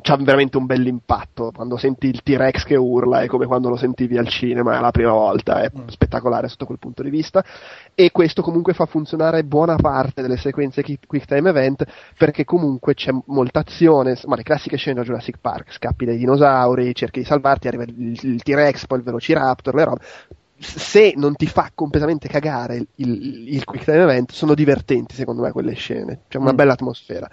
c'ha 0.00 0.16
veramente 0.16 0.56
un 0.56 0.64
bel 0.64 0.86
impatto 0.86 1.50
quando 1.54 1.76
senti 1.76 2.06
il 2.06 2.22
T-Rex 2.22 2.64
che 2.64 2.76
urla 2.76 3.20
è 3.20 3.26
come 3.26 3.46
quando 3.46 3.68
lo 3.68 3.76
sentivi 3.76 4.16
al 4.16 4.28
cinema 4.28 4.80
la 4.80 4.90
prima 4.90 5.12
volta 5.12 5.60
è 5.60 5.70
mm. 5.70 5.88
spettacolare 5.88 6.48
sotto 6.48 6.64
quel 6.64 6.78
punto 6.78 7.02
di 7.02 7.10
vista. 7.10 7.44
E 7.94 8.10
questo 8.10 8.42
comunque 8.42 8.72
fa 8.72 8.86
funzionare 8.86 9.44
buona 9.44 9.76
parte 9.76 10.22
delle 10.22 10.38
sequenze 10.38 10.82
quick 10.82 11.26
time 11.26 11.50
event 11.50 11.84
perché 12.16 12.44
comunque 12.44 12.94
c'è 12.94 13.12
molta 13.26 13.60
azione 13.60 14.18
ma 14.26 14.36
le 14.36 14.42
classiche 14.42 14.76
scene 14.76 14.96
da 14.96 15.02
Jurassic 15.02 15.38
Park 15.40 15.72
scappi 15.72 16.04
dai 16.04 16.16
dinosauri 16.16 16.94
cerchi 16.94 17.20
di 17.20 17.26
salvarti 17.26 17.68
arriva 17.68 17.82
il, 17.84 18.18
il 18.22 18.42
T-Rex 18.42 18.86
poi 18.86 18.98
il 18.98 19.04
Velociraptor 19.04 19.74
le 19.74 19.84
robe. 19.84 20.00
Se 20.58 21.12
non 21.16 21.36
ti 21.36 21.46
fa 21.46 21.70
completamente 21.74 22.28
cagare 22.28 22.76
il, 22.76 22.88
il, 22.94 23.54
il 23.54 23.64
quick 23.64 23.84
time 23.84 24.02
event 24.02 24.32
sono 24.32 24.54
divertenti 24.54 25.14
secondo 25.14 25.42
me 25.42 25.52
quelle 25.52 25.74
scene. 25.74 26.20
C'è 26.28 26.38
una 26.38 26.52
mm. 26.52 26.56
bella 26.56 26.72
atmosfera. 26.72 27.28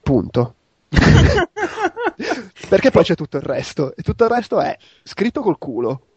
Punto 0.00 0.54
Perché 2.68 2.90
poi 2.90 3.02
c'è 3.02 3.14
tutto 3.14 3.36
il 3.36 3.42
resto, 3.42 3.94
e 3.94 4.02
tutto 4.02 4.24
il 4.24 4.30
resto 4.30 4.60
è 4.60 4.76
scritto 5.02 5.40
col 5.42 5.58
culo. 5.58 6.08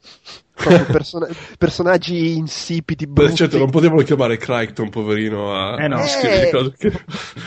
Persona- 0.60 1.28
personaggi 1.58 2.36
insipidi, 2.36 3.08
brutti. 3.08 3.36
Certo, 3.36 3.58
non 3.58 3.70
potevano 3.70 4.02
chiamare 4.02 4.38
Crichton, 4.38 4.90
poverino, 4.90 5.56
a, 5.56 5.82
eh 5.82 5.88
no. 5.88 5.98
a 5.98 6.08
scrivere 6.08 6.50
cose 6.50 6.74
che 6.78 6.92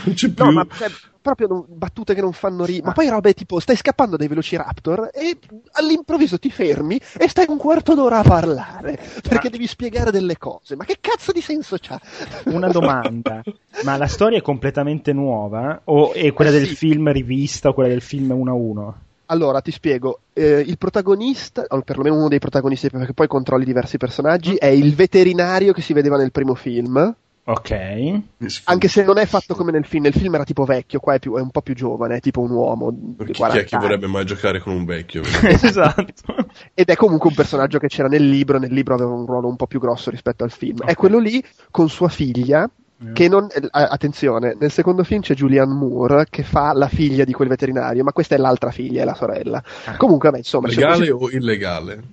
non 0.05 0.13
c'è 0.15 0.29
più. 0.29 0.43
No, 0.43 0.51
ma 0.51 0.67
cioè, 0.75 0.89
proprio 1.23 1.47
non, 1.47 1.65
battute 1.67 2.13
che 2.13 2.21
non 2.21 2.33
fanno 2.33 2.65
ridere. 2.65 2.87
Ma 2.87 2.91
poi 2.91 3.07
robe 3.07 3.33
tipo, 3.33 3.59
stai 3.59 3.75
scappando 3.75 4.17
dai 4.17 4.27
Velociraptor 4.27 5.09
e 5.13 5.37
all'improvviso 5.73 6.37
ti 6.37 6.51
fermi 6.51 6.99
e 7.17 7.27
stai 7.27 7.45
un 7.47 7.57
quarto 7.57 7.95
d'ora 7.95 8.19
a 8.19 8.23
parlare 8.23 8.99
perché 9.21 9.45
ma... 9.45 9.49
devi 9.49 9.65
spiegare 9.65 10.11
delle 10.11 10.37
cose. 10.37 10.75
Ma 10.75 10.83
che 10.83 10.97
cazzo 10.99 11.31
di 11.31 11.41
senso 11.41 11.77
c'ha? 11.79 11.99
Una 12.45 12.67
domanda, 12.67 13.41
ma 13.83 13.97
la 13.97 14.07
storia 14.07 14.37
è 14.37 14.41
completamente 14.41 15.13
nuova 15.13 15.81
o 15.85 16.13
è 16.13 16.33
quella 16.33 16.51
eh, 16.51 16.59
del 16.59 16.67
sì. 16.67 16.75
film 16.75 17.11
rivista 17.11 17.69
o 17.69 17.73
quella 17.73 17.89
del 17.89 18.01
film 18.01 18.31
1 18.31 18.51
a 18.51 18.53
1? 18.53 18.95
Allora, 19.33 19.61
ti 19.61 19.71
spiego. 19.71 20.19
Eh, 20.31 20.59
il 20.59 20.77
protagonista, 20.77 21.65
o 21.67 21.81
perlomeno 21.81 22.15
uno 22.15 22.27
dei 22.27 22.37
protagonisti, 22.37 22.89
perché 22.89 23.13
poi 23.13 23.27
controlli 23.27 23.65
diversi 23.65 23.97
personaggi, 23.97 24.55
è 24.55 24.67
il 24.67 24.93
veterinario 24.93 25.73
che 25.73 25.81
si 25.81 25.93
vedeva 25.93 26.17
nel 26.17 26.31
primo 26.31 26.53
film. 26.53 27.15
Ok. 27.45 28.21
Anche 28.65 28.87
se 28.87 29.03
non 29.03 29.17
è 29.17 29.25
fatto 29.25 29.55
come 29.55 29.71
nel 29.71 29.85
film. 29.85 30.03
Nel 30.03 30.13
film 30.13 30.35
era 30.35 30.43
tipo 30.43 30.65
vecchio, 30.65 30.99
qua 30.99 31.15
è, 31.15 31.19
più, 31.19 31.35
è 31.35 31.41
un 31.41 31.49
po' 31.49 31.61
più 31.61 31.73
giovane, 31.73 32.17
è 32.17 32.19
tipo 32.19 32.41
un 32.41 32.51
uomo. 32.51 32.95
Perché 33.17 33.33
chi 33.33 33.57
è 33.57 33.63
che 33.65 33.77
vorrebbe 33.77 34.07
mai 34.07 34.23
giocare 34.23 34.59
con 34.59 34.73
un 34.73 34.85
vecchio? 34.85 35.23
esatto. 35.43 36.35
Ed 36.75 36.87
è 36.89 36.95
comunque 36.95 37.29
un 37.29 37.35
personaggio 37.35 37.79
che 37.79 37.87
c'era 37.87 38.07
nel 38.07 38.29
libro, 38.29 38.59
nel 38.59 38.71
libro 38.71 38.93
aveva 38.93 39.11
un 39.11 39.25
ruolo 39.25 39.47
un 39.47 39.55
po' 39.55 39.65
più 39.65 39.79
grosso 39.79 40.11
rispetto 40.11 40.43
al 40.43 40.51
film. 40.51 40.77
Okay. 40.77 40.91
È 40.91 40.95
quello 40.95 41.17
lì 41.17 41.43
con 41.71 41.89
sua 41.89 42.07
figlia, 42.07 42.69
che 43.13 43.27
non, 43.27 43.47
eh, 43.51 43.67
attenzione, 43.71 44.55
nel 44.59 44.71
secondo 44.71 45.03
film 45.03 45.21
c'è 45.21 45.33
Julianne 45.33 45.73
Moore 45.73 46.27
che 46.29 46.43
fa 46.43 46.73
la 46.73 46.87
figlia 46.87 47.23
di 47.25 47.33
quel 47.33 47.49
veterinario, 47.49 48.03
ma 48.03 48.11
questa 48.11 48.35
è 48.35 48.37
l'altra 48.37 48.71
figlia, 48.71 49.01
è 49.01 49.05
la 49.05 49.15
sorella. 49.15 49.63
Ah. 49.85 49.97
Comunque, 49.97 50.31
beh, 50.31 50.37
insomma. 50.37 50.67
Legale 50.67 51.11
o 51.11 51.29
illegale? 51.29 52.03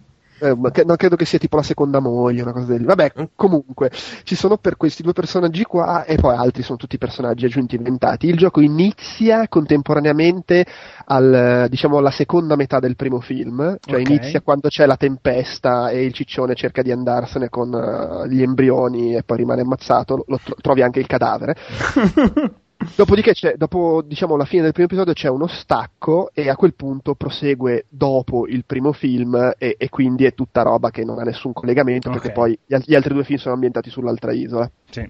Eh, 0.41 0.85
non 0.85 0.97
credo 0.97 1.17
che 1.17 1.25
sia 1.25 1.39
tipo 1.39 1.57
la 1.57 1.63
seconda 1.63 2.01
moglie, 2.01 2.43
una 2.43 2.53
cosa 2.53 2.67
del 2.67 2.85
Vabbè, 2.85 3.13
mm. 3.21 3.25
comunque, 3.37 3.91
ci 4.25 4.35
sono 4.35 4.57
per 4.57 4.77
questi 4.77 5.03
due 5.03 5.13
personaggi 5.13 5.65
qua 5.65 6.05
e 6.05 6.17
poi 6.17 6.35
altri 6.35 6.63
sono 6.63 6.79
tutti 6.79 6.99
personaggi 6.99 7.45
aggiunti 7.45 7.77
inventati. 7.77 8.27
Il 8.27 8.37
gioco 8.37 8.61
inizia 8.61 9.49
contemporaneamente 9.49 10.65
al, 11.07 11.67
diciamo, 11.69 11.99
alla 11.99 12.11
seconda 12.11 12.57
metà 12.57 12.79
del 12.79 12.97
primo 12.97 13.21
film, 13.21 13.77
cioè 13.81 14.01
okay. 14.01 14.17
inizia 14.17 14.41
quando 14.41 14.69
c'è 14.69 14.87
la 14.87 14.97
tempesta 14.97 15.91
e 15.91 16.05
il 16.05 16.13
ciccione 16.13 16.55
cerca 16.55 16.83
di 16.83 16.91
andarsene 16.91 17.49
con 17.49 17.73
uh, 17.73 18.27
gli 18.27 18.43
embrioni 18.43 19.15
e 19.15 19.23
poi 19.23 19.39
rimane 19.39 19.63
ammazzato, 19.63 20.25
lo 20.27 20.41
tro- 20.43 20.57
trovi 20.61 20.83
anche 20.83 21.01
il 21.01 21.07
cadavere. 21.07 21.57
Dopodiché, 22.97 23.35
dopo 23.57 24.03
diciamo, 24.03 24.37
la 24.37 24.47
fine 24.47 24.63
del 24.63 24.73
primo 24.73 24.87
episodio, 24.87 25.13
c'è 25.13 25.29
uno 25.29 25.47
stacco 25.47 26.31
e 26.33 26.49
a 26.49 26.57
quel 26.57 26.75
punto 26.75 27.15
prosegue 27.15 27.85
dopo 27.91 28.47
il 28.47 28.65
primo 28.65 28.93
film 28.93 29.53
e, 29.59 29.75
e 29.79 29.89
quindi 29.91 30.25
è 30.25 30.33
tutta 30.33 30.63
roba 30.63 30.91
che 30.91 31.05
non 31.05 31.19
ha 31.19 31.23
nessun 31.23 31.53
collegamento 31.53 32.09
okay. 32.09 32.21
perché 32.21 32.35
poi 32.35 32.59
gli, 32.65 32.75
gli, 32.87 32.95
altri 32.95 33.13
due 33.13 33.25
film 33.25 33.39
sono 33.39 33.55
ambientati 33.55 33.91
sull'altra 33.91 34.33
isola. 34.33 34.71
Sì. 34.89 35.09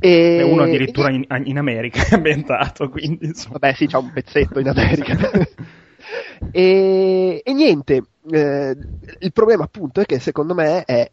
E... 0.00 0.42
uno 0.42 0.62
addirittura 0.62 1.12
in, 1.12 1.24
in, 1.44 1.58
America 1.58 2.04
è 2.04 2.14
ambientato, 2.14 2.88
quindi 2.88 3.26
insomma. 3.26 3.58
Vabbè 3.60 3.74
sì, 3.74 3.86
c'è 3.86 3.96
un 3.96 4.12
pezzetto 4.12 4.58
in 4.58 4.68
America. 4.68 5.16
e, 6.50 7.40
e, 7.44 7.52
niente, 7.52 8.02
eh, 8.30 8.76
il 9.20 9.32
problema 9.32 9.62
appunto 9.62 10.00
è 10.00 10.06
che 10.06 10.18
secondo 10.18 10.54
me 10.54 10.82
è, 10.84 11.08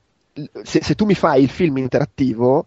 se, 0.63 0.81
se 0.81 0.95
tu 0.95 1.05
mi 1.05 1.15
fai 1.15 1.43
il 1.43 1.49
film 1.49 1.77
interattivo 1.77 2.65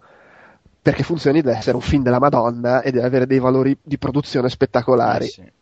perché 0.80 1.02
funzioni 1.02 1.40
deve 1.42 1.56
essere 1.56 1.76
un 1.76 1.82
film 1.82 2.02
della 2.02 2.18
Madonna 2.18 2.82
e 2.82 2.90
deve 2.90 3.06
avere 3.06 3.26
dei 3.26 3.38
valori 3.38 3.76
di 3.82 3.98
produzione 3.98 4.48
spettacolari. 4.48 5.24
Eh 5.24 5.28
sì. 5.28 5.52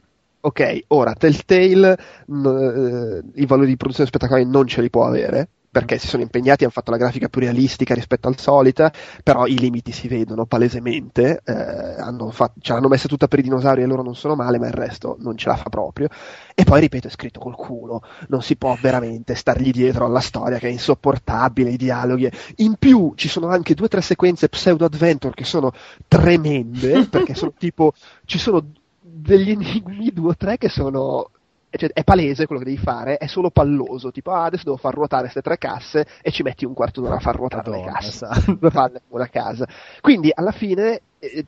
Ok, 0.41 0.85
ora 0.89 1.15
Telltale 1.15 1.99
n- 2.27 3.23
eh, 3.35 3.41
i 3.43 3.47
valori 3.47 3.69
di 3.69 3.77
produzione 3.77 4.09
spettacolari 4.09 4.47
non 4.49 4.67
ce 4.67 4.81
li 4.81 4.91
può 4.91 5.05
avere, 5.07 5.49
perché 5.77 5.99
si 5.99 6.07
sono 6.07 6.23
impegnati, 6.23 6.63
hanno 6.63 6.73
fatto 6.73 6.91
la 6.91 6.97
grafica 6.97 7.29
più 7.29 7.43
realistica 7.43 7.93
rispetto 7.93 8.29
al 8.29 8.39
solito, 8.39 8.91
però 9.23 9.45
i 9.47 9.59
limiti 9.59 9.93
si 9.93 10.09
vedono 10.09 10.47
palesemente, 10.47 11.43
eh, 11.45 11.53
hanno 11.53 12.31
fatto, 12.31 12.55
ce 12.63 12.73
l'hanno 12.73 12.89
messa 12.89 13.09
tutta 13.09 13.29
per 13.29 13.41
i 13.41 13.43
dinosauri 13.43 13.83
e 13.83 13.85
loro 13.85 14.03
non 14.03 14.17
sono 14.17 14.35
male, 14.35 14.59
ma 14.59 14.69
il 14.69 14.73
resto 14.73 15.19
non 15.21 15.37
ce 15.37 15.49
la 15.51 15.57
fa 15.57 15.69
proprio. 15.69 16.09
E 16.55 16.65
poi, 16.65 16.81
ripeto, 16.81 17.09
è 17.09 17.11
scritto 17.11 17.41
col 17.41 17.57
culo, 17.57 18.01
non 18.29 18.41
si 18.41 18.57
può 18.57 18.75
veramente 18.81 19.35
stargli 19.35 19.71
dietro 19.71 20.07
alla 20.07 20.21
storia 20.21 20.57
che 20.57 20.69
è 20.69 20.71
insopportabile, 20.71 21.69
i 21.69 21.77
dialoghi. 21.77 22.31
In 22.57 22.77
più 22.79 23.13
ci 23.15 23.29
sono 23.29 23.49
anche 23.49 23.75
due 23.75 23.85
o 23.85 23.89
tre 23.91 24.01
sequenze 24.01 24.49
pseudo-adventure 24.49 25.35
che 25.35 25.45
sono 25.45 25.73
tremende, 26.09 27.05
perché 27.05 27.35
sono 27.35 27.53
tipo, 27.59 27.93
ci 28.25 28.39
sono 28.39 28.65
degli 28.99 29.51
enigmi 29.51 30.11
due 30.11 30.31
o 30.31 30.37
tre 30.37 30.57
che 30.57 30.71
sono 30.71 31.33
cioè, 31.77 31.91
è 31.93 32.05
palese 32.05 32.47
quello 32.47 32.63
che 32.63 32.71
devi 32.71 32.83
fare, 32.83 33.17
è 33.17 33.27
solo 33.27 33.51
palloso, 33.51 34.11
tipo 34.11 34.33
ah, 34.33 34.45
adesso 34.45 34.65
devo 34.65 34.77
far 34.77 34.95
ruotare 34.95 35.23
queste 35.23 35.43
tre 35.43 35.59
casse 35.59 36.07
e 36.23 36.31
ci 36.31 36.43
metti 36.43 36.65
un 36.65 36.75
quarto 36.75 37.01
d'ora 37.01 37.17
a 37.17 37.21
far 37.21 37.37
ruotare 37.37 37.71
Madonna, 37.71 37.87
le 37.87 37.93
casse 37.93 38.09
esatto. 38.09 38.57
per 38.59 38.73
farle 38.73 39.03
una 39.09 39.29
casa. 39.29 39.67
Quindi 40.01 40.31
alla 40.35 40.53
fine 40.53 41.01
eh, 41.19 41.45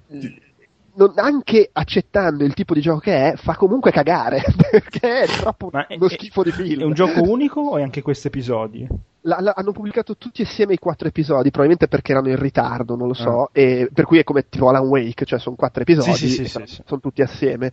non, 0.98 1.12
anche 1.14 1.70
accettando 1.72 2.44
il 2.44 2.54
tipo 2.54 2.74
di 2.74 2.80
gioco 2.80 2.98
che 2.98 3.32
è, 3.32 3.36
fa 3.36 3.54
comunque 3.54 3.90
cagare 3.90 4.42
perché 4.70 5.20
è 5.20 5.26
troppo 5.26 5.70
Ma 5.72 5.86
uno 5.88 6.06
è, 6.06 6.10
schifo 6.10 6.42
di 6.42 6.50
film. 6.50 6.80
È 6.80 6.84
un 6.84 6.92
gioco 6.92 7.22
unico 7.22 7.60
o 7.60 7.78
è 7.78 7.82
anche 7.82 8.02
questi 8.02 8.26
episodi? 8.26 8.86
La, 9.22 9.38
la, 9.40 9.52
hanno 9.56 9.72
pubblicato 9.72 10.16
tutti 10.16 10.42
assieme 10.42 10.74
i 10.74 10.78
quattro 10.78 11.08
episodi, 11.08 11.50
probabilmente 11.50 11.86
perché 11.86 12.12
erano 12.12 12.28
in 12.28 12.38
ritardo, 12.38 12.96
non 12.96 13.08
lo 13.08 13.14
so, 13.14 13.44
ah. 13.44 13.50
e 13.52 13.88
per 13.92 14.04
cui 14.04 14.18
è 14.18 14.24
come 14.24 14.48
tipo 14.48 14.68
Alan 14.68 14.86
Wake, 14.86 15.24
cioè 15.24 15.38
sono 15.38 15.56
quattro 15.56 15.82
episodi, 15.82 16.16
sì, 16.16 16.28
sì, 16.28 16.44
sì, 16.46 16.82
sono 16.84 17.00
tutti 17.00 17.22
assieme. 17.22 17.70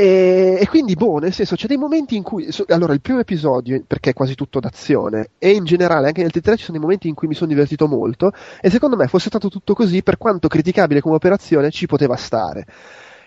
E, 0.00 0.58
e, 0.60 0.68
quindi, 0.68 0.94
boh, 0.94 1.18
nel 1.18 1.32
senso, 1.32 1.56
c'è 1.56 1.66
dei 1.66 1.76
momenti 1.76 2.14
in 2.14 2.22
cui. 2.22 2.52
So, 2.52 2.64
allora, 2.68 2.92
il 2.92 3.00
primo 3.00 3.18
episodio, 3.18 3.82
perché 3.84 4.10
è 4.10 4.12
quasi 4.12 4.36
tutto 4.36 4.60
d'azione, 4.60 5.30
e 5.38 5.50
in 5.50 5.64
generale 5.64 6.06
anche 6.06 6.22
nel 6.22 6.30
T3 6.32 6.54
ci 6.54 6.62
sono 6.62 6.78
dei 6.78 6.80
momenti 6.80 7.08
in 7.08 7.16
cui 7.16 7.26
mi 7.26 7.34
sono 7.34 7.48
divertito 7.48 7.88
molto, 7.88 8.30
e 8.60 8.70
secondo 8.70 8.94
me 8.94 9.08
fosse 9.08 9.26
stato 9.26 9.48
tutto 9.48 9.74
così, 9.74 10.04
per 10.04 10.16
quanto 10.16 10.46
criticabile 10.46 11.00
come 11.00 11.16
operazione, 11.16 11.72
ci 11.72 11.86
poteva 11.86 12.14
stare. 12.14 12.64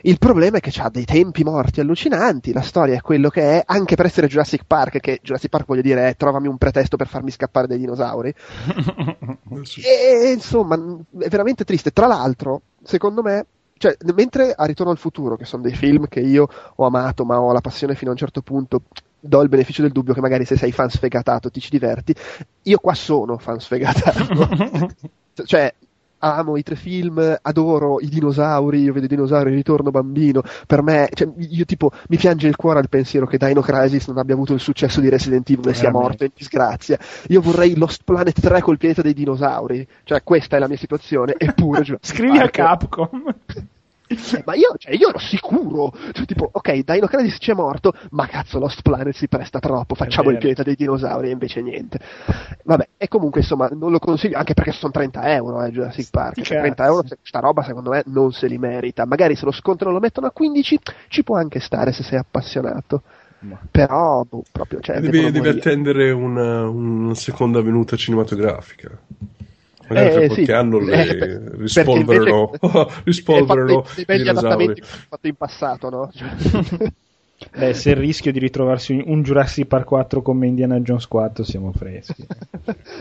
Il 0.04 0.18
problema 0.18 0.60
è 0.60 0.60
che 0.62 0.72
ha 0.80 0.90
dei 0.90 1.04
tempi 1.04 1.44
morti 1.44 1.82
allucinanti, 1.82 2.54
la 2.54 2.62
storia 2.62 2.96
è 2.96 3.02
quello 3.02 3.28
che 3.28 3.42
è, 3.42 3.64
anche 3.66 3.96
per 3.96 4.06
essere 4.06 4.28
Jurassic 4.28 4.64
Park, 4.66 5.02
che 5.02 5.20
Jurassic 5.22 5.50
Park 5.50 5.66
voglio 5.66 5.82
dire 5.82 6.08
è 6.08 6.16
trovami 6.16 6.48
un 6.48 6.58
pretesto 6.58 6.96
per 6.96 7.08
farmi 7.08 7.32
scappare 7.32 7.68
dai 7.68 7.80
dinosauri. 7.80 8.34
e 9.84 10.32
insomma, 10.32 10.76
è 11.20 11.28
veramente 11.28 11.66
triste. 11.66 11.92
Tra 11.92 12.08
l'altro, 12.08 12.62
secondo 12.82 13.22
me, 13.22 13.46
cioè, 13.82 13.98
mentre 14.14 14.54
a 14.54 14.66
Ritorno 14.66 14.92
al 14.92 15.00
futuro, 15.00 15.36
che 15.36 15.46
sono 15.46 15.64
dei 15.64 15.74
film 15.74 16.08
che 16.08 16.20
io 16.20 16.48
ho 16.76 16.86
amato, 16.86 17.26
ma 17.26 17.42
ho 17.42 17.52
la 17.52 17.62
passione 17.62 17.96
fino 17.96 18.12
a 18.12 18.14
un 18.14 18.20
certo 18.20 18.44
punto, 18.44 18.84
do 19.20 19.42
il 19.42 19.50
beneficio 19.50 19.82
del 19.82 19.92
dubbio 19.92 20.14
che 20.14 20.22
magari 20.22 20.46
se 20.46 20.56
sei 20.56 20.72
fan 20.72 20.92
sfegatato 20.92 21.50
ti 21.50 21.60
ci 21.60 21.72
diverti, 21.72 22.14
io 22.62 22.78
qua 22.78 22.94
sono 22.94 23.40
fan 23.40 23.60
sfegatato. 23.60 24.48
cioè, 25.46 25.74
amo 26.22 26.58
i 26.58 26.64
tre 26.64 26.76
film, 26.76 27.38
adoro 27.42 28.00
i 28.00 28.08
dinosauri, 28.08 28.82
io 28.82 28.94
vedo 28.94 29.06
i 29.06 29.10
dinosauri, 29.10 29.54
ritorno 29.54 29.92
bambino, 29.92 30.42
per 30.66 30.82
me, 30.82 31.10
cioè, 31.14 31.28
io 31.38 31.66
tipo, 31.66 31.92
mi 32.10 32.18
piange 32.18 32.48
il 32.48 32.56
cuore 32.56 32.80
al 32.80 32.90
pensiero 32.90 33.26
che 33.26 33.38
Dino 33.38 33.62
Crisis 33.62 34.08
non 34.08 34.18
abbia 34.18 34.36
avuto 34.36 34.54
il 34.54 34.60
successo 34.60 35.02
di 35.02 35.10
Resident 35.10 35.50
Evil 35.50 35.70
e 35.70 35.74
sia 35.74 35.92
morto 35.92 36.24
in 36.24 36.32
disgrazia. 36.36 36.98
Io 37.28 37.42
vorrei 37.42 37.76
Lost 37.76 38.04
Planet 38.04 38.40
3 38.40 38.62
col 38.62 38.78
pianeta 38.78 39.02
dei 39.02 39.14
dinosauri, 39.14 39.88
cioè 40.04 40.24
questa 40.24 40.58
è 40.58 40.60
la 40.60 40.68
mia 40.68 40.78
situazione, 40.78 41.34
eppure... 41.38 41.84
Scrivi 42.02 42.38
a 42.38 42.50
Capcom. 42.50 43.24
Eh, 44.12 44.44
ma 44.46 44.56
io, 44.56 44.74
cioè, 44.78 44.94
io 44.94 45.10
ero 45.10 45.20
sicuro, 45.20 45.94
cioè, 46.12 46.26
tipo, 46.26 46.50
ok, 46.52 46.80
Dino 46.84 47.08
Crisis 47.08 47.38
c'è 47.38 47.54
morto, 47.54 47.94
ma 48.12 48.28
cazzo 48.28 48.60
Lost 48.60 48.82
Planet 48.82 49.14
si 49.14 49.28
presta 49.28 49.60
troppo, 49.60 49.96
facciamo 49.96 50.30
il 50.30 50.38
pianeta 50.38 50.64
dei 50.64 50.76
dinosauri 50.76 51.30
e 51.30 51.32
invece 51.32 51.62
niente. 51.62 52.00
Vabbè, 52.64 52.90
e 52.98 53.08
comunque 53.08 53.42
insomma 53.42 53.70
non 53.72 53.92
lo 53.92 54.00
consiglio, 54.00 54.38
anche 54.38 54.54
perché 54.54 54.72
sono 54.72 54.92
30 54.92 55.34
euro 55.34 55.64
eh, 55.64 55.72
Jurassic 55.72 56.10
Park, 56.10 56.42
cioè, 56.42 56.60
30 56.60 56.86
euro, 56.86 57.04
sta 57.22 57.40
roba 57.40 57.64
secondo 57.64 57.90
me 57.90 58.04
non 58.08 58.32
se 58.32 58.48
li 58.48 58.58
merita, 58.58 59.06
magari 59.06 59.36
se 59.36 59.46
lo 59.46 59.52
scontrano 59.52 59.94
lo 59.94 60.00
mettono 60.00 60.28
a 60.28 60.32
15, 60.32 60.80
ci 61.08 61.24
può 61.24 61.38
anche 61.38 61.60
stare 61.60 61.92
se 61.92 62.04
sei 62.04 62.18
appassionato. 62.18 63.04
Ma. 63.40 63.60
Però 63.72 64.24
boh, 64.24 64.44
proprio 64.52 64.82
cioè, 64.82 65.00
devi, 65.00 65.32
devi 65.32 65.48
attendere 65.48 66.12
una, 66.12 66.68
una 66.68 67.16
seconda 67.16 67.60
venuta 67.62 67.96
cinematografica. 67.96 68.92
Magari 69.92 70.08
eh, 70.08 70.12
fra 70.12 70.26
qualche 70.28 70.46
sì, 70.46 70.52
anno 70.52 70.80
le 70.80 70.94
eh, 71.04 71.42
rispolverano, 71.58 72.52
rispolverano 73.04 73.86
belli 74.06 74.30
adattamenti 74.30 74.82
fatti 74.82 75.28
in 75.28 75.36
passato, 75.36 75.90
no? 75.90 76.12
Beh, 77.58 77.74
se 77.74 77.90
il 77.90 77.96
rischio 77.96 78.32
di 78.32 78.38
ritrovarsi 78.38 79.02
un 79.04 79.24
Jurassic 79.24 79.66
Park 79.66 79.86
4 79.86 80.22
come 80.22 80.46
Indiana 80.46 80.80
Jones 80.80 81.08
4 81.08 81.44
siamo 81.44 81.72
freschi. 81.72 82.24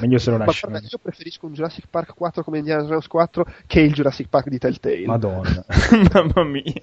Meglio 0.00 0.16
se 0.16 0.30
lo 0.30 0.38
lasciamo. 0.38 0.78
io 0.78 0.98
preferisco 1.00 1.44
un 1.44 1.52
Jurassic 1.52 1.84
Park 1.90 2.14
4 2.14 2.42
come 2.42 2.58
Indiana 2.58 2.82
Jones 2.84 3.06
4 3.06 3.46
che 3.66 3.80
il 3.80 3.92
Jurassic 3.92 4.28
Park 4.30 4.48
di 4.48 4.58
Telltale. 4.58 5.04
Madonna, 5.04 5.62
mamma 6.12 6.44
mia. 6.44 6.82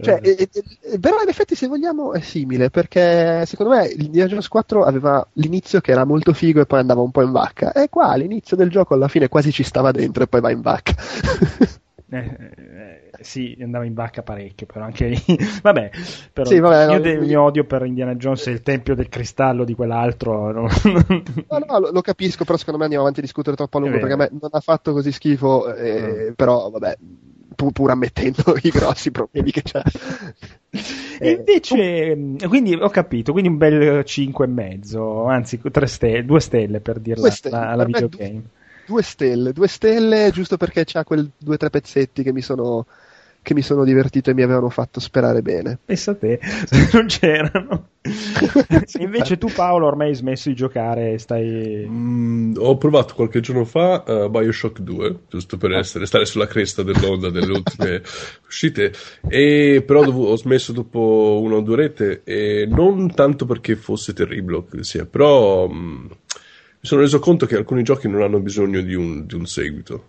Cioè, 0.00 0.20
eh. 0.22 0.48
eh, 0.82 0.98
però 0.98 1.20
in 1.22 1.28
effetti 1.28 1.54
se 1.54 1.66
vogliamo 1.66 2.12
è 2.12 2.20
simile, 2.20 2.70
perché 2.70 3.44
secondo 3.46 3.74
me 3.74 3.88
l'Indiana 3.94 4.28
Jones 4.28 4.48
4 4.48 4.84
aveva 4.84 5.26
l'inizio 5.34 5.80
che 5.80 5.90
era 5.92 6.04
molto 6.04 6.32
figo 6.32 6.60
e 6.60 6.66
poi 6.66 6.80
andava 6.80 7.00
un 7.00 7.10
po' 7.10 7.22
in 7.22 7.32
vacca, 7.32 7.72
e 7.72 7.88
qua 7.88 8.14
l'inizio 8.14 8.56
del 8.56 8.70
gioco 8.70 8.94
alla 8.94 9.08
fine 9.08 9.28
quasi 9.28 9.52
ci 9.52 9.62
stava 9.64 9.90
dentro 9.90 10.22
e 10.22 10.28
poi 10.28 10.40
va 10.40 10.50
in 10.50 10.60
vacca. 10.60 10.94
Eh, 12.10 12.50
eh, 12.56 13.10
sì, 13.20 13.54
andava 13.60 13.84
in 13.84 13.92
vacca 13.92 14.22
parecchio, 14.22 14.64
però 14.66 14.86
anche 14.86 15.08
lì. 15.08 15.18
vabbè, 15.62 15.90
però 16.32 16.48
Sì, 16.48 16.58
vabbè, 16.58 16.86
io 16.86 16.98
no, 16.98 17.10
il 17.10 17.20
mi- 17.20 17.26
mio 17.26 17.42
odio 17.42 17.64
per 17.66 17.84
Indiana 17.84 18.14
Jones 18.14 18.46
e 18.46 18.52
il 18.52 18.62
tempio 18.62 18.94
del 18.94 19.08
cristallo 19.10 19.64
di 19.64 19.74
quell'altro. 19.74 20.50
no? 20.52 20.68
No, 21.50 21.58
no, 21.66 21.78
lo, 21.80 21.90
lo 21.92 22.00
capisco, 22.02 22.44
però 22.44 22.56
secondo 22.58 22.78
me 22.78 22.84
andiamo 22.84 23.04
avanti 23.04 23.20
a 23.20 23.24
discutere 23.24 23.56
troppo 23.56 23.78
a 23.78 23.80
lungo 23.80 23.98
perché 23.98 24.14
a 24.14 24.16
me 24.16 24.28
non 24.38 24.50
ha 24.52 24.60
fatto 24.60 24.92
così 24.92 25.12
schifo, 25.12 25.74
eh, 25.74 26.32
però 26.36 26.70
vabbè, 26.70 26.98
pur 27.72 27.90
ammettendo 27.90 28.56
i 28.62 28.70
grossi 28.70 29.10
problemi 29.10 29.50
che 29.50 29.62
c'ha. 29.62 29.82
E 31.20 31.30
invece, 31.30 32.14
mh, 32.14 32.48
quindi 32.48 32.74
ho 32.74 32.88
capito, 32.90 33.32
quindi 33.32 33.48
un 33.50 33.56
bel 33.56 34.04
5 34.04 34.44
e 34.44 34.48
mezzo, 34.48 35.24
anzi 35.26 35.58
3 35.58 35.86
stelle, 35.86 36.24
2 36.24 36.40
stelle 36.40 36.80
per 36.80 37.00
dirla 37.00 37.22
Due 37.22 37.30
stelle, 37.30 37.56
la- 37.56 37.70
alla 37.70 37.82
me 37.82 37.86
videogame. 37.86 38.42
Due 38.84 39.02
stelle, 39.02 39.52
due 39.52 39.68
stelle 39.68 40.30
giusto 40.30 40.56
perché 40.56 40.84
c'ha 40.84 41.04
quel 41.04 41.30
due 41.36 41.54
o 41.54 41.58
tre 41.58 41.68
pezzetti 41.70 42.22
che 42.22 42.32
mi 42.32 42.40
sono 42.40 42.86
che 43.42 43.54
mi 43.54 43.62
sono 43.62 43.84
divertito 43.84 44.30
e 44.30 44.34
mi 44.34 44.42
avevano 44.42 44.68
fatto 44.68 45.00
sperare 45.00 45.42
bene. 45.42 45.78
Pensa 45.84 46.12
a 46.12 46.14
te, 46.16 46.38
non 46.92 47.06
c'erano. 47.06 47.88
Invece 48.98 49.38
tu 49.38 49.48
Paolo 49.54 49.86
ormai 49.86 50.08
hai 50.08 50.14
smesso 50.14 50.48
di 50.48 50.54
giocare 50.54 51.12
e 51.12 51.18
stai... 51.18 51.86
Mm, 51.88 52.54
ho 52.58 52.76
provato 52.76 53.14
qualche 53.14 53.40
giorno 53.40 53.64
fa 53.64 54.04
uh, 54.06 54.28
Bioshock 54.28 54.80
2, 54.80 55.16
giusto 55.28 55.56
per 55.56 55.72
essere, 55.72 56.06
stare 56.06 56.24
sulla 56.24 56.46
cresta 56.46 56.82
dell'onda 56.82 57.30
delle 57.30 57.52
ultime 57.52 58.02
uscite, 58.46 58.92
e 59.28 59.82
però 59.86 60.04
dovo- 60.04 60.28
ho 60.28 60.36
smesso 60.36 60.72
dopo 60.72 61.40
una 61.42 61.56
o 61.56 61.60
due 61.60 61.74
orette, 61.74 62.22
e 62.24 62.66
non 62.68 63.14
tanto 63.14 63.46
perché 63.46 63.76
fosse 63.76 64.12
terribile 64.12 64.46
sia, 64.80 65.04
però 65.04 65.68
mm, 65.68 66.06
mi 66.06 66.10
sono 66.80 67.00
reso 67.00 67.18
conto 67.18 67.44
che 67.44 67.56
alcuni 67.56 67.82
giochi 67.82 68.08
non 68.08 68.22
hanno 68.22 68.38
bisogno 68.38 68.80
di 68.80 68.94
un, 68.94 69.26
di 69.26 69.34
un 69.34 69.46
seguito, 69.46 70.06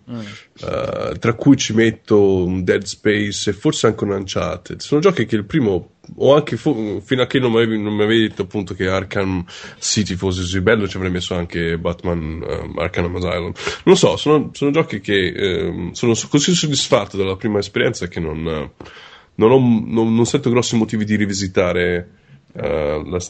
Uh, 0.60 1.18
tra 1.18 1.34
cui 1.34 1.56
ci 1.56 1.72
metto 1.72 2.44
un 2.44 2.62
Dead 2.64 2.82
Space 2.82 3.50
e 3.50 3.52
forse 3.52 3.86
anche 3.86 4.04
un 4.04 4.10
Uncharted. 4.10 4.80
Sono 4.80 5.00
giochi 5.00 5.26
che 5.26 5.36
il 5.36 5.44
primo, 5.44 5.92
o 6.16 6.34
anche 6.34 6.56
fo- 6.56 7.00
fino 7.00 7.22
a 7.22 7.26
che 7.26 7.38
non 7.38 7.50
mi 7.50 7.56
avevi, 7.58 7.80
non 7.80 7.94
mi 7.94 8.02
avevi 8.02 8.28
detto 8.28 8.42
appunto 8.42 8.74
che 8.74 8.88
Arkham 8.88 9.44
City 9.78 10.14
fosse 10.14 10.40
così 10.40 10.60
bello, 10.60 10.86
ci 10.86 10.96
avrei 10.96 11.10
messo 11.10 11.34
anche 11.34 11.78
Batman 11.78 12.44
um, 12.46 12.78
Arkham 12.78 13.16
Asylum. 13.16 13.52
Non 13.52 13.52
lo 13.84 13.94
so, 13.94 14.16
sono, 14.16 14.50
sono 14.52 14.70
giochi 14.70 15.00
che 15.00 15.32
ehm, 15.34 15.92
sono 15.92 16.14
so- 16.14 16.28
così 16.28 16.54
soddisfatto 16.54 17.16
dalla 17.16 17.36
prima 17.36 17.58
esperienza 17.58 18.06
che 18.06 18.20
non, 18.20 18.42
non, 18.42 19.50
ho, 19.50 19.58
non, 19.58 20.14
non 20.14 20.26
sento 20.26 20.50
grossi 20.50 20.76
motivi 20.76 21.04
di 21.04 21.16
rivisitare. 21.16 22.18
Eh, 22.52 23.02
la- 23.06 23.20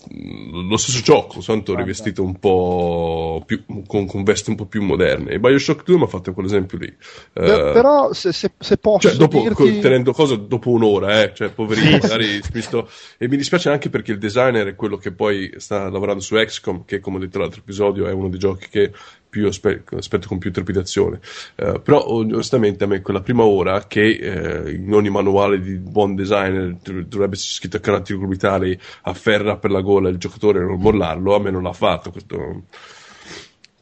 lo 0.68 0.76
stesso 0.76 1.02
gioco, 1.02 1.40
soltanto 1.40 1.74
rivestito 1.74 2.22
un 2.22 2.38
po' 2.38 3.42
più 3.46 3.62
con, 3.86 4.06
con 4.06 4.22
vesti 4.22 4.50
un 4.50 4.56
po' 4.56 4.66
più 4.66 4.82
moderne. 4.82 5.32
E 5.32 5.38
Bioshock 5.38 5.84
2 5.84 5.96
mi 5.96 6.02
ha 6.04 6.06
fatto 6.06 6.32
quell'esempio 6.32 6.78
lì. 6.78 6.94
Beh, 7.32 7.68
Eh, 7.70 7.72
però 7.72 8.12
se, 8.12 8.32
se- 8.32 8.52
se 8.58 8.76
posso 8.78 9.08
cioè, 9.08 9.16
dopo, 9.16 9.40
dirti... 9.40 9.80
tenendo 9.80 10.12
cosa 10.12 10.36
dopo 10.36 10.70
un'ora, 10.70 11.22
eh, 11.22 11.32
cioè, 11.34 11.50
poverino, 11.50 11.98
magari 12.00 12.40
visto. 12.52 12.88
E 13.18 13.28
mi 13.28 13.36
dispiace 13.36 13.68
anche 13.70 13.90
perché 13.90 14.12
il 14.12 14.18
designer 14.18 14.68
è 14.68 14.74
quello 14.74 14.96
che 14.96 15.12
poi 15.12 15.52
sta 15.56 15.88
lavorando 15.90 16.20
su 16.22 16.34
XCOM, 16.36 16.84
che 16.84 17.00
come 17.00 17.16
ho 17.16 17.20
detto 17.20 17.38
l'altro 17.38 17.60
episodio 17.60 18.06
è 18.06 18.12
uno 18.12 18.28
dei 18.28 18.38
giochi 18.38 18.68
che 18.70 18.92
più 19.30 19.46
aspe- 19.46 19.84
aspetto 19.96 20.28
con 20.28 20.38
più 20.38 20.52
trepidazione. 20.52 21.20
Eh, 21.54 21.80
però, 21.82 22.04
onestamente, 22.08 22.84
a 22.84 22.86
me 22.88 23.00
quella 23.00 23.20
prima 23.22 23.44
ora 23.44 23.86
che 23.86 24.10
eh, 24.10 24.72
in 24.72 24.92
ogni 24.92 25.08
manuale 25.10 25.60
di 25.60 25.76
buon 25.78 26.14
designer 26.14 26.76
dov- 26.82 27.06
dovrebbe 27.06 27.36
essere 27.36 27.54
scritto 27.54 27.76
a 27.76 27.80
caratteri 27.80 28.18
orbitali, 28.20 28.78
afferra 29.02 29.56
per 29.56 29.70
la 29.70 29.80
gola 29.80 30.08
il 30.08 30.18
giocatore 30.18 30.58
e 30.60 30.64
non 30.64 30.80
mollarlo, 30.80 31.34
a 31.34 31.40
me 31.40 31.50
non 31.50 31.62
l'ha 31.62 31.72
fatto 31.72 32.10
questo 32.10 32.64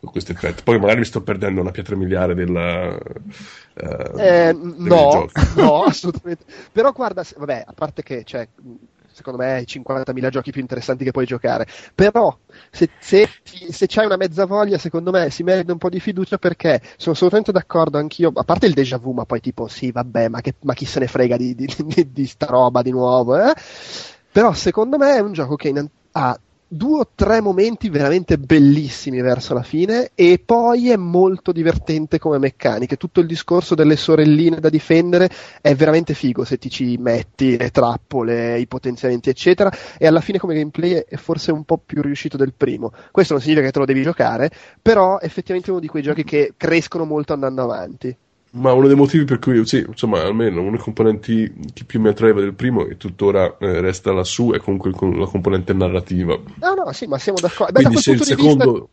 questo 0.01 0.33
effetto. 0.33 0.63
Poi 0.63 0.79
magari 0.79 1.01
mi 1.01 1.05
sto 1.05 1.23
perdendo 1.23 1.61
una 1.61 1.71
pietra 1.73 1.97
miliare 1.97 2.35
della, 2.35 2.97
eh, 3.75 4.11
Eh, 4.17 4.55
dei 4.55 4.89
no, 4.89 5.29
no, 5.57 5.83
assolutamente. 5.85 6.45
Però 6.73 6.93
guarda, 6.93 7.25
vabbè, 7.37 7.65
a 7.67 7.73
parte 7.73 8.03
che 8.03 8.23
cioè, 8.25 8.49
secondo 9.19 9.39
me 9.39 9.53
hai 9.55 9.67
50.000 9.67 10.31
giochi 10.31 10.51
più 10.51 10.61
interessanti 10.61 11.05
che 11.05 11.11
puoi 11.11 11.27
giocare, 11.27 11.67
però 11.95 12.37
se, 12.71 12.91
se, 12.99 13.29
se 13.71 13.87
c'hai 13.87 14.07
una 14.07 14.17
mezza 14.17 14.47
voglia, 14.47 14.79
secondo 14.79 15.11
me 15.11 15.31
si 15.31 15.43
merita 15.43 15.73
un 15.73 15.79
po' 15.79 15.89
di 15.91 16.01
fiducia 16.01 16.39
perché 16.39 16.81
sono 16.97 17.15
assolutamente 17.15 17.53
d'accordo 17.53 17.99
anch'io, 17.99 18.31
a 18.35 18.45
parte 18.45 18.67
il 18.67 18.75
déjà 18.75 18.97
vu, 18.99 19.13
ma 19.13 19.25
poi 19.25 19.41
tipo 19.41 19.69
sì, 19.69 19.91
vabbè, 19.93 20.29
ma, 20.29 20.41
che- 20.41 20.55
ma 20.63 20.75
chi 20.75 20.85
se 20.87 21.01
ne 21.01 21.07
frega 21.09 21.37
di, 21.37 21.55
di, 21.55 21.67
di- 21.85 22.13
di 22.13 22.27
sta 22.27 22.47
roba 22.47 22.83
di 22.83 22.91
nuovo, 22.91 23.37
eh? 23.37 23.53
Però 24.31 24.53
secondo 24.53 24.97
me 24.99 25.17
è 25.17 25.21
un 25.21 25.33
gioco 25.33 25.57
che 25.57 25.69
in- 25.69 25.89
ha 26.13 26.39
due 26.71 27.01
o 27.01 27.11
tre 27.15 27.41
momenti 27.41 27.89
veramente 27.89 28.37
bellissimi 28.37 29.23
verso 29.23 29.55
la 29.55 29.63
fine 29.63 30.11
e 30.15 30.41
poi 30.45 30.91
è 30.91 30.97
molto 30.97 31.51
divertente 31.51 32.19
come 32.19 32.39
meccaniche. 32.39 32.97
Tutto 32.97 33.21
il 33.21 33.27
discorso 33.27 33.75
delle 33.75 33.97
sorelline 33.97 34.61
da 34.61 34.69
difendere 34.69 35.31
è 35.63 35.75
veramente 35.75 36.13
figo 36.13 36.45
se 36.45 36.59
ti 36.59 36.69
ci 36.69 36.97
metti 36.99 37.57
le 37.57 37.71
trappole, 37.71 38.59
i 38.59 38.67
potenziamenti 38.67 39.31
eccetera 39.31 39.73
e 39.97 40.07
alla 40.07 40.21
fine 40.21 40.39
come 40.39 40.55
gameplay 40.55 41.05
è 41.09 41.17
forse 41.17 41.53
un 41.53 41.65
po' 41.65 41.79
più 41.79 42.03
riuscito 42.03 42.37
del 42.37 42.53
primo. 42.55 42.93
Questo 43.11 43.33
non 43.33 43.43
significa 43.43 43.67
che 43.67 43.73
te 43.73 43.79
lo 43.79 43.87
devi 43.87 44.03
giocare, 44.03 44.51
però 44.83 45.19
effettivamente 45.21 45.69
è 45.69 45.73
uno 45.73 45.81
di 45.81 45.89
quei 45.89 46.03
giochi 46.03 46.23
che 46.25 46.53
crescono 46.57 47.05
molto 47.05 47.33
andando 47.33 47.63
avanti. 47.63 48.17
Ma 48.51 48.73
uno 48.73 48.87
dei 48.87 48.97
motivi 48.97 49.25
per 49.25 49.39
cui, 49.39 49.65
sì, 49.67 49.85
insomma, 49.87 50.23
almeno 50.23 50.61
uno 50.63 50.71
dei 50.71 50.81
componenti 50.81 51.53
che 51.75 51.85
più 51.85 52.01
mi 52.01 52.09
attraeva 52.09 52.41
del 52.41 52.55
primo 52.55 52.87
e 52.87 52.97
tuttora 52.97 53.57
eh, 53.59 53.81
resta 53.81 54.13
lassù 54.13 54.53
è 54.53 54.59
comunque 54.59 54.91
la 55.17 55.27
componente 55.27 55.73
narrativa. 55.75 56.39
No, 56.61 56.75
no, 56.75 56.93
sì, 56.93 57.07
ma 57.07 57.19
siamo 57.19 57.39
d'accordo. 57.41 57.73
Da 57.73 57.81
Quindi 57.81 58.03
quel 58.03 58.03
se 58.03 58.11
il 58.13 58.19
di 58.19 58.43
vista- 58.43 58.61
secondo... 58.61 58.89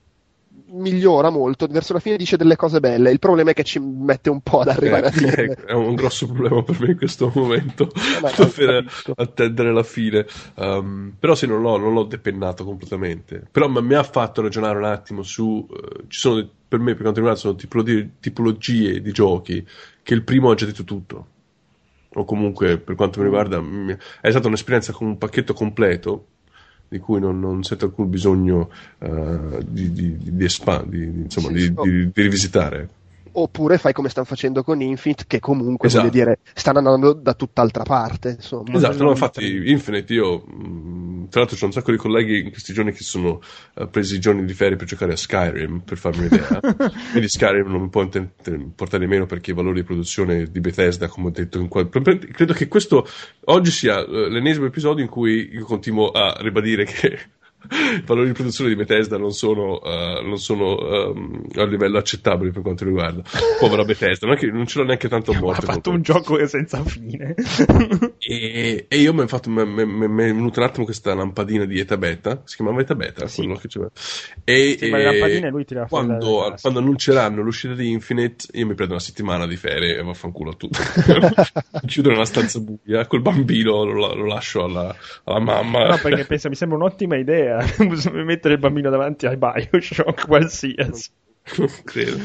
migliora 0.68 1.30
molto, 1.30 1.68
verso 1.68 1.94
la 1.94 2.00
fine 2.00 2.18
dice 2.18 2.38
delle 2.38 2.56
cose 2.56 2.80
belle, 2.80 3.12
il 3.12 3.20
problema 3.20 3.52
è 3.52 3.54
che 3.54 3.64
ci 3.64 3.80
mette 3.80 4.30
un 4.30 4.42
po' 4.42 4.60
ad 4.62 4.70
arrivare 4.70 5.08
a 5.08 5.12
Eh, 5.12 5.12
dire. 5.12 5.56
è 5.66 5.72
un 5.74 5.96
grosso 5.96 6.26
problema 6.28 6.62
per 6.64 6.80
me 6.80 6.88
in 6.92 6.98
questo 6.98 7.32
momento 7.34 7.90
dover 8.36 8.86
capisco. 9.04 9.14
attendere 9.16 9.72
la 9.74 9.84
fine 9.84 10.26
Um, 10.56 11.14
però 11.20 11.36
sì 11.36 11.48
non 11.48 11.62
l'ho, 11.62 11.78
non 11.78 11.94
l'ho 11.94 12.04
depennato 12.04 12.64
completamente 12.64 13.46
però 13.52 13.68
ma- 13.68 13.82
mi 13.82 13.94
ha 13.94 14.04
fatto 14.04 14.42
ragionare 14.42 14.78
un 14.78 14.86
attimo 14.86 15.22
su 15.24 15.66
eh, 15.70 16.04
ci 16.08 16.20
sono 16.20 16.48
per 16.68 16.80
me 16.80 16.94
per 16.94 17.02
quanto 17.02 17.20
riguarda 17.20 17.40
sono 17.40 17.56
tipologie, 17.56 18.12
tipologie 18.20 19.02
di 19.02 19.12
giochi 19.12 19.66
che 20.02 20.14
il 20.14 20.24
primo 20.24 20.50
ha 20.52 20.56
già 20.56 20.66
detto 20.66 20.84
tutto 20.84 21.28
o 22.14 22.24
comunque 22.26 22.78
per 22.78 22.96
quanto 22.96 23.20
mi 23.20 23.26
riguarda 23.26 23.62
è 24.22 24.30
stata 24.30 24.48
un'esperienza 24.48 24.94
con 24.94 25.08
un 25.08 25.18
pacchetto 25.18 25.54
completo 25.54 26.28
di 26.88 27.00
cui 27.00 27.20
non, 27.20 27.40
non 27.40 27.64
sento 27.64 27.86
alcun 27.86 28.10
bisogno 28.10 28.70
eh, 29.00 29.60
di, 29.68 29.92
di, 29.92 30.18
di, 30.18 30.36
di 30.36 30.44
espan- 30.46 30.88
di- 30.90 31.04
insomma, 31.04 31.48
sì. 31.50 31.74
di- 31.74 32.12
di 32.14 32.22
rivisitare 32.22 32.90
Oppure 33.38 33.78
fai 33.78 33.92
come 33.92 34.08
stanno 34.10 34.26
facendo 34.26 34.64
con 34.64 34.82
Infinite, 34.82 35.26
che 35.28 35.40
comunque 35.40 35.88
Esatto. 35.90 36.10
dire, 36.10 36.40
stanno 36.54 36.78
andando 36.78 37.12
da 37.14 37.34
tutt'altra 37.34 37.84
parte. 37.84 38.36
Insomma. 38.38 38.74
Esatto, 38.74 39.04
no, 39.04 39.10
infatti 39.10 39.70
Infinite 39.70 40.14
io, 40.14 40.44
tra 41.30 41.42
l'altro 41.42 41.58
c'ho 41.58 41.66
un 41.66 41.72
sacco 41.74 41.92
di 41.92 41.98
colleghi 41.98 42.40
in 42.40 42.52
questi 42.52 42.72
giorni 42.72 42.94
che 42.94 43.04
sono 43.04 43.42
eh, 43.76 43.88
presi 43.88 44.16
i 44.16 44.20
giorni 44.20 44.46
di 44.46 44.54
ferie 44.54 44.78
per 44.78 44.88
giocare 44.88 45.14
a 45.14 45.18
Skyrim, 45.18 45.80
per 45.80 45.98
farmi 45.98 46.28
un'idea. 46.28 46.60
Quindi 47.12 47.28
Skyrim 47.28 47.68
non 47.68 47.82
mi 47.82 47.90
può 47.90 48.04
inten- 48.04 48.32
portare 48.74 49.06
meno 49.06 49.26
perché 49.26 49.52
i 49.52 49.54
valori 49.54 49.82
di 49.82 49.86
produzione 49.86 50.46
di 50.46 50.60
Bethesda, 50.62 51.08
come 51.08 51.28
ho 51.28 51.32
detto, 51.32 51.60
in 51.60 51.68
qual- 51.68 51.90
credo 51.90 52.54
che 52.54 52.68
questo 52.68 53.06
oggi 53.46 53.72
sia 53.72 54.00
eh, 54.00 54.30
l'ennesimo 54.30 54.66
episodio 54.66 55.04
in 55.04 55.10
cui 55.10 55.50
io 55.52 55.66
continuo 55.66 56.12
a 56.12 56.38
ribadire 56.40 56.86
che 56.86 57.20
i 57.70 58.04
valori 58.06 58.28
di 58.28 58.34
produzione 58.34 58.70
di 58.70 58.76
Bethesda 58.76 59.18
non 59.18 59.32
sono, 59.32 59.82
eh, 59.82 60.22
non 60.24 60.38
sono 60.38 60.78
ehm, 60.80 61.42
a 61.56 61.66
livello 61.66 61.98
accettabile 61.98 62.52
per 62.52 62.62
quanto 62.62 62.86
riguarda 62.86 63.22
povera 63.60 63.84
Bethesda, 63.84 64.28
non, 64.28 64.36
che 64.36 64.48
non 64.48 64.66
ce 64.66 64.80
l'ho 64.80 64.86
neanche 64.86 65.08
tanto 65.08 65.32
a 65.32 65.52
ha 65.52 65.54
fatto 65.54 65.90
un 65.92 66.02
gioco 66.02 66.46
senza 66.48 66.84
fine. 66.84 67.36
e, 68.20 68.86
e 68.88 68.98
io 68.98 69.14
mi 69.14 69.24
è 69.24 69.26
venuta 69.26 70.60
un 70.60 70.66
attimo 70.66 70.86
questa 70.86 71.14
lampadina 71.14 71.66
di 71.66 71.80
Eta 71.80 71.98
Beta, 71.98 72.42
si 72.46 72.56
chiamava 72.56 72.82
Eta 72.82 72.96
Beta, 72.96 73.28
Sì. 73.28 73.42
quello 73.44 73.56
che 73.56 73.68
c'era. 73.68 73.90
E, 74.44 74.78
Sì, 74.80 74.86
e 74.86 75.50
lui 75.50 75.66
tira 75.66 75.86
quando, 75.86 76.48
casse. 76.50 76.62
quando 76.62 76.80
annunceranno 76.80 77.42
l'uscita 77.42 77.74
di 77.74 77.92
Infinite, 77.92 78.48
io 78.54 78.66
mi 78.66 78.74
prendo 78.74 78.94
una 78.94 79.02
settimana 79.02 79.48
di 79.48 79.56
ferie 79.56 79.98
e 79.98 80.04
vaffanculo 80.04 80.52
a 80.52 80.54
tutto. 80.54 80.80
Chiudo 81.86 82.10
nella 82.10 82.26
stanza 82.26 82.60
buia, 82.60 83.06
col 83.08 83.22
bambino 83.22 83.84
lo, 83.84 84.14
lo 84.14 84.26
lascio 84.26 84.64
alla, 84.64 84.96
alla 85.24 85.40
mamma. 85.40 85.88
No, 85.88 85.98
perché 86.02 86.26
pensa, 86.26 86.50
mi 86.50 86.56
sembra 86.56 86.78
un'ottima 86.78 87.18
idea 87.18 87.55
mettere 88.12 88.56
il 88.56 88.60
bambino 88.60 88.90
davanti 88.90 89.26
ai 89.28 89.38
Bioshock 89.38 90.26
qualsiasi. 90.28 91.10
Non 91.58 91.70
credo. 91.84 92.20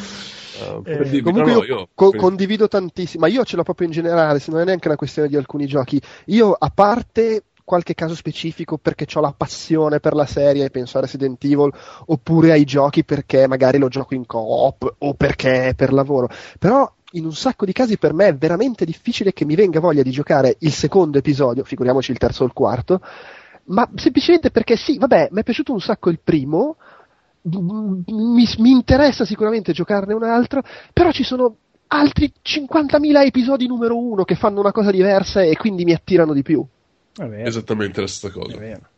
Uh, 0.53 0.83
Eh, 0.85 0.97
dirvi, 1.09 1.21
Comunque 1.21 1.53
no, 1.53 1.63
io, 1.65 1.65
io- 1.65 1.89
co- 1.95 2.15
condivido 2.15 2.69
tantissimo, 2.69 3.25
ma 3.27 3.33
io 3.33 3.45
ce 3.45 3.57
l'ho 3.57 3.63
proprio 3.63 3.87
in 3.87 3.93
generale, 3.93 4.41
se 4.41 4.51
non 4.51 4.61
è 4.61 4.65
neanche 4.65 4.89
una 4.89 4.97
questione 4.97 5.29
di 5.29 5.37
alcuni 5.37 5.67
giochi. 5.67 6.01
Io, 6.27 6.53
a 6.53 6.71
parte 6.71 7.45
qualche 7.65 7.95
caso 7.95 8.17
specifico 8.17 8.79
perché 8.79 9.07
ho 9.15 9.21
la 9.21 9.33
passione 9.37 10.01
per 10.01 10.15
la 10.15 10.27
serie, 10.27 10.71
penso 10.71 10.99
a 10.99 11.03
Resident 11.03 11.43
Evil, 11.45 11.73
oppure 12.07 12.51
ai 12.51 12.65
giochi 12.65 13.05
perché 13.05 13.47
magari 13.47 13.79
lo 13.79 13.87
gioco 13.89 14.15
in 14.15 14.27
co-op 14.27 14.97
o 14.99 15.15
perché 15.15 15.69
è 15.69 15.75
per 15.75 15.93
lavoro, 15.93 16.29
però 16.59 16.93
in 17.13 17.25
un 17.25 17.33
sacco 17.33 17.65
di 17.65 17.73
casi 17.73 17.97
per 17.97 18.13
me 18.13 18.29
è 18.29 18.35
veramente 18.35 18.85
difficile 18.85 19.33
che 19.33 19.45
mi 19.45 19.55
venga 19.55 19.79
voglia 19.81 20.03
di 20.03 20.11
giocare 20.11 20.57
il 20.61 20.73
secondo 20.73 21.19
episodio, 21.19 21.63
figuriamoci 21.65 22.11
il 22.11 22.19
terzo 22.19 22.43
o 22.43 22.47
il 22.47 22.53
quarto, 22.53 23.01
ma 23.71 23.89
semplicemente 23.97 24.51
perché 24.51 24.77
sì, 24.77 24.99
vabbè, 24.99 25.29
mi 25.31 25.41
è 25.41 25.43
piaciuto 25.43 25.73
un 25.73 25.81
sacco 25.81 26.11
il 26.11 26.21
primo, 26.23 26.77
mi, 27.43 28.47
mi 28.59 28.71
interessa 28.71 29.25
sicuramente 29.25 29.73
giocarne 29.73 30.15
un 30.15 30.25
altro, 30.25 30.63
però 30.93 31.11
ci 31.11 31.25
sono 31.25 31.57
altri 31.89 32.33
50.000 32.43 33.27
episodi 33.27 33.67
numero 33.67 33.99
uno 33.99 34.25
che 34.25 34.35
fanno 34.35 34.61
una 34.61 34.73
cosa 34.73 34.91
diversa 34.91 35.43
e 35.43 35.57
quindi 35.57 35.85
mi 35.85 35.93
attirano 35.93 36.33
di 36.33 36.43
più. 36.43 36.65
Esattamente 37.19 38.01
la 38.01 38.07
stessa 38.07 38.33
cosa. 38.33 38.55
È 38.55 38.59
vero. 38.59 38.89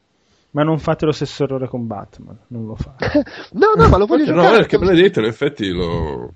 Ma 0.54 0.62
non 0.62 0.78
fate 0.78 1.06
lo 1.06 1.12
stesso 1.12 1.44
errore 1.44 1.66
con 1.66 1.86
Batman, 1.86 2.36
non 2.48 2.66
lo 2.66 2.74
fate. 2.74 3.24
no, 3.52 3.72
no, 3.74 3.88
ma 3.88 3.96
lo 3.96 4.04
voglio 4.04 4.26
giocare. 4.26 4.50
No, 4.50 4.56
perché 4.56 4.78
Benedetto 4.78 5.20
in 5.20 5.24
effetti 5.24 5.70
lo... 5.70 6.34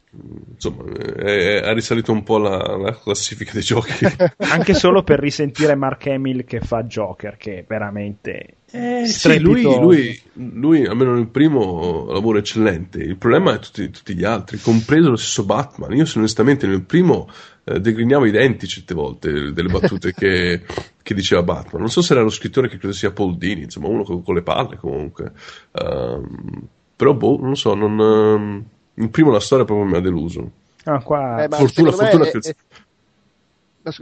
Insomma, 0.54 0.84
è, 0.90 1.60
è, 1.60 1.74
risalito 1.74 2.12
un 2.12 2.22
po' 2.22 2.38
la, 2.38 2.78
la 2.78 2.98
classifica 2.98 3.52
dei 3.52 3.60
giochi. 3.60 4.06
Anche 4.50 4.72
solo 4.72 5.02
per 5.02 5.18
risentire 5.18 5.74
Mark 5.74 6.06
Hamill 6.06 6.44
che 6.44 6.60
fa 6.60 6.82
Joker, 6.84 7.36
che 7.36 7.66
veramente... 7.68 8.54
Eh, 8.70 9.04
sì, 9.06 9.38
lui, 9.38 9.62
lui, 9.62 10.20
lui, 10.32 10.86
almeno 10.86 11.14
nel 11.14 11.28
primo, 11.28 12.06
lavoro 12.10 12.38
eccellente. 12.38 12.98
Il 12.98 13.18
problema 13.18 13.54
è 13.54 13.58
tutti, 13.58 13.90
tutti 13.90 14.14
gli 14.14 14.24
altri, 14.24 14.58
compreso 14.58 15.10
lo 15.10 15.16
stesso 15.16 15.44
Batman. 15.44 15.92
Io, 15.92 16.06
onestamente, 16.16 16.66
nel 16.66 16.82
primo 16.82 17.28
eh, 17.64 17.80
degriniamo 17.80 18.24
i 18.24 18.30
denti 18.30 18.66
certe 18.66 18.94
volte 18.94 19.52
delle 19.52 19.68
battute 19.68 20.12
che, 20.16 20.62
che, 21.06 21.14
diceva 21.14 21.42
Batman. 21.42 21.80
Non 21.80 21.90
so 21.90 22.02
se 22.02 22.12
era 22.12 22.22
lo 22.22 22.30
scrittore 22.30 22.68
che 22.68 22.78
credo 22.78 22.92
sia 22.92 23.12
Paul 23.12 23.36
Dini, 23.36 23.62
insomma, 23.62 23.86
uno 23.88 24.02
con, 24.02 24.22
con 24.22 24.34
le 24.34 24.42
palle 24.42 24.76
comunque. 24.76 25.32
Uh, 25.72 26.66
però, 26.96 27.14
boh, 27.14 27.38
non 27.40 27.56
so, 27.56 27.74
non, 27.74 27.98
uh, 27.98 29.02
il 29.02 29.10
primo 29.10 29.30
la 29.30 29.40
storia 29.40 29.64
proprio 29.64 29.86
mi 29.86 29.96
ha 29.96 30.00
deluso. 30.00 30.50
Ah, 30.84 31.00
qua... 31.02 31.44
Eh, 31.44 31.48
fortuna, 31.48 31.92
fortuna 31.92 32.26
è, 32.26 32.30
che... 32.30 32.38
È... 32.38 32.54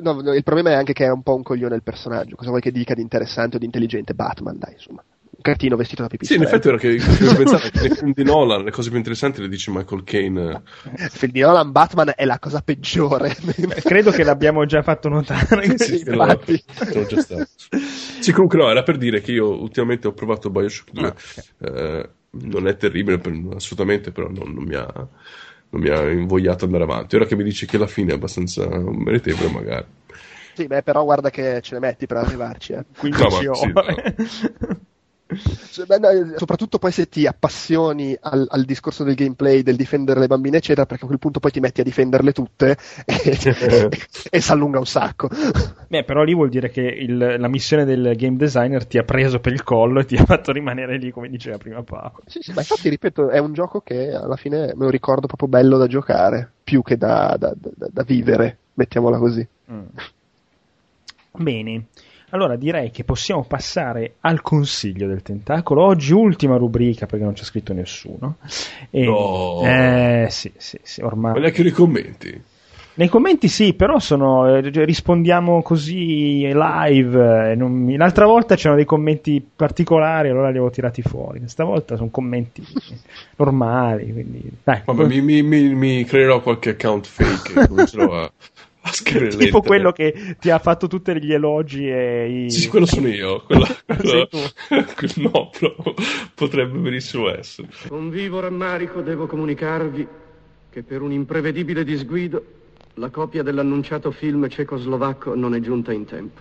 No, 0.00 0.20
no, 0.22 0.32
il 0.32 0.42
problema 0.42 0.70
è 0.70 0.74
anche 0.74 0.94
che 0.94 1.04
è 1.04 1.10
un 1.10 1.22
po' 1.22 1.34
un 1.34 1.42
coglione 1.42 1.74
il 1.74 1.82
personaggio. 1.82 2.36
Cosa 2.36 2.48
vuoi 2.48 2.62
che 2.62 2.72
dica 2.72 2.94
di 2.94 3.02
interessante 3.02 3.56
o 3.56 3.58
di 3.58 3.66
intelligente 3.66 4.14
Batman, 4.14 4.58
dai, 4.58 4.72
insomma 4.72 5.04
cartino 5.40 5.76
vestito 5.76 6.02
da 6.02 6.08
pipistrello. 6.08 6.42
Sì, 6.42 6.48
in 6.48 6.54
effetti, 6.54 6.68
ora 6.68 6.78
che, 6.78 6.96
che 6.96 7.34
pensare 7.36 7.70
che 7.70 7.80
nei 7.80 7.96
film 7.96 8.12
di 8.12 8.24
Nolan 8.24 8.64
le 8.64 8.70
cose 8.70 8.88
più 8.88 8.98
interessanti 8.98 9.40
le 9.40 9.48
dice 9.48 9.70
Michael 9.70 10.04
Caine. 10.04 10.62
Il 10.96 11.10
film 11.10 11.32
di 11.32 11.40
Nolan 11.40 11.72
Batman 11.72 12.12
è 12.14 12.24
la 12.24 12.38
cosa 12.38 12.60
peggiore. 12.60 13.34
Credo 13.82 14.10
che 14.10 14.24
l'abbiamo 14.24 14.64
già 14.66 14.82
fatto 14.82 15.08
notare. 15.08 15.76
sì, 15.78 15.98
sì, 15.98 16.08
infatti. 16.08 16.62
Già 17.08 17.20
stato. 17.20 17.46
Sì, 18.20 18.32
comunque 18.32 18.58
no, 18.58 18.70
era 18.70 18.82
per 18.82 18.96
dire 18.96 19.20
che 19.20 19.32
io 19.32 19.60
ultimamente 19.60 20.08
ho 20.08 20.12
provato 20.12 20.50
Bioshock 20.50 20.92
2. 20.92 21.06
Ah, 21.06 21.08
okay. 21.08 21.98
eh, 22.00 22.08
non 22.30 22.66
è 22.66 22.76
terribile, 22.76 23.20
assolutamente, 23.54 24.10
però 24.10 24.28
non, 24.28 24.52
non 24.52 24.64
mi 24.64 24.74
ha 24.74 25.08
non 25.74 25.82
mi 25.82 25.88
ha 25.88 26.08
invogliato 26.08 26.64
ad 26.64 26.72
andare 26.72 26.84
avanti. 26.84 27.16
Ora 27.16 27.26
che 27.26 27.36
mi 27.36 27.42
dici 27.42 27.66
che 27.66 27.78
la 27.78 27.88
fine 27.88 28.12
è 28.12 28.14
abbastanza 28.14 28.66
meritevole, 28.68 29.50
magari. 29.50 29.86
Sì, 30.54 30.66
beh, 30.66 30.82
però 30.82 31.02
guarda 31.02 31.30
che 31.30 31.60
ce 31.62 31.74
ne 31.74 31.80
metti 31.80 32.06
per 32.06 32.18
arrivarci. 32.18 32.74
Eh. 32.74 32.84
15 32.96 33.44
no, 33.44 33.50
ore. 33.50 34.14
Sì, 34.26 34.52
no. 34.58 34.80
Cioè, 35.26 35.86
beh, 35.86 36.36
soprattutto 36.36 36.78
poi 36.78 36.92
se 36.92 37.08
ti 37.08 37.26
appassioni 37.26 38.16
al, 38.20 38.46
al, 38.48 38.64
discorso 38.64 39.04
del 39.04 39.14
gameplay, 39.14 39.62
del 39.62 39.74
difendere 39.74 40.20
le 40.20 40.26
bambine, 40.26 40.58
eccetera, 40.58 40.84
perché 40.84 41.04
a 41.04 41.06
quel 41.06 41.18
punto 41.18 41.40
poi 41.40 41.50
ti 41.50 41.60
metti 41.60 41.80
a 41.80 41.84
difenderle 41.84 42.32
tutte 42.32 42.76
e, 43.06 43.38
e, 43.42 43.90
e 44.30 44.40
si 44.40 44.52
allunga 44.52 44.78
un 44.78 44.86
sacco. 44.86 45.30
Beh, 45.88 46.04
però 46.04 46.22
lì 46.22 46.34
vuol 46.34 46.50
dire 46.50 46.68
che 46.68 46.82
il, 46.82 47.36
la 47.38 47.48
missione 47.48 47.86
del 47.86 48.14
game 48.16 48.36
designer 48.36 48.84
ti 48.86 48.98
ha 48.98 49.02
preso 49.02 49.40
per 49.40 49.52
il 49.52 49.62
collo 49.62 50.00
e 50.00 50.04
ti 50.04 50.16
ha 50.16 50.24
fatto 50.24 50.52
rimanere 50.52 50.98
lì, 50.98 51.10
come 51.10 51.30
diceva 51.30 51.56
prima 51.56 51.82
Paolo. 51.82 52.20
Sì, 52.26 52.40
sì, 52.42 52.52
ma 52.52 52.60
infatti, 52.60 52.90
ripeto, 52.90 53.30
è 53.30 53.38
un 53.38 53.54
gioco 53.54 53.80
che 53.80 54.12
alla 54.12 54.36
fine 54.36 54.74
me 54.74 54.84
lo 54.84 54.90
ricordo 54.90 55.26
proprio 55.26 55.48
bello 55.48 55.78
da 55.78 55.86
giocare, 55.86 56.50
più 56.62 56.82
che 56.82 56.98
da, 56.98 57.34
da, 57.38 57.54
da, 57.56 57.88
da 57.90 58.02
vivere, 58.02 58.58
mettiamola 58.74 59.16
così. 59.16 59.46
Mm. 59.72 59.86
Bene. 61.32 61.86
Allora 62.34 62.56
direi 62.56 62.90
che 62.90 63.04
possiamo 63.04 63.44
passare 63.44 64.14
al 64.22 64.42
consiglio 64.42 65.06
del 65.06 65.22
tentacolo. 65.22 65.84
Oggi 65.84 66.12
ultima 66.12 66.56
rubrica 66.56 67.06
perché 67.06 67.24
non 67.24 67.34
c'è 67.34 67.44
scritto 67.44 67.72
nessuno. 67.72 68.38
E, 68.90 69.04
no. 69.04 69.60
Eh, 69.62 70.26
sì, 70.30 70.50
sì, 70.56 70.76
sì, 70.82 71.00
ormai. 71.00 71.34
Ma 71.34 71.38
neanche 71.38 71.62
nei 71.62 71.70
commenti. 71.70 72.42
Nei 72.96 73.08
commenti 73.08 73.46
sì, 73.46 73.74
però 73.74 74.00
sono, 74.00 74.48
eh, 74.48 74.60
rispondiamo 74.84 75.62
così 75.62 76.40
live. 76.52 77.50
Eh, 77.50 77.54
non, 77.54 77.92
l'altra 77.96 78.26
volta 78.26 78.56
c'erano 78.56 78.76
dei 78.76 78.84
commenti 78.84 79.40
particolari, 79.54 80.28
allora 80.28 80.46
li 80.46 80.56
avevo 80.56 80.70
tirati 80.70 81.02
fuori. 81.02 81.40
Stavolta 81.46 81.94
sono 81.94 82.10
commenti 82.10 82.64
normali. 83.36 84.12
Quindi, 84.12 84.50
dai, 84.64 84.82
Vabbè, 84.84 85.06
mi, 85.06 85.20
mi, 85.20 85.42
mi, 85.42 85.72
mi, 85.72 86.04
creerò 86.04 86.40
qualche 86.40 86.70
account 86.70 87.06
fake 87.06 87.60
e 87.60 87.68
comincerò 87.68 88.22
a 88.22 88.32
tipo 89.38 89.62
quello 89.62 89.92
che 89.92 90.36
ti 90.38 90.50
ha 90.50 90.58
fatto 90.58 90.86
tutti 90.86 91.18
gli 91.20 91.32
elogi 91.32 91.88
e 91.88 92.44
i... 92.44 92.50
sì, 92.50 92.68
quello 92.68 92.84
sono 92.84 93.08
io 93.08 93.42
quello, 93.42 93.66
quello, 93.86 94.28
no 95.16 95.50
potrebbe 96.34 96.78
benissimo 96.78 97.30
essere. 97.34 97.68
Con 97.88 98.10
vivo 98.10 98.40
rammarico 98.40 99.00
devo 99.00 99.26
comunicarvi 99.26 100.06
che 100.70 100.82
per 100.82 101.00
un 101.00 101.12
imprevedibile 101.12 101.84
disguido 101.84 102.44
la 102.94 103.08
copia 103.10 103.42
dell'annunciato 103.42 104.10
film 104.10 104.48
cecoslovacco 104.48 105.34
non 105.34 105.54
è 105.54 105.60
giunta 105.60 105.92
in 105.92 106.04
tempo. 106.04 106.40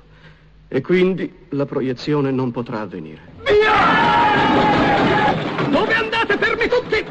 E 0.68 0.82
quindi 0.82 1.32
la 1.50 1.66
proiezione 1.66 2.32
non 2.32 2.52
potrà 2.52 2.82
avvenire. 2.82 3.22
Via! 3.44 3.72
Dove 5.70 5.94
andate? 5.94 6.38
Fermi 6.38 6.68
tutti! 6.68 7.06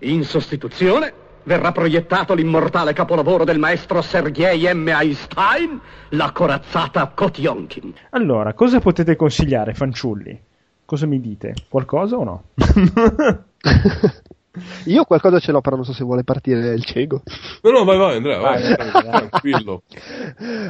In 0.00 0.24
sostituzione 0.24 1.24
verrà 1.46 1.72
proiettato 1.72 2.34
l'immortale 2.34 2.92
capolavoro 2.92 3.44
del 3.44 3.58
maestro 3.58 4.02
Sergei 4.02 4.72
M. 4.74 4.88
Einstein, 4.88 5.80
La 6.10 6.32
corazzata 6.32 7.12
Kotionkin. 7.14 7.94
Allora, 8.10 8.52
cosa 8.52 8.80
potete 8.80 9.16
consigliare, 9.16 9.72
fanciulli? 9.72 10.38
Cosa 10.84 11.06
mi 11.06 11.20
dite? 11.20 11.54
Qualcosa 11.68 12.16
o 12.16 12.24
no? 12.24 12.42
Io 14.86 15.04
qualcosa 15.04 15.38
ce 15.38 15.52
l'ho, 15.52 15.60
però 15.60 15.76
non 15.76 15.84
so 15.84 15.92
se 15.92 16.02
vuole 16.02 16.24
partire 16.24 16.72
il 16.72 16.82
cieco. 16.84 17.22
No, 17.62 17.70
no, 17.70 17.84
vai, 17.84 17.98
vai, 17.98 18.16
Andrea, 18.16 18.38
vai, 18.38 18.62
vai, 18.62 18.90
vai 18.90 19.02
tranquillo. 19.02 19.82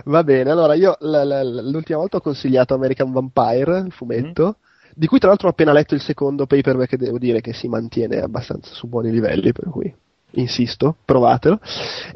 Va 0.05 0.25
bene, 0.25 0.51
allora 0.51 0.75
io 0.75 0.97
l- 0.99 1.07
l- 1.09 1.71
l'ultima 1.71 2.01
volta 2.01 2.17
ho 2.17 2.21
consigliato 2.21 2.75
American 2.75 3.13
Vampire, 3.13 3.79
il 3.87 3.93
fumetto, 3.93 4.57
mm. 4.59 4.91
di 4.93 5.07
cui 5.07 5.21
tra 5.21 5.29
l'altro 5.29 5.47
ho 5.47 5.51
appena 5.53 5.73
letto 5.73 5.95
il 5.95 6.01
secondo 6.01 6.47
paperback 6.47 6.95
e 6.95 6.97
devo 6.97 7.19
dire 7.19 7.41
che 7.41 7.53
si 7.53 7.69
mantiene 7.69 8.19
abbastanza 8.19 8.75
su 8.75 8.89
buoni 8.89 9.13
livelli, 9.13 9.53
per 9.53 9.69
cui 9.71 9.95
insisto, 10.37 10.97
provatelo. 11.05 11.61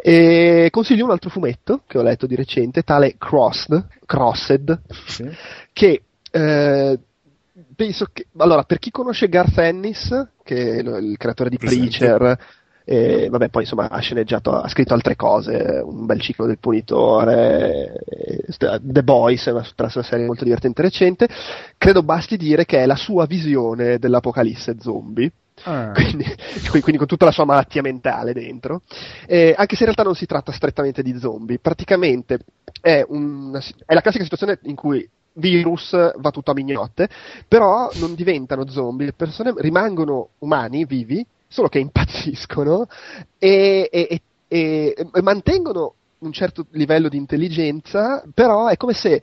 E 0.03 0.69
consiglio 0.71 1.05
un 1.05 1.11
altro 1.11 1.31
fumetto 1.31 1.83
che 1.87 1.99
ho 1.99 2.03
letto 2.03 2.27
di 2.27 2.35
recente, 2.35 2.83
tale 2.83 3.17
Crossed, 3.19 3.87
Crossed 4.07 4.81
sì. 5.07 5.29
che 5.73 6.03
eh, 6.31 6.99
penso 7.75 8.07
che 8.13 8.27
allora 8.37 8.63
per 8.63 8.79
chi 8.79 8.91
conosce 8.91 9.29
Garth 9.29 9.59
Ennis 9.59 10.29
che 10.43 10.77
è 10.77 10.79
il 10.81 11.17
creatore 11.17 11.51
di 11.51 11.59
Presente. 11.59 11.99
Preacher 11.99 12.39
e, 12.85 13.29
vabbè, 13.29 13.51
poi 13.51 13.63
insomma 13.63 13.89
ha 13.89 14.01
sceneggiato, 14.01 14.53
ha 14.53 14.67
scritto 14.69 14.95
altre 14.95 15.15
cose, 15.15 15.81
un 15.85 16.07
bel 16.07 16.21
ciclo 16.21 16.47
del 16.47 16.59
punitore, 16.59 17.93
The 18.81 19.03
Boys, 19.05 19.47
è 19.47 19.53
una, 19.53 19.65
una 19.77 20.03
serie 20.03 20.27
molto 20.27 20.43
divertente 20.43 20.83
recente. 20.83 21.29
Credo 21.79 22.03
basti 22.03 22.37
dire 22.37 22.65
che 22.65 22.79
è 22.79 22.87
la 22.87 22.97
sua 22.97 23.27
visione 23.27 23.99
dell'apocalisse 23.99 24.75
zombie. 24.81 25.31
Ah. 25.65 25.93
Quindi, 25.93 26.25
quindi, 26.71 26.97
con 26.97 27.07
tutta 27.07 27.25
la 27.25 27.31
sua 27.31 27.45
malattia 27.45 27.83
mentale 27.83 28.33
dentro, 28.33 28.83
eh, 29.27 29.55
anche 29.57 29.77
se 29.77 29.85
in 29.85 29.91
realtà 29.91 30.03
non 30.03 30.15
si 30.15 30.27
tratta 30.27 30.53
strettamente 30.53 31.03
di 31.03 31.19
zombie, 31.19 31.59
praticamente 31.59 32.39
è, 32.81 33.05
una, 33.07 33.61
è 33.87 33.95
la 33.95 34.01
classica 34.01 34.25
situazione 34.25 34.59
in 34.63 34.75
cui 34.75 35.09
virus 35.35 35.91
va 36.19 36.31
tutto 36.31 36.51
a 36.51 36.55
mignotte, 36.55 37.09
però 37.47 37.91
non 37.95 38.15
diventano 38.15 38.69
zombie, 38.69 39.07
le 39.07 39.13
persone 39.13 39.53
rimangono 39.57 40.31
umani, 40.39 40.85
vivi, 40.85 41.25
solo 41.47 41.69
che 41.69 41.79
impazziscono 41.79 42.87
e, 43.39 43.89
e, 43.91 44.21
e, 44.49 44.95
e 45.13 45.23
mantengono 45.23 45.95
un 46.19 46.33
certo 46.33 46.67
livello 46.73 47.09
di 47.09 47.17
intelligenza, 47.17 48.23
però 48.35 48.67
è 48.69 48.77
come 48.77 48.93
se 48.93 49.23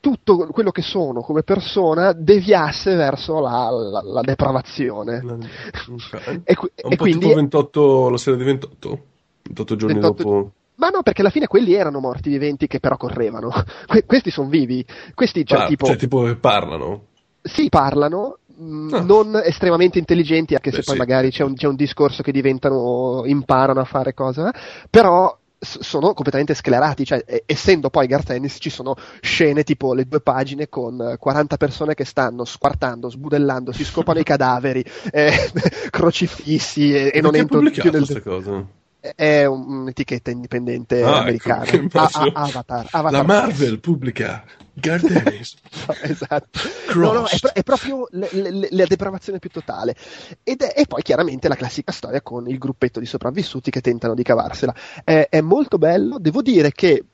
tutto 0.00 0.48
quello 0.50 0.70
che 0.70 0.82
sono 0.82 1.20
come 1.20 1.42
persona 1.42 2.12
deviasse 2.12 2.94
verso 2.94 3.38
la, 3.38 3.68
la, 3.70 4.02
la 4.02 4.20
depravazione. 4.22 5.22
Okay. 5.22 6.40
e, 6.44 6.56
un 6.58 6.96
po' 6.96 6.96
quindi, 6.96 7.26
tipo 7.26 7.34
28, 7.34 8.08
la 8.08 8.16
serie 8.16 8.38
di 8.38 8.44
28? 8.44 9.00
28 9.42 9.76
giorni 9.76 9.94
28, 10.00 10.22
dopo... 10.22 10.52
Ma 10.76 10.88
no, 10.88 11.02
perché 11.02 11.20
alla 11.20 11.30
fine 11.30 11.46
quelli 11.46 11.74
erano 11.74 12.00
morti 12.00 12.30
viventi 12.30 12.66
che 12.66 12.80
però 12.80 12.96
correvano. 12.96 13.50
Que- 13.86 14.04
questi 14.06 14.30
sono 14.30 14.48
vivi. 14.48 14.84
Questi, 15.14 15.44
cioè, 15.44 15.60
ah, 15.60 15.66
tipo... 15.66 15.86
Cioè, 15.86 15.96
tipo 15.96 16.34
parlano? 16.36 17.04
Sì, 17.42 17.68
parlano, 17.68 18.38
Mm, 18.60 18.92
ah. 18.92 19.00
non 19.00 19.40
estremamente 19.42 19.98
intelligenti, 19.98 20.54
anche 20.54 20.68
Beh, 20.68 20.76
se 20.76 20.82
poi 20.82 20.94
sì. 20.94 21.00
magari 21.00 21.30
c'è 21.30 21.44
un, 21.44 21.54
c'è 21.54 21.66
un, 21.66 21.76
discorso 21.76 22.22
che 22.22 22.30
diventano, 22.30 23.22
imparano 23.24 23.80
a 23.80 23.84
fare 23.84 24.12
cose, 24.12 24.50
però 24.90 25.34
sono 25.60 26.14
completamente 26.14 26.54
sclerati, 26.54 27.04
cioè 27.04 27.22
essendo 27.44 27.90
poi 27.90 28.06
Garth 28.06 28.30
Ennis 28.30 28.56
ci 28.58 28.70
sono 28.70 28.96
scene 29.20 29.62
tipo 29.62 29.92
le 29.92 30.06
due 30.06 30.22
pagine 30.22 30.68
con 30.70 31.16
40 31.18 31.56
persone 31.58 31.94
che 31.94 32.06
stanno 32.06 32.44
squartando, 32.44 33.10
sbudellando, 33.10 33.72
si 33.72 33.84
scopano 33.84 34.18
i 34.18 34.24
cadaveri, 34.24 34.82
eh, 35.12 35.50
crocifissi 35.90 36.94
e, 36.94 37.10
e 37.12 37.20
non 37.20 37.34
entrano 37.36 37.70
più 37.70 37.90
nel... 37.90 38.22
cosa? 38.22 38.66
È 39.00 39.44
un'etichetta 39.46 40.30
indipendente 40.30 41.02
ah, 41.02 41.08
ecco, 41.08 41.18
americana. 41.18 41.64
Ecco, 41.64 41.98
a- 41.98 42.10
Avatar, 42.34 42.86
Avatar. 42.90 43.12
La 43.12 43.22
Marvel 43.22 43.80
pubblica 43.80 44.44
Gardenis. 44.74 45.56
esatto. 46.02 46.58
No, 46.94 47.12
no, 47.12 47.26
è, 47.26 47.36
è 47.52 47.62
proprio 47.62 48.06
l- 48.10 48.24
l- 48.30 48.68
la 48.70 48.84
depravazione 48.84 49.38
più 49.38 49.50
totale. 49.50 49.94
Ed 50.42 50.62
è, 50.62 50.74
e 50.76 50.86
poi 50.86 51.02
chiaramente 51.02 51.48
la 51.48 51.56
classica 51.56 51.92
storia 51.92 52.20
con 52.20 52.48
il 52.48 52.58
gruppetto 52.58 53.00
di 53.00 53.06
sopravvissuti 53.06 53.70
che 53.70 53.80
tentano 53.80 54.14
di 54.14 54.22
cavarsela. 54.22 54.74
È, 55.02 55.28
è 55.30 55.40
molto 55.40 55.78
bello, 55.78 56.18
devo 56.18 56.42
dire 56.42 56.72
che 56.72 57.04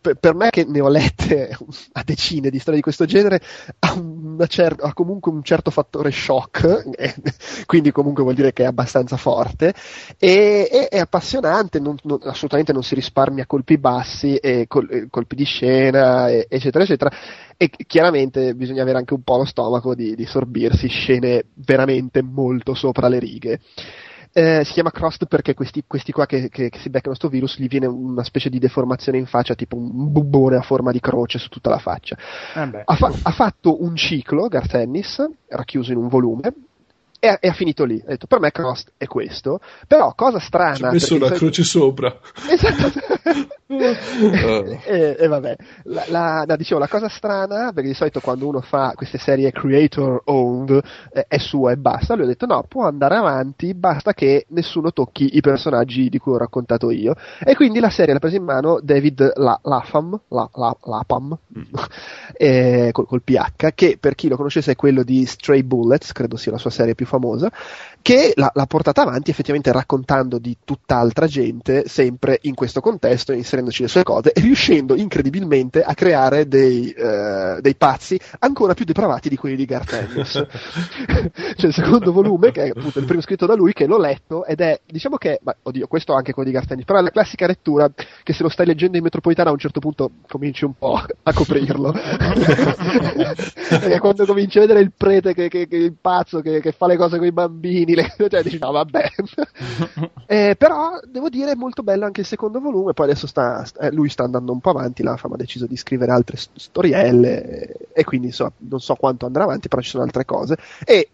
per, 0.00 0.34
me 0.34 0.50
che 0.50 0.64
ne 0.64 0.80
ho 0.80 0.88
lette 0.88 1.56
a 1.92 2.02
decine 2.04 2.50
di 2.50 2.58
storie 2.58 2.76
di 2.76 2.82
questo 2.82 3.04
genere 3.04 3.40
ha, 3.78 4.46
cer- 4.46 4.82
ha 4.82 4.92
comunque 4.92 5.32
un 5.32 5.42
certo 5.42 5.70
fattore 5.70 6.10
shock 6.10 6.84
eh, 6.96 7.14
quindi 7.66 7.92
comunque 7.92 8.22
vuol 8.22 8.34
dire 8.34 8.52
che 8.52 8.64
è 8.64 8.66
abbastanza 8.66 9.16
forte 9.16 9.74
e, 10.18 10.68
e 10.70 10.88
è 10.88 10.98
appassionante 10.98 11.78
non, 11.80 11.96
non, 12.02 12.18
assolutamente 12.22 12.72
non 12.72 12.82
si 12.82 12.94
risparmia 12.94 13.46
colpi 13.46 13.78
bassi 13.78 14.36
e 14.36 14.66
col, 14.66 14.88
eh, 14.90 15.06
colpi 15.10 15.34
di 15.36 15.44
scena 15.44 16.28
e, 16.28 16.46
eccetera 16.48 16.84
eccetera 16.84 17.10
e 17.56 17.70
chiaramente 17.86 18.54
bisogna 18.54 18.82
avere 18.82 18.98
anche 18.98 19.14
un 19.14 19.22
po' 19.22 19.38
lo 19.38 19.44
stomaco 19.44 19.94
di, 19.94 20.14
di 20.14 20.26
sorbirsi 20.26 20.88
scene 20.88 21.44
veramente 21.54 22.22
molto 22.22 22.74
sopra 22.74 23.08
le 23.08 23.18
righe 23.18 23.60
eh, 24.38 24.64
si 24.66 24.74
chiama 24.74 24.90
Crossed 24.90 25.28
perché 25.28 25.54
questi, 25.54 25.82
questi 25.86 26.12
qua 26.12 26.26
che, 26.26 26.50
che, 26.50 26.68
che, 26.68 26.78
si 26.78 26.90
beccano 26.90 27.14
sto 27.14 27.30
virus 27.30 27.58
gli 27.58 27.68
viene 27.68 27.86
una 27.86 28.22
specie 28.22 28.50
di 28.50 28.58
deformazione 28.58 29.16
in 29.16 29.24
faccia, 29.24 29.54
tipo 29.54 29.76
un 29.76 30.12
bubbone 30.12 30.56
a 30.56 30.60
forma 30.60 30.92
di 30.92 31.00
croce 31.00 31.38
su 31.38 31.48
tutta 31.48 31.70
la 31.70 31.78
faccia. 31.78 32.18
Eh 32.54 32.82
ha, 32.84 32.94
fa- 32.96 33.14
ha, 33.22 33.30
fatto 33.30 33.82
un 33.82 33.96
ciclo, 33.96 34.48
Garth 34.48 34.74
Ennis, 34.74 35.24
racchiuso 35.48 35.92
in 35.92 35.96
un 35.96 36.08
volume, 36.08 36.52
e, 37.18 37.48
ha 37.48 37.52
finito 37.52 37.84
lì. 37.84 38.00
Ha 38.04 38.10
detto, 38.10 38.26
per 38.26 38.40
me 38.40 38.50
Crossed 38.50 38.92
è 38.96 39.06
questo, 39.06 39.60
però 39.86 40.12
cosa 40.14 40.38
strana... 40.38 40.74
Ci 40.74 40.84
ha 40.84 40.90
messo 40.90 41.14
una 41.14 41.30
croce 41.30 41.64
sopra. 41.64 42.14
Esatto. 42.48 42.92
e, 43.66 44.78
e, 44.86 45.16
e, 45.18 45.26
vabbè, 45.26 45.56
la, 45.84 46.04
la, 46.08 46.44
no, 46.46 46.56
dicevo, 46.56 46.80
la 46.80 46.88
cosa 46.88 47.08
strana, 47.08 47.72
perché 47.72 47.88
di 47.88 47.94
solito 47.94 48.20
quando 48.20 48.46
uno 48.46 48.60
fa 48.60 48.92
queste 48.94 49.18
serie 49.18 49.50
creator 49.50 50.22
owned 50.24 50.80
eh, 51.12 51.24
è 51.28 51.38
sua 51.38 51.72
e 51.72 51.76
basta, 51.76 52.14
lui 52.14 52.24
ha 52.24 52.28
detto 52.28 52.46
no, 52.46 52.64
può 52.68 52.86
andare 52.86 53.16
avanti, 53.16 53.74
basta 53.74 54.12
che 54.12 54.46
nessuno 54.50 54.92
tocchi 54.92 55.36
i 55.36 55.40
personaggi 55.40 56.08
di 56.08 56.18
cui 56.18 56.32
ho 56.32 56.38
raccontato 56.38 56.90
io. 56.90 57.14
E 57.44 57.56
quindi 57.56 57.80
la 57.80 57.90
serie 57.90 58.12
l'ha 58.12 58.20
presa 58.20 58.36
in 58.36 58.44
mano 58.44 58.78
David 58.82 59.32
la, 59.36 59.58
Lapham, 59.62 60.18
la, 60.28 60.48
la, 60.54 60.76
Lapham 60.84 61.36
mm. 61.58 61.62
eh, 62.34 62.90
col, 62.92 63.06
col 63.06 63.22
PH, 63.22 63.72
che 63.74 63.98
per 63.98 64.14
chi 64.14 64.28
lo 64.28 64.36
conoscesse 64.36 64.72
è 64.72 64.76
quello 64.76 65.02
di 65.02 65.26
Stray 65.26 65.62
Bullets, 65.62 66.12
credo 66.12 66.36
sia 66.36 66.52
la 66.52 66.58
sua 66.58 66.70
serie 66.70 66.94
più 66.94 67.05
famosa, 67.06 67.50
che 68.06 68.34
l'ha, 68.36 68.52
l'ha 68.54 68.66
portata 68.66 69.02
avanti 69.02 69.32
effettivamente 69.32 69.72
raccontando 69.72 70.38
di 70.38 70.56
tutt'altra 70.62 71.26
gente, 71.26 71.88
sempre 71.88 72.38
in 72.42 72.54
questo 72.54 72.80
contesto, 72.80 73.32
inserendoci 73.32 73.82
le 73.82 73.88
sue 73.88 74.04
cose 74.04 74.30
e 74.30 74.40
riuscendo 74.42 74.94
incredibilmente 74.94 75.82
a 75.82 75.92
creare 75.92 76.46
dei, 76.46 76.94
uh, 76.96 77.60
dei 77.60 77.74
pazzi 77.74 78.16
ancora 78.38 78.74
più 78.74 78.84
depravati 78.84 79.28
di 79.28 79.34
quelli 79.34 79.56
di 79.56 79.64
Garth 79.64 79.92
Ennis. 79.92 80.30
cioè 81.56 81.66
il 81.66 81.72
secondo 81.72 82.12
volume, 82.12 82.52
che 82.52 82.66
è 82.66 82.68
appunto 82.68 83.00
il 83.00 83.06
primo 83.06 83.20
scritto 83.20 83.44
da 83.44 83.56
lui, 83.56 83.72
che 83.72 83.86
l'ho 83.86 83.98
letto 83.98 84.44
ed 84.44 84.60
è, 84.60 84.80
diciamo 84.86 85.16
che, 85.16 85.40
ma, 85.42 85.56
oddio, 85.60 85.88
questo 85.88 86.14
anche 86.14 86.32
quello 86.32 86.48
di 86.48 86.54
Garth 86.54 86.70
Ennis, 86.70 86.84
però 86.84 87.00
è 87.00 87.02
la 87.02 87.10
classica 87.10 87.48
lettura 87.48 87.90
che 88.22 88.32
se 88.32 88.44
lo 88.44 88.48
stai 88.48 88.66
leggendo 88.66 88.98
in 88.98 89.02
metropolitana 89.02 89.48
a 89.48 89.52
un 89.52 89.58
certo 89.58 89.80
punto 89.80 90.12
cominci 90.28 90.64
un 90.64 90.74
po' 90.78 90.94
a 90.94 91.32
coprirlo. 91.32 91.90
Perché 93.68 93.98
quando 93.98 94.26
cominci 94.26 94.58
a 94.58 94.60
vedere 94.60 94.78
il 94.78 94.92
prete 94.96 95.34
che, 95.34 95.48
che, 95.48 95.66
che 95.66 95.76
il 95.76 95.96
pazzo 96.00 96.40
che, 96.40 96.60
che 96.60 96.70
fa 96.70 96.86
le 96.86 96.96
cose 96.96 97.18
con 97.18 97.26
i 97.26 97.32
bambini, 97.32 97.94
le, 97.96 98.14
cioè 98.28 98.42
dici 98.42 98.58
no 98.58 98.70
vabbè. 98.70 99.10
eh, 100.26 100.54
però 100.56 101.00
devo 101.08 101.28
dire 101.28 101.52
è 101.52 101.54
molto 101.54 101.82
bello 101.82 102.04
anche 102.04 102.20
il 102.20 102.26
secondo 102.26 102.60
volume, 102.60 102.92
poi 102.92 103.06
adesso 103.10 103.26
sta, 103.26 103.64
sta, 103.64 103.90
lui 103.90 104.08
sta 104.08 104.24
andando 104.24 104.52
un 104.52 104.60
po' 104.60 104.70
avanti, 104.70 105.02
la 105.02 105.16
fama 105.16 105.34
ha 105.34 105.38
deciso 105.38 105.66
di 105.66 105.76
scrivere 105.76 106.12
altre 106.12 106.36
storielle 106.36 107.88
e 107.92 108.04
quindi 108.04 108.28
insomma, 108.28 108.52
non 108.58 108.80
so 108.80 108.94
quanto 108.94 109.26
andrà 109.26 109.44
avanti, 109.44 109.68
però 109.68 109.82
ci 109.82 109.90
sono 109.90 110.04
altre 110.04 110.24
cose. 110.24 110.56
E 110.84 111.08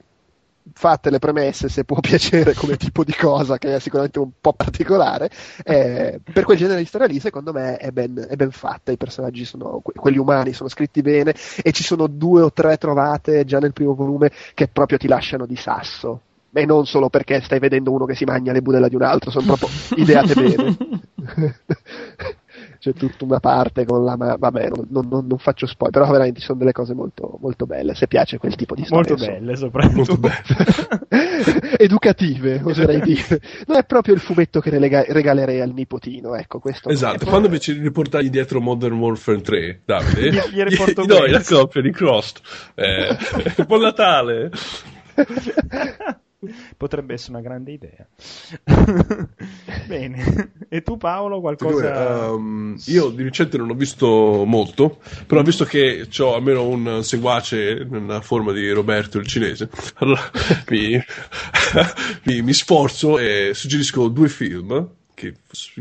fatte 0.72 1.10
le 1.10 1.18
premesse 1.18 1.68
se 1.68 1.84
può 1.84 1.98
piacere 2.00 2.54
come 2.54 2.76
tipo 2.76 3.04
di 3.04 3.12
cosa 3.12 3.58
che 3.58 3.74
è 3.74 3.80
sicuramente 3.80 4.18
un 4.20 4.30
po' 4.40 4.52
particolare 4.52 5.30
eh, 5.64 6.20
per 6.32 6.44
quel 6.44 6.56
genere 6.56 6.78
di 6.78 6.86
storia 6.86 7.08
lì 7.08 7.18
secondo 7.18 7.52
me 7.52 7.76
è 7.76 7.90
ben, 7.90 8.26
è 8.28 8.36
ben 8.36 8.52
fatta 8.52 8.92
i 8.92 8.96
personaggi 8.96 9.44
sono 9.44 9.82
quelli 9.82 10.18
umani 10.18 10.52
sono 10.52 10.68
scritti 10.68 11.02
bene 11.02 11.34
e 11.62 11.72
ci 11.72 11.82
sono 11.82 12.06
due 12.06 12.42
o 12.42 12.52
tre 12.52 12.78
trovate 12.78 13.44
già 13.44 13.58
nel 13.58 13.72
primo 13.72 13.94
volume 13.94 14.30
che 14.54 14.68
proprio 14.68 14.98
ti 14.98 15.08
lasciano 15.08 15.46
di 15.46 15.56
sasso 15.56 16.20
e 16.52 16.66
non 16.66 16.84
solo 16.86 17.08
perché 17.08 17.40
stai 17.40 17.58
vedendo 17.58 17.92
uno 17.92 18.04
che 18.04 18.14
si 18.14 18.24
mangia 18.24 18.52
le 18.52 18.62
budella 18.62 18.88
di 18.88 18.94
un 18.94 19.02
altro, 19.02 19.30
sono 19.30 19.46
proprio 19.46 19.68
ideate 19.96 20.34
bene. 20.34 20.76
C'è 22.78 22.92
tutta 22.94 23.24
una 23.24 23.38
parte 23.38 23.84
con 23.84 24.02
la... 24.04 24.16
Ma, 24.16 24.34
vabbè, 24.36 24.68
non, 24.68 25.08
non, 25.08 25.26
non, 25.26 25.38
faccio 25.38 25.66
spoiler, 25.66 26.00
però 26.00 26.10
veramente 26.10 26.40
sono 26.40 26.58
delle 26.58 26.72
cose 26.72 26.94
molto, 26.94 27.38
molto 27.40 27.64
belle, 27.64 27.94
se 27.94 28.08
piace 28.08 28.38
quel 28.38 28.56
tipo 28.56 28.74
di 28.74 28.84
storie. 28.84 29.14
Molto 29.14 29.24
belle, 29.24 29.54
soprattutto. 29.54 29.96
Molto 29.96 30.16
belle. 30.16 31.76
Educative, 31.78 32.60
oserei 32.64 33.00
dire. 33.02 33.40
Non 33.68 33.76
è 33.76 33.84
proprio 33.84 34.14
il 34.14 34.20
fumetto 34.20 34.58
che 34.58 34.70
relega- 34.70 35.04
regalerei 35.06 35.60
al 35.60 35.72
nipotino, 35.72 36.34
ecco, 36.34 36.58
questo. 36.58 36.88
Esatto, 36.88 37.24
quando 37.24 37.46
invece 37.46 37.72
di 37.74 37.82
riportargli 37.82 38.30
dietro 38.30 38.60
Modern 38.60 38.98
Warfare 38.98 39.40
3, 39.40 39.82
Davide, 39.84 40.30
gli, 40.30 40.34
gli, 40.34 40.62
gli, 40.64 40.74
gli 40.74 41.06
doi 41.06 41.30
la 41.30 41.42
coppia 41.42 41.80
di 41.80 41.92
Crossed. 41.92 42.40
Eh, 42.74 43.16
buon 43.64 43.82
Natale! 43.82 44.50
Potrebbe 46.76 47.14
essere 47.14 47.32
una 47.32 47.40
grande 47.40 47.72
idea. 47.72 48.06
Bene. 49.86 50.52
E 50.68 50.82
tu 50.82 50.96
Paolo 50.96 51.40
qualcosa... 51.40 52.30
Um, 52.30 52.76
io 52.86 53.10
di 53.10 53.22
recente 53.22 53.56
non 53.56 53.70
ho 53.70 53.74
visto 53.74 54.44
molto, 54.44 54.98
però 55.26 55.42
visto 55.42 55.64
che 55.64 56.08
ho 56.18 56.34
almeno 56.34 56.66
un 56.66 57.02
seguace 57.02 57.86
nella 57.88 58.20
forma 58.20 58.52
di 58.52 58.70
Roberto 58.70 59.18
il 59.18 59.26
cinese, 59.26 59.68
allora 59.94 60.22
mi, 60.68 61.00
mi, 62.24 62.42
mi 62.42 62.52
sforzo 62.52 63.18
e 63.18 63.52
suggerisco 63.54 64.08
due 64.08 64.28
film 64.28 65.00
che 65.14 65.34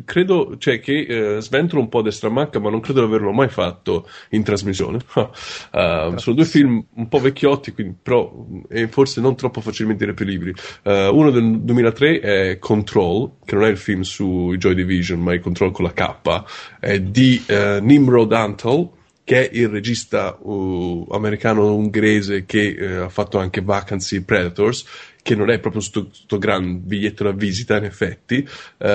credo, 0.05 0.55
cioè 0.57 0.79
che 0.79 1.37
eh, 1.37 1.41
sventolo 1.41 1.81
un 1.81 1.89
po' 1.89 2.01
destra 2.01 2.29
manca, 2.29 2.59
ma 2.59 2.69
non 2.69 2.79
credo 2.79 3.01
di 3.01 3.07
averlo 3.07 3.31
mai 3.31 3.49
fatto 3.49 4.07
in 4.29 4.43
trasmissione. 4.43 4.99
uh, 5.15 6.17
sono 6.17 6.35
due 6.35 6.45
film 6.45 6.83
un 6.95 7.07
po' 7.07 7.19
vecchiotti, 7.19 7.71
quindi, 7.71 7.95
però, 8.01 8.45
e 8.69 8.87
forse 8.87 9.21
non 9.21 9.35
troppo 9.35 9.61
facilmente 9.61 10.05
reperibili. 10.05 10.53
Uh, 10.83 11.15
uno 11.15 11.31
del 11.31 11.61
2003 11.61 12.19
è 12.19 12.59
Control, 12.59 13.31
che 13.45 13.55
non 13.55 13.65
è 13.65 13.69
il 13.69 13.77
film 13.77 14.01
su 14.01 14.53
Joy 14.57 14.73
Division, 14.73 15.19
ma 15.19 15.33
è 15.33 15.39
Control 15.39 15.71
con 15.71 15.85
la 15.85 15.93
K, 15.93 16.43
è 16.79 16.99
di 16.99 17.43
uh, 17.47 17.83
Nimrod 17.83 18.31
Antal 18.33 18.89
che 19.23 19.49
è 19.49 19.55
il 19.55 19.69
regista 19.69 20.37
uh, 20.41 21.07
americano-ungherese 21.11 22.45
che 22.45 22.75
uh, 22.77 23.03
ha 23.03 23.09
fatto 23.09 23.37
anche 23.37 23.61
Vacancy 23.61 24.21
Predators 24.21 24.83
che 25.21 25.35
non 25.35 25.51
è 25.51 25.59
proprio 25.59 25.81
questo 25.81 26.37
gran 26.37 26.85
biglietto 26.85 27.23
da 27.23 27.31
visita 27.31 27.77
in 27.77 27.83
effetti 27.83 28.37
uh, 28.37 28.87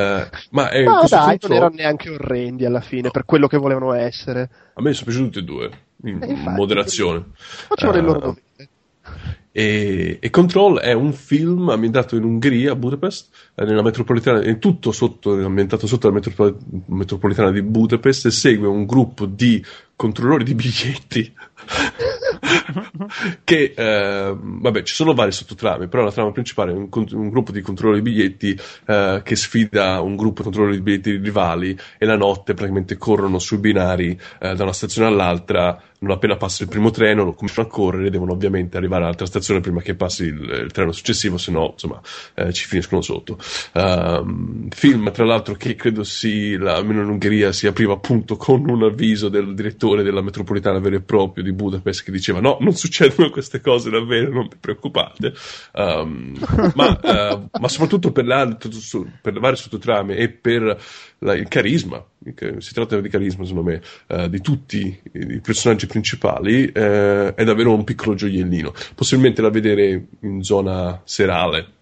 ma 0.50 0.70
è 0.70 0.82
no 0.82 1.04
dai 1.08 1.38
non 1.40 1.52
erano 1.52 1.74
neanche 1.74 2.10
orrendi 2.10 2.64
alla 2.64 2.80
fine 2.80 3.10
per 3.10 3.24
quello 3.24 3.46
che 3.46 3.58
volevano 3.58 3.92
essere. 3.92 4.48
A 4.74 4.82
me 4.82 4.92
sono 4.92 5.10
piaciuti 5.10 5.26
tutti 5.26 5.38
e 5.38 5.42
due 5.42 5.70
in 6.04 6.22
eh, 6.22 6.26
infatti, 6.26 6.56
moderazione. 6.56 7.24
Facciamo 7.34 7.92
uh, 7.92 7.94
le 7.94 8.00
loro 8.00 8.18
dovere. 8.18 8.68
e, 9.52 10.18
e, 10.20 10.30
Control 10.30 10.78
è 10.78 10.92
un 10.92 11.12
film 11.12 11.68
ambientato 11.68 12.16
in 12.16 12.24
Ungheria, 12.24 12.72
a 12.72 12.76
Budapest, 12.76 13.28
eh, 13.54 13.64
nella 13.64 13.82
metropolitana, 13.82 14.40
è 14.40 14.58
tutto 14.58 14.92
sotto, 14.92 15.32
ambientato 15.32 15.86
sotto 15.86 16.08
la 16.08 16.14
metropol- 16.14 16.56
metropolitana 16.86 17.50
di 17.50 17.62
Budapest 17.62 18.26
e 18.26 18.30
segue 18.30 18.68
un 18.68 18.84
gruppo 18.86 19.26
di 19.26 19.64
controllori 19.94 20.44
di 20.44 20.54
biglietti 20.54 21.32
che 23.44 23.74
eh, 23.77 24.36
vabbè 24.36 24.82
ci 24.82 24.94
sono 24.94 25.14
vari 25.14 25.32
sottotrame 25.32 25.89
però 25.89 26.05
la 26.05 26.12
trama 26.12 26.32
principale 26.32 26.73
è 26.73 26.74
un, 26.74 26.89
un 26.90 27.28
gruppo 27.28 27.52
di 27.52 27.60
controllori 27.60 28.02
di 28.02 28.10
biglietti 28.10 28.59
eh, 28.86 29.20
che 29.24 29.36
sfida 29.36 30.01
un 30.01 30.16
gruppo 30.16 30.39
di 30.39 30.44
controllori 30.44 30.77
di 30.77 30.82
biglietti 30.82 31.16
rivali 31.16 31.77
e 31.98 32.06
la 32.06 32.16
notte 32.16 32.55
praticamente 32.55 32.97
corrono 32.97 33.39
sui 33.39 33.59
binari 33.59 34.18
eh, 34.40 34.55
da 34.55 34.62
una 34.62 34.73
stazione 34.73 35.09
all'altra 35.09 35.81
non 36.01 36.10
appena 36.12 36.36
passa 36.36 36.62
il 36.62 36.68
primo 36.68 36.90
treno 36.90 37.24
lo 37.24 37.32
cominciano 37.32 37.68
a 37.68 37.70
correre 37.70 38.10
devono 38.10 38.32
ovviamente 38.32 38.77
arrivare 38.77 39.05
all'altra 39.05 39.27
stazione 39.27 39.60
prima 39.60 39.81
che 39.81 39.94
passi 39.94 40.24
il, 40.24 40.62
il 40.64 40.73
treno 40.73 40.93
successivo 40.93 41.39
se 41.39 41.51
no 41.51 41.70
insomma 41.73 42.01
eh, 42.35 42.52
ci 42.52 42.66
finiscono 42.66 43.01
sotto. 43.01 43.39
Um, 43.73 44.68
film 44.68 45.10
tra 45.12 45.24
l'altro 45.24 45.55
che 45.55 45.74
credo 45.74 46.05
si 46.05 46.59
almeno 46.60 47.02
in 47.02 47.09
Ungheria 47.09 47.52
si 47.52 47.66
apriva 47.66 47.94
appunto 47.94 48.36
con 48.36 48.68
un 48.68 48.82
avviso 48.82 49.28
del 49.28 49.55
direttore 49.55 50.02
della 50.02 50.23
metropolitana 50.23 50.78
vero 50.78 50.97
e 50.97 51.01
proprio 51.01 51.43
di 51.43 51.52
Budapest 51.52 52.05
che 52.05 52.10
diceva 52.10 52.40
no 52.40 52.59
non 52.60 52.74
succedono 52.74 53.31
queste 53.31 53.60
cose 53.60 53.90
davvero 53.90 54.31
non 54.32 54.48
vi 54.48 54.56
preoccupate. 54.59 55.32
Um, 55.73 56.39
ma, 56.74 56.98
uh, 57.02 57.48
ma, 57.59 57.68
soprattutto 57.68 58.12
per, 58.12 58.24
per 58.27 59.32
le 59.32 59.40
varie 59.40 59.56
sottotrame 59.56 60.16
e 60.16 60.28
per 60.28 60.78
la, 61.18 61.34
il 61.34 61.48
carisma 61.48 62.05
si 62.59 62.74
tratta 62.74 63.01
di 63.01 63.09
carisma 63.09 63.44
secondo 63.44 63.70
me 63.70 63.80
uh, 64.09 64.28
di 64.28 64.40
tutti 64.40 65.01
i 65.12 65.40
personaggi 65.40 65.86
principali 65.86 66.64
uh, 66.64 66.70
è 66.70 67.44
davvero 67.44 67.74
un 67.74 67.84
piccolo 67.84 68.14
gioiellino 68.14 68.72
possibilmente 68.94 69.40
da 69.40 69.51
vedere 69.51 70.06
in 70.20 70.43
zona 70.43 71.01
serale 71.05 71.74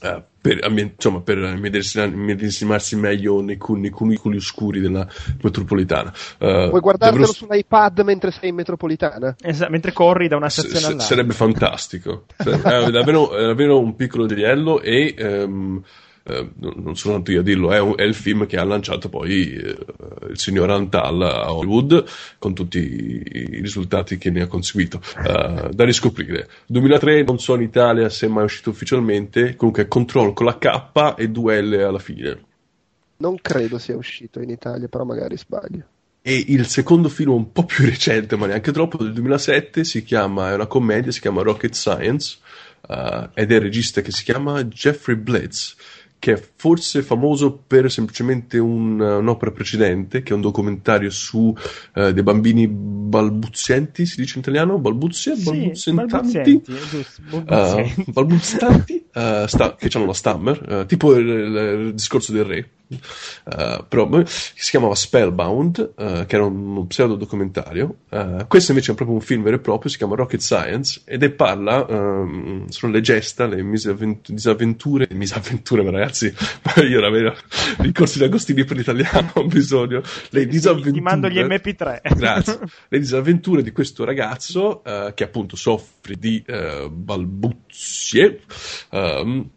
Uh, 0.00 0.22
per, 0.40 0.64
insomma, 0.70 1.22
per 1.22 1.38
medesimarsi 1.58 2.94
meglio 2.94 3.40
nei, 3.40 3.58
nei 3.60 3.90
cunicoli 3.90 4.36
oscuri 4.36 4.78
della 4.78 5.04
metropolitana. 5.42 6.12
Uh, 6.38 6.68
Puoi 6.68 6.80
guardartelo 6.80 7.26
davvero... 7.26 7.32
sull'iPad 7.32 8.00
mentre 8.02 8.30
sei 8.30 8.50
in 8.50 8.54
metropolitana? 8.54 9.34
Esatto, 9.40 9.72
mentre 9.72 9.92
corri 9.92 10.28
da 10.28 10.36
una 10.36 10.48
stazione 10.48 10.78
s- 10.78 10.84
all'altra. 10.84 11.04
Sarebbe 11.04 11.32
fantastico. 11.32 12.26
è, 12.36 12.90
davvero, 12.90 13.36
è 13.36 13.46
davvero 13.46 13.80
un 13.80 13.96
piccolo 13.96 14.26
gioiello 14.26 14.80
e 14.80 15.16
um, 15.18 15.82
eh, 16.28 16.50
non 16.58 16.96
sono 16.96 17.22
io 17.26 17.40
a 17.40 17.42
dirlo, 17.42 17.72
è, 17.72 17.80
un, 17.80 17.94
è, 17.96 18.02
il 18.02 18.14
film 18.14 18.46
che 18.46 18.58
ha 18.58 18.64
lanciato 18.64 19.08
poi 19.08 19.52
eh, 19.54 19.76
il 20.30 20.38
signor 20.38 20.70
Antal 20.70 21.22
a 21.22 21.52
Hollywood 21.52 22.04
con 22.38 22.54
tutti 22.54 22.78
i 22.78 23.60
risultati 23.60 24.18
che 24.18 24.30
ne 24.30 24.42
ha 24.42 24.46
conseguito. 24.46 25.00
Uh, 25.16 25.70
da 25.70 25.84
riscoprire. 25.84 26.48
2003 26.66 27.22
non 27.24 27.38
so 27.38 27.54
in 27.54 27.62
Italia 27.62 28.08
se 28.08 28.26
è 28.26 28.28
mai 28.28 28.44
uscito 28.44 28.70
ufficialmente, 28.70 29.56
comunque 29.56 29.88
Control 29.88 30.32
con 30.32 30.46
la 30.46 30.58
K 30.58 31.14
e 31.16 31.30
2L 31.30 31.80
alla 31.80 31.98
fine. 31.98 32.46
Non 33.18 33.36
credo 33.40 33.78
sia 33.78 33.96
uscito 33.96 34.40
in 34.40 34.50
Italia, 34.50 34.86
però 34.88 35.04
magari 35.04 35.36
sbaglio. 35.36 35.84
E 36.20 36.44
il 36.48 36.66
secondo 36.66 37.08
film 37.08 37.32
un 37.32 37.52
po' 37.52 37.64
più 37.64 37.84
recente, 37.84 38.36
ma 38.36 38.46
neanche 38.46 38.70
troppo, 38.70 38.98
del 38.98 39.12
2007, 39.12 39.82
si 39.84 40.04
chiama, 40.04 40.50
è 40.50 40.54
una 40.54 40.66
commedia, 40.66 41.10
si 41.10 41.20
chiama 41.20 41.42
Rocket 41.42 41.74
Science, 41.74 42.38
uh, 42.86 43.28
ed 43.34 43.50
è 43.50 43.54
il 43.54 43.60
regista 43.60 44.02
che 44.02 44.12
si 44.12 44.24
chiama 44.24 44.62
Jeffrey 44.64 45.16
Blitz 45.16 45.76
che 46.18 46.32
è 46.32 46.48
forse 46.56 47.02
famoso 47.02 47.62
per 47.66 47.90
semplicemente 47.90 48.58
un, 48.58 49.00
un'opera 49.00 49.50
precedente, 49.50 50.22
che 50.22 50.32
è 50.32 50.34
un 50.34 50.40
documentario 50.40 51.10
su 51.10 51.54
uh, 51.94 52.10
dei 52.10 52.22
bambini 52.22 52.66
balbuzienti, 52.68 54.04
si 54.04 54.20
dice 54.20 54.34
in 54.34 54.40
italiano? 54.40 54.78
Balbuzie? 54.78 55.36
Sì, 55.36 55.92
balbuzienti? 55.92 56.62
Balbuzienti, 57.30 58.00
uh, 58.06 58.12
balbuzianti 58.12 59.06
uh, 59.18 59.46
sta, 59.46 59.74
che 59.76 59.90
hanno 59.92 60.06
la 60.06 60.14
stammer, 60.14 60.84
tipo 60.86 61.14
il, 61.14 61.28
il, 61.28 61.56
il 61.86 61.94
discorso 61.94 62.32
del 62.32 62.44
re. 62.44 62.68
Uh, 62.90 63.84
però 63.86 64.08
si 64.24 64.70
chiamava 64.70 64.94
Spellbound, 64.94 65.92
uh, 65.96 66.24
che 66.24 66.36
era 66.36 66.44
un, 66.44 66.86
pseudo 66.86 67.16
documentario. 67.16 67.96
Uh, 68.08 68.46
questo 68.48 68.70
invece 68.70 68.92
è 68.92 68.94
proprio 68.94 69.16
un 69.16 69.22
film 69.22 69.42
vero 69.42 69.56
e 69.56 69.60
proprio, 69.60 69.90
si 69.90 69.98
chiama 69.98 70.14
Rocket 70.14 70.40
Science 70.40 71.02
ed 71.04 71.22
è 71.22 71.30
parla, 71.30 71.84
um, 71.86 72.66
sono 72.68 72.92
le 72.92 73.02
gesta, 73.02 73.46
le 73.46 73.62
misavent- 73.62 74.30
disavventure, 74.30 75.06
misavventure, 75.12 75.82
ma 75.82 75.90
ragazzi, 75.90 76.32
io 76.88 77.00
davvero 77.00 77.36
i 77.82 77.92
corsi 77.92 78.18
d'Agostini 78.18 78.64
per 78.64 78.78
l'italiano 78.78 79.32
ho 79.34 79.44
bisogno. 79.44 80.00
Le 80.30 80.46
disavventure. 80.46 80.92
Ti 80.92 81.00
mando 81.00 81.28
gli 81.28 81.38
MP3. 81.38 82.16
Grazie. 82.16 82.58
Le 82.88 82.98
disavventure 82.98 83.62
di 83.62 83.72
questo 83.72 84.04
ragazzo 84.04 84.82
che 85.14 85.24
appunto 85.24 85.56
soffre 85.56 86.14
di 86.16 86.42
balbuzie. 86.90 88.40
Um, 89.22 89.50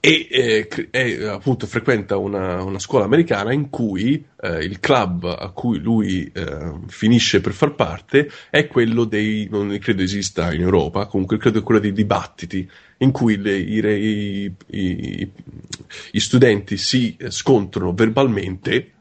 e 0.00 0.26
eh, 0.30 0.88
eh, 0.90 1.26
appunto 1.28 1.66
frequenta 1.68 2.16
una, 2.16 2.60
una, 2.64 2.80
scuola 2.80 3.04
americana 3.04 3.52
in 3.52 3.70
cui 3.70 4.22
eh, 4.40 4.64
il 4.64 4.80
club 4.80 5.24
a 5.24 5.48
cui 5.50 5.78
lui 5.78 6.28
eh, 6.34 6.72
finisce 6.88 7.40
per 7.40 7.52
far 7.52 7.74
parte 7.76 8.28
è 8.50 8.66
quello 8.66 9.04
dei, 9.04 9.46
non 9.48 9.78
credo 9.78 10.02
esista 10.02 10.52
in 10.52 10.62
Europa, 10.62 11.06
comunque 11.06 11.38
credo 11.38 11.60
è 11.60 11.62
quello 11.62 11.80
dei 11.80 11.92
dibattiti 11.92 12.68
in 12.98 13.12
cui 13.12 13.36
le, 13.36 13.56
i, 13.56 14.52
i, 14.66 15.30
i, 16.10 16.20
studenti 16.20 16.76
si 16.76 17.16
scontrano 17.28 17.92
verbalmente 17.92 18.93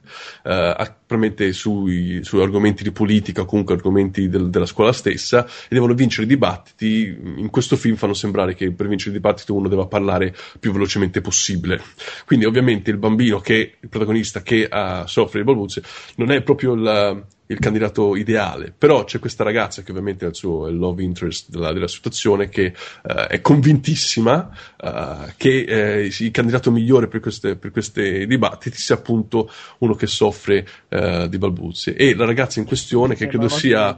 eh, 0.44 0.92
probabilmente 1.06 1.54
sui, 1.54 2.24
su 2.24 2.38
argomenti 2.38 2.84
di 2.84 2.92
politica 2.92 3.42
o 3.42 3.46
comunque 3.46 3.76
argomenti 3.76 4.30
del, 4.30 4.50
della 4.50 4.66
scuola 4.66 4.92
stessa 4.92 5.46
e 5.46 5.70
devono 5.70 5.94
vincere 5.94 6.26
i 6.26 6.28
dibattiti. 6.30 7.18
In 7.38 7.50
questo 7.50 7.76
film 7.76 7.96
fanno 7.96 8.14
sembrare 8.14 8.56
che 8.56 8.72
per 8.72 8.88
vincere 8.88 9.12
il 9.12 9.22
dibattito 9.22 9.54
uno 9.54 9.68
deve 9.68 9.88
parlare 9.88 10.36
più 10.60 10.72
velocemente 10.72 11.22
possibile. 11.22 11.82
Quindi 12.26 12.46
ovviamente 12.46 12.92
il 12.92 12.98
bambino 12.98 13.40
che, 13.40 13.76
il 13.80 13.90
protagonista 13.90 14.42
che 14.42 14.68
uh, 14.72 15.06
soffre 15.06 15.40
di 15.40 15.46
balbuzie, 15.46 15.84
non 16.16 16.32
è 16.32 16.42
proprio 16.42 16.74
il, 16.74 17.26
il 17.48 17.60
candidato 17.60 18.16
ideale, 18.16 18.74
però 18.76 19.04
c'è 19.04 19.20
questa 19.20 19.44
ragazza 19.44 19.82
che 19.82 19.92
ovviamente 19.92 20.26
è 20.26 20.30
il 20.30 20.36
suo 20.36 20.70
love 20.70 21.04
interest 21.04 21.50
della, 21.50 21.74
della 21.74 21.88
situazione 21.88 22.50
che 22.50 22.74
uh, 23.04 23.10
è 23.28 23.42
convintissima 23.42 24.50
uh, 24.82 25.32
che 25.36 25.66
eh, 25.68 26.12
il 26.18 26.32
candidato 26.32 26.72
migliore 26.72 27.08
per, 27.08 27.20
queste, 27.20 27.56
per 27.56 27.72
questi 27.72 28.26
dibattiti 28.26 28.78
sia 28.78 28.96
appunto 28.96 29.52
uno 29.80 29.94
che 29.94 30.08
soffre 30.08 30.66
uh, 30.90 31.28
di 31.28 31.38
balbuzie 31.38 31.96
e 31.96 32.16
la 32.16 32.26
ragazza 32.26 32.60
in 32.60 32.66
questione 32.66 33.16
che 33.16 33.28
credo 33.28 33.50
sia 33.50 33.96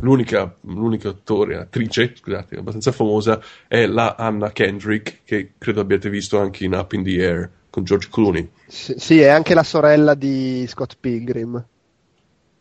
l'unica, 0.00 0.56
l'unica 0.62 1.10
attore, 1.10 1.56
attrice, 1.56 2.14
scusate, 2.14 2.56
abbastanza 2.56 2.92
famosa 2.92 3.40
è 3.66 3.86
la 3.86 4.14
Anna 4.18 4.50
Kendrick 4.52 5.20
che 5.24 5.52
credo 5.58 5.80
abbiate 5.80 6.08
visto 6.08 6.38
anche 6.38 6.64
in 6.64 6.74
Up 6.74 6.92
in 6.92 7.02
the 7.02 7.24
Air 7.24 7.50
con 7.70 7.84
George 7.84 8.08
Clooney. 8.10 8.48
Sì, 8.66 8.94
sì 8.96 9.20
è 9.20 9.28
anche 9.28 9.54
la 9.54 9.62
sorella 9.62 10.14
di 10.14 10.64
Scott 10.68 10.96
Pilgrim. 10.98 11.64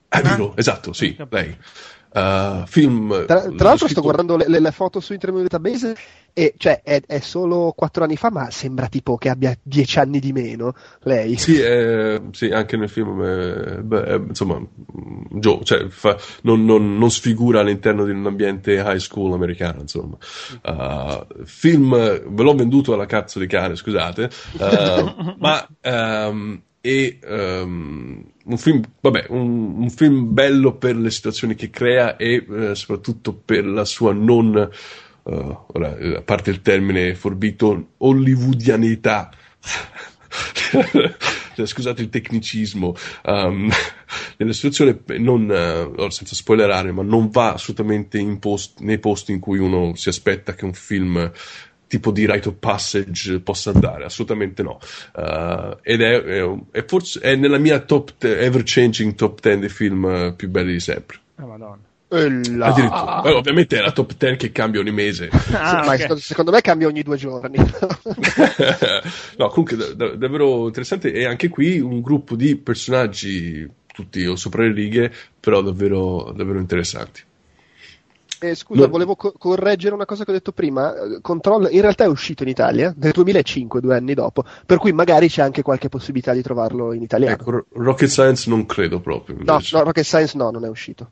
È 0.09 0.21
vero, 0.21 0.51
ah. 0.51 0.53
esatto, 0.55 0.93
sì, 0.93 1.15
lei. 1.29 1.57
Uh, 2.09 2.65
film. 2.65 3.25
Tra, 3.25 3.41
tra 3.41 3.49
l'altro, 3.49 3.85
scritto... 3.85 3.87
sto 3.87 4.01
guardando 4.01 4.37
le, 4.37 4.47
le, 4.47 4.71
foto 4.71 4.99
su 5.01 5.13
Internet 5.13 5.43
Database 5.43 5.95
e 6.33 6.53
cioè 6.57 6.81
è, 6.81 7.01
è, 7.05 7.19
solo 7.19 7.73
quattro 7.75 8.05
anni 8.05 8.15
fa, 8.15 8.31
ma 8.31 8.49
sembra 8.49 8.87
tipo 8.87 9.17
che 9.17 9.29
abbia 9.29 9.55
dieci 9.61 9.99
anni 9.99 10.19
di 10.19 10.31
meno. 10.31 10.73
Lei 11.01 11.37
sì, 11.37 11.59
è, 11.59 12.19
sì 12.31 12.49
anche 12.49 12.77
nel 12.77 12.89
film, 12.89 13.21
è, 13.21 13.81
beh, 13.81 14.23
insomma, 14.29 14.59
Joe, 15.31 15.63
cioè, 15.63 15.89
fa, 15.89 16.17
non, 16.43 16.63
non, 16.63 16.97
non, 16.97 17.11
sfigura 17.11 17.59
all'interno 17.59 18.05
di 18.05 18.11
un 18.11 18.25
ambiente 18.25 18.75
high 18.75 18.97
school 18.97 19.33
americano. 19.33 19.81
Insomma, 19.81 20.17
uh, 20.63 21.43
film 21.43 21.91
ve 21.91 22.43
l'ho 22.43 22.55
venduto 22.55 22.93
alla 22.93 23.05
cazzo 23.05 23.37
di 23.37 23.47
cane, 23.47 23.75
scusate, 23.75 24.29
uh, 24.59 25.35
ma. 25.37 25.67
Um, 25.83 26.61
e 26.81 27.19
um, 27.27 28.23
un 28.45 28.57
film, 28.57 28.81
vabbè, 29.01 29.25
un, 29.29 29.81
un, 29.81 29.89
film 29.89 30.33
bello 30.33 30.75
per 30.75 30.95
le 30.95 31.11
situazioni 31.11 31.55
che 31.55 31.69
crea 31.69 32.15
e 32.15 32.45
uh, 32.47 32.73
soprattutto 32.73 33.33
per 33.33 33.65
la 33.65 33.83
sua 33.83 34.13
non, 34.13 34.69
uh, 35.23 35.57
ora, 35.73 35.97
a 36.17 36.21
parte 36.21 36.49
il 36.49 36.61
termine 36.61 37.15
forbito, 37.15 37.89
hollywoodianità. 37.97 39.31
Scusate 41.57 42.03
il 42.03 42.09
tecnicismo, 42.09 42.95
um, 43.25 43.71
nella 44.37 44.53
situazione, 44.53 45.01
non, 45.17 45.93
uh, 45.97 46.09
senza 46.09 46.35
spoilerare, 46.35 46.91
ma 46.91 47.01
non 47.01 47.29
va 47.31 47.53
assolutamente 47.53 48.23
post, 48.39 48.79
nei 48.81 48.99
posti 48.99 49.31
in 49.31 49.39
cui 49.39 49.57
uno 49.57 49.95
si 49.95 50.09
aspetta 50.09 50.53
che 50.53 50.65
un 50.65 50.73
film 50.73 51.31
tipo 51.87 52.11
di 52.11 52.29
rite 52.29 52.49
of 52.49 52.55
passage 52.59 53.39
possa 53.39 53.71
andare, 53.71 54.05
assolutamente 54.05 54.61
no. 54.61 54.79
Uh, 55.15 55.77
ed 55.81 56.01
è, 56.01 56.21
è, 56.21 56.55
è, 56.71 56.85
forse 56.85 57.19
è 57.19 57.35
nella 57.35 57.57
mia 57.57 57.79
top 57.79 58.13
te, 58.17 58.39
ever 58.39 58.61
changing 58.63 59.15
top 59.15 59.39
10 59.39 59.59
dei 59.59 59.69
film 59.69 60.33
più 60.35 60.49
belli 60.49 60.73
di 60.73 60.79
sempre. 60.79 61.17
Oh, 61.39 61.47
madonna. 61.47 61.85
Addirittura. 62.09 63.19
Beh, 63.21 63.33
ovviamente 63.33 63.77
è 63.77 63.81
la 63.81 63.91
top 63.91 64.13
10 64.15 64.37
che 64.37 64.51
cambia 64.51 64.79
ogni 64.79 64.91
mese. 64.91 65.29
Ah, 65.57 65.81
okay. 65.83 65.97
secondo, 65.97 66.21
secondo, 66.21 66.51
me 66.51 66.61
cambia 66.61 66.87
ogni 66.87 67.01
due 67.03 67.17
giorni. 67.17 67.57
no, 69.37 69.47
comunque 69.49 69.75
da, 69.75 69.93
da, 69.93 70.15
davvero 70.15 70.67
interessante. 70.67 71.11
E 71.11 71.25
anche 71.25 71.49
qui 71.49 71.79
un 71.79 72.01
gruppo 72.01 72.35
di 72.35 72.55
personaggi, 72.55 73.67
tutti 73.87 74.25
o 74.25 74.35
sopra 74.35 74.63
le 74.63 74.73
righe, 74.73 75.11
però 75.39 75.61
davvero, 75.61 76.31
davvero 76.35 76.59
interessanti. 76.59 77.23
Eh, 78.39 78.55
scusa, 78.55 78.81
no. 78.81 78.87
volevo 78.87 79.15
co- 79.15 79.33
correggere 79.37 79.95
una 79.95 80.05
cosa 80.05 80.23
che 80.23 80.31
ho 80.31 80.33
detto 80.33 80.51
prima. 80.51 80.93
Control 81.21 81.69
in 81.71 81.81
realtà 81.81 82.03
è 82.03 82.07
uscito 82.07 82.43
in 82.43 82.49
Italia 82.49 82.93
nel 82.97 83.11
2005, 83.11 83.81
due 83.81 83.95
anni 83.95 84.13
dopo, 84.13 84.43
per 84.65 84.77
cui 84.77 84.91
magari 84.91 85.27
c'è 85.27 85.41
anche 85.41 85.61
qualche 85.61 85.89
possibilità 85.89 86.33
di 86.33 86.41
trovarlo 86.41 86.93
in 86.93 87.01
italiano. 87.01 87.33
Ecco, 87.33 87.65
Rocket 87.73 88.09
Science 88.09 88.49
non 88.49 88.65
credo 88.65 88.99
proprio. 88.99 89.37
No, 89.39 89.59
no, 89.71 89.83
Rocket 89.83 90.03
Science 90.03 90.37
no, 90.37 90.51
non 90.51 90.65
è 90.65 90.69
uscito. 90.69 91.11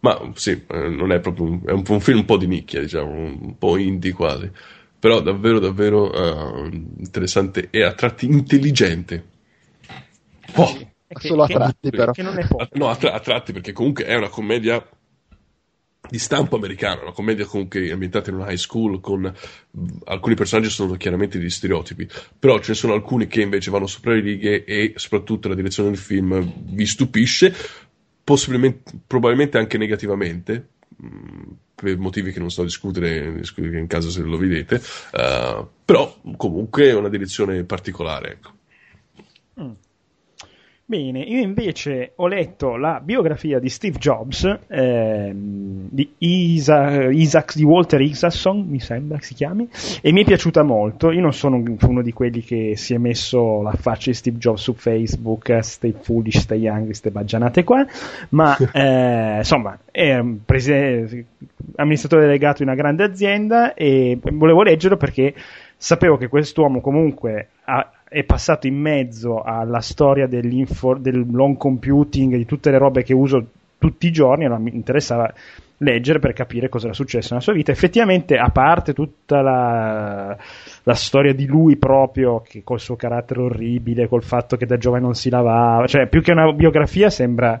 Ma 0.00 0.18
sì, 0.34 0.64
eh, 0.66 0.88
non 0.88 1.12
è 1.12 1.20
proprio 1.20 1.46
un, 1.46 1.60
è 1.64 1.72
un, 1.72 1.84
un, 1.86 2.00
film 2.00 2.18
un 2.18 2.24
po' 2.24 2.38
di 2.38 2.46
nicchia, 2.46 2.80
diciamo, 2.80 3.10
un 3.12 3.58
po' 3.58 3.76
indie 3.76 4.12
quasi. 4.12 4.50
Però 4.98 5.20
davvero, 5.20 5.58
davvero 5.58 6.10
uh, 6.10 6.66
interessante 6.98 7.68
e 7.70 7.82
a 7.82 7.92
tratti 7.92 8.26
intelligente. 8.26 9.24
Oh. 10.56 10.88
Solo 11.18 11.42
a 11.42 11.46
tratti, 11.46 11.90
però. 11.90 12.12
Che 12.12 12.22
non 12.22 12.38
è 12.38 12.46
poco. 12.46 12.66
No, 12.72 12.88
a, 12.88 12.96
tra- 12.96 13.12
a 13.12 13.20
tratti, 13.20 13.52
perché 13.52 13.72
comunque 13.72 14.04
è 14.04 14.14
una 14.14 14.28
commedia 14.28 14.86
di 16.10 16.18
stampo 16.18 16.56
americano, 16.56 17.02
una 17.02 17.12
commedia 17.12 17.46
comunque 17.46 17.90
ambientata 17.92 18.30
in 18.30 18.36
una 18.36 18.50
high 18.50 18.56
school 18.56 19.00
con 19.00 19.32
alcuni 20.04 20.34
personaggi 20.34 20.68
sono 20.68 20.94
chiaramente 20.94 21.38
degli 21.38 21.50
stereotipi, 21.50 22.08
però 22.38 22.58
ce 22.58 22.72
ne 22.72 22.76
sono 22.76 22.92
alcuni 22.94 23.28
che 23.28 23.42
invece 23.42 23.70
vanno 23.70 23.86
sopra 23.86 24.12
le 24.14 24.20
righe 24.20 24.64
e 24.64 24.94
soprattutto 24.96 25.48
la 25.48 25.54
direzione 25.54 25.90
del 25.90 25.98
film 25.98 26.52
vi 26.74 26.86
stupisce, 26.86 27.54
probabilmente 29.06 29.58
anche 29.58 29.78
negativamente, 29.78 30.68
per 31.74 31.96
motivi 31.96 32.32
che 32.32 32.40
non 32.40 32.50
sto 32.50 32.62
a 32.62 32.64
discutere 32.64 33.42
in 33.56 33.86
caso 33.86 34.10
se 34.10 34.22
lo 34.22 34.36
vedete, 34.36 34.82
uh, 35.12 35.66
però 35.84 36.20
comunque 36.36 36.88
è 36.88 36.94
una 36.94 37.08
direzione 37.08 37.64
particolare. 37.64 38.32
Ecco. 38.32 38.50
Mm. 39.60 39.70
Bene, 40.90 41.20
io 41.20 41.40
invece 41.40 42.14
ho 42.16 42.26
letto 42.26 42.74
la 42.74 43.00
biografia 43.00 43.60
di 43.60 43.68
Steve 43.68 43.96
Jobs, 43.96 44.58
eh, 44.66 45.30
di 45.32 46.14
Isa, 46.18 47.08
Isaac, 47.10 47.54
di 47.54 47.62
Walter 47.62 48.00
Isaacson, 48.00 48.66
mi 48.68 48.80
sembra 48.80 49.20
si 49.20 49.34
chiami, 49.34 49.68
e 50.02 50.10
mi 50.10 50.22
è 50.22 50.24
piaciuta 50.24 50.64
molto. 50.64 51.12
Io 51.12 51.20
non 51.20 51.32
sono 51.32 51.62
uno 51.82 52.02
di 52.02 52.12
quelli 52.12 52.40
che 52.40 52.72
si 52.74 52.92
è 52.92 52.98
messo 52.98 53.62
la 53.62 53.70
faccia 53.70 54.10
di 54.10 54.16
Steve 54.16 54.38
Jobs 54.38 54.62
su 54.62 54.74
Facebook, 54.74 55.62
stay 55.62 55.94
foolish, 55.96 56.38
stay 56.38 56.58
young, 56.58 56.86
queste 56.86 57.12
baggianate 57.12 57.62
qua, 57.62 57.86
ma 58.30 58.56
eh, 58.74 59.36
insomma 59.36 59.78
è 59.92 60.20
prese- 60.44 61.26
amministratore 61.76 62.26
delegato 62.26 62.62
in 62.62 62.68
una 62.68 62.76
grande 62.76 63.04
azienda 63.04 63.74
e 63.74 64.18
volevo 64.20 64.64
leggerlo 64.64 64.96
perché 64.96 65.34
sapevo 65.76 66.16
che 66.16 66.26
quest'uomo 66.26 66.80
comunque 66.80 67.50
ha 67.66 67.92
è 68.10 68.24
passato 68.24 68.66
in 68.66 68.74
mezzo 68.74 69.40
alla 69.40 69.80
storia 69.80 70.26
del 70.26 71.24
long 71.30 71.56
computing, 71.56 72.34
di 72.34 72.44
tutte 72.44 72.72
le 72.72 72.78
robe 72.78 73.04
che 73.04 73.14
uso 73.14 73.46
tutti 73.78 74.08
i 74.08 74.10
giorni, 74.10 74.46
allora 74.46 74.58
mi 74.58 74.74
interessava 74.74 75.32
leggere 75.78 76.18
per 76.18 76.32
capire 76.32 76.68
cosa 76.68 76.86
era 76.86 76.94
successo 76.94 77.28
nella 77.30 77.40
sua 77.40 77.52
vita. 77.52 77.70
Effettivamente, 77.70 78.36
a 78.36 78.50
parte 78.50 78.94
tutta 78.94 79.40
la, 79.42 80.36
la, 80.82 80.94
storia 80.94 81.32
di 81.32 81.46
lui 81.46 81.76
proprio, 81.76 82.42
che 82.44 82.64
col 82.64 82.80
suo 82.80 82.96
carattere 82.96 83.42
orribile, 83.42 84.08
col 84.08 84.24
fatto 84.24 84.56
che 84.56 84.66
da 84.66 84.76
giovane 84.76 85.04
non 85.04 85.14
si 85.14 85.30
lavava, 85.30 85.86
cioè 85.86 86.08
più 86.08 86.20
che 86.20 86.32
una 86.32 86.52
biografia 86.52 87.10
sembra 87.10 87.60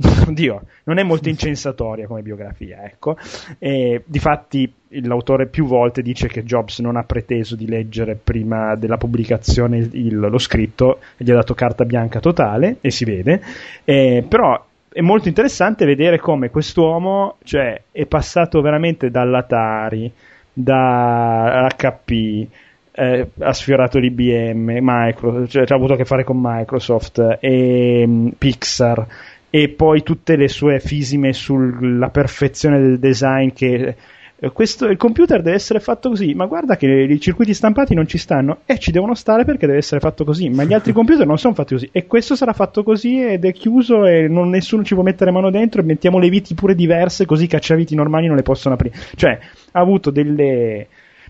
oddio, 0.26 0.62
non 0.84 0.98
è 0.98 1.02
molto 1.02 1.28
incensatoria 1.28 2.06
come 2.06 2.22
biografia, 2.22 2.84
ecco. 2.84 3.16
E, 3.58 4.02
difatti 4.06 4.72
l'autore 5.02 5.46
più 5.46 5.66
volte 5.66 6.02
dice 6.02 6.26
che 6.26 6.42
Jobs 6.42 6.78
non 6.80 6.96
ha 6.96 7.04
preteso 7.04 7.54
di 7.54 7.68
leggere 7.68 8.16
prima 8.16 8.74
della 8.76 8.96
pubblicazione 8.96 9.76
il, 9.76 9.90
il, 9.92 10.18
lo 10.18 10.38
scritto, 10.38 11.00
gli 11.16 11.30
ha 11.30 11.34
dato 11.34 11.54
carta 11.54 11.84
bianca 11.84 12.18
totale, 12.20 12.78
e 12.80 12.90
si 12.90 13.04
vede, 13.04 13.42
eh, 13.84 14.24
però 14.26 14.64
è 14.92 15.00
molto 15.02 15.28
interessante 15.28 15.84
vedere 15.84 16.18
come 16.18 16.50
quest'uomo 16.50 17.36
cioè, 17.44 17.80
è 17.92 18.06
passato 18.06 18.60
veramente 18.60 19.10
dall'Atari, 19.10 20.10
da 20.52 21.68
HP, 21.76 22.46
eh, 22.92 23.28
ha 23.38 23.52
sfiorato 23.52 23.98
l'IBM, 23.98 24.78
Microsoft, 24.80 25.50
cioè, 25.50 25.64
ha 25.68 25.74
avuto 25.74 25.92
a 25.92 25.96
che 25.96 26.04
fare 26.04 26.24
con 26.24 26.38
Microsoft 26.40 27.38
e 27.40 28.02
um, 28.04 28.32
Pixar 28.36 29.06
e 29.50 29.68
poi 29.68 30.02
tutte 30.02 30.36
le 30.36 30.48
sue 30.48 30.78
fisime 30.78 31.32
sulla 31.32 32.08
perfezione 32.08 32.80
del 32.80 32.98
design 33.00 33.50
che 33.52 33.96
eh, 34.42 34.50
questo, 34.52 34.86
il 34.86 34.96
computer 34.96 35.42
deve 35.42 35.56
essere 35.56 35.80
fatto 35.80 36.08
così, 36.08 36.32
ma 36.34 36.46
guarda 36.46 36.76
che 36.76 36.86
i 36.86 37.20
circuiti 37.20 37.52
stampati 37.52 37.92
non 37.92 38.06
ci 38.06 38.16
stanno 38.16 38.60
e 38.64 38.78
ci 38.78 38.92
devono 38.92 39.14
stare 39.14 39.44
perché 39.44 39.66
deve 39.66 39.78
essere 39.78 40.00
fatto 40.00 40.24
così, 40.24 40.48
ma 40.48 40.62
gli 40.64 40.72
altri 40.72 40.92
computer 40.94 41.26
non 41.26 41.36
sono 41.36 41.52
fatti 41.52 41.74
così 41.74 41.88
e 41.92 42.06
questo 42.06 42.36
sarà 42.36 42.52
fatto 42.52 42.82
così 42.84 43.22
ed 43.22 43.44
è 43.44 43.52
chiuso 43.52 44.06
e 44.06 44.28
non, 44.28 44.48
nessuno 44.48 44.84
ci 44.84 44.94
può 44.94 45.02
mettere 45.02 45.32
mano 45.32 45.50
dentro 45.50 45.80
e 45.80 45.84
mettiamo 45.84 46.18
le 46.18 46.30
viti 46.30 46.54
pure 46.54 46.74
diverse 46.74 47.26
così 47.26 47.48
cacciaviti 47.48 47.94
normali 47.94 48.28
non 48.28 48.36
le 48.36 48.42
possono 48.42 48.74
aprire. 48.74 48.96
Cioè, 49.16 49.38
ha 49.72 49.80
avuto 49.80 50.10
delle, 50.10 50.86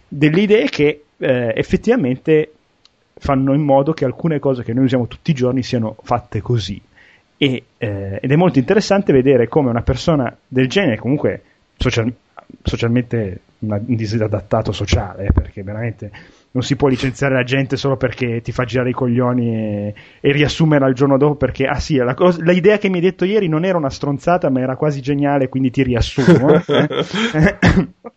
delle 0.07 0.41
idee 0.41 0.69
che 0.69 1.05
eh, 1.17 1.53
effettivamente 1.57 2.53
fanno 3.15 3.55
in 3.55 3.63
modo 3.63 3.93
che 3.93 4.05
alcune 4.05 4.39
cose 4.39 4.63
che 4.63 4.73
noi 4.73 4.85
usiamo 4.85 5.09
tutti 5.09 5.33
i 5.33 5.35
giorni 5.35 5.63
siano 5.63 5.97
fatte 6.03 6.41
così 6.41 6.81
e, 7.43 7.65
eh, 7.79 8.19
ed 8.21 8.31
è 8.31 8.37
molto 8.37 8.59
interessante 8.59 9.15
vedere 9.15 9.49
come 9.49 9.71
una 9.71 9.81
persona 9.81 10.37
del 10.47 10.69
genere, 10.69 10.99
comunque 10.99 11.43
social, 11.79 12.13
socialmente 12.63 13.41
una, 13.61 13.81
un 13.83 13.95
disadattato 13.95 14.73
sociale, 14.73 15.31
perché 15.33 15.63
veramente 15.63 16.11
non 16.51 16.63
si 16.63 16.77
può 16.77 16.89
licenziare 16.89 17.33
la 17.33 17.43
gente 17.43 17.79
solo 17.79 17.97
perché 17.97 18.43
ti 18.43 18.53
fa 18.53 18.65
girare 18.65 18.91
i 18.91 18.93
coglioni 18.93 19.55
e, 19.55 19.95
e 20.21 20.33
riassumere 20.33 20.85
al 20.85 20.93
giorno 20.93 21.17
dopo 21.17 21.37
perché, 21.37 21.65
ah 21.65 21.81
sì, 21.81 21.97
la, 21.97 22.13
cosa, 22.13 22.43
l'idea 22.43 22.77
che 22.77 22.91
mi 22.91 22.97
hai 22.97 23.05
detto 23.05 23.25
ieri 23.25 23.49
non 23.49 23.65
era 23.65 23.79
una 23.79 23.89
stronzata 23.89 24.51
ma 24.51 24.61
era 24.61 24.77
quasi 24.77 25.01
geniale 25.01 25.49
quindi 25.49 25.71
ti 25.71 25.83
riassumo. 25.83 26.63
eh? 26.67 27.57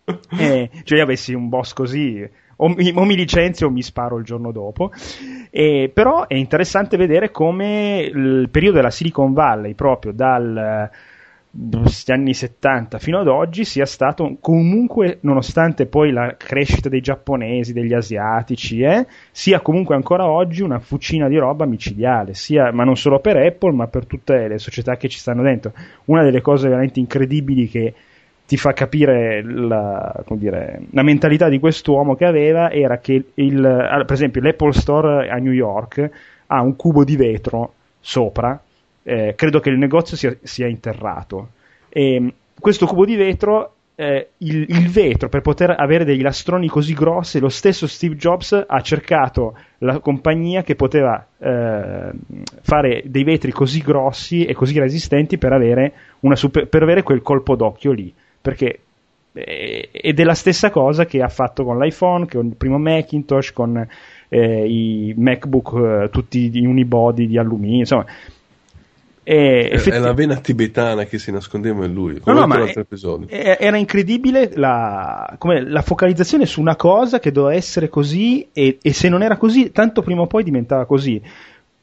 eh, 0.37 0.69
cioè 0.83 0.97
io 0.97 1.03
avessi 1.03 1.33
un 1.33 1.47
boss 1.47 1.71
così 1.71 2.27
o 2.57 2.69
mi, 2.69 2.91
o 2.93 3.03
mi 3.03 3.15
licenzio 3.15 3.67
o 3.67 3.71
mi 3.71 3.81
sparo 3.81 4.17
il 4.17 4.23
giorno 4.23 4.51
dopo. 4.51 4.91
E, 5.49 5.91
però 5.93 6.27
è 6.27 6.35
interessante 6.35 6.97
vedere 6.97 7.31
come 7.31 8.09
il 8.11 8.49
periodo 8.49 8.77
della 8.77 8.89
Silicon 8.89 9.33
Valley, 9.33 9.73
proprio 9.73 10.11
dagli 10.11 10.89
anni 12.07 12.33
70 12.33 12.97
fino 12.97 13.19
ad 13.19 13.27
oggi, 13.27 13.63
sia 13.63 13.85
stato 13.85 14.37
comunque, 14.39 15.19
nonostante 15.21 15.85
poi 15.85 16.11
la 16.11 16.35
crescita 16.37 16.89
dei 16.89 17.01
giapponesi, 17.01 17.73
degli 17.73 17.93
asiatici, 17.93 18.81
eh, 18.81 19.05
sia 19.31 19.61
comunque 19.61 19.93
ancora 19.95 20.27
oggi 20.27 20.63
una 20.63 20.79
fucina 20.79 21.27
di 21.27 21.37
roba 21.37 21.65
micidiale, 21.65 22.33
sia, 22.33 22.71
ma 22.71 22.83
non 22.83 22.97
solo 22.97 23.19
per 23.19 23.37
Apple, 23.37 23.73
ma 23.73 23.87
per 23.87 24.07
tutte 24.07 24.47
le 24.47 24.57
società 24.57 24.95
che 24.97 25.07
ci 25.07 25.19
stanno 25.19 25.43
dentro. 25.43 25.73
Una 26.05 26.23
delle 26.23 26.41
cose 26.41 26.67
veramente 26.67 26.99
incredibili 26.99 27.67
che 27.67 27.93
ti 28.53 28.59
fa 28.59 28.71
capire 28.73 29.41
la, 29.43 30.13
dire, 30.33 30.83
la, 30.91 31.01
mentalità 31.01 31.49
di 31.49 31.57
quest'uomo 31.57 32.13
che 32.13 32.25
aveva 32.25 32.69
era 32.69 32.99
che 32.99 33.23
il, 33.33 33.59
per 34.05 34.11
esempio 34.11 34.43
l'Apple 34.43 34.73
Store 34.73 35.27
a 35.27 35.37
New 35.37 35.51
York 35.51 36.07
ha 36.45 36.61
un 36.61 36.75
cubo 36.75 37.03
di 37.03 37.15
vetro 37.15 37.73
sopra 37.99 38.61
eh, 39.01 39.33
credo 39.35 39.59
che 39.59 39.71
il 39.71 39.79
negozio 39.79 40.15
sia, 40.15 40.37
sia 40.43 40.67
interrato. 40.67 41.49
E 41.89 42.31
questo 42.59 42.85
cubo 42.85 43.05
di 43.05 43.15
vetro 43.15 43.73
eh, 43.95 44.29
il, 44.37 44.67
il, 44.69 44.87
vetro 44.87 45.29
per 45.29 45.41
poter 45.41 45.73
avere 45.75 46.05
dei 46.05 46.21
lastroni 46.21 46.67
così 46.67 46.93
grossi 46.93 47.39
lo 47.39 47.49
stesso 47.49 47.87
Steve 47.87 48.15
Jobs 48.15 48.65
ha 48.67 48.81
cercato 48.81 49.57
la 49.79 49.97
compagnia 49.99 50.61
che 50.61 50.75
poteva 50.75 51.25
eh, 51.39 52.11
fare 52.61 53.03
dei 53.05 53.23
vetri 53.23 53.51
così 53.51 53.81
grossi 53.81 54.45
e 54.45 54.53
così 54.53 54.77
resistenti 54.77 55.39
per 55.39 55.53
avere, 55.53 55.93
super, 56.33 56.67
per 56.67 56.83
avere 56.83 57.01
quel 57.01 57.23
colpo 57.23 57.55
d'occhio 57.55 57.91
lì 57.91 58.13
perché 58.43 58.79
eh, 59.31 59.89
ed 59.91 60.19
è 60.19 60.23
la 60.23 60.35
stessa 60.35 60.69
cosa 60.69 61.05
che 61.05 61.21
ha 61.21 61.29
fatto 61.29 61.63
con 61.63 61.79
l'iPhone, 61.79 62.27
con 62.27 62.47
il 62.47 62.55
primo 62.55 62.77
Macintosh, 62.77 63.53
con 63.53 63.87
eh, 64.27 64.67
i 64.67 65.13
MacBook 65.17 66.03
eh, 66.03 66.09
tutti 66.11 66.51
unibody 66.53 67.25
di 67.25 67.37
alluminio, 67.37 67.79
insomma. 67.79 68.05
È, 69.23 69.69
effetti... 69.71 69.95
è, 69.95 69.99
la 69.99 70.11
vena 70.11 70.35
tibetana 70.35 71.05
che 71.05 71.17
si 71.17 71.31
nascondeva 71.31 71.85
in 71.85 71.93
lui. 71.93 72.21
No, 72.25 72.33
no, 72.33 72.45
ma 72.45 72.65
è, 72.65 73.57
era 73.57 73.77
incredibile 73.77 74.51
la, 74.53 75.37
la, 75.39 75.81
focalizzazione 75.81 76.45
su 76.45 76.59
una 76.59 76.75
cosa 76.75 77.19
che 77.19 77.31
doveva 77.31 77.55
essere 77.55 77.87
così 77.87 78.49
e, 78.51 78.79
e, 78.81 78.91
se 78.91 79.07
non 79.07 79.23
era 79.23 79.37
così, 79.37 79.71
tanto 79.71 80.01
prima 80.01 80.23
o 80.23 80.27
poi 80.27 80.43
diventava 80.43 80.85
così 80.85 81.21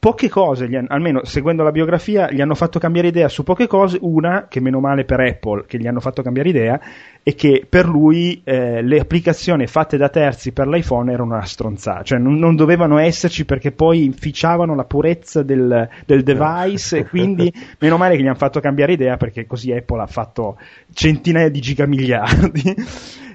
poche 0.00 0.30
cose, 0.30 0.64
hanno, 0.64 0.86
almeno 0.88 1.24
seguendo 1.24 1.62
la 1.62 1.70
biografia, 1.70 2.30
gli 2.32 2.40
hanno 2.40 2.54
fatto 2.54 2.78
cambiare 2.78 3.08
idea 3.08 3.28
su 3.28 3.44
poche 3.44 3.66
cose. 3.66 3.98
Una, 4.00 4.46
che 4.48 4.58
meno 4.58 4.80
male 4.80 5.04
per 5.04 5.20
Apple, 5.20 5.64
che 5.66 5.78
gli 5.78 5.86
hanno 5.86 6.00
fatto 6.00 6.22
cambiare 6.22 6.48
idea, 6.48 6.80
è 7.22 7.34
che 7.34 7.66
per 7.68 7.86
lui 7.86 8.40
eh, 8.42 8.80
le 8.80 8.98
applicazioni 8.98 9.66
fatte 9.66 9.98
da 9.98 10.08
terzi 10.08 10.52
per 10.52 10.68
l'iPhone 10.68 11.12
erano 11.12 11.34
una 11.34 11.44
stronzata, 11.44 12.02
cioè 12.02 12.18
non, 12.18 12.38
non 12.38 12.56
dovevano 12.56 12.96
esserci 12.96 13.44
perché 13.44 13.72
poi 13.72 14.04
inficiavano 14.04 14.74
la 14.74 14.84
purezza 14.84 15.42
del, 15.42 15.86
del 16.06 16.22
device 16.22 16.98
e 16.98 17.06
quindi 17.06 17.52
meno 17.78 17.98
male 17.98 18.16
che 18.16 18.22
gli 18.22 18.26
hanno 18.26 18.36
fatto 18.36 18.58
cambiare 18.60 18.92
idea 18.92 19.18
perché 19.18 19.46
così 19.46 19.70
Apple 19.70 20.00
ha 20.00 20.06
fatto 20.06 20.56
centinaia 20.94 21.50
di 21.50 21.60
gigamiliardi. 21.60 22.74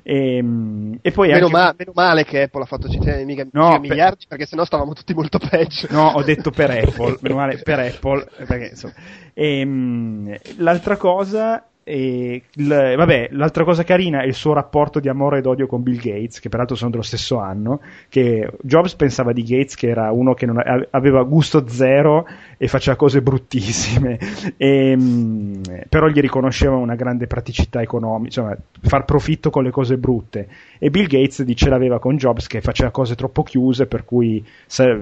E, 0.08 0.38
ehm, 0.38 1.00
e 1.02 1.12
poi 1.12 1.30
meno, 1.30 1.48
anche... 1.48 1.58
ma, 1.58 1.76
meno, 1.76 1.92
male 1.96 2.24
che 2.26 2.44
Apple 2.44 2.62
ha 2.62 2.66
fatto 2.66 2.88
centinaia 2.88 3.26
di 3.26 3.50
no, 3.52 3.80
miliardi 3.80 4.18
per... 4.20 4.28
perché 4.28 4.46
sennò 4.46 4.64
stavamo 4.64 4.94
tutti 4.94 5.16
molto 5.16 5.40
peggio. 5.40 5.88
No, 5.90 6.10
ho 6.10 6.22
detto 6.22 6.52
per 6.52 6.70
Apple, 6.70 7.18
meno 7.22 7.36
male 7.36 7.58
per 7.58 7.80
Apple. 7.80 8.28
Perché, 8.46 8.68
insomma. 8.68 8.94
e, 9.34 9.60
ehm, 9.62 10.38
l'altra 10.58 10.96
cosa 10.98 11.66
e 11.88 12.42
il, 12.52 12.94
vabbè, 12.98 13.28
l'altra 13.34 13.64
cosa 13.64 13.84
carina 13.84 14.24
è 14.24 14.26
il 14.26 14.34
suo 14.34 14.54
rapporto 14.54 15.00
di 15.00 15.08
amore 15.08 15.38
ed 15.38 15.46
odio 15.46 15.68
con 15.68 15.84
Bill 15.84 15.98
Gates, 15.98 16.40
che 16.40 16.50
peraltro 16.50 16.76
sono 16.76 16.90
dello 16.90 17.04
stesso 17.04 17.38
anno. 17.38 17.80
Che 18.10 18.50
Jobs 18.64 18.96
pensava 18.96 19.34
di 19.34 19.44
Gates 19.44 19.76
che 19.76 19.90
era 19.90 20.12
uno 20.12 20.34
che 20.34 20.48
non, 20.48 20.60
aveva 20.90 21.22
gusto 21.22 21.68
zero 21.68 22.26
e 22.58 22.68
faceva 22.68 22.96
cose 22.96 23.22
bruttissime, 23.22 24.18
e, 24.58 24.98
mm, 24.98 25.62
però 25.88 26.08
gli 26.08 26.22
riconosceva 26.22 26.76
una 26.76 26.96
grande 26.96 27.28
praticità 27.28 27.84
economica, 27.84 28.26
insomma, 28.26 28.58
far 28.82 29.06
profitto 29.06 29.52
con 29.52 29.64
le 29.64 29.70
cose 29.70 29.98
brutte. 29.98 30.48
E 30.80 30.90
Bill 30.90 31.06
Gates 31.06 31.44
dice 31.44 31.70
l'aveva 31.70 32.00
con 32.00 32.18
Jobs 32.18 32.48
che 32.48 32.62
faceva 32.62 32.90
cose 32.90 33.14
troppo 33.14 33.44
chiuse, 33.44 33.86
per 33.86 34.06
cui 34.06 34.44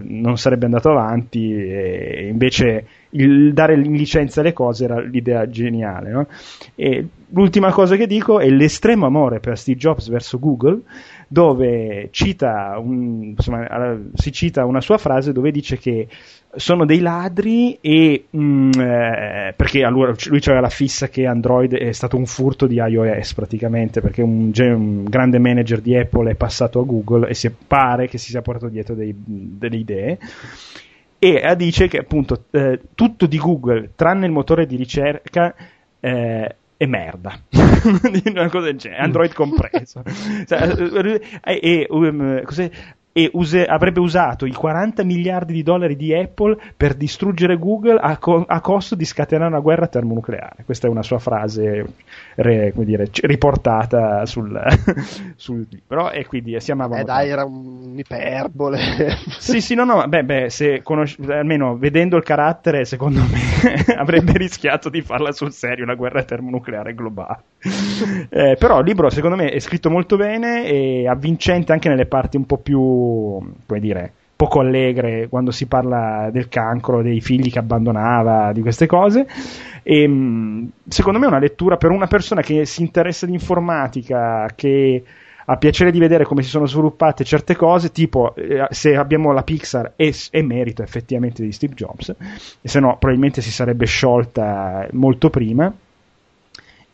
non 0.02 0.38
sarebbe 0.38 0.66
andato 0.66 0.90
avanti, 0.90 1.50
e 1.54 2.28
invece 2.30 2.86
il 3.14 3.54
dare 3.54 3.76
in 3.76 3.94
licenza 3.94 4.42
le 4.42 4.54
cose 4.54 4.86
era 4.86 5.00
l'idea 5.00 5.48
geniale. 5.50 6.12
No? 6.12 6.28
L'ultima 7.36 7.72
cosa 7.72 7.96
che 7.96 8.06
dico 8.06 8.40
è 8.40 8.48
l'estremo 8.48 9.08
amore 9.08 9.40
per 9.40 9.58
Steve 9.58 9.80
Jobs 9.80 10.08
verso 10.08 10.38
Google, 10.38 10.82
dove 11.28 12.10
cita 12.12 12.78
un, 12.78 13.34
insomma, 13.36 13.98
si 14.14 14.32
cita 14.32 14.66
una 14.66 14.82
sua 14.82 15.00
frase 15.00 15.32
dove 15.32 15.50
dice 15.50 15.80
che 15.80 16.08
sono 16.56 16.86
dei 16.86 17.00
ladri 17.00 17.80
e 17.82 18.26
mh, 18.30 18.40
mm, 18.40 18.72
eh, 18.80 19.54
perché 19.56 19.84
allora 19.84 20.14
lui 20.26 20.40
aveva 20.44 20.62
la 20.62 20.70
fissa 20.70 21.10
che 21.10 21.26
Android 21.26 21.74
è 21.74 21.92
stato 21.92 22.18
un 22.18 22.28
furto 22.28 22.68
di 22.68 22.76
iOS 22.76 23.34
praticamente 23.34 24.02
perché 24.02 24.22
un, 24.22 24.52
un, 24.56 25.04
grande 25.06 25.40
manager 25.40 25.82
di 25.82 25.98
Apple 25.98 26.30
è 26.30 26.36
passato 26.36 26.82
a 26.82 26.86
Google 26.86 27.28
e 27.28 27.34
si 27.34 27.52
pare 27.52 28.08
che 28.08 28.20
si 28.20 28.30
sia 28.30 28.44
portato 28.44 28.68
dietro 28.68 28.94
dei, 28.94 29.16
delle 29.16 29.78
idee 29.78 30.20
e 31.24 31.56
dice 31.56 31.88
che 31.88 32.00
appunto 32.00 32.46
eh, 32.52 32.82
tutto 32.96 33.28
di 33.28 33.38
Google, 33.38 33.92
tranne 33.96 34.26
il 34.26 34.34
motore 34.34 34.66
di 34.66 34.76
ricerca, 34.76 35.56
eh, 36.02 36.56
è 36.76 36.86
merda. 36.86 37.40
Una 38.26 38.50
cosa 38.50 38.66
del 38.66 38.76
genere, 38.76 39.02
Android 39.02 39.34
compreso. 39.34 40.04
cioè, 40.46 41.20
e, 41.42 41.60
e 41.62 41.88
um, 41.90 42.44
e 43.16 43.30
use, 43.34 43.64
avrebbe 43.64 44.00
usato 44.00 44.48
i 44.48 44.54
40 44.54 45.04
miliardi 45.04 45.54
di 45.54 45.62
dollari 45.62 45.96
di 45.96 46.16
Apple 46.16 46.58
per 46.76 46.96
distruggere 46.96 47.58
Google 47.58 48.00
a, 48.02 48.18
co- 48.18 48.44
a 48.48 48.60
costo 48.60 48.96
di 48.96 49.06
scatenare 49.06 49.52
una 49.52 49.60
guerra 49.60 49.86
termonucleare. 49.86 50.64
Questa 50.66 50.88
è 50.88 50.90
una 50.90 51.04
sua 51.04 51.20
frase 51.20 51.94
re, 52.36 52.74
dire, 52.78 53.08
riportata 53.22 54.26
sul, 54.26 54.60
sul, 55.38 55.64
libro 55.70 56.10
e 56.10 56.26
quindi 56.26 56.60
siamo 56.60 56.92
Eh 56.96 57.04
dai, 57.04 57.30
era 57.30 57.46
un'iperbole. 57.46 58.80
sì, 59.38 59.62
sì, 59.62 59.76
no, 59.76 59.84
no, 59.86 60.08
beh, 60.08 60.24
beh 60.24 60.50
se 60.50 60.82
conosci- 60.82 61.24
almeno 61.32 61.78
vedendo 61.78 62.18
il 62.18 62.24
carattere, 62.24 62.84
secondo 62.84 63.22
me 63.22 63.94
avrebbe 63.96 64.34
rischiato 64.40 64.90
di 64.90 65.02
farla 65.04 65.32
sul 65.32 65.52
serio 65.52 65.84
una 65.84 65.94
guerra 65.94 66.24
termonucleare 66.24 66.96
globale. 66.96 67.42
Eh, 68.36 68.56
però 68.58 68.80
il 68.80 68.86
libro, 68.86 69.10
secondo 69.10 69.36
me, 69.36 69.50
è 69.50 69.60
scritto 69.60 69.90
molto 69.90 70.16
bene 70.18 70.66
e 70.66 71.08
avvincente 71.08 71.72
anche 71.72 71.88
nelle 71.88 72.06
parti 72.06 72.36
un 72.36 72.46
po' 72.46 72.58
più 72.58 72.80
come 72.80 73.80
dire, 73.80 74.12
poco 74.36 74.60
allegre 74.60 75.28
quando 75.30 75.52
si 75.52 75.68
parla 75.68 76.30
del 76.32 76.50
cancro, 76.50 77.02
dei 77.02 77.22
figli 77.22 77.52
che 77.52 77.60
abbandonava, 77.60 78.52
di 78.52 78.62
queste 78.62 78.88
cose. 78.88 79.26
E, 79.84 80.08
mm, 80.08 80.66
secondo 80.88 81.20
me 81.20 81.26
è 81.26 81.30
una 81.30 81.40
lettura 81.40 81.78
per 81.78 81.92
una 81.92 82.08
persona 82.08 82.42
che 82.42 82.66
si 82.66 82.82
interessa 82.82 83.26
di 83.26 83.34
informatica, 83.34 84.50
che 84.56 85.04
ha 85.46 85.58
piacere 85.58 85.92
di 85.92 86.00
vedere 86.00 86.24
come 86.26 86.42
si 86.42 86.50
sono 86.50 86.66
sviluppate 86.66 87.24
certe 87.24 87.56
cose, 87.56 87.92
tipo 87.92 88.34
eh, 88.36 88.66
se 88.70 88.96
abbiamo 88.96 89.32
la 89.32 89.44
Pixar 89.44 89.94
è, 89.96 90.10
è, 90.32 90.42
merito 90.42 90.84
effettivamente 90.84 91.44
di 91.44 91.52
Steve 91.52 91.74
Jobs, 91.74 92.16
se 92.62 92.80
no 92.80 92.98
probabilmente 92.98 93.42
si 93.42 93.52
sarebbe 93.52 93.86
sciolta 93.86 94.88
molto 94.92 95.30
prima. 95.30 95.74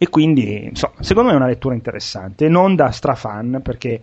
E 0.01 0.07
quindi, 0.07 0.63
insomma, 0.63 0.93
secondo 1.01 1.27
me 1.27 1.35
è 1.35 1.37
una 1.37 1.49
lettura 1.49 1.75
interessante, 1.75 2.47
non 2.47 2.73
da 2.73 2.89
strafan, 2.89 3.59
perché 3.61 4.01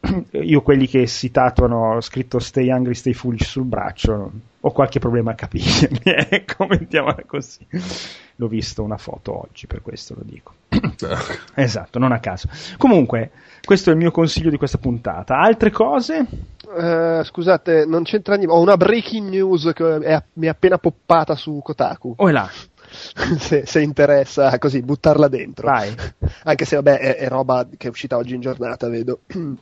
io 0.32 0.60
quelli 0.60 0.86
che 0.86 1.06
si 1.06 1.30
tatuano 1.30 1.98
scritto 2.02 2.38
Stay 2.38 2.70
Hungry, 2.70 2.94
Stay 2.94 3.14
Foolish 3.14 3.48
sul 3.48 3.64
braccio 3.64 4.30
ho 4.62 4.72
qualche 4.72 4.98
problema 4.98 5.30
a 5.30 5.34
capirmi, 5.34 6.00
ecco, 6.04 6.66
mettiamola 6.66 7.22
così. 7.26 7.66
L'ho 8.36 8.48
visto 8.48 8.82
una 8.82 8.98
foto 8.98 9.40
oggi, 9.40 9.66
per 9.66 9.80
questo 9.80 10.14
lo 10.14 10.22
dico. 10.22 10.52
esatto, 11.54 11.98
non 11.98 12.12
a 12.12 12.20
caso. 12.20 12.48
Comunque, 12.76 13.30
questo 13.64 13.88
è 13.88 13.92
il 13.94 13.98
mio 13.98 14.10
consiglio 14.10 14.50
di 14.50 14.58
questa 14.58 14.76
puntata. 14.76 15.38
Altre 15.38 15.70
cose? 15.70 16.26
Uh, 16.66 17.22
scusate, 17.22 17.86
non 17.86 18.02
c'entra 18.02 18.34
niente. 18.36 18.54
Ho 18.54 18.60
una 18.60 18.76
breaking 18.76 19.30
news 19.30 19.70
che 19.74 19.96
è, 19.96 20.22
mi 20.34 20.46
è 20.46 20.50
appena 20.50 20.76
poppata 20.76 21.34
su 21.34 21.60
Kotaku. 21.62 22.14
Oh, 22.16 22.28
è 22.28 22.32
là. 22.32 22.48
se, 23.38 23.66
se, 23.66 23.80
interessa 23.80 24.58
così 24.58 24.82
buttarla 24.82 25.28
dentro. 25.28 25.66
Vai. 25.66 25.94
Anche 26.44 26.64
se 26.64 26.76
vabbè 26.76 26.98
è, 26.98 27.16
è 27.16 27.28
roba 27.28 27.66
che 27.76 27.88
è 27.88 27.90
uscita 27.90 28.16
oggi 28.16 28.34
in 28.34 28.40
giornata, 28.40 28.88
vedo. 28.88 29.20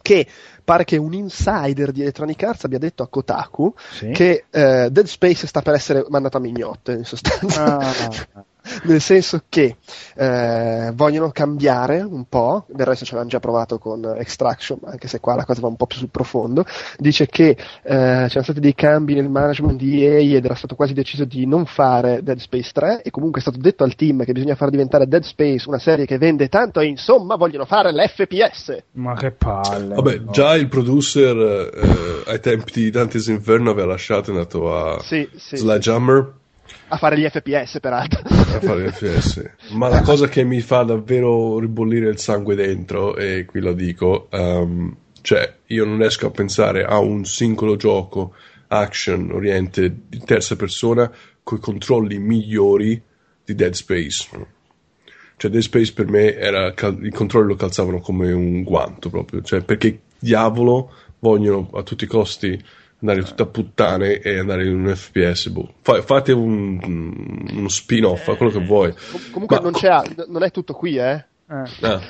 che 0.00 0.26
pare 0.64 0.84
che 0.84 0.96
un 0.96 1.12
insider 1.12 1.92
di 1.92 2.00
Electronic 2.00 2.42
Arts 2.42 2.64
abbia 2.64 2.78
detto 2.78 3.02
a 3.02 3.08
Kotaku 3.08 3.74
sì. 3.90 4.10
che 4.10 4.44
eh, 4.48 4.88
Dead 4.90 5.06
Space 5.06 5.46
sta 5.46 5.60
per 5.60 5.74
essere 5.74 6.04
mandato 6.08 6.38
a 6.38 6.40
mignotte 6.40 6.92
in 6.92 7.04
sostanza. 7.04 7.76
Ah. 7.76 8.44
nel 8.84 9.00
senso 9.00 9.42
che 9.48 9.76
eh, 10.16 10.92
vogliono 10.94 11.30
cambiare 11.30 12.00
un 12.00 12.24
po', 12.28 12.64
del 12.68 12.86
resto 12.86 13.04
ci 13.04 13.12
avevano 13.12 13.30
già 13.30 13.40
provato 13.40 13.78
con 13.78 14.04
Extraction, 14.16 14.78
anche 14.84 15.08
se 15.08 15.20
qua 15.20 15.34
la 15.34 15.44
cosa 15.44 15.60
va 15.60 15.68
un 15.68 15.76
po' 15.76 15.86
più 15.86 15.98
sul 15.98 16.10
profondo, 16.10 16.64
dice 16.98 17.26
che 17.26 17.50
eh, 17.50 17.56
c'erano 17.82 18.42
stati 18.42 18.60
dei 18.60 18.74
cambi 18.74 19.14
nel 19.14 19.28
management 19.28 19.78
di 19.78 20.04
EA 20.04 20.36
ed 20.36 20.44
era 20.44 20.54
stato 20.54 20.74
quasi 20.74 20.92
deciso 20.92 21.24
di 21.24 21.46
non 21.46 21.66
fare 21.66 22.22
Dead 22.22 22.38
Space 22.38 22.70
3 22.72 23.02
e 23.02 23.10
comunque 23.10 23.40
è 23.40 23.42
stato 23.42 23.58
detto 23.58 23.84
al 23.84 23.94
team 23.94 24.24
che 24.24 24.32
bisogna 24.32 24.54
far 24.54 24.70
diventare 24.70 25.06
Dead 25.06 25.22
Space 25.22 25.68
una 25.68 25.78
serie 25.78 26.06
che 26.06 26.18
vende 26.18 26.48
tanto 26.48 26.80
e 26.80 26.86
insomma 26.86 27.36
vogliono 27.36 27.64
fare 27.64 27.92
l'FPS. 27.92 28.84
Ma 28.92 29.14
che 29.14 29.30
palle. 29.32 29.94
Vabbè, 29.94 30.18
no. 30.18 30.30
già 30.30 30.54
il 30.54 30.68
producer 30.68 31.36
eh, 31.36 32.30
ai 32.30 32.40
tempi 32.40 32.72
di 32.72 32.90
Dante's 32.90 33.26
Inferno 33.26 33.70
aveva 33.70 33.88
lasciato 33.88 34.30
e 34.30 34.34
è 34.34 34.36
andato 34.36 34.74
a 34.74 35.00
sì, 35.00 35.28
sì, 35.36 35.56
Sledgehammer. 35.56 36.32
Sì 36.32 36.46
a 36.88 36.96
fare 36.96 37.18
gli 37.18 37.28
FPS, 37.28 37.78
peraltro. 37.80 38.20
A 38.24 38.60
fare 38.60 38.82
gli 38.82 38.88
FPS. 38.88 39.50
Ma 39.70 39.88
la 39.88 40.02
cosa 40.02 40.28
che 40.28 40.44
mi 40.44 40.60
fa 40.60 40.82
davvero 40.82 41.58
ribollire 41.58 42.08
il 42.08 42.18
sangue 42.18 42.54
dentro, 42.54 43.16
e 43.16 43.44
qui 43.44 43.60
lo 43.60 43.72
dico, 43.72 44.28
um, 44.30 44.96
cioè 45.20 45.54
io 45.66 45.84
non 45.84 45.98
riesco 45.98 46.26
a 46.26 46.30
pensare 46.30 46.84
a 46.84 46.98
un 46.98 47.24
singolo 47.24 47.76
gioco 47.76 48.34
action 48.68 49.30
oriented 49.32 49.96
in 50.10 50.24
terza 50.24 50.56
persona 50.56 51.10
con 51.42 51.58
i 51.58 51.60
controlli 51.60 52.18
migliori 52.18 53.00
di 53.44 53.54
Dead 53.54 53.72
Space. 53.72 54.28
Cioè 55.36 55.50
Dead 55.50 55.62
Space 55.62 55.92
per 55.92 56.08
me 56.08 56.34
era 56.36 56.68
i 56.68 57.10
controlli 57.10 57.48
lo 57.48 57.56
calzavano 57.56 58.00
come 58.00 58.32
un 58.32 58.62
guanto 58.62 59.08
proprio, 59.08 59.42
cioè 59.42 59.62
perché 59.62 60.00
diavolo 60.18 60.92
vogliono 61.20 61.70
a 61.74 61.82
tutti 61.82 62.04
i 62.04 62.08
costi 62.08 62.62
andare 63.00 63.22
tutta 63.22 63.44
a 63.44 63.46
puttane 63.46 64.18
e 64.18 64.38
andare 64.38 64.66
in 64.66 64.84
un 64.84 64.94
FPS. 64.94 65.48
Boh. 65.48 65.72
fate 65.82 66.32
un, 66.32 66.78
uno 67.52 67.68
spin-off, 67.68 68.36
quello 68.36 68.52
che 68.52 68.64
vuoi. 68.64 68.94
comunque 69.30 69.56
Ma, 69.56 69.62
non, 69.62 69.72
co- 69.72 70.24
non 70.28 70.42
è 70.42 70.50
tutto 70.50 70.74
qui, 70.74 70.96
eh? 70.96 71.24
Ah. 71.50 71.64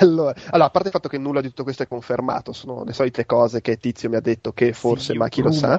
allora, 0.00 0.34
allora, 0.50 0.64
a 0.64 0.70
parte 0.70 0.88
il 0.88 0.92
fatto 0.92 1.08
che 1.08 1.16
nulla 1.16 1.40
di 1.40 1.46
tutto 1.46 1.62
questo 1.62 1.84
è 1.84 1.86
confermato, 1.86 2.52
sono 2.52 2.82
le 2.82 2.92
solite 2.92 3.24
cose 3.24 3.60
che 3.60 3.78
Tizio 3.78 4.08
mi 4.08 4.16
ha 4.16 4.20
detto 4.20 4.52
che 4.52 4.72
forse, 4.72 5.12
sì, 5.12 5.18
ma 5.18 5.28
chi 5.28 5.42
lo 5.42 5.52
sa. 5.52 5.78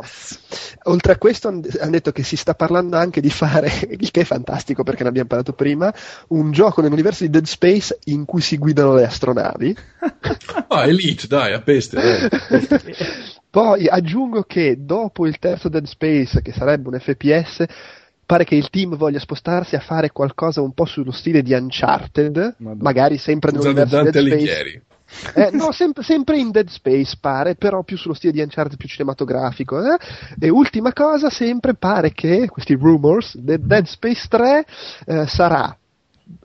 Oltre 0.84 1.12
a 1.12 1.18
questo 1.18 1.50
hanno 1.50 1.64
detto 1.90 2.14
che 2.14 2.24
si 2.24 2.38
sta 2.38 2.56
parlando 2.56 2.96
anche 2.96 3.20
di 3.20 3.30
fare, 3.30 3.70
il 4.00 4.12
che 4.12 4.22
è 4.22 4.24
fantastico 4.24 4.84
perché 4.84 5.04
ne 5.04 5.10
abbiamo 5.10 5.28
parlato 5.28 5.52
prima, 5.52 5.94
un 6.30 6.54
gioco 6.54 6.82
nell'universo 6.82 7.26
di 7.26 7.32
Dead 7.32 7.46
Space 7.46 8.00
in 8.06 8.24
cui 8.24 8.40
si 8.40 8.58
guidano 8.58 8.94
le 8.94 9.06
astronavi. 9.06 9.76
ah, 10.70 10.88
Elite, 10.88 11.28
dai, 11.28 11.52
a 11.52 11.60
peste. 11.60 12.30
Dai. 12.30 13.38
Poi 13.52 13.88
aggiungo 13.88 14.44
che 14.44 14.78
dopo 14.80 15.26
il 15.26 15.40
terzo 15.40 15.70
Dead 15.70 15.86
Space, 15.86 16.42
che 16.42 16.52
sarebbe 16.52 16.90
un 16.90 17.00
FPS, 17.00 17.66
pare 18.26 18.44
che 18.44 18.54
il 18.54 18.70
team 18.70 18.96
voglia 18.96 19.20
spostarsi 19.20 19.76
a 19.76 19.80
fare 19.80 20.12
qualcosa 20.12 20.62
un 20.62 20.74
po' 20.74 20.86
sullo 20.86 21.12
stile 21.12 21.42
di 21.42 21.54
Uncharted, 21.54 22.56
Madonna. 22.58 22.84
magari 22.84 23.18
sempre 23.18 23.52
nell'universo 23.52 24.04
di 24.04 24.12
Dead 24.12 24.40
Space. 24.40 24.84
Eh, 25.34 25.50
no, 25.54 25.72
sempre, 25.72 26.04
sempre, 26.04 26.38
in 26.38 26.52
Dead 26.52 26.68
Space 26.68 27.18
pare, 27.20 27.56
però 27.56 27.82
più 27.82 27.98
sullo 27.98 28.14
stile 28.14 28.32
di 28.32 28.42
Uncharted 28.42 28.78
più 28.78 28.88
cinematografico. 28.88 29.82
Eh? 29.82 29.98
E 30.40 30.50
ultima 30.50 30.94
cosa, 30.94 31.32
sempre 31.32 31.74
pare 31.74 32.12
che 32.12 32.48
questi 32.50 32.76
rumors, 32.76 33.36
Dead 33.36 33.86
Space 33.86 34.28
3 34.30 34.66
eh, 35.08 35.26
sarà, 35.26 35.76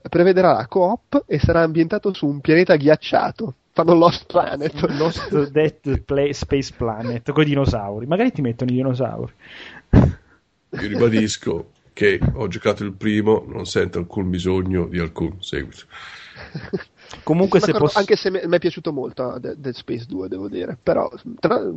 prevederà 0.08 0.54
la 0.54 0.66
co-op 0.66 1.24
e 1.26 1.38
sarà 1.38 1.60
ambientato 1.60 2.14
su 2.14 2.26
un 2.26 2.40
pianeta 2.40 2.76
ghiacciato. 2.76 3.56
Fanno 3.74 3.94
Lost 3.94 4.26
Planet. 4.26 4.80
Lost 4.96 5.50
Dead 5.50 6.00
Play, 6.02 6.32
Space 6.32 6.72
Planet 6.74 7.30
con 7.32 7.42
i 7.42 7.46
dinosauri. 7.46 8.06
Magari 8.06 8.30
ti 8.30 8.40
mettono 8.40 8.70
i 8.70 8.74
dinosauri. 8.74 9.32
Io 9.90 10.88
ribadisco 10.88 11.70
che 11.92 12.20
ho 12.34 12.46
giocato 12.46 12.84
il 12.84 12.92
primo, 12.92 13.44
non 13.48 13.66
sento 13.66 13.98
alcun 13.98 14.30
bisogno 14.30 14.86
di 14.86 15.00
alcun 15.00 15.42
seguito. 15.42 15.86
Comunque, 17.22 17.60
se 17.60 17.72
posso... 17.72 17.98
anche 17.98 18.16
se 18.16 18.30
mi 18.30 18.38
è 18.38 18.58
piaciuto 18.58 18.92
molto 18.92 19.36
eh, 19.36 19.40
Dead 19.40 19.74
Space 19.74 20.04
2, 20.06 20.28
devo 20.28 20.48
dire. 20.48 20.76
Però, 20.82 21.10
tra, 21.38 21.58
tra 21.58 21.70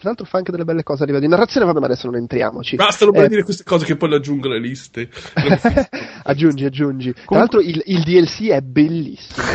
l'altro, 0.00 0.24
fa 0.24 0.38
anche 0.38 0.50
delle 0.50 0.64
belle 0.64 0.82
cose 0.82 1.02
a 1.02 1.06
livello 1.06 1.24
di 1.24 1.30
narrazione. 1.30 1.66
Vabbè, 1.66 1.80
ma 1.80 1.86
adesso 1.86 2.06
non 2.06 2.16
entriamoci. 2.16 2.76
Basta 2.76 3.04
non 3.04 3.16
eh... 3.16 3.28
dire 3.28 3.42
queste 3.42 3.64
cose 3.64 3.84
che 3.84 3.96
poi 3.96 4.08
le 4.08 4.16
aggiungo 4.16 4.48
alle 4.48 4.60
liste. 4.60 5.08
aggiungi, 6.24 6.64
aggiungi. 6.64 7.12
Comunque... 7.12 7.26
Tra 7.26 7.38
l'altro, 7.38 7.60
il, 7.60 7.82
il, 7.86 8.02
DLC 8.02 8.48
è 8.48 8.60
bellissimo. 8.60 9.46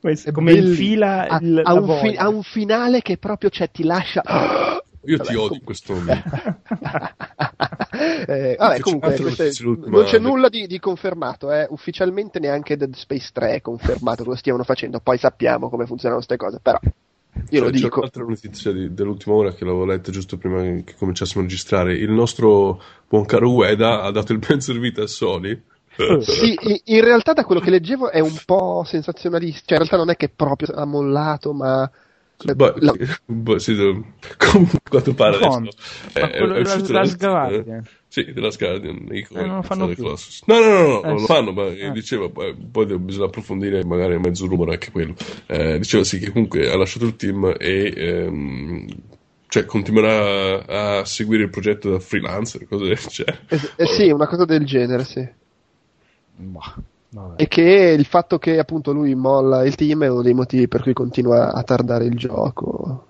è 0.00 0.30
come 0.32 0.52
infila 0.52 1.28
ha, 1.28 1.38
il, 1.40 1.60
ha, 1.62 1.72
un 1.74 1.98
fi- 2.00 2.16
ha 2.16 2.28
un 2.28 2.42
finale 2.42 3.00
che 3.00 3.16
proprio 3.16 3.50
cioè, 3.50 3.70
ti 3.70 3.84
lascia. 3.84 4.22
Io 5.06 5.16
vabbè, 5.16 5.28
ti 5.28 5.34
odio 5.36 5.56
in 5.56 5.64
questo 5.64 5.94
momento. 5.94 6.30
eh, 8.26 8.56
vabbè, 8.58 8.80
comunque, 8.80 9.16
queste, 9.20 9.50
non 9.62 10.04
c'è 10.04 10.18
nulla 10.18 10.48
di, 10.48 10.66
di 10.66 10.78
confermato, 10.78 11.52
eh. 11.52 11.66
ufficialmente 11.70 12.38
neanche 12.38 12.76
Dead 12.76 12.94
Space 12.94 13.30
3 13.32 13.54
è 13.54 13.60
confermato 13.60 14.24
lo 14.24 14.34
stiano 14.34 14.64
facendo, 14.64 15.00
poi 15.00 15.18
sappiamo 15.18 15.68
come 15.68 15.86
funzionano 15.86 16.22
queste 16.24 16.36
cose, 16.36 16.58
però 16.60 16.78
io 17.50 17.60
cioè, 17.60 17.60
lo 17.60 17.70
dico. 17.70 17.88
C'è 17.88 17.96
un'altra 17.96 18.24
notizia 18.24 18.72
di, 18.72 18.94
dell'ultima 18.94 19.34
ora 19.34 19.52
che 19.52 19.64
l'avevo 19.64 19.84
letta 19.84 20.10
giusto 20.10 20.36
prima 20.36 20.62
che 20.82 20.94
cominciassimo 20.96 21.40
a 21.40 21.44
registrare. 21.44 21.94
Il 21.94 22.10
nostro 22.10 22.80
buon 23.08 23.24
caro 23.24 23.52
Ueda 23.52 24.02
ha 24.02 24.10
dato 24.10 24.32
il 24.32 24.38
ben 24.38 24.60
servito 24.60 25.02
a 25.02 25.06
Sony. 25.06 25.60
sì, 26.20 26.56
in 26.86 27.00
realtà 27.02 27.32
da 27.32 27.44
quello 27.44 27.60
che 27.60 27.70
leggevo 27.70 28.10
è 28.10 28.20
un 28.20 28.36
po' 28.44 28.84
sensazionalista, 28.84 29.62
cioè 29.66 29.78
in 29.78 29.84
realtà 29.84 29.96
non 29.96 30.10
è 30.10 30.16
che 30.16 30.28
proprio 30.28 30.74
ha 30.74 30.84
mollato, 30.84 31.52
ma 31.52 31.90
Boh, 32.36 32.74
la... 32.78 32.94
boh, 33.24 33.58
sì, 33.58 33.74
comunque 34.36 34.78
quanto 34.88 35.14
pare 35.14 35.36
adesso, 35.36 35.68
è, 36.12 36.20
è, 36.20 36.30
è 36.40 36.60
uscito 36.60 36.92
la, 36.92 37.06
Guardian. 37.06 37.88
Sì, 38.08 38.32
della 38.32 38.50
Guardian. 38.56 39.08
Eh, 39.10 39.26
non 39.30 39.56
lo 39.56 39.62
fanno 39.62 39.86
più. 39.88 40.04
No, 40.04 40.14
no, 40.46 40.60
no, 40.60 40.82
no 40.82 41.02
eh, 41.02 41.10
lo 41.10 41.18
fanno, 41.18 41.52
ma 41.52 41.66
eh. 41.66 41.90
diceva, 41.92 42.28
poi 42.28 42.98
bisogna 42.98 43.26
approfondire 43.26 43.84
magari 43.84 44.18
mezzo 44.18 44.46
rumore 44.46 44.72
anche 44.72 44.90
quello. 44.90 45.14
Eh, 45.46 45.78
diceva 45.78 46.04
sì 46.04 46.18
che 46.18 46.30
comunque 46.32 46.70
ha 46.70 46.76
lasciato 46.76 47.06
il 47.06 47.16
team 47.16 47.54
e 47.58 47.92
ehm, 47.96 48.86
Cioè, 49.48 49.64
continuerà 49.64 50.98
a 51.00 51.04
seguire 51.04 51.44
il 51.44 51.50
progetto 51.50 51.90
da 51.90 52.00
freelancer, 52.00 52.66
cose 52.66 52.86
del 52.86 52.98
genere. 53.08 53.40
Eh, 53.48 53.60
eh 53.76 53.86
sì, 53.86 54.10
una 54.10 54.26
cosa 54.26 54.44
del 54.44 54.64
genere, 54.64 55.04
sì. 55.04 55.26
Bah, 57.14 57.34
e 57.36 57.46
che 57.46 57.62
il 57.96 58.06
fatto 58.06 58.38
che 58.40 58.58
appunto 58.58 58.92
lui 58.92 59.14
molla 59.14 59.64
il 59.64 59.76
team 59.76 60.02
è 60.02 60.08
uno 60.08 60.20
dei 60.20 60.34
motivi 60.34 60.66
per 60.66 60.82
cui 60.82 60.92
continua 60.92 61.52
a 61.52 61.62
tardare 61.62 62.06
il 62.06 62.16
gioco. 62.16 63.06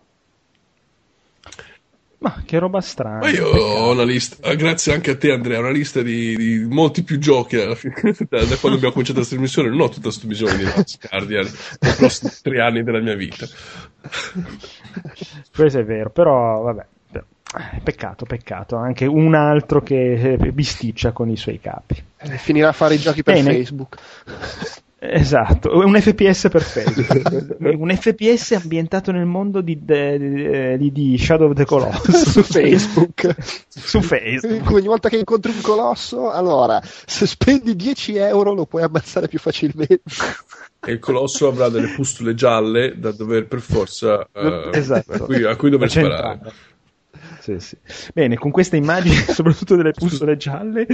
Ma 2.19 2.43
che 2.45 2.59
roba 2.59 2.83
strana. 2.83 3.21
Ma 3.21 3.31
io 3.31 3.47
ho 3.47 3.93
una 3.93 4.05
lista, 4.05 4.51
eh, 4.51 4.57
grazie 4.57 4.93
anche 4.93 5.13
a 5.13 5.17
te 5.17 5.33
Andrea, 5.33 5.59
una 5.59 5.71
lista 5.71 6.03
di, 6.03 6.37
di 6.37 6.67
molti 6.69 7.03
più 7.03 7.19
giochi 7.19 7.57
alla 7.57 7.75
fine, 7.75 7.95
da, 8.29 8.45
da, 8.45 8.57
quando 8.57 8.77
abbiamo 8.77 8.93
cominciato 8.93 9.21
questa 9.21 9.37
trasmissione, 9.37 9.71
non 9.71 9.81
ho 9.81 9.89
tutta 9.89 10.03
questa 10.03 10.27
visione 10.27 10.57
di 10.59 10.65
Last 10.65 11.09
Guardian 11.09 11.51
nei 11.81 11.95
prossimi 11.95 12.33
tre 12.43 12.61
anni 12.61 12.83
della 12.83 13.01
mia 13.01 13.15
vita. 13.15 13.47
Questo 15.55 15.79
è 15.79 15.85
vero, 15.85 16.11
però 16.11 16.61
vabbè, 16.61 16.87
peccato, 17.83 18.25
peccato, 18.25 18.77
anche 18.77 19.07
un 19.07 19.35
altro 19.35 19.83
che 19.83 20.39
bisticcia 20.53 21.13
con 21.13 21.29
i 21.29 21.37
suoi 21.37 21.61
capi. 21.61 22.03
Eh, 22.19 22.39
finirà 22.39 22.69
a 22.69 22.73
fare 22.73 22.95
i 22.95 22.99
giochi 22.99 23.23
per 23.23 23.35
Bene. 23.35 23.53
Facebook. 23.53 23.97
Esatto, 25.07 25.77
un 25.77 26.01
FPS 26.01 26.49
per 26.51 26.63
Facebook, 26.63 27.57
un 27.77 27.95
FPS 27.95 28.53
ambientato 28.53 29.13
nel 29.13 29.27
mondo 29.27 29.61
di, 29.61 29.79
di, 29.85 30.79
di, 30.79 30.93
di 30.93 31.19
Shadow 31.19 31.51
of 31.51 31.57
the 31.57 31.67
Colossus 31.67 32.25
su 32.31 32.43
Facebook. 32.43 33.37
su 33.69 34.01
Facebook. 34.01 34.71
Ogni 34.71 34.87
volta 34.87 35.11
che 35.11 35.19
incontri 35.19 35.53
un 35.53 35.61
colosso, 35.61 36.31
allora, 36.31 36.81
se 36.83 37.27
spendi 37.27 37.77
10 37.77 38.17
euro 38.17 38.55
lo 38.55 38.65
puoi 38.65 38.83
ammazzare 38.83 39.29
più 39.29 39.39
facilmente. 39.39 40.01
E 40.87 40.93
il 40.93 40.99
colosso 41.01 41.49
avrà 41.49 41.69
delle 41.69 41.89
pustole 41.89 42.35
gialle 42.35 42.99
da 42.99 43.13
dover 43.13 43.47
per 43.47 43.61
forza 43.61 44.27
uh, 44.33 44.71
esatto. 44.73 45.13
a, 45.13 45.19
cui, 45.19 45.45
a 45.45 45.57
cui 45.57 45.69
dover 45.69 45.91
sparare. 45.91 46.53
Sì, 47.45 47.61
sì. 47.61 47.77
Bene, 48.15 48.37
con 48.37 48.51
queste 48.51 48.79
immagini, 48.79 49.15
soprattutto 49.29 49.77
delle 49.77 49.93
pustole 49.93 50.39
gialle, 50.39 50.87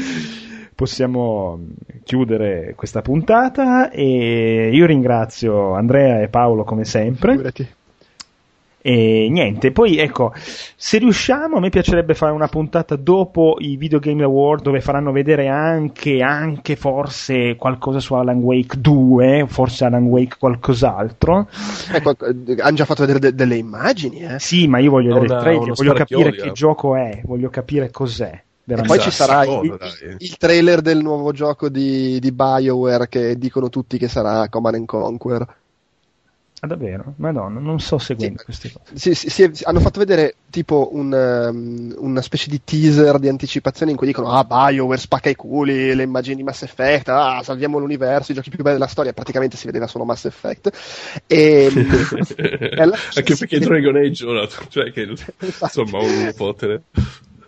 possiamo 0.74 1.56
mm, 1.56 1.70
chiudere 2.02 2.74
questa 2.74 3.02
puntata 3.02 3.90
e 3.90 4.70
io 4.72 4.84
ringrazio 4.84 5.74
Andrea 5.74 6.20
e 6.20 6.28
Paolo 6.28 6.64
come 6.64 6.84
sempre. 6.84 7.32
Figurati. 7.32 7.68
E 8.82 9.28
niente, 9.30 9.72
poi 9.72 9.98
ecco, 9.98 10.32
se 10.34 10.96
riusciamo, 10.96 11.58
a 11.58 11.60
me 11.60 11.68
piacerebbe 11.68 12.14
fare 12.14 12.32
una 12.32 12.48
puntata 12.48 12.96
dopo 12.96 13.56
i 13.58 13.76
Video 13.76 13.98
Game 13.98 14.22
Award 14.22 14.62
dove 14.62 14.80
faranno 14.80 15.12
vedere 15.12 15.48
anche, 15.48 16.22
anche 16.22 16.76
forse 16.76 17.56
qualcosa 17.56 18.00
su 18.00 18.14
Alan 18.14 18.38
Wake 18.38 18.80
2, 18.80 19.44
forse 19.48 19.84
Alan 19.84 20.04
Wake 20.04 20.36
qualcos'altro. 20.38 21.46
Ecco, 21.92 22.14
hanno 22.60 22.76
già 22.76 22.86
fatto 22.86 23.02
vedere 23.02 23.18
de- 23.18 23.34
delle 23.34 23.56
immagini, 23.56 24.20
eh? 24.20 24.38
Sì, 24.38 24.66
ma 24.66 24.78
io 24.78 24.90
voglio 24.90 25.12
vedere 25.12 25.34
il 25.34 25.40
trailer, 25.40 25.74
voglio 25.74 25.92
capire 25.92 26.30
che 26.30 26.52
gioco 26.52 26.96
è, 26.96 27.20
voglio 27.24 27.50
capire 27.50 27.90
cos'è. 27.90 28.42
E 28.64 28.82
poi 28.82 29.00
ci 29.00 29.10
sarà 29.10 29.44
il, 29.44 29.76
il, 30.18 30.36
trailer 30.36 30.80
del 30.80 31.02
nuovo 31.02 31.32
gioco 31.32 31.68
di, 31.68 32.20
di 32.20 32.30
BioWare 32.30 33.08
che 33.08 33.36
dicono 33.36 33.68
tutti 33.68 33.98
che 33.98 34.06
sarà 34.06 34.48
Command 34.48 34.84
Conquer. 34.84 35.46
Ah, 36.62 36.66
davvero? 36.66 37.14
Madonna, 37.16 37.58
non 37.58 37.80
sto 37.80 37.96
seguendo 37.96 38.38
sì, 38.38 38.44
queste 38.44 38.70
cose. 38.70 38.92
Sì, 38.94 39.14
sì, 39.14 39.30
sì, 39.30 39.64
hanno 39.64 39.80
fatto 39.80 39.98
vedere 39.98 40.36
tipo 40.50 40.90
un, 40.92 41.10
um, 41.10 41.94
una 41.96 42.20
specie 42.20 42.50
di 42.50 42.60
teaser 42.62 43.18
di 43.18 43.28
anticipazione 43.28 43.92
in 43.92 43.96
cui 43.96 44.06
dicono 44.06 44.28
ah 44.30 44.44
BioWare 44.44 45.00
spacca 45.00 45.30
i 45.30 45.36
culi, 45.36 45.94
le 45.94 46.02
immagini 46.02 46.36
di 46.36 46.42
Mass 46.42 46.62
Effect, 46.62 47.08
ah 47.08 47.42
salviamo 47.42 47.78
l'universo, 47.78 48.32
i 48.32 48.34
giochi 48.34 48.50
più 48.50 48.62
belli 48.62 48.76
della 48.76 48.90
storia, 48.90 49.14
praticamente 49.14 49.56
si 49.56 49.64
vedeva 49.64 49.86
solo 49.86 50.04
Mass 50.04 50.26
Effect. 50.26 50.70
E, 51.30 51.70
Anche 53.14 53.36
perché 53.36 53.58
Dragon 53.58 53.96
Age 53.96 54.26
ora, 54.26 54.46
cioè 54.68 54.90
che 54.92 55.02
esatto. 55.38 55.82
insomma 55.82 55.98
un 55.98 56.32
potere 56.36 56.82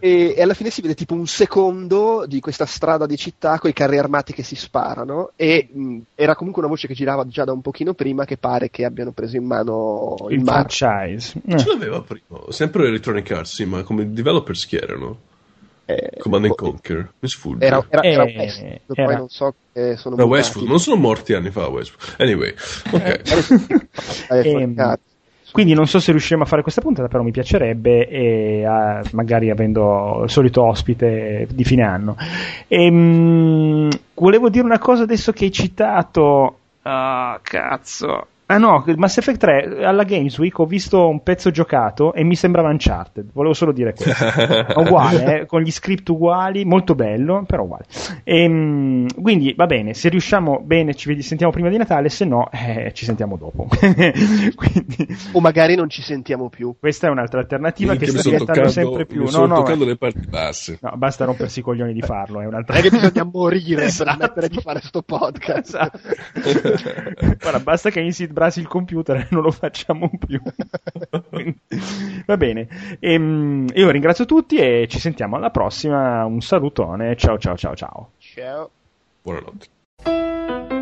e, 0.05 0.35
e, 0.37 0.43
alla 0.43 0.55
fine 0.55 0.70
si 0.70 0.81
vede 0.81 0.95
tipo 0.95 1.15
un 1.15 1.29
secondo 1.29 2.24
di 2.27 2.41
questa 2.41 2.66
strada 2.66 3.07
di 3.07 3.16
città 3.16 3.61
con 3.61 3.70
i 3.70 3.73
carri 3.73 3.99
armati 3.99 4.33
che 4.33 4.43
si 4.43 4.57
sparano 4.57 5.31
e 5.37 5.69
mh, 5.73 5.99
era 6.16 6.35
comunque 6.35 6.61
una 6.61 6.73
voce 6.73 6.89
che 6.89 6.95
girava 6.95 7.24
già 7.29 7.45
da 7.45 7.53
un 7.53 7.61
pochino 7.61 7.95
prima 7.95 8.24
che 8.24 8.37
pare 8.37 8.69
che 8.69 8.85
abbiano 8.85 9.12
preso 9.12 9.37
in 9.37 9.45
mano 9.45 10.16
il, 10.29 10.41
il 10.41 10.45
franchise. 10.45 11.41
Eh. 11.47 11.57
Ce 11.57 11.69
l'aveva 11.69 12.01
prima, 12.01 12.41
sempre 12.49 12.89
Electronic 12.89 13.31
Arts, 13.31 13.55
sì, 13.55 13.65
ma 13.65 13.85
come 13.85 14.12
developers 14.12 14.66
chi 14.66 14.74
erano? 14.74 15.19
Eh, 15.85 16.11
Command 16.19 16.47
and 16.47 16.55
Conquer, 16.57 17.12
mi 17.20 17.29
sfugge. 17.29 17.65
Era, 17.65 17.87
era, 17.89 18.03
era 18.03 18.24
eh, 18.24 18.37
Westwood, 18.37 18.81
era. 18.87 19.05
poi 19.05 19.16
non 19.16 19.29
so 19.29 19.55
che 19.73 19.97
sono 19.97 20.16
no, 20.16 20.24
Westwood, 20.24 20.66
non 20.66 20.81
sono 20.81 20.97
morti 20.97 21.33
anni 21.35 21.51
fa 21.51 21.69
Westwood. 21.69 22.16
Anyway, 22.19 22.53
ok. 22.91 23.20
eh, 24.31 24.99
quindi 25.53 25.74
non 25.74 25.87
so 25.87 26.01
se 26.01 26.11
riusciremo 26.12 26.45
a 26.45 26.47
fare 26.47 26.62
questa 26.62 26.81
puntata, 26.81 27.09
però 27.09 27.23
mi 27.23 27.31
piacerebbe, 27.31 28.09
e, 28.09 28.66
uh, 28.66 29.07
magari 29.12 29.51
avendo 29.51 30.23
il 30.24 30.31
solito 30.31 30.65
ospite 30.65 31.47
di 31.53 31.62
fine 31.62 31.83
anno. 31.85 32.16
E, 32.66 32.89
um, 32.89 33.89
volevo 34.15 34.49
dire 34.49 34.65
una 34.65 34.79
cosa 34.79 35.03
adesso 35.03 35.33
che 35.33 35.45
hai 35.45 35.53
citato. 35.53 36.57
Ah, 36.83 37.39
cazzo. 37.43 38.27
Ah 38.53 38.59
no, 38.59 38.85
Mass 38.97 39.16
Effect 39.16 39.39
3 39.39 39.83
alla 39.83 40.05
Games 40.05 40.37
Week 40.37 40.59
ho 40.59 40.66
visto 40.66 41.09
un 41.09 41.23
pezzo 41.23 41.51
giocato 41.51 42.12
e 42.12 42.23
mi 42.23 42.37
sembrava 42.37 42.69
Uncharted. 42.69 43.31
Volevo 43.33 43.55
solo 43.55 43.73
dire 43.73 43.95
questo. 43.95 44.27
uguale, 44.79 45.41
eh, 45.41 45.47
con 45.47 45.62
gli 45.62 45.70
script 45.70 46.11
uguali, 46.11 46.66
molto 46.66 46.95
bello, 46.95 47.45
però 47.47 47.62
uguale. 47.62 47.85
E, 48.24 48.43
ehm, 48.43 49.23
quindi 49.23 49.55
va 49.57 49.65
bene, 49.65 49.95
se 49.95 50.11
riusciamo 50.11 50.61
bene 50.61 50.95
ci 50.95 51.23
sentiamo 51.23 51.51
prima 51.51 51.70
di 51.70 51.79
Natale, 51.79 52.11
se 52.11 52.27
no 52.27 52.51
eh, 52.51 52.91
ci 52.93 53.07
sentiamo 53.07 53.39
dopo. 53.39 53.69
quindi, 53.73 55.07
o 55.33 55.41
magari 55.41 55.74
non 55.74 55.89
ci 55.89 56.03
sentiamo 56.03 56.51
più. 56.51 56.77
Questa 56.79 57.07
è 57.07 57.11
un'altra 57.11 57.41
alternativa 57.41 57.95
che 57.95 58.07
sta 58.07 58.20
diventando 58.20 58.53
toccando, 58.53 58.70
sempre 58.70 59.07
più. 59.07 59.24
no, 59.31 59.47
no, 59.47 59.57
toccando 59.57 59.87
le 59.87 59.97
parti 59.97 60.27
basse. 60.29 60.79
No, 60.83 60.93
basta 60.97 61.24
rompersi 61.24 61.61
i 61.61 61.62
coglioni 61.62 61.95
di 61.95 62.03
farlo. 62.03 62.43
È, 62.43 62.45
un'altra... 62.45 62.77
è 62.77 62.83
che 62.83 62.91
bisogna 63.01 63.24
morire 63.24 63.85
esatto. 63.85 64.11
per 64.11 64.15
smettere 64.16 64.49
di 64.49 64.61
fare 64.61 64.81
sto 64.83 65.01
podcast. 65.01 65.69
Esatto. 65.73 65.99
Guarda, 67.41 67.61
basta 67.61 67.89
che 67.89 68.01
inizi 68.01 68.27
sbrasi 68.43 68.60
il 68.60 68.66
computer 68.66 69.16
e 69.16 69.27
non 69.31 69.43
lo 69.43 69.51
facciamo 69.52 70.10
più. 70.27 70.40
Quindi, 71.28 71.60
va 72.27 72.36
bene. 72.36 72.97
E, 72.98 73.12
ehm, 73.12 73.69
io 73.74 73.90
ringrazio 73.90 74.24
tutti 74.24 74.56
e 74.56 74.86
ci 74.89 74.98
sentiamo 74.98 75.36
alla 75.36 75.51
prossima. 75.51 76.24
Un 76.24 76.40
salutone. 76.40 77.14
Ciao 77.16 77.39
ciao 77.39 77.56
ciao 77.56 77.77
ciao. 77.77 78.10
Ciao. 78.19 78.70
Buonanotte. 79.23 80.81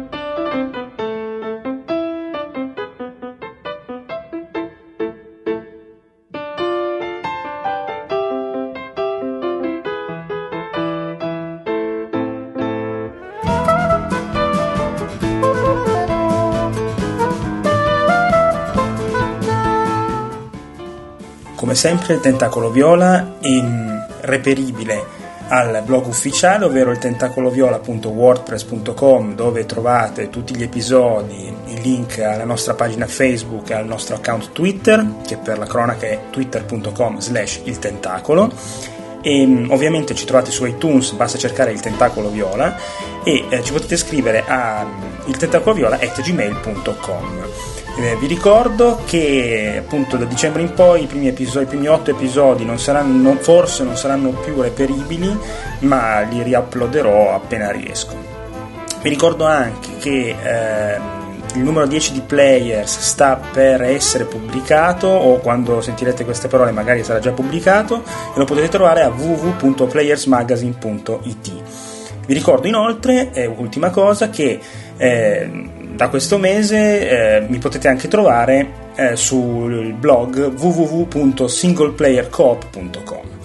Come 21.70 21.82
sempre 21.82 22.14
il 22.14 22.20
Tentacolo 22.20 22.70
Viola 22.70 23.34
è 23.38 23.62
reperibile 24.22 25.06
al 25.50 25.82
blog 25.84 26.06
ufficiale, 26.06 26.64
ovvero 26.64 26.90
il 26.90 26.98
tentacoloviola.wordpress.com 26.98 29.36
dove 29.36 29.66
trovate 29.66 30.30
tutti 30.30 30.56
gli 30.56 30.64
episodi, 30.64 31.54
il 31.66 31.80
link 31.80 32.18
alla 32.18 32.42
nostra 32.42 32.74
pagina 32.74 33.06
Facebook 33.06 33.70
e 33.70 33.74
al 33.74 33.86
nostro 33.86 34.16
account 34.16 34.50
Twitter, 34.50 35.06
che 35.24 35.36
per 35.36 35.58
la 35.58 35.66
cronaca 35.66 36.08
è 36.08 36.22
twitter.com 36.30 37.20
slash 37.20 37.60
il 37.62 37.78
tentacolo. 37.78 38.50
E 39.22 39.46
mm, 39.46 39.70
ovviamente 39.70 40.14
ci 40.14 40.24
trovate 40.24 40.50
su 40.50 40.64
iTunes, 40.64 41.12
basta 41.12 41.38
cercare 41.38 41.72
il 41.72 41.80
tentacolo 41.80 42.30
viola 42.30 42.76
e 43.22 43.44
eh, 43.48 43.62
ci 43.62 43.72
potete 43.72 43.96
scrivere 43.96 44.44
a 44.46 44.84
mm, 44.84 45.02
il 45.26 45.36
tentacoloviola.gmail.com 45.36 47.48
eh, 48.00 48.16
vi 48.16 48.26
ricordo 48.26 49.02
che 49.04 49.76
appunto 49.78 50.16
da 50.16 50.24
dicembre 50.24 50.62
in 50.62 50.72
poi 50.72 51.02
i 51.02 51.06
primi, 51.06 51.28
episodi, 51.28 51.64
i 51.64 51.68
primi 51.68 51.88
otto 51.88 52.10
episodi 52.10 52.64
non 52.64 52.78
saranno, 52.78 53.34
forse 53.34 53.84
non 53.84 53.96
saranno 53.96 54.30
più 54.30 54.60
reperibili, 54.60 55.36
ma 55.80 56.20
li 56.20 56.42
riuploaderò 56.42 57.34
appena 57.34 57.70
riesco. 57.70 58.16
Vi 59.02 59.08
ricordo 59.08 59.44
anche 59.44 59.96
che 59.98 60.30
eh, 60.30 61.00
il 61.58 61.64
numero 61.64 61.86
10 61.86 62.12
di 62.12 62.20
Players 62.20 63.00
sta 63.00 63.40
per 63.52 63.82
essere 63.82 64.24
pubblicato 64.24 65.08
o 65.08 65.38
quando 65.38 65.80
sentirete 65.80 66.24
queste 66.24 66.46
parole 66.48 66.70
magari 66.70 67.02
sarà 67.04 67.18
già 67.18 67.32
pubblicato 67.32 68.04
e 68.34 68.38
lo 68.38 68.44
potete 68.44 68.68
trovare 68.68 69.02
a 69.02 69.08
www.playersmagazine.it. 69.08 71.50
Vi 72.26 72.34
ricordo 72.34 72.68
inoltre, 72.68 73.32
eh, 73.32 73.46
ultima 73.46 73.90
cosa, 73.90 74.30
che 74.30 74.60
eh, 74.96 75.50
da 75.94 76.08
questo 76.08 76.38
mese 76.38 77.36
eh, 77.36 77.40
mi 77.48 77.58
potete 77.58 77.88
anche 77.88 78.08
trovare 78.08 78.88
eh, 78.94 79.16
sul 79.16 79.92
blog 79.94 80.52
www.singleplayercoop.com. 80.56 83.39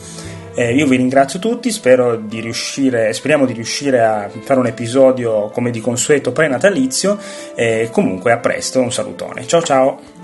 Eh, 0.57 0.73
io 0.73 0.88
vi 0.88 0.95
ringrazio 0.95 1.38
tutti, 1.38 1.69
spero 1.69 2.15
di 2.15 2.40
riuscire, 2.40 3.11
speriamo 3.11 3.45
di 3.45 3.52
riuscire 3.52 4.02
a 4.02 4.30
fare 4.41 4.60
un 4.61 4.68
episodio 4.68 5.49
come 5.49 5.69
di 5.69 5.82
consueto 5.82 6.32
pre-natalizio 6.32 7.19
e 7.53 7.90
comunque 7.91 8.32
a 8.32 8.38
presto, 8.38 8.80
un 8.80 8.91
salutone. 8.91 9.45
Ciao 9.45 9.61
ciao! 9.61 10.14